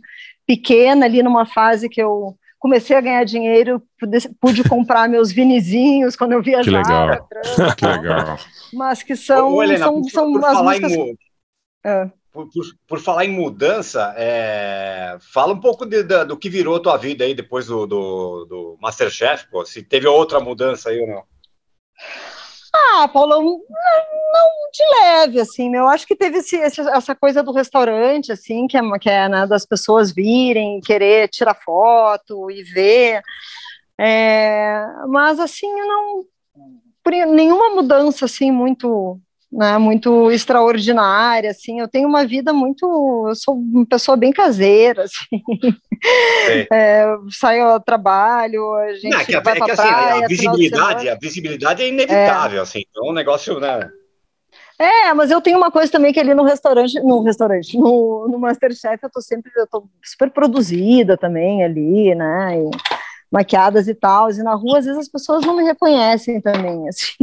pequena 0.46 1.06
ali 1.06 1.22
numa 1.22 1.46
fase 1.46 1.88
que 1.88 2.02
eu 2.02 2.36
comecei 2.58 2.96
a 2.96 3.00
ganhar 3.00 3.22
dinheiro, 3.24 3.80
pude, 4.00 4.18
pude 4.40 4.68
comprar 4.68 5.06
meus 5.08 5.30
vinizinhos 5.30 6.16
quando 6.16 6.32
eu 6.32 6.42
Que 6.42 6.50
viajava, 6.50 6.80
legal. 6.82 7.28
Que 7.76 7.86
legal. 7.86 8.38
mas 8.72 9.02
que 9.02 9.14
são, 9.14 9.52
Ô, 9.52 9.62
Helena, 9.62 9.84
são, 9.84 10.02
são 10.04 10.32
por 10.32 10.44
as 10.44 10.52
falar 10.54 10.80
músicas... 10.80 10.92
em, 10.92 11.16
Ah. 11.84 12.10
Por, 12.38 12.48
por- 12.52 12.74
por 12.86 13.00
falar 13.00 13.24
em 13.24 13.32
mudança, 13.32 14.14
é, 14.16 15.16
fala 15.20 15.52
um 15.54 15.60
pouco 15.60 15.84
de- 15.84 16.04
do 16.24 16.36
que 16.36 16.48
virou 16.48 16.76
a 16.76 16.80
tua 16.80 16.96
vida 16.96 17.24
aí 17.24 17.34
depois 17.34 17.66
do, 17.66 17.84
do, 17.84 18.44
do 18.44 18.78
Masterchef, 18.80 19.48
pô, 19.50 19.64
se 19.66 19.82
teve 19.82 20.06
outra 20.06 20.38
mudança 20.38 20.90
aí 20.90 21.00
ou 21.00 21.08
não. 21.08 21.24
Ah, 22.72 23.08
Paulão, 23.08 23.42
não, 23.42 23.52
não 23.58 24.70
de 24.72 24.82
leve, 25.00 25.40
assim, 25.40 25.74
eu 25.74 25.88
acho 25.88 26.06
que 26.06 26.14
teve 26.14 26.38
esse, 26.38 26.56
essa 26.56 27.14
coisa 27.14 27.42
do 27.42 27.50
restaurante, 27.50 28.30
assim, 28.30 28.68
que 28.68 28.76
é, 28.76 28.98
que 29.00 29.10
é 29.10 29.28
né, 29.28 29.44
das 29.46 29.66
pessoas 29.66 30.12
virem, 30.12 30.80
querer 30.80 31.28
tirar 31.28 31.54
foto 31.54 32.48
e 32.50 32.62
ver, 32.62 33.20
É, 33.98 34.86
mas, 35.08 35.40
assim, 35.40 35.66
não, 35.74 36.24
nenhuma 37.34 37.70
mudança, 37.70 38.26
assim, 38.26 38.52
muito, 38.52 39.20
né, 39.50 39.78
muito 39.78 40.30
extraordinária, 40.30 41.50
assim, 41.50 41.80
eu 41.80 41.88
tenho 41.88 42.08
uma 42.08 42.26
vida 42.26 42.52
muito, 42.52 43.26
eu 43.28 43.34
sou 43.34 43.54
uma 43.54 43.86
pessoa 43.86 44.16
bem 44.16 44.32
caseira, 44.32 45.04
assim, 45.08 45.42
É, 46.70 47.04
eu 47.04 47.30
saio 47.30 47.64
ao 47.64 47.80
trabalho, 47.80 48.74
a 48.74 48.92
gente 48.94 49.08
Não, 49.10 49.20
é 49.20 49.24
que, 49.24 49.34
a- 49.34 49.40
vai 49.40 49.54
é 49.54 49.56
pra 49.56 49.66
que, 49.66 49.70
assim, 49.72 49.82
praia, 49.82 50.26
a 50.26 50.28
final 50.28 50.28
de 50.28 50.36
visibilidade, 50.36 51.08
a 51.08 51.14
visibilidade 51.14 51.82
é 51.82 51.88
inevitável, 51.88 52.62
assim. 52.62 52.84
Então, 52.90 53.06
é 53.06 53.10
um 53.10 53.14
negócio, 53.14 53.58
né? 53.58 53.90
É, 54.78 55.12
mas 55.12 55.30
eu 55.30 55.40
tenho 55.40 55.56
uma 55.58 55.72
coisa 55.72 55.90
também 55.90 56.12
que 56.12 56.20
ali 56.20 56.34
no 56.34 56.44
restaurante, 56.44 57.00
no 57.00 57.20
restaurante, 57.22 57.76
no, 57.76 58.28
no 58.30 58.38
Masterchef, 58.38 59.02
eu 59.02 59.10
tô 59.10 59.20
sempre, 59.20 59.50
eu 59.56 59.66
tô 59.66 59.88
super 60.04 60.30
produzida 60.30 61.16
também 61.16 61.64
ali, 61.64 62.14
né, 62.14 62.56
e 62.60 62.70
maquiadas 63.30 63.88
e 63.88 63.94
tal, 63.94 64.30
e 64.30 64.38
na 64.42 64.54
rua 64.54 64.78
às 64.78 64.84
vezes 64.84 65.00
as 65.00 65.08
pessoas 65.08 65.44
não 65.44 65.56
me 65.56 65.64
reconhecem 65.64 66.40
também, 66.40 66.86
assim. 66.88 67.14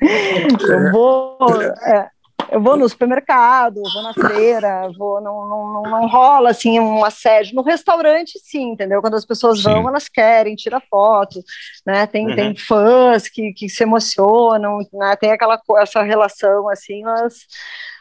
Eu 0.00 0.90
vou, 0.92 1.62
é, 1.62 2.10
eu 2.50 2.60
vou 2.62 2.76
no 2.76 2.88
supermercado, 2.88 3.82
vou 3.92 4.02
na 4.02 4.14
feira, 4.14 4.88
vou, 4.96 5.20
não, 5.20 5.46
não, 5.46 5.72
não, 5.72 5.82
não 5.82 6.06
rola 6.08 6.50
assim 6.50 6.80
um 6.80 7.04
assédio. 7.04 7.54
No 7.54 7.62
restaurante, 7.62 8.38
sim, 8.42 8.70
entendeu? 8.70 9.00
Quando 9.00 9.14
as 9.14 9.24
pessoas 9.24 9.62
vão, 9.62 9.88
elas 9.88 10.08
querem, 10.08 10.54
tira 10.56 10.80
foto, 10.80 11.40
né? 11.86 12.06
Tem, 12.06 12.26
Uhum. 12.26 12.34
tem 12.34 12.54
fãs 12.56 13.28
que, 13.28 13.52
que 13.52 13.68
se 13.68 13.82
emocionam, 13.82 14.78
né? 14.92 15.16
Tem 15.16 15.30
aquela 15.30 15.60
essa 15.78 16.02
relação 16.02 16.68
assim, 16.68 17.02
mas, 17.02 17.46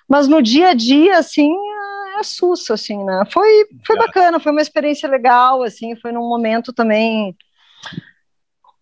mas 0.07 0.27
no 0.27 0.41
dia 0.41 0.69
a 0.69 0.73
dia, 0.73 1.17
assim, 1.17 1.53
é 2.19 2.23
susto, 2.23 2.73
assim, 2.73 3.03
né? 3.03 3.23
Foi, 3.31 3.65
foi 3.85 3.97
bacana, 3.97 4.39
foi 4.39 4.51
uma 4.51 4.61
experiência 4.61 5.09
legal, 5.09 5.61
assim, 5.63 5.95
foi 5.95 6.11
num 6.11 6.27
momento 6.27 6.71
também 6.71 7.35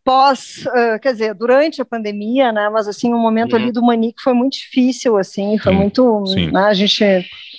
pós, 0.06 0.64
ah, 0.68 1.00
quer 1.00 1.14
dizer, 1.14 1.34
durante 1.34 1.82
a 1.82 1.86
pandemia, 1.86 2.52
né, 2.52 2.70
mas 2.70 2.88
assim, 2.88 3.12
o 3.12 3.18
momento 3.18 3.56
ali 3.56 3.72
do 3.72 3.82
Manique 3.82 4.22
foi 4.22 4.34
muito 4.34 4.54
difícil, 4.54 5.18
assim, 5.18 5.58
foi 5.58 5.74
muito, 5.74 6.24
sim. 6.28 6.52
né, 6.52 6.66
a 6.66 6.74
gente, 6.76 7.04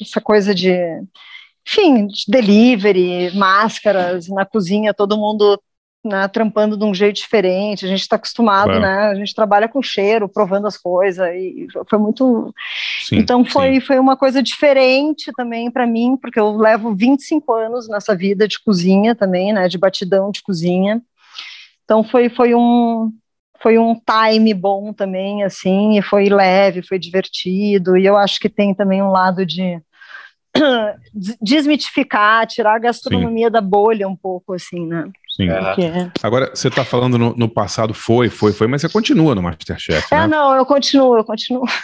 essa 0.01 0.20
coisa 0.20 0.55
de, 0.55 0.73
enfim, 1.66 2.06
de 2.06 2.23
delivery, 2.28 3.36
máscaras, 3.36 4.28
na 4.28 4.47
cozinha, 4.47 4.94
todo 4.94 5.18
mundo, 5.18 5.60
né, 6.05 6.28
trampando 6.28 6.77
de 6.77 6.85
um 6.85 6.94
jeito 6.94 7.16
diferente, 7.16 7.85
a 7.85 7.89
gente 7.89 8.02
está 8.02 8.14
acostumado, 8.14 8.66
Claro. 8.66 8.81
né, 8.81 9.09
a 9.09 9.14
gente 9.16 9.35
trabalha 9.35 9.66
com 9.66 9.82
cheiro, 9.82 10.28
provando 10.28 10.68
as 10.68 10.77
coisas, 10.77 11.27
e 11.35 11.66
foi 11.90 11.98
muito, 11.98 12.55
Sim, 13.02 13.16
então 13.16 13.44
foi, 13.44 13.81
foi 13.81 13.98
uma 13.98 14.16
coisa 14.16 14.40
diferente 14.40 15.32
também 15.36 15.68
para 15.68 15.85
mim, 15.85 16.16
porque 16.16 16.39
eu 16.39 16.56
levo 16.56 16.94
25 16.94 17.52
anos 17.52 17.89
nessa 17.89 18.14
vida 18.14 18.47
de 18.47 18.62
cozinha 18.62 19.16
também, 19.16 19.52
né, 19.52 19.66
de 19.66 19.77
batidão 19.77 20.31
de 20.31 20.44
cozinha. 20.44 21.02
Então 21.86 22.02
foi, 22.02 22.28
foi 22.28 22.54
um 22.54 23.10
foi 23.62 23.78
um 23.78 23.94
time 23.94 24.52
bom 24.52 24.92
também, 24.92 25.42
assim, 25.42 25.96
e 25.98 26.02
foi 26.02 26.28
leve, 26.28 26.82
foi 26.86 26.98
divertido, 26.98 27.96
e 27.96 28.04
eu 28.04 28.14
acho 28.16 28.38
que 28.38 28.50
tem 28.50 28.74
também 28.74 29.02
um 29.02 29.10
lado 29.10 29.46
de 29.46 29.80
des- 31.14 31.38
desmitificar, 31.40 32.46
tirar 32.46 32.74
a 32.74 32.78
gastronomia 32.78 33.50
da 33.50 33.62
bolha 33.62 34.06
um 34.06 34.14
pouco, 34.14 34.52
assim, 34.52 34.86
né? 34.86 35.10
Sim. 35.36 35.48
Que 35.74 35.82
é- 35.84 36.10
Agora, 36.22 36.50
você 36.54 36.68
está 36.68 36.82
falando 36.82 37.18
no, 37.18 37.34
no 37.36 37.46
passado, 37.48 37.92
foi, 37.92 38.30
foi, 38.30 38.52
foi, 38.52 38.66
mas 38.66 38.80
você 38.80 38.88
continua 38.88 39.34
no 39.34 39.42
Masterchef, 39.42 40.06
É, 40.14 40.20
né? 40.20 40.26
não, 40.28 40.56
eu 40.56 40.64
continuo, 40.64 41.18
eu 41.18 41.24
continuo. 41.24 41.64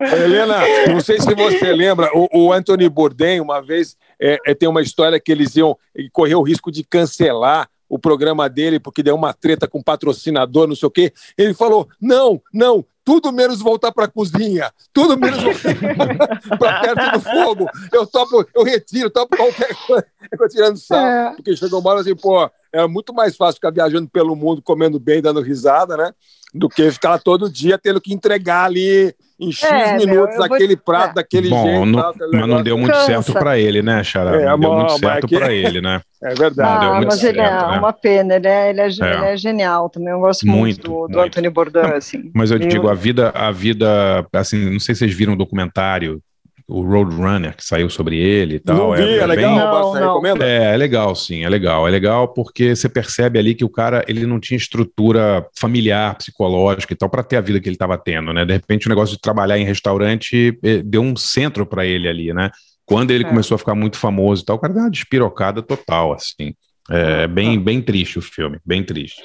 Helena, 0.00 0.58
não 0.88 1.00
sei 1.00 1.20
se 1.20 1.34
você 1.34 1.72
lembra, 1.72 2.10
o, 2.14 2.28
o 2.32 2.52
Anthony 2.52 2.88
Bourdain, 2.88 3.40
uma 3.40 3.60
vez, 3.60 3.96
é, 4.20 4.38
é, 4.46 4.54
tem 4.54 4.68
uma 4.68 4.82
história 4.82 5.18
que 5.18 5.32
eles 5.32 5.56
iam 5.56 5.76
ele 5.94 6.08
correu 6.10 6.38
o 6.38 6.42
risco 6.42 6.70
de 6.70 6.84
cancelar 6.84 7.68
o 7.88 7.98
programa 7.98 8.48
dele 8.48 8.78
porque 8.80 9.02
deu 9.02 9.14
uma 9.14 9.32
treta 9.32 9.66
com 9.68 9.82
patrocinador, 9.82 10.66
não 10.66 10.74
sei 10.76 10.86
o 10.86 10.90
quê. 10.90 11.12
Ele 11.36 11.54
falou: 11.54 11.88
não, 12.00 12.40
não, 12.52 12.84
tudo 13.04 13.30
menos 13.32 13.60
voltar 13.60 13.92
para 13.92 14.06
a 14.06 14.08
cozinha, 14.08 14.72
tudo 14.92 15.18
menos 15.18 15.40
para 16.58 16.80
perto 16.80 17.12
do 17.12 17.20
fogo. 17.20 17.66
Eu 17.92 18.06
topo, 18.06 18.46
eu 18.54 18.64
retiro, 18.64 19.10
topo 19.10 19.36
qualquer 19.36 19.74
coisa. 19.86 20.06
Ficou 20.30 20.48
tirando 20.48 20.76
sal, 20.78 21.06
É. 21.06 21.32
porque 21.36 21.56
chegou 21.56 21.80
uma 21.80 21.90
hora 21.90 22.00
assim, 22.00 22.16
pô, 22.16 22.50
é 22.74 22.86
muito 22.86 23.14
mais 23.14 23.36
fácil 23.36 23.54
ficar 23.54 23.70
viajando 23.70 24.08
pelo 24.08 24.34
mundo, 24.36 24.60
comendo 24.62 24.98
bem, 25.00 25.22
dando 25.22 25.40
risada, 25.40 25.96
né? 25.96 26.12
Do 26.52 26.68
que 26.68 26.88
ficar 26.92 27.10
lá 27.10 27.18
todo 27.18 27.50
dia 27.50 27.76
tendo 27.78 28.00
que 28.00 28.14
entregar 28.14 28.64
ali 28.66 29.12
em 29.40 29.50
X 29.50 29.64
É, 29.68 29.96
meu, 29.96 30.06
minutos 30.06 30.36
eu 30.36 30.46
vou- 30.46 30.54
aquele 30.54 30.76
prato 30.76 31.10
é. 31.10 31.14
daquele 31.14 31.48
Bom, 31.50 31.64
jeito. 31.66 31.86
não- 31.86 32.00
tal, 32.00 32.14
mas 32.32 32.46
não 32.48 32.62
deu 32.62 32.78
muito 32.78 32.92
Cansa. 32.92 33.06
certo 33.06 33.32
para 33.32 33.58
ele, 33.58 33.82
né, 33.82 34.04
Xará? 34.04 34.36
É, 34.40 34.44
não 34.46 34.58
deu 34.60 34.72
muito 34.72 34.98
certo 34.98 35.26
que- 35.26 35.36
para 35.36 35.52
ele, 35.52 35.80
né? 35.80 36.00
É 36.22 36.32
verdade. 36.34 36.86
Ah, 36.86 37.02
mas 37.04 37.22
ele 37.24 37.40
é 37.40 37.48
certo, 37.48 37.70
né? 37.70 37.78
uma 37.78 37.92
pena, 37.92 38.36
ele 38.36 38.46
é, 38.46 38.70
ele 38.70 38.80
é, 38.80 38.84
É. 38.84 38.86
ele 38.88 39.24
é 39.26 39.36
genial 39.36 39.90
também, 39.90 40.10
eu 40.10 40.20
gosto 40.20 40.46
muito, 40.46 40.58
Muito, 40.58 40.82
do, 40.82 40.88
do 40.88 41.18
muito. 41.18 41.18
Anthony 41.18 41.50
Bourdain, 41.50 41.92
assim. 41.92 42.30
Mas 42.32 42.50
eu 42.52 42.58
Viu? 42.58 42.68
digo, 42.68 42.88
a 42.88 42.94
vida, 42.94 43.30
a 43.34 43.50
vida, 43.50 44.24
assim, 44.32 44.70
não 44.70 44.78
sei 44.80 44.94
se 44.94 45.00
vocês 45.00 45.12
viram 45.14 45.34
o 45.34 45.36
documentário, 45.36 46.22
o 46.66 46.80
Roadrunner, 46.82 47.54
que 47.56 47.64
saiu 47.64 47.90
sobre 47.90 48.16
ele 48.18 48.54
e 48.56 48.58
tal. 48.58 48.76
Não 48.76 48.92
vi, 48.96 49.02
é, 49.18 49.26
legal, 49.26 49.54
bem- 49.54 49.64
Não, 49.66 49.82
você 49.84 50.00
não. 50.00 50.06
recomenda? 50.08 50.44
É, 50.46 50.74
é 50.74 50.76
legal, 50.76 51.14
sim, 51.14 51.44
é 51.44 51.48
legal. 51.48 51.86
É 51.86 51.90
legal 51.90 52.28
porque 52.28 52.74
você 52.74 52.88
percebe 52.88 53.38
ali 53.38 53.54
que 53.54 53.64
o 53.64 53.68
cara 53.68 54.02
ele 54.08 54.24
não 54.26 54.40
tinha 54.40 54.56
estrutura 54.56 55.46
familiar, 55.58 56.16
psicológica 56.16 56.92
e 56.92 56.96
tal 56.96 57.08
para 57.10 57.22
ter 57.22 57.36
a 57.36 57.40
vida 57.40 57.60
que 57.60 57.68
ele 57.68 57.74
estava 57.76 57.98
tendo, 57.98 58.32
né? 58.32 58.44
De 58.44 58.52
repente 58.52 58.86
o 58.86 58.88
negócio 58.88 59.14
de 59.14 59.20
trabalhar 59.20 59.58
em 59.58 59.64
restaurante 59.64 60.58
eh, 60.62 60.82
deu 60.82 61.02
um 61.02 61.14
centro 61.16 61.66
para 61.66 61.84
ele 61.84 62.08
ali, 62.08 62.32
né? 62.32 62.50
Quando 62.86 63.10
ele 63.10 63.24
É. 63.24 63.28
começou 63.28 63.54
a 63.54 63.58
ficar 63.58 63.74
muito 63.74 63.96
famoso 63.98 64.42
e 64.42 64.44
tal, 64.46 64.56
o 64.56 64.58
cara 64.58 64.72
deu 64.72 64.82
uma 64.82 64.90
despirocada 64.90 65.60
total, 65.62 66.12
assim. 66.12 66.54
É 66.90 67.26
bem, 67.26 67.58
bem 67.58 67.80
triste 67.80 68.18
o 68.18 68.22
filme, 68.22 68.58
bem 68.64 68.82
triste. 68.82 69.22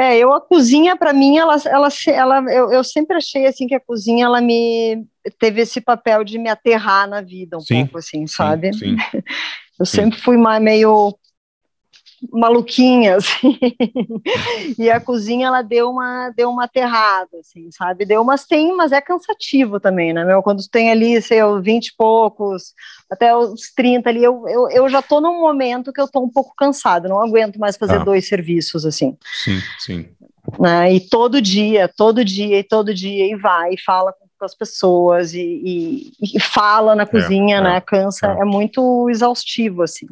É, 0.00 0.16
eu 0.16 0.32
a 0.32 0.40
cozinha 0.40 0.96
para 0.96 1.12
mim 1.12 1.36
ela, 1.36 1.56
ela, 1.66 1.88
ela 2.06 2.42
eu, 2.50 2.72
eu 2.72 2.82
sempre 2.82 3.18
achei 3.18 3.44
assim 3.46 3.66
que 3.66 3.74
a 3.74 3.80
cozinha 3.80 4.24
ela 4.24 4.40
me 4.40 5.04
teve 5.38 5.60
esse 5.60 5.78
papel 5.78 6.24
de 6.24 6.38
me 6.38 6.48
aterrar 6.48 7.06
na 7.06 7.20
vida 7.20 7.58
um 7.58 7.60
Sim, 7.60 7.84
pouco 7.84 7.98
assim, 7.98 8.26
sabe? 8.26 8.72
Sim, 8.72 8.96
Eu 9.78 9.84
sim. 9.84 9.96
sempre 9.96 10.18
fui 10.18 10.38
mais 10.38 10.62
meio 10.62 11.14
maluquinha 12.32 13.16
assim. 13.22 13.58
e 14.78 14.90
a 14.90 15.00
cozinha 15.00 15.46
ela 15.48 15.62
deu 15.62 15.90
uma 15.90 16.30
deu 16.36 16.50
uma 16.50 16.64
aterrada 16.64 17.30
assim, 17.40 17.70
sabe? 17.70 18.04
Deu 18.04 18.22
umas 18.22 18.44
tem, 18.44 18.74
mas 18.76 18.92
é 18.92 19.00
cansativo 19.00 19.80
também, 19.80 20.12
né, 20.12 20.24
meu? 20.24 20.42
Quando 20.42 20.62
tem 20.68 20.90
ali, 20.90 21.20
sei, 21.22 21.42
os 21.42 21.62
20 21.62 21.88
e 21.88 21.96
poucos, 21.96 22.74
até 23.10 23.34
os 23.34 23.72
30 23.74 24.08
ali, 24.10 24.22
eu, 24.22 24.44
eu, 24.48 24.68
eu 24.70 24.88
já 24.88 25.00
tô 25.02 25.20
num 25.20 25.40
momento 25.40 25.92
que 25.92 26.00
eu 26.00 26.08
tô 26.08 26.20
um 26.20 26.28
pouco 26.30 26.54
cansada, 26.56 27.08
não 27.08 27.20
aguento 27.20 27.58
mais 27.58 27.76
fazer 27.76 27.98
Tá. 27.98 28.04
dois 28.04 28.28
serviços 28.28 28.86
assim 28.86 29.16
Sim, 29.44 29.58
sim. 29.78 30.08
né? 30.58 30.92
E 30.92 31.00
todo 31.00 31.40
dia, 31.40 31.88
todo 31.96 32.24
dia 32.24 32.58
e 32.58 32.64
todo 32.64 32.94
dia 32.94 33.26
e 33.32 33.36
vai 33.36 33.74
e 33.74 33.80
fala 33.80 34.12
com 34.12 34.28
com 34.40 34.46
as 34.46 34.54
pessoas 34.54 35.34
e, 35.34 35.38
e- 35.42 36.12
e 36.34 36.40
fala 36.40 36.94
na 36.94 37.04
cozinha, 37.04 37.58
é, 37.58 37.60
né? 37.60 37.80
Cansa, 37.82 38.26
é. 38.38 38.40
é. 38.40 38.44
muito 38.46 39.06
exaustivo 39.10 39.82
assim. 39.82 40.06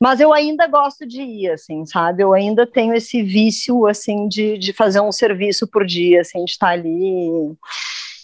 Mas 0.00 0.20
eu 0.20 0.32
ainda 0.32 0.66
gosto 0.68 1.06
de 1.06 1.20
ir, 1.20 1.50
assim, 1.50 1.84
sabe? 1.84 2.22
Eu 2.22 2.32
ainda 2.32 2.66
tenho 2.66 2.94
esse 2.94 3.20
vício, 3.22 3.86
assim, 3.86 4.28
de, 4.28 4.56
de 4.56 4.72
fazer 4.72 5.00
um 5.00 5.10
serviço 5.10 5.66
por 5.66 5.84
dia, 5.84 6.20
assim, 6.20 6.44
de 6.44 6.52
estar 6.52 6.68
ali. 6.68 7.56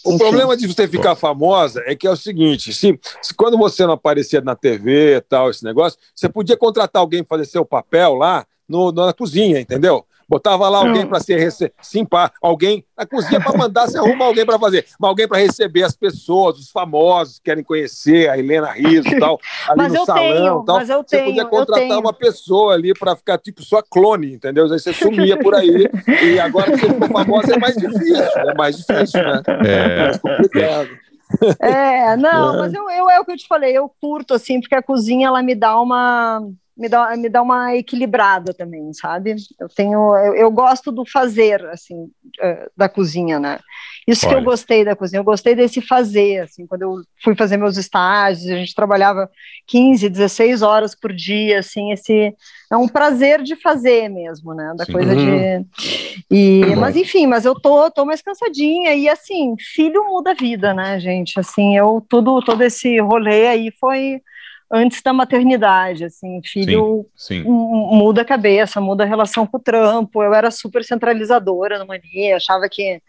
O 0.05 0.13
Enfim. 0.13 0.17
problema 0.19 0.55
de 0.55 0.67
você 0.67 0.87
ficar 0.87 1.15
famosa 1.15 1.83
é 1.85 1.95
que 1.95 2.07
é 2.07 2.11
o 2.11 2.15
seguinte: 2.15 2.71
se, 2.73 2.97
se 3.21 3.33
quando 3.33 3.57
você 3.57 3.85
não 3.85 3.93
aparecia 3.93 4.39
na 4.39 4.55
TV 4.55 5.17
e 5.17 5.21
tal, 5.21 5.49
esse 5.49 5.63
negócio, 5.65 5.99
você 6.15 6.29
podia 6.29 6.55
contratar 6.55 7.01
alguém 7.01 7.23
para 7.23 7.37
fazer 7.37 7.49
seu 7.49 7.65
papel 7.65 8.13
lá 8.13 8.45
no, 8.69 8.91
na 8.91 9.11
cozinha, 9.11 9.59
entendeu? 9.59 10.05
Botava 10.27 10.67
lá 10.69 10.79
alguém 10.79 11.05
para 11.05 11.19
ser 11.19 11.37
rece- 11.37 11.71
simpá, 11.81 12.31
alguém 12.41 12.83
na 12.97 13.05
cozinha 13.05 13.39
para 13.41 13.57
mandar, 13.57 13.87
você 13.87 13.97
arruma 13.97 14.25
alguém 14.25 14.45
para 14.45 14.57
fazer, 14.59 14.85
mas 14.99 15.09
alguém 15.09 15.27
para 15.27 15.37
receber 15.37 15.83
as 15.83 15.95
pessoas, 15.95 16.57
os 16.57 16.71
famosos 16.71 17.37
que 17.37 17.43
querem 17.45 17.63
conhecer 17.63 18.29
a 18.29 18.37
Helena 18.37 18.71
Riso 18.71 19.07
e 19.07 19.19
tal, 19.19 19.39
ali 19.69 19.77
Mas 19.77 19.93
no 19.93 19.97
eu 19.99 20.05
salão, 20.05 20.23
tenho, 20.33 20.63
tal. 20.63 20.75
mas 20.77 20.89
eu 20.89 21.03
você 21.03 21.17
tenho, 21.17 21.25
podia 21.25 21.41
eu 21.43 21.49
contratar 21.49 21.87
tenho. 21.87 21.99
uma 21.99 22.13
pessoa 22.13 22.73
ali 22.73 22.93
para 22.93 23.15
ficar 23.15 23.37
tipo 23.37 23.61
sua 23.63 23.83
clone, 23.83 24.33
entendeu? 24.33 24.63
Aí 24.65 24.79
você 24.79 24.93
sumia 24.93 25.37
por 25.37 25.53
aí 25.53 25.89
e 26.23 26.39
agora 26.39 26.71
que 26.71 26.79
você 26.79 26.89
ficou 26.89 27.07
famosa 27.09 27.53
é 27.53 27.57
mais 27.59 27.75
difícil, 27.75 28.15
é 28.49 28.53
mais 28.55 28.77
difícil, 28.77 29.21
né? 29.23 29.41
É, 29.63 30.03
mais 30.05 30.17
complicado. 30.17 30.89
É, 31.59 32.15
não, 32.17 32.55
É. 32.55 32.57
mas 32.59 32.73
eu, 32.73 32.89
eu 32.89 33.09
é 33.09 33.19
o 33.19 33.25
que 33.25 33.31
eu 33.31 33.37
te 33.37 33.47
falei, 33.47 33.75
eu 33.77 33.89
curto 34.01 34.33
assim, 34.33 34.59
porque 34.59 34.75
a 34.75 34.81
cozinha 34.83 35.27
ela 35.27 35.41
me 35.43 35.55
dá 35.55 35.79
uma 35.79 36.41
me 36.77 36.89
dá, 36.89 37.15
me 37.15 37.29
dá 37.29 37.41
uma 37.41 37.75
equilibrada 37.75 38.53
também, 38.53 38.91
sabe? 38.93 39.35
Eu 39.59 39.67
tenho, 39.69 40.15
eu, 40.17 40.35
eu 40.35 40.51
gosto 40.51 40.91
do 40.91 41.05
fazer, 41.05 41.65
assim, 41.67 42.09
eh, 42.41 42.69
da 42.75 42.89
cozinha, 42.89 43.39
né? 43.39 43.59
Isso 44.07 44.27
que 44.27 44.33
eu 44.33 44.37
Olha. 44.37 44.45
gostei 44.45 44.83
da 44.85 44.95
cozinha, 44.95 45.19
eu 45.19 45.23
gostei 45.23 45.55
desse 45.55 45.81
fazer, 45.81 46.41
assim, 46.41 46.67
quando 46.67 46.81
eu 46.83 46.95
fui 47.23 47.35
fazer 47.35 47.57
meus 47.57 47.77
estágios, 47.77 48.49
a 48.49 48.55
gente 48.57 48.75
trabalhava 48.75 49.29
15, 49.67 50.09
16 50.09 50.61
horas 50.61 50.93
por 50.93 51.13
dia, 51.13 51.59
assim, 51.59 51.91
esse 51.91 52.33
é 52.71 52.77
um 52.77 52.87
prazer 52.87 53.41
de 53.41 53.55
fazer 53.55 54.09
mesmo, 54.09 54.53
né? 54.53 54.73
Da 54.77 54.85
Sim. 54.85 54.91
coisa 54.91 55.13
Uhum. 55.15 55.61
de 55.61 55.65
e, 56.29 56.73
Bom. 56.75 56.81
mas 56.81 56.95
enfim, 56.95 57.27
mas 57.27 57.45
eu 57.45 57.55
tô, 57.55 57.89
tô 57.91 58.05
mais 58.05 58.21
cansadinha 58.21 58.93
e 58.93 59.07
assim, 59.09 59.55
filho 59.59 60.03
muda 60.05 60.31
a 60.31 60.33
vida, 60.33 60.73
né, 60.73 60.99
gente? 60.99 61.39
Assim, 61.39 61.77
eu 61.77 62.05
tudo 62.09 62.41
todo 62.41 62.61
esse 62.63 62.99
rolê 62.99 63.47
aí 63.47 63.71
foi 63.79 64.21
antes 64.71 65.01
da 65.01 65.13
maternidade, 65.13 66.05
assim, 66.05 66.41
filho 66.43 67.05
Sim, 67.15 67.43
sim. 67.43 67.49
mu- 67.49 67.95
muda 67.95 68.21
a 68.21 68.25
cabeça, 68.25 68.81
muda 68.81 69.03
a 69.03 69.07
relação 69.07 69.45
com 69.47 69.57
o 69.57 69.59
trampo. 69.59 70.23
Eu 70.23 70.33
era 70.33 70.51
super 70.51 70.83
centralizadora 70.83 71.79
no 71.79 71.87
Mania, 71.87 72.37
achava 72.37 72.67
que 72.69 73.01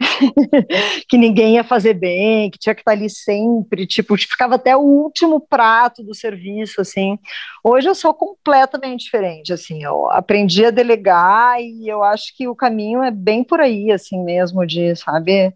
que 1.08 1.16
ninguém 1.16 1.54
ia 1.54 1.64
fazer 1.64 1.94
bem, 1.94 2.50
que 2.50 2.58
tinha 2.58 2.74
que 2.74 2.80
estar 2.80 2.92
ali 2.92 3.08
sempre, 3.08 3.86
tipo, 3.86 4.16
ficava 4.18 4.56
até 4.56 4.76
o 4.76 4.80
último 4.80 5.40
prato 5.40 6.02
do 6.02 6.14
serviço, 6.14 6.80
assim. 6.80 7.18
Hoje 7.62 7.88
eu 7.88 7.94
sou 7.94 8.12
completamente 8.14 9.04
diferente, 9.04 9.52
assim, 9.52 9.82
eu 9.84 10.10
aprendi 10.10 10.64
a 10.64 10.70
delegar 10.70 11.60
e 11.60 11.88
eu 11.88 12.02
acho 12.02 12.36
que 12.36 12.48
o 12.48 12.54
caminho 12.56 13.02
é 13.02 13.10
bem 13.10 13.44
por 13.44 13.60
aí, 13.60 13.90
assim 13.90 14.22
mesmo, 14.22 14.66
de, 14.66 14.94
sabe, 14.96 15.52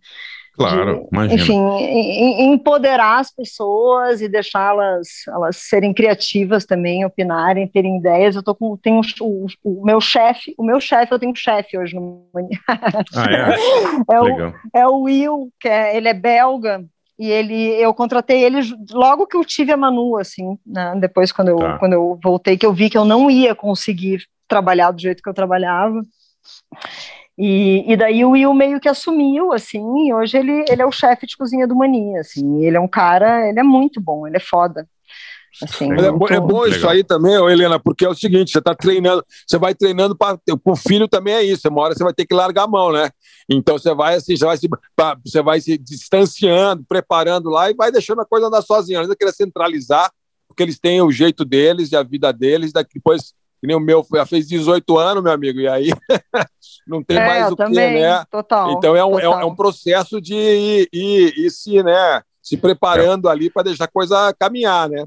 Claro, 0.58 1.08
imagina. 1.12 1.40
enfim, 1.40 1.54
em- 1.80 2.42
em- 2.42 2.52
empoderar 2.52 3.20
as 3.20 3.32
pessoas 3.32 4.20
e 4.20 4.28
deixá-las 4.28 5.08
elas 5.28 5.56
serem 5.56 5.94
criativas 5.94 6.66
também, 6.66 7.04
opinarem, 7.04 7.68
terem 7.68 7.98
ideias. 7.98 8.34
Eu 8.34 8.42
tô 8.42 8.54
com 8.54 8.76
tenho 8.76 9.00
o, 9.20 9.46
o 9.62 9.84
meu 9.84 10.00
chefe, 10.00 10.52
o 10.58 10.64
meu 10.64 10.80
chefe, 10.80 11.14
eu 11.14 11.18
tenho 11.18 11.30
um 11.32 11.34
chefe 11.36 11.78
hoje 11.78 11.94
no. 11.94 12.26
Ah, 13.14 13.30
é? 13.30 13.54
É 14.10 14.20
o, 14.20 14.26
é 14.74 14.86
o 14.88 15.00
Will, 15.02 15.48
que 15.60 15.68
é, 15.68 15.96
ele 15.96 16.08
é 16.08 16.14
belga, 16.14 16.84
e 17.18 17.30
ele, 17.30 17.54
eu 17.80 17.92
contratei 17.94 18.42
ele 18.44 18.58
logo 18.90 19.26
que 19.26 19.36
eu 19.36 19.44
tive 19.44 19.72
a 19.72 19.76
Manu, 19.76 20.16
assim, 20.16 20.58
né, 20.66 20.94
depois 21.00 21.30
quando 21.32 21.48
eu, 21.48 21.56
Tá. 21.58 21.78
quando 21.78 21.92
eu 21.92 22.18
voltei, 22.22 22.56
que 22.56 22.64
eu 22.66 22.72
vi 22.72 22.88
que 22.90 22.98
eu 22.98 23.04
não 23.04 23.30
ia 23.30 23.54
conseguir 23.54 24.22
trabalhar 24.48 24.90
do 24.92 25.00
jeito 25.00 25.22
que 25.22 25.28
eu 25.28 25.34
trabalhava, 25.34 26.00
e, 27.38 27.84
e 27.92 27.96
daí 27.96 28.24
o 28.24 28.30
Will 28.30 28.52
meio 28.52 28.80
que 28.80 28.88
assumiu, 28.88 29.52
assim, 29.52 29.82
e 30.08 30.12
hoje 30.12 30.36
ele, 30.36 30.64
ele 30.68 30.82
é 30.82 30.86
o 30.86 30.92
chefe 30.92 31.26
de 31.26 31.36
cozinha 31.36 31.66
do 31.66 31.76
Mania, 31.76 32.20
assim, 32.20 32.64
ele 32.64 32.76
é 32.76 32.80
um 32.80 32.88
cara, 32.88 33.48
ele 33.48 33.60
é 33.60 33.62
muito 33.62 34.00
bom, 34.00 34.26
ele 34.26 34.36
é 34.36 34.40
foda, 34.40 34.86
assim, 35.62 35.90
é, 35.92 36.10
muito- 36.10 36.32
é 36.32 36.40
bom 36.40 36.66
isso 36.66 36.88
aí 36.88 37.02
também, 37.04 37.32
Helena, 37.34 37.78
porque 37.80 38.04
é 38.04 38.08
o 38.08 38.14
seguinte, 38.14 38.50
você 38.50 38.58
está 38.58 38.74
treinando, 38.74 39.24
você 39.46 39.56
vai 39.58 39.74
treinando 39.74 40.16
para 40.16 40.38
o 40.64 40.76
filho 40.76 41.08
também 41.08 41.34
é 41.34 41.42
isso, 41.42 41.68
uma 41.68 41.82
hora 41.82 41.94
você 41.94 42.04
vai 42.04 42.12
ter 42.12 42.26
que 42.26 42.34
largar 42.34 42.64
a 42.64 42.68
mão, 42.68 42.92
né? 42.92 43.10
Então 43.48 43.78
você 43.78 43.94
vai 43.94 44.14
assim, 44.16 44.36
você 44.36 44.44
vai 44.44 44.56
se, 44.56 44.68
pra- 44.94 45.16
você 45.24 45.42
vai 45.42 45.60
se 45.60 45.78
distanciando, 45.78 46.84
preparando 46.88 47.48
lá 47.48 47.70
e 47.70 47.74
vai 47.74 47.90
deixando 47.90 48.20
a 48.20 48.26
coisa 48.26 48.46
andar 48.48 48.60
sozinha. 48.62 49.00
Ainda 49.00 49.16
querer 49.16 49.32
centralizar, 49.32 50.10
porque 50.46 50.62
eles 50.62 50.78
têm 50.78 51.00
o 51.00 51.10
jeito 51.10 51.44
deles 51.44 51.90
e 51.90 51.96
a 51.96 52.02
vida 52.02 52.30
deles, 52.32 52.72
daqui 52.72 52.94
depois, 52.96 53.32
que 53.60 53.66
nem 53.66 53.76
o 53.76 53.80
meu, 53.80 54.04
já 54.14 54.24
fez 54.26 54.46
18 54.48 54.96
anos, 54.98 55.22
meu 55.22 55.32
amigo, 55.32 55.58
e 55.60 55.68
aí 55.68 55.90
não 56.86 57.02
tem 57.02 57.18
É, 57.18 57.26
mais 57.26 57.50
o 57.52 57.56
que, 57.56 57.68
né? 57.68 58.24
total, 58.30 58.72
Então 58.72 58.96
é 58.96 59.04
um, 59.04 59.18
é 59.18 59.28
um- 59.28 59.32
total. 59.32 59.40
é 59.40 59.44
um 59.44 59.54
processo 59.54 60.20
de 60.20 60.34
ir, 60.34 60.88
ir- 60.92 61.34
ir 61.46 61.50
se, 61.50 61.82
né, 61.82 62.22
se 62.42 62.56
preparando 62.56 63.28
ali 63.28 63.50
para 63.50 63.64
deixar 63.64 63.84
a 63.84 63.88
coisa 63.88 64.34
caminhar, 64.38 64.88
né? 64.88 65.04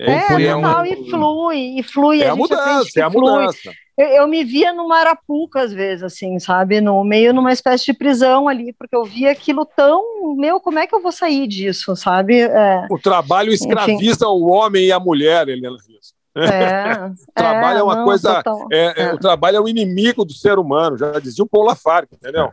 É, 0.00 0.16
Então, 0.16 0.62
total, 0.62 0.86
e 0.86 0.96
flui, 1.10 1.78
e 1.78 1.82
flui. 1.82 2.22
É 2.22 2.26
a 2.26 2.30
gente 2.30 2.38
mudança, 2.38 3.00
é 3.00 3.02
a 3.02 3.10
flui. 3.10 3.20
mudança. 3.30 3.72
Eu, 3.96 4.06
eu 4.08 4.26
me 4.26 4.42
via 4.42 4.72
numa 4.72 4.96
arapuca, 4.98 5.60
às 5.60 5.72
vezes, 5.72 6.02
assim, 6.02 6.38
sabe? 6.40 6.80
No 6.80 7.04
meio, 7.04 7.32
numa 7.32 7.52
espécie 7.52 7.84
de 7.84 7.92
prisão 7.92 8.48
ali, 8.48 8.72
porque 8.72 8.96
eu 8.96 9.04
via 9.04 9.30
aquilo 9.30 9.64
tão. 9.66 10.02
Meu, 10.36 10.58
como 10.58 10.78
é 10.78 10.86
que 10.86 10.94
eu 10.94 11.02
vou 11.02 11.12
sair 11.12 11.46
disso, 11.46 11.94
sabe? 11.94 12.40
É, 12.40 12.86
O 12.90 12.98
trabalho 12.98 13.52
Enfim. 13.52 13.66
escraviza 13.66 14.26
o 14.28 14.46
homem 14.48 14.86
e 14.86 14.92
a 14.92 14.98
mulher, 14.98 15.46
Helena 15.48 15.76
Rios. 15.86 16.14
É, 16.36 17.06
o 17.06 17.14
trabalho 17.34 17.78
é, 17.78 17.82
uma 17.82 17.96
não, 17.96 18.04
coisa. 18.04 18.34
total. 18.42 18.66
é- 18.72 19.02
é- 19.02 19.14
O 19.14 19.18
trabalho 19.18 19.56
é 19.56 19.60
o 19.60 19.68
inimigo 19.68 20.24
do 20.24 20.32
ser 20.32 20.58
humano, 20.58 20.96
já 20.96 21.18
dizia 21.18 21.44
o 21.44 21.48
Paul 21.48 21.64
Lafargue, 21.64 22.14
entendeu? 22.14 22.50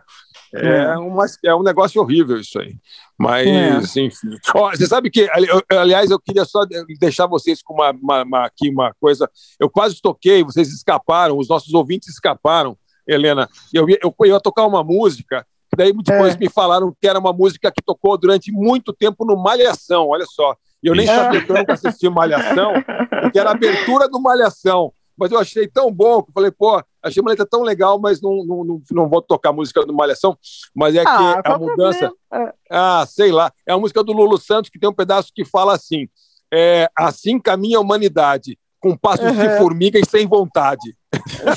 É, 0.53 0.67
É. 0.93 0.97
uma- 0.97 1.25
é 1.45 1.55
um 1.55 1.61
negócio 1.63 2.01
horrível 2.01 2.37
isso 2.39 2.59
aí. 2.59 2.75
Mas, 3.17 3.47
É. 3.47 4.01
enfim. 4.01 4.09
Ó, 4.55 4.71
você 4.71 4.87
sabe 4.87 5.09
que, 5.09 5.29
aliás, 5.69 6.09
eu 6.09 6.19
queria 6.19 6.45
só 6.45 6.61
deixar 6.99 7.27
vocês 7.27 7.61
com 7.61 7.73
uma, 7.73 7.91
uma- 7.91 8.23
uma- 8.23 8.45
aqui 8.45 8.69
uma 8.69 8.93
coisa. 8.99 9.29
Eu 9.59 9.69
quase 9.69 10.01
toquei, 10.01 10.43
vocês 10.43 10.69
escaparam, 10.69 11.37
os 11.37 11.47
nossos 11.47 11.73
ouvintes 11.73 12.09
escaparam, 12.09 12.77
Helena. 13.07 13.47
Eu 13.73 13.89
ia, 13.89 13.99
eu, 14.01 14.13
eu 14.19 14.25
ia 14.25 14.39
tocar 14.39 14.65
uma 14.65 14.83
música, 14.83 15.45
daí 15.75 15.93
depois 15.93 16.35
É. 16.35 16.37
me 16.37 16.49
falaram 16.49 16.95
que 16.99 17.07
era 17.07 17.19
uma 17.19 17.33
música 17.33 17.71
que 17.71 17.81
tocou 17.83 18.17
durante 18.17 18.51
muito 18.51 18.91
tempo 18.93 19.25
no 19.25 19.37
Malhação, 19.37 20.07
olha 20.07 20.25
só. 20.25 20.55
E 20.81 20.87
eu 20.87 20.95
nem 20.95 21.05
sabia 21.05 21.41
que 21.41 21.51
eu 21.51 21.57
nunca 21.57 21.73
assisti 21.73 22.07
Malhação, 22.09 22.73
porque 23.21 23.37
era 23.39 23.49
a 23.49 23.53
abertura 23.53 24.07
do 24.07 24.21
Malhação. 24.21 24.93
Mas 25.17 25.31
eu 25.31 25.37
achei 25.39 25.67
tão 25.67 25.91
bom 25.91 26.23
que 26.23 26.29
eu 26.29 26.33
falei, 26.33 26.49
pô, 26.49 26.81
achei 27.03 27.19
uma 27.21 27.31
letra 27.31 27.45
tão 27.45 27.61
legal, 27.61 27.99
mas 27.99 28.21
não, 28.21 28.45
não, 28.45 28.63
não, 28.63 28.81
não 28.89 29.09
vou 29.09 29.21
tocar 29.21 29.49
a 29.49 29.53
música 29.53 29.85
do 29.85 29.93
Malhação. 29.93 30.37
Mas 30.73 30.95
é 30.95 31.01
Ah, 31.05 31.41
que 31.43 31.51
a 31.51 31.57
mudança. 31.57 32.13
problema? 32.29 32.53
Ah, 32.71 33.05
sei 33.05 33.29
lá. 33.31 33.51
É 33.67 33.73
a 33.73 33.77
música 33.77 34.01
do 34.01 34.13
Lulu 34.13 34.37
Santos 34.37 34.69
que 34.69 34.79
tem 34.79 34.89
um 34.89 34.93
pedaço 34.93 35.33
que 35.35 35.43
fala 35.43 35.73
assim: 35.73 36.07
é, 36.53 36.87
assim 36.97 37.37
caminha 37.37 37.79
a 37.79 37.81
humanidade, 37.81 38.57
com 38.79 38.95
passos 38.95 39.33
de 39.33 39.45
Uhum. 39.47 39.57
formiga 39.57 39.99
e 39.99 40.05
sem 40.09 40.25
vontade. 40.25 40.95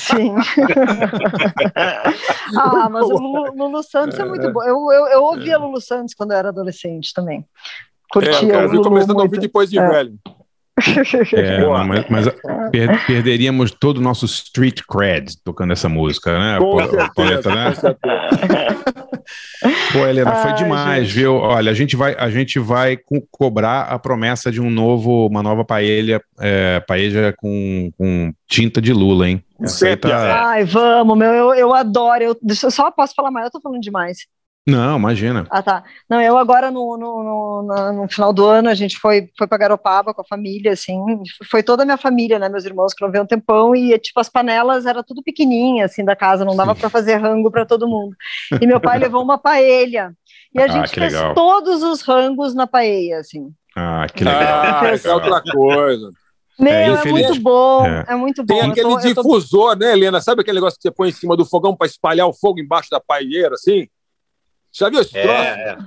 Sim. 0.01 0.35
ah, 2.59 2.89
mas 2.91 3.07
o 3.07 3.17
Lulu, 3.17 3.53
Lulu 3.55 3.83
Santos 3.85 4.19
é 4.19 4.25
muito 4.25 4.51
bom. 4.53 4.63
Eu, 4.65 4.91
eu, 4.91 5.07
eu 5.07 5.23
ouvia 5.23 5.57
Lulu 5.59 5.81
Santos 5.81 6.15
quando 6.15 6.33
eu 6.33 6.39
era 6.39 6.49
adolescente 6.49 7.13
também. 7.15 7.47
É, 8.17 8.21
Curtia 8.31 8.55
eu 8.55 8.67
o 8.67 8.69
vi 8.69 8.77
Lulu 8.77 8.89
começando 8.89 9.21
a 9.21 9.23
ouvir 9.23 9.41
depois 9.41 9.71
de 9.71 9.79
É. 9.79 9.89
velho. 9.89 10.15
É, 11.35 11.61
não, 11.61 11.87
mas, 11.87 12.05
mas 12.09 12.29
per- 12.71 13.07
perderíamos 13.07 13.71
todo 13.71 13.99
o 13.99 14.01
nosso 14.01 14.25
street 14.25 14.81
cred 14.89 15.37
tocando 15.45 15.73
essa 15.73 15.89
música, 15.89 16.37
né, 16.39 16.59
Com 16.59 16.71
Pau- 16.77 16.89
certeza, 16.89 17.11
Pauleta, 17.15 17.55
né? 17.55 17.73
Pô, 19.93 20.07
Helena, 20.07 20.35
foi 20.35 20.51
Ai, 20.51 20.57
demais, 20.57 21.07
gente. 21.09 21.15
viu? 21.15 21.35
Olha, 21.35 21.71
a 21.71 21.75
gente 21.75 21.95
vai, 21.95 22.15
a 22.19 22.31
gente 22.31 22.59
vai 22.59 22.97
co- 22.97 23.23
cobrar 23.31 23.83
a 23.83 23.99
promessa 23.99 24.51
de 24.51 24.61
um 24.61 24.71
novo, 24.71 25.27
uma 25.27 25.43
nova 25.43 25.65
paella, 25.65 26.21
é, 26.41 26.81
paella 26.81 27.33
com, 27.37 27.91
com 27.97 28.33
tinta 28.49 28.81
de 28.81 28.93
lula, 28.93 29.29
hein? 29.29 29.45
Tá... 30.01 30.49
Ai, 30.49 30.65
vamos, 30.65 31.17
meu, 31.17 31.33
eu, 31.33 31.55
eu 31.55 31.75
adoro. 31.75 32.25
Eu, 32.25 32.37
eu 32.65 32.71
só 32.71 32.91
posso 32.91 33.15
falar 33.15 33.31
mais, 33.31 33.47
eu 33.47 33.53
tô 33.53 33.61
falando 33.61 33.81
demais. 33.81 34.27
Não, 34.65 34.97
imagina. 34.97 35.45
Ah, 35.51 35.61
tá. 35.61 35.83
Não, 36.09 36.21
eu 36.21 36.39
agora 36.39 36.71
no, 36.71 36.97
no, 36.97 37.63
no, 37.65 37.93
no 37.95 38.09
final 38.09 38.33
do 38.33 38.47
ano 38.47 38.69
a 38.69 38.75
gente 38.75 38.97
foi, 38.97 39.29
foi 39.37 39.47
pra 39.49 39.59
Garopaba 39.59 40.15
com 40.15 40.21
a 40.23 40.25
família, 40.25 40.73
assim, 40.73 40.97
foi 41.51 41.65
toda 41.65 41.83
a 41.83 41.85
minha 41.87 41.97
família, 41.99 42.39
né, 42.39 42.49
meus 42.49 42.65
irmãos 42.65 42.95
que 42.95 43.05
não 43.05 43.11
veio 43.11 43.25
um 43.25 43.27
tempão 43.27 43.75
e, 43.75 43.99
tipo, 43.99 44.21
as 44.21 44.29
panelas 44.29 44.87
era 44.87 45.03
tudo 45.03 45.21
pequenininha, 45.21 45.85
assim, 45.87 46.05
da 46.05 46.15
casa, 46.15 46.45
não 46.45 46.55
dava 46.55 46.77
para 46.77 46.89
fazer 46.89 47.17
rango 47.17 47.51
para 47.51 47.67
todo 47.67 47.89
mundo. 47.89 48.15
E 48.61 48.65
meu 48.67 48.81
pai 48.81 48.99
levou 49.01 49.21
uma 49.23 49.37
paella 49.37 50.13
e 50.55 50.61
a 50.61 50.65
Ah, 50.65 50.69
gente 50.69 50.91
fez 50.95 51.13
legal. 51.13 51.35
todos 51.35 51.83
os 51.83 52.01
rangos 52.03 52.55
na 52.55 52.67
paella, 52.67 53.19
assim. 53.19 53.51
Ah, 53.75 54.07
que 54.15 54.23
legal. 54.23 54.43
Ah, 54.43 54.81
que 54.81 54.87
essa 54.95 55.09
é 55.09 55.15
legal. 55.17 55.33
outra 55.35 55.53
coisa. 55.53 56.11
Meu, 56.61 56.73
É, 56.73 56.85
é, 57.03 57.05
muito 57.11 57.41
bom, 57.41 57.87
É. 57.87 58.05
é, 58.11 58.15
muito 58.15 58.45
bom. 58.45 58.55
Tem 58.55 58.61
aquele 58.71 58.83
tô- 58.87 59.01
eu 59.01 59.15
tô- 59.15 59.23
difusor, 59.23 59.77
né, 59.77 59.91
Helena? 59.93 60.21
Sabe 60.21 60.43
aquele 60.43 60.57
negócio 60.59 60.77
que 60.79 60.83
você 60.83 60.91
põe 60.93 61.09
em 61.09 61.13
cima 61.13 61.37
do 61.37 61.45
fogão 61.45 61.75
para 61.75 61.87
espalhar 61.89 62.29
o 62.29 62.33
fogo 62.33 62.61
embaixo 62.61 62.89
da 62.91 63.01
paieira, 63.01 63.55
assim? 63.55 63.89
Já 64.73 64.89
viu 64.89 65.01
esse 65.01 65.17
É, 65.17 65.23
troço? 65.23 65.51
é. 65.51 65.79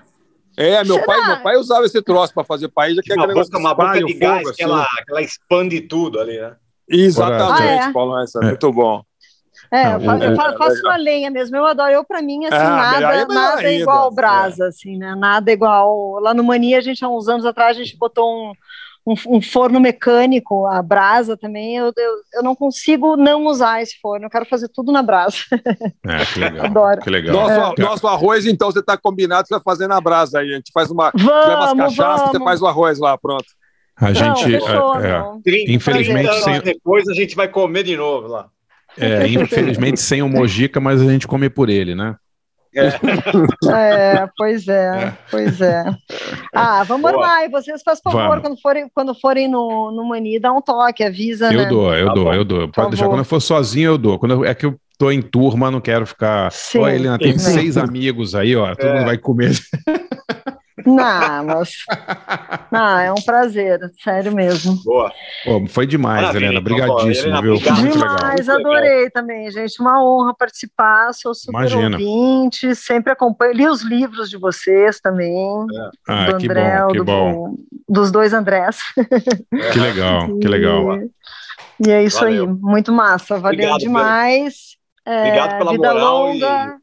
É, 0.58 0.84
meu 0.86 0.96
Será? 0.96 1.06
pai, 1.06 1.26
meu 1.28 1.44
pai 1.44 1.58
usava 1.58 1.86
esse 1.86 2.02
troço 2.02 2.34
para 2.34 2.44
fazer 2.46 2.70
que 2.70 3.12
é 3.12 3.16
uma 3.16 3.28
boca, 3.28 3.58
uma 3.58 3.74
boca 3.74 4.02
de 4.02 4.14
gás 4.14 4.38
fogo, 4.38 4.56
que 4.56 4.64
assim. 4.64 4.72
ela, 4.72 4.88
que 4.88 5.12
ela 5.12 5.22
expande 5.22 5.82
tudo 5.82 6.20
ali, 6.20 6.40
né? 6.40 6.56
Exatamente, 6.90 7.62
Ah, 7.62 7.90
é? 7.90 7.92
Paulo, 7.92 8.20
essa 8.20 8.40
é 8.40 8.42
É. 8.46 8.48
muito 8.50 8.72
bom. 8.72 9.04
É, 9.72 9.84
Não, 9.86 9.92
eu, 9.94 10.02
fa- 10.02 10.18
o- 10.18 10.24
eu 10.54 10.58
faço 10.58 10.84
na 10.84 10.96
lenha 10.96 11.32
mesmo, 11.32 11.58
eu 11.58 11.66
adoro. 11.66 11.92
Eu, 11.92 12.06
pra 12.06 12.22
mim, 12.22 12.46
assim, 12.46 12.56
Ah, 12.56 12.62
é 12.62 13.02
nada, 13.02 13.28
nada 13.34 13.56
ainda, 13.60 13.82
igual 13.82 14.12
é. 14.12 14.16
brasa, 14.16 14.68
assim, 14.68 14.98
né? 14.98 15.16
Nada 15.16 15.52
igual. 15.52 16.20
Lá 16.22 16.34
no 16.34 16.44
Mania, 16.44 16.78
a 16.78 16.82
gente, 16.82 17.04
há 17.04 17.10
uns 17.10 17.28
anos 17.28 17.46
atrás, 17.46 17.76
a 17.76 17.84
gente 17.84 17.98
botou 17.98 18.52
um, 18.52 18.54
um, 19.06 19.14
um 19.38 19.42
forno 19.42 19.80
mecânico, 19.80 20.66
a 20.68 20.82
brasa 20.82 21.38
também. 21.38 21.76
Eu, 21.78 21.92
eu, 21.96 22.14
eu 22.36 22.44
não 22.44 22.56
consigo 22.56 23.16
não 23.16 23.46
usar 23.46 23.82
esse 23.82 24.00
forno, 24.02 24.26
eu 24.26 24.30
quero 24.30 24.46
fazer 24.46 24.68
tudo 24.70 24.92
na 24.92 25.04
brasa. 25.04 25.38
É, 26.06 26.26
que 26.26 26.40
legal. 26.40 26.66
Adoro. 26.66 27.02
Que 27.02 27.10
legal. 27.10 27.34
Nosso, 27.36 27.82
nosso 27.82 28.08
arroz, 28.08 28.46
então, 28.46 28.72
você 28.72 28.80
está 28.80 28.98
combinado, 28.98 29.48
você 29.48 29.54
vai 29.54 29.64
fazer 29.64 29.88
na 29.88 30.02
brasa 30.02 30.40
aí. 30.40 30.52
A 30.52 30.56
gente 30.56 30.72
faz 30.74 30.90
uma. 30.90 31.12
Vamos, 31.14 31.48
leva 31.48 31.66
as 31.66 31.74
cachaças, 31.74 32.28
você 32.28 32.34
vamos. 32.34 32.46
faz 32.48 32.62
o 32.62 32.68
arroz 32.68 33.00
lá, 33.00 33.18
pronto. 33.18 33.46
A 33.98 34.08
Não, 34.08 34.14
gente, 34.14 34.44
fechou, 34.44 35.00
é, 35.00 35.08
é, 35.08 35.20
não. 35.20 35.42
30, 35.42 35.72
Infelizmente, 35.72 36.28
30 36.30 36.32
anos 36.32 36.44
sem- 36.44 36.62
depois 36.74 37.08
a 37.08 37.14
gente 37.14 37.34
vai 37.36 37.48
comer 37.48 37.84
de 37.84 37.96
novo 37.96 38.28
lá. 38.28 38.48
é, 38.98 39.26
infelizmente 39.28 40.00
sem 40.02 40.22
o 40.22 40.28
Mojica, 40.28 40.82
mas 40.82 41.02
a 41.02 41.06
gente 41.06 41.26
come 41.28 41.50
por 41.50 41.70
ele, 41.70 41.96
né? 41.96 42.16
É, 42.76 44.28
pois 44.38 44.68
é, 44.68 45.14
pois 45.32 45.62
é. 45.62 45.86
Ah, 46.54 46.84
vamos 46.84 47.12
Boa. 47.12 47.24
armar. 47.26 47.46
E 47.46 47.50
vocês, 47.50 47.82
faz 47.84 48.00
favor, 48.04 48.28
Vamos. 48.28 48.42
quando 48.42 48.62
forem, 48.62 48.90
quando 48.94 49.16
forem 49.16 49.48
no, 49.48 49.92
no 49.92 50.06
Mani, 50.08 50.40
dá 50.40 50.52
um 50.52 50.62
toque, 50.62 51.04
avisa, 51.04 51.52
né? 51.52 51.64
Eu 51.66 51.70
dou, 51.70 51.94
eu 51.96 52.08
Tá 52.08 52.14
dou, 52.14 52.24
bom. 52.26 52.34
eu 52.34 52.46
dou. 52.46 52.60
Por 52.68 52.74
Pode 52.74 52.90
deixar. 52.90 53.04
favor. 53.06 53.14
Quando 53.16 53.20
eu 53.20 53.26
for 53.26 53.40
sozinho, 53.42 53.92
eu 53.92 53.98
dou. 53.98 54.20
Quando 54.20 54.32
eu- 54.34 54.46
é 54.46 54.54
que 54.54 54.66
eu 54.66 54.76
tô 54.98 55.12
em 55.12 55.22
turma, 55.22 55.70
não 55.72 55.82
quero 55.82 56.06
ficar. 56.06 56.52
Sim, 56.52 56.80
Ó, 56.80 56.88
Helena, 56.88 57.18
tem 57.18 57.38
sim. 57.38 57.54
seis 57.54 57.78
amigos 57.78 58.36
aí, 58.36 58.56
ó. 58.56 58.74
Todo 58.76 58.88
É. 58.90 58.94
mundo 58.94 59.06
vai 59.06 59.18
comer. 59.18 59.52
Não, 60.86 61.46
mas... 61.46 61.72
Não, 62.72 63.00
é 63.00 63.12
um 63.12 63.22
prazer, 63.26 63.80
sério 64.04 64.34
mesmo. 64.34 64.80
Boa. 64.84 65.12
Pô, 65.44 65.66
foi 65.68 65.88
demais, 65.88 66.22
Maravilha, 66.22 66.46
Helena. 66.48 66.60
então, 66.60 66.76
Obrigadíssimo, 66.86 67.42
viu? 67.42 67.54
obrigado. 67.56 67.92
Demais, 67.92 68.50
adorei 68.50 69.10
também, 69.10 69.50
gente. 69.52 69.80
Uma 69.82 70.04
honra 70.04 70.34
participar, 70.38 71.14
sou 71.14 71.34
super 71.34 71.52
Imagina. 71.60 71.98
ouvinte, 71.98 72.76
sempre 72.76 73.12
acompanho, 73.12 73.54
li 73.54 73.68
os 73.68 73.82
livros 73.82 74.30
de 74.30 74.38
vocês 74.38 75.00
também, 75.00 75.66
Ah, 76.08 76.26
do 76.32 76.38
que 76.38 76.46
André, 76.46 76.82
bom, 76.82 76.88
que 76.88 76.98
do- 76.98 77.06
bom. 77.06 77.56
dos 77.90 78.12
dois 78.12 78.34
Andrés. 78.34 78.78
Que 79.74 79.80
legal, 79.80 80.28
que 80.40 80.48
legal. 80.48 80.98
E, 80.98 81.10
e 81.88 81.92
é 81.92 82.04
isso 82.04 82.20
Valeu. 82.20 82.44
aí, 82.44 82.50
muito 82.62 82.92
massa, 82.92 83.38
valeu 83.40 83.56
Obrigado, 83.58 83.80
demais. 83.80 84.76
É, 85.06 85.20
Obrigado 85.20 85.58
pela 85.60 85.72
vida 85.72 85.94
moral 85.94 86.26
longa, 86.28 86.78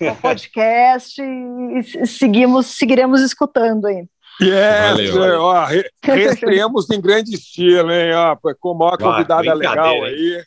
o 0.00 0.14
podcast 0.16 1.20
e 1.22 2.06
seguimos, 2.06 2.66
seguiremos 2.66 3.20
escutando 3.22 3.86
aí. 3.86 4.04
Yes, 4.40 5.10
Valeu. 5.14 5.24
é, 5.24 5.38
ó, 5.38 5.64
re- 5.64 5.88
reestreamos 6.04 6.90
em 6.90 7.00
grande 7.00 7.34
estilo, 7.34 7.90
hein? 7.90 8.12
Ó, 8.14 8.36
com 8.60 8.72
a 8.72 8.74
maior 8.74 8.98
convidada 8.98 9.54
legal 9.54 10.02
aí. 10.04 10.42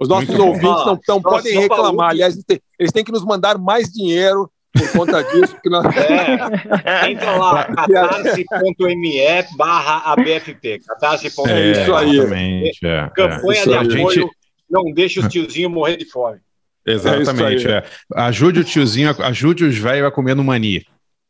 Os 0.00 0.08
nossos 0.08 0.28
Muito 0.28 0.40
bom. 0.42 0.48
ouvintes 0.48 0.86
não, 0.86 1.00
não 1.16 1.22
podem 1.22 1.58
reclamar. 1.58 1.86
falou. 1.86 2.02
Aliás, 2.02 2.34
eles 2.34 2.44
têm, 2.44 2.60
eles 2.78 2.92
têm 2.92 3.04
que 3.04 3.12
nos 3.12 3.24
mandar 3.24 3.58
mais 3.58 3.88
dinheiro 3.88 4.50
por 4.72 4.90
conta 4.92 5.22
disso. 5.24 5.54
Porque 5.54 5.68
nós... 5.68 5.84
É, 5.96 7.10
entra 7.10 7.36
lá, 7.36 7.64
catarse.me 7.74 9.16
barra 9.56 10.12
ABFP. 10.12 10.80
Catarse.me. 10.86 11.52
É 11.52 11.72
isso 11.72 11.94
aí. 11.94 12.70
É, 12.84 13.08
Campanha 13.14 13.60
é. 13.62 13.66
de 13.66 13.74
apoio. 13.74 14.10
gente- 14.12 14.30
Não 14.70 14.84
deixa 14.92 15.20
os 15.20 15.28
tiozinhos 15.28 15.70
morrer 15.72 15.96
de 15.96 16.04
fome. 16.04 16.38
Exatamente. 16.86 17.40
É 17.40 17.54
isso 17.56 17.68
aí. 17.68 17.74
é. 17.74 17.84
Ajude 18.14 18.60
o 18.60 18.64
tiozinho, 18.64 19.10
a- 19.10 19.26
ajude 19.28 19.64
os 19.64 19.76
velhos 19.78 20.06
a 20.06 20.10
comer 20.10 20.34
no 20.34 20.44
mani. 20.44 20.84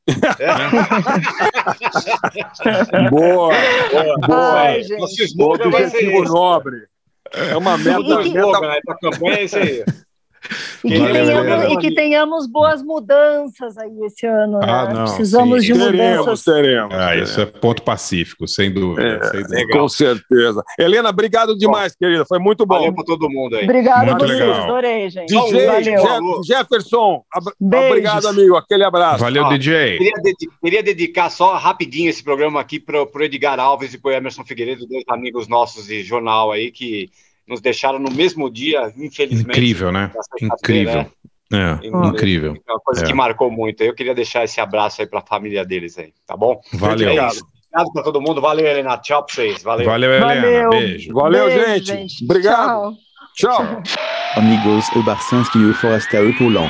Boa, 3.11 3.55
boa. 4.27 4.61
Ai, 4.61 4.83
gente. 4.83 4.99
Nosso 4.99 5.15
nobre. 6.33 6.77
É 7.35 7.57
uma 7.57 7.79
meta, 7.79 7.99
Nosso 8.01 8.17
meta 8.19 8.29
slogan 8.39 8.69
né, 8.69 8.79
campanha 9.01 9.37
é 9.39 9.45
esse 9.45 9.59
aí. 9.59 9.85
E 10.85 10.89
que, 10.91 10.99
Valeu, 10.99 11.13
tenhamos, 11.25 11.65
e 11.73 11.77
que 11.79 11.95
tenhamos 11.95 12.47
boas 12.49 12.83
mudanças 12.83 13.79
aí 13.79 13.91
esse 14.05 14.27
ano, 14.27 14.59
né? 14.59 14.67
Ah, 14.69 14.93
não, 14.93 15.05
Precisamos 15.05 15.65
sim. 15.65 15.73
de 15.73 15.79
Teremos, 15.79 16.19
mudanças. 16.21 16.45
teremos. 16.45 16.95
Ah, 16.95 17.17
isso 17.17 17.41
é 17.41 17.47
ponto 17.47 17.83
pacífico, 17.83 18.49
sem 18.49 18.73
dúvida. 18.73 19.07
É, 19.07 19.25
sem 19.31 19.43
dúvida. 19.43 19.79
Com 19.79 19.89
certeza. 19.89 20.63
Helena, 20.79 21.11
obrigado 21.11 21.57
demais, 21.57 21.95
querida. 21.95 22.25
Foi 22.27 22.39
muito 22.41 22.67
bom. 22.67 22.75
Valeu 22.79 22.95
pra 22.95 23.05
todo 23.05 23.31
mundo 23.31 23.57
aí. 23.57 23.65
Obrigada 23.65 24.03
a 24.03 24.05
Muito 24.07 24.27
vocês, 24.27 24.41
legal. 24.41 24.63
adorei, 24.65 25.11
gente. 25.11 25.29
DJ 25.29 25.67
Valeu. 25.67 26.03
Valeu. 26.03 26.43
Je- 26.43 26.53
Jefferson, 26.53 27.25
ab- 27.33 27.53
Beijos. 27.61 27.89
obrigado, 27.91 28.27
amigo. 28.29 28.57
Aquele 28.57 28.85
abraço. 28.85 29.19
Valeu, 29.21 29.45
Ó, 29.45 29.49
DJ. 29.51 29.99
Queria, 29.99 30.13
dedi- 30.23 30.51
queria 30.63 30.83
dedicar 30.83 31.31
só 31.31 31.55
rapidinho 31.57 32.11
esse 32.11 32.23
programa 32.23 32.61
aqui 32.61 32.81
para 32.81 33.03
o 33.03 33.23
Edgar 33.23 33.59
Alves 33.61 33.95
e 33.95 33.99
para 33.99 34.11
o 34.11 34.15
Emerson 34.15 34.45
Figueiredo, 34.45 34.87
dois 34.87 35.05
amigos 35.09 35.47
nossos 35.49 35.87
de 35.87 36.03
jornal 36.03 36.51
aí 36.53 36.71
que 36.71 37.09
nos 37.47 37.61
deixaram 37.61 37.99
no 37.99 38.11
mesmo 38.11 38.51
dia, 38.51 38.93
infelizmente. 38.97 39.51
Incrível, 39.51 39.93
né? 39.93 40.11
Incrível. 40.41 41.07
É, 41.53 41.79
E- 41.87 41.89
incrível. 42.09 42.55
É 42.67 42.73
uma 42.73 42.81
coisa 42.81 43.05
É. 43.05 43.07
que 43.07 43.13
marcou 43.13 43.51
muito. 43.51 43.83
Eu 43.83 43.95
queria 43.95 44.15
deixar 44.15 44.45
esse 44.45 44.61
abraço 44.61 45.03
aí 45.03 45.07
para 45.07 45.19
a 45.19 45.27
família 45.27 45.65
deles 45.65 45.99
aí, 45.99 46.13
tá 46.27 46.37
bom? 46.37 46.61
Valeu. 46.73 47.09
É. 47.11 47.13
Obrigado 47.13 47.93
para 47.93 48.03
todo 48.03 48.21
mundo. 48.21 48.41
Valeu, 48.41 48.67
Helena. 48.67 48.97
Tchau 48.99 49.25
para 49.25 49.35
vocês. 49.35 49.63
Valeu. 49.63 49.85
Valeu, 49.87 50.11
Helena. 50.13 50.27
Valeu. 50.35 50.71
Beijo. 50.71 51.13
Valeu, 51.15 51.47
Beijo, 51.47 51.85
gente. 51.85 52.25
Obrigado. 52.25 52.95
Tchau. 53.35 53.63
Tchau. 53.83 53.83
Amigos, 54.37 54.89
o 54.97 55.03
Barcinski 55.03 55.59
e 55.59 55.65
o 55.67 56.39
Poulon. 56.39 56.69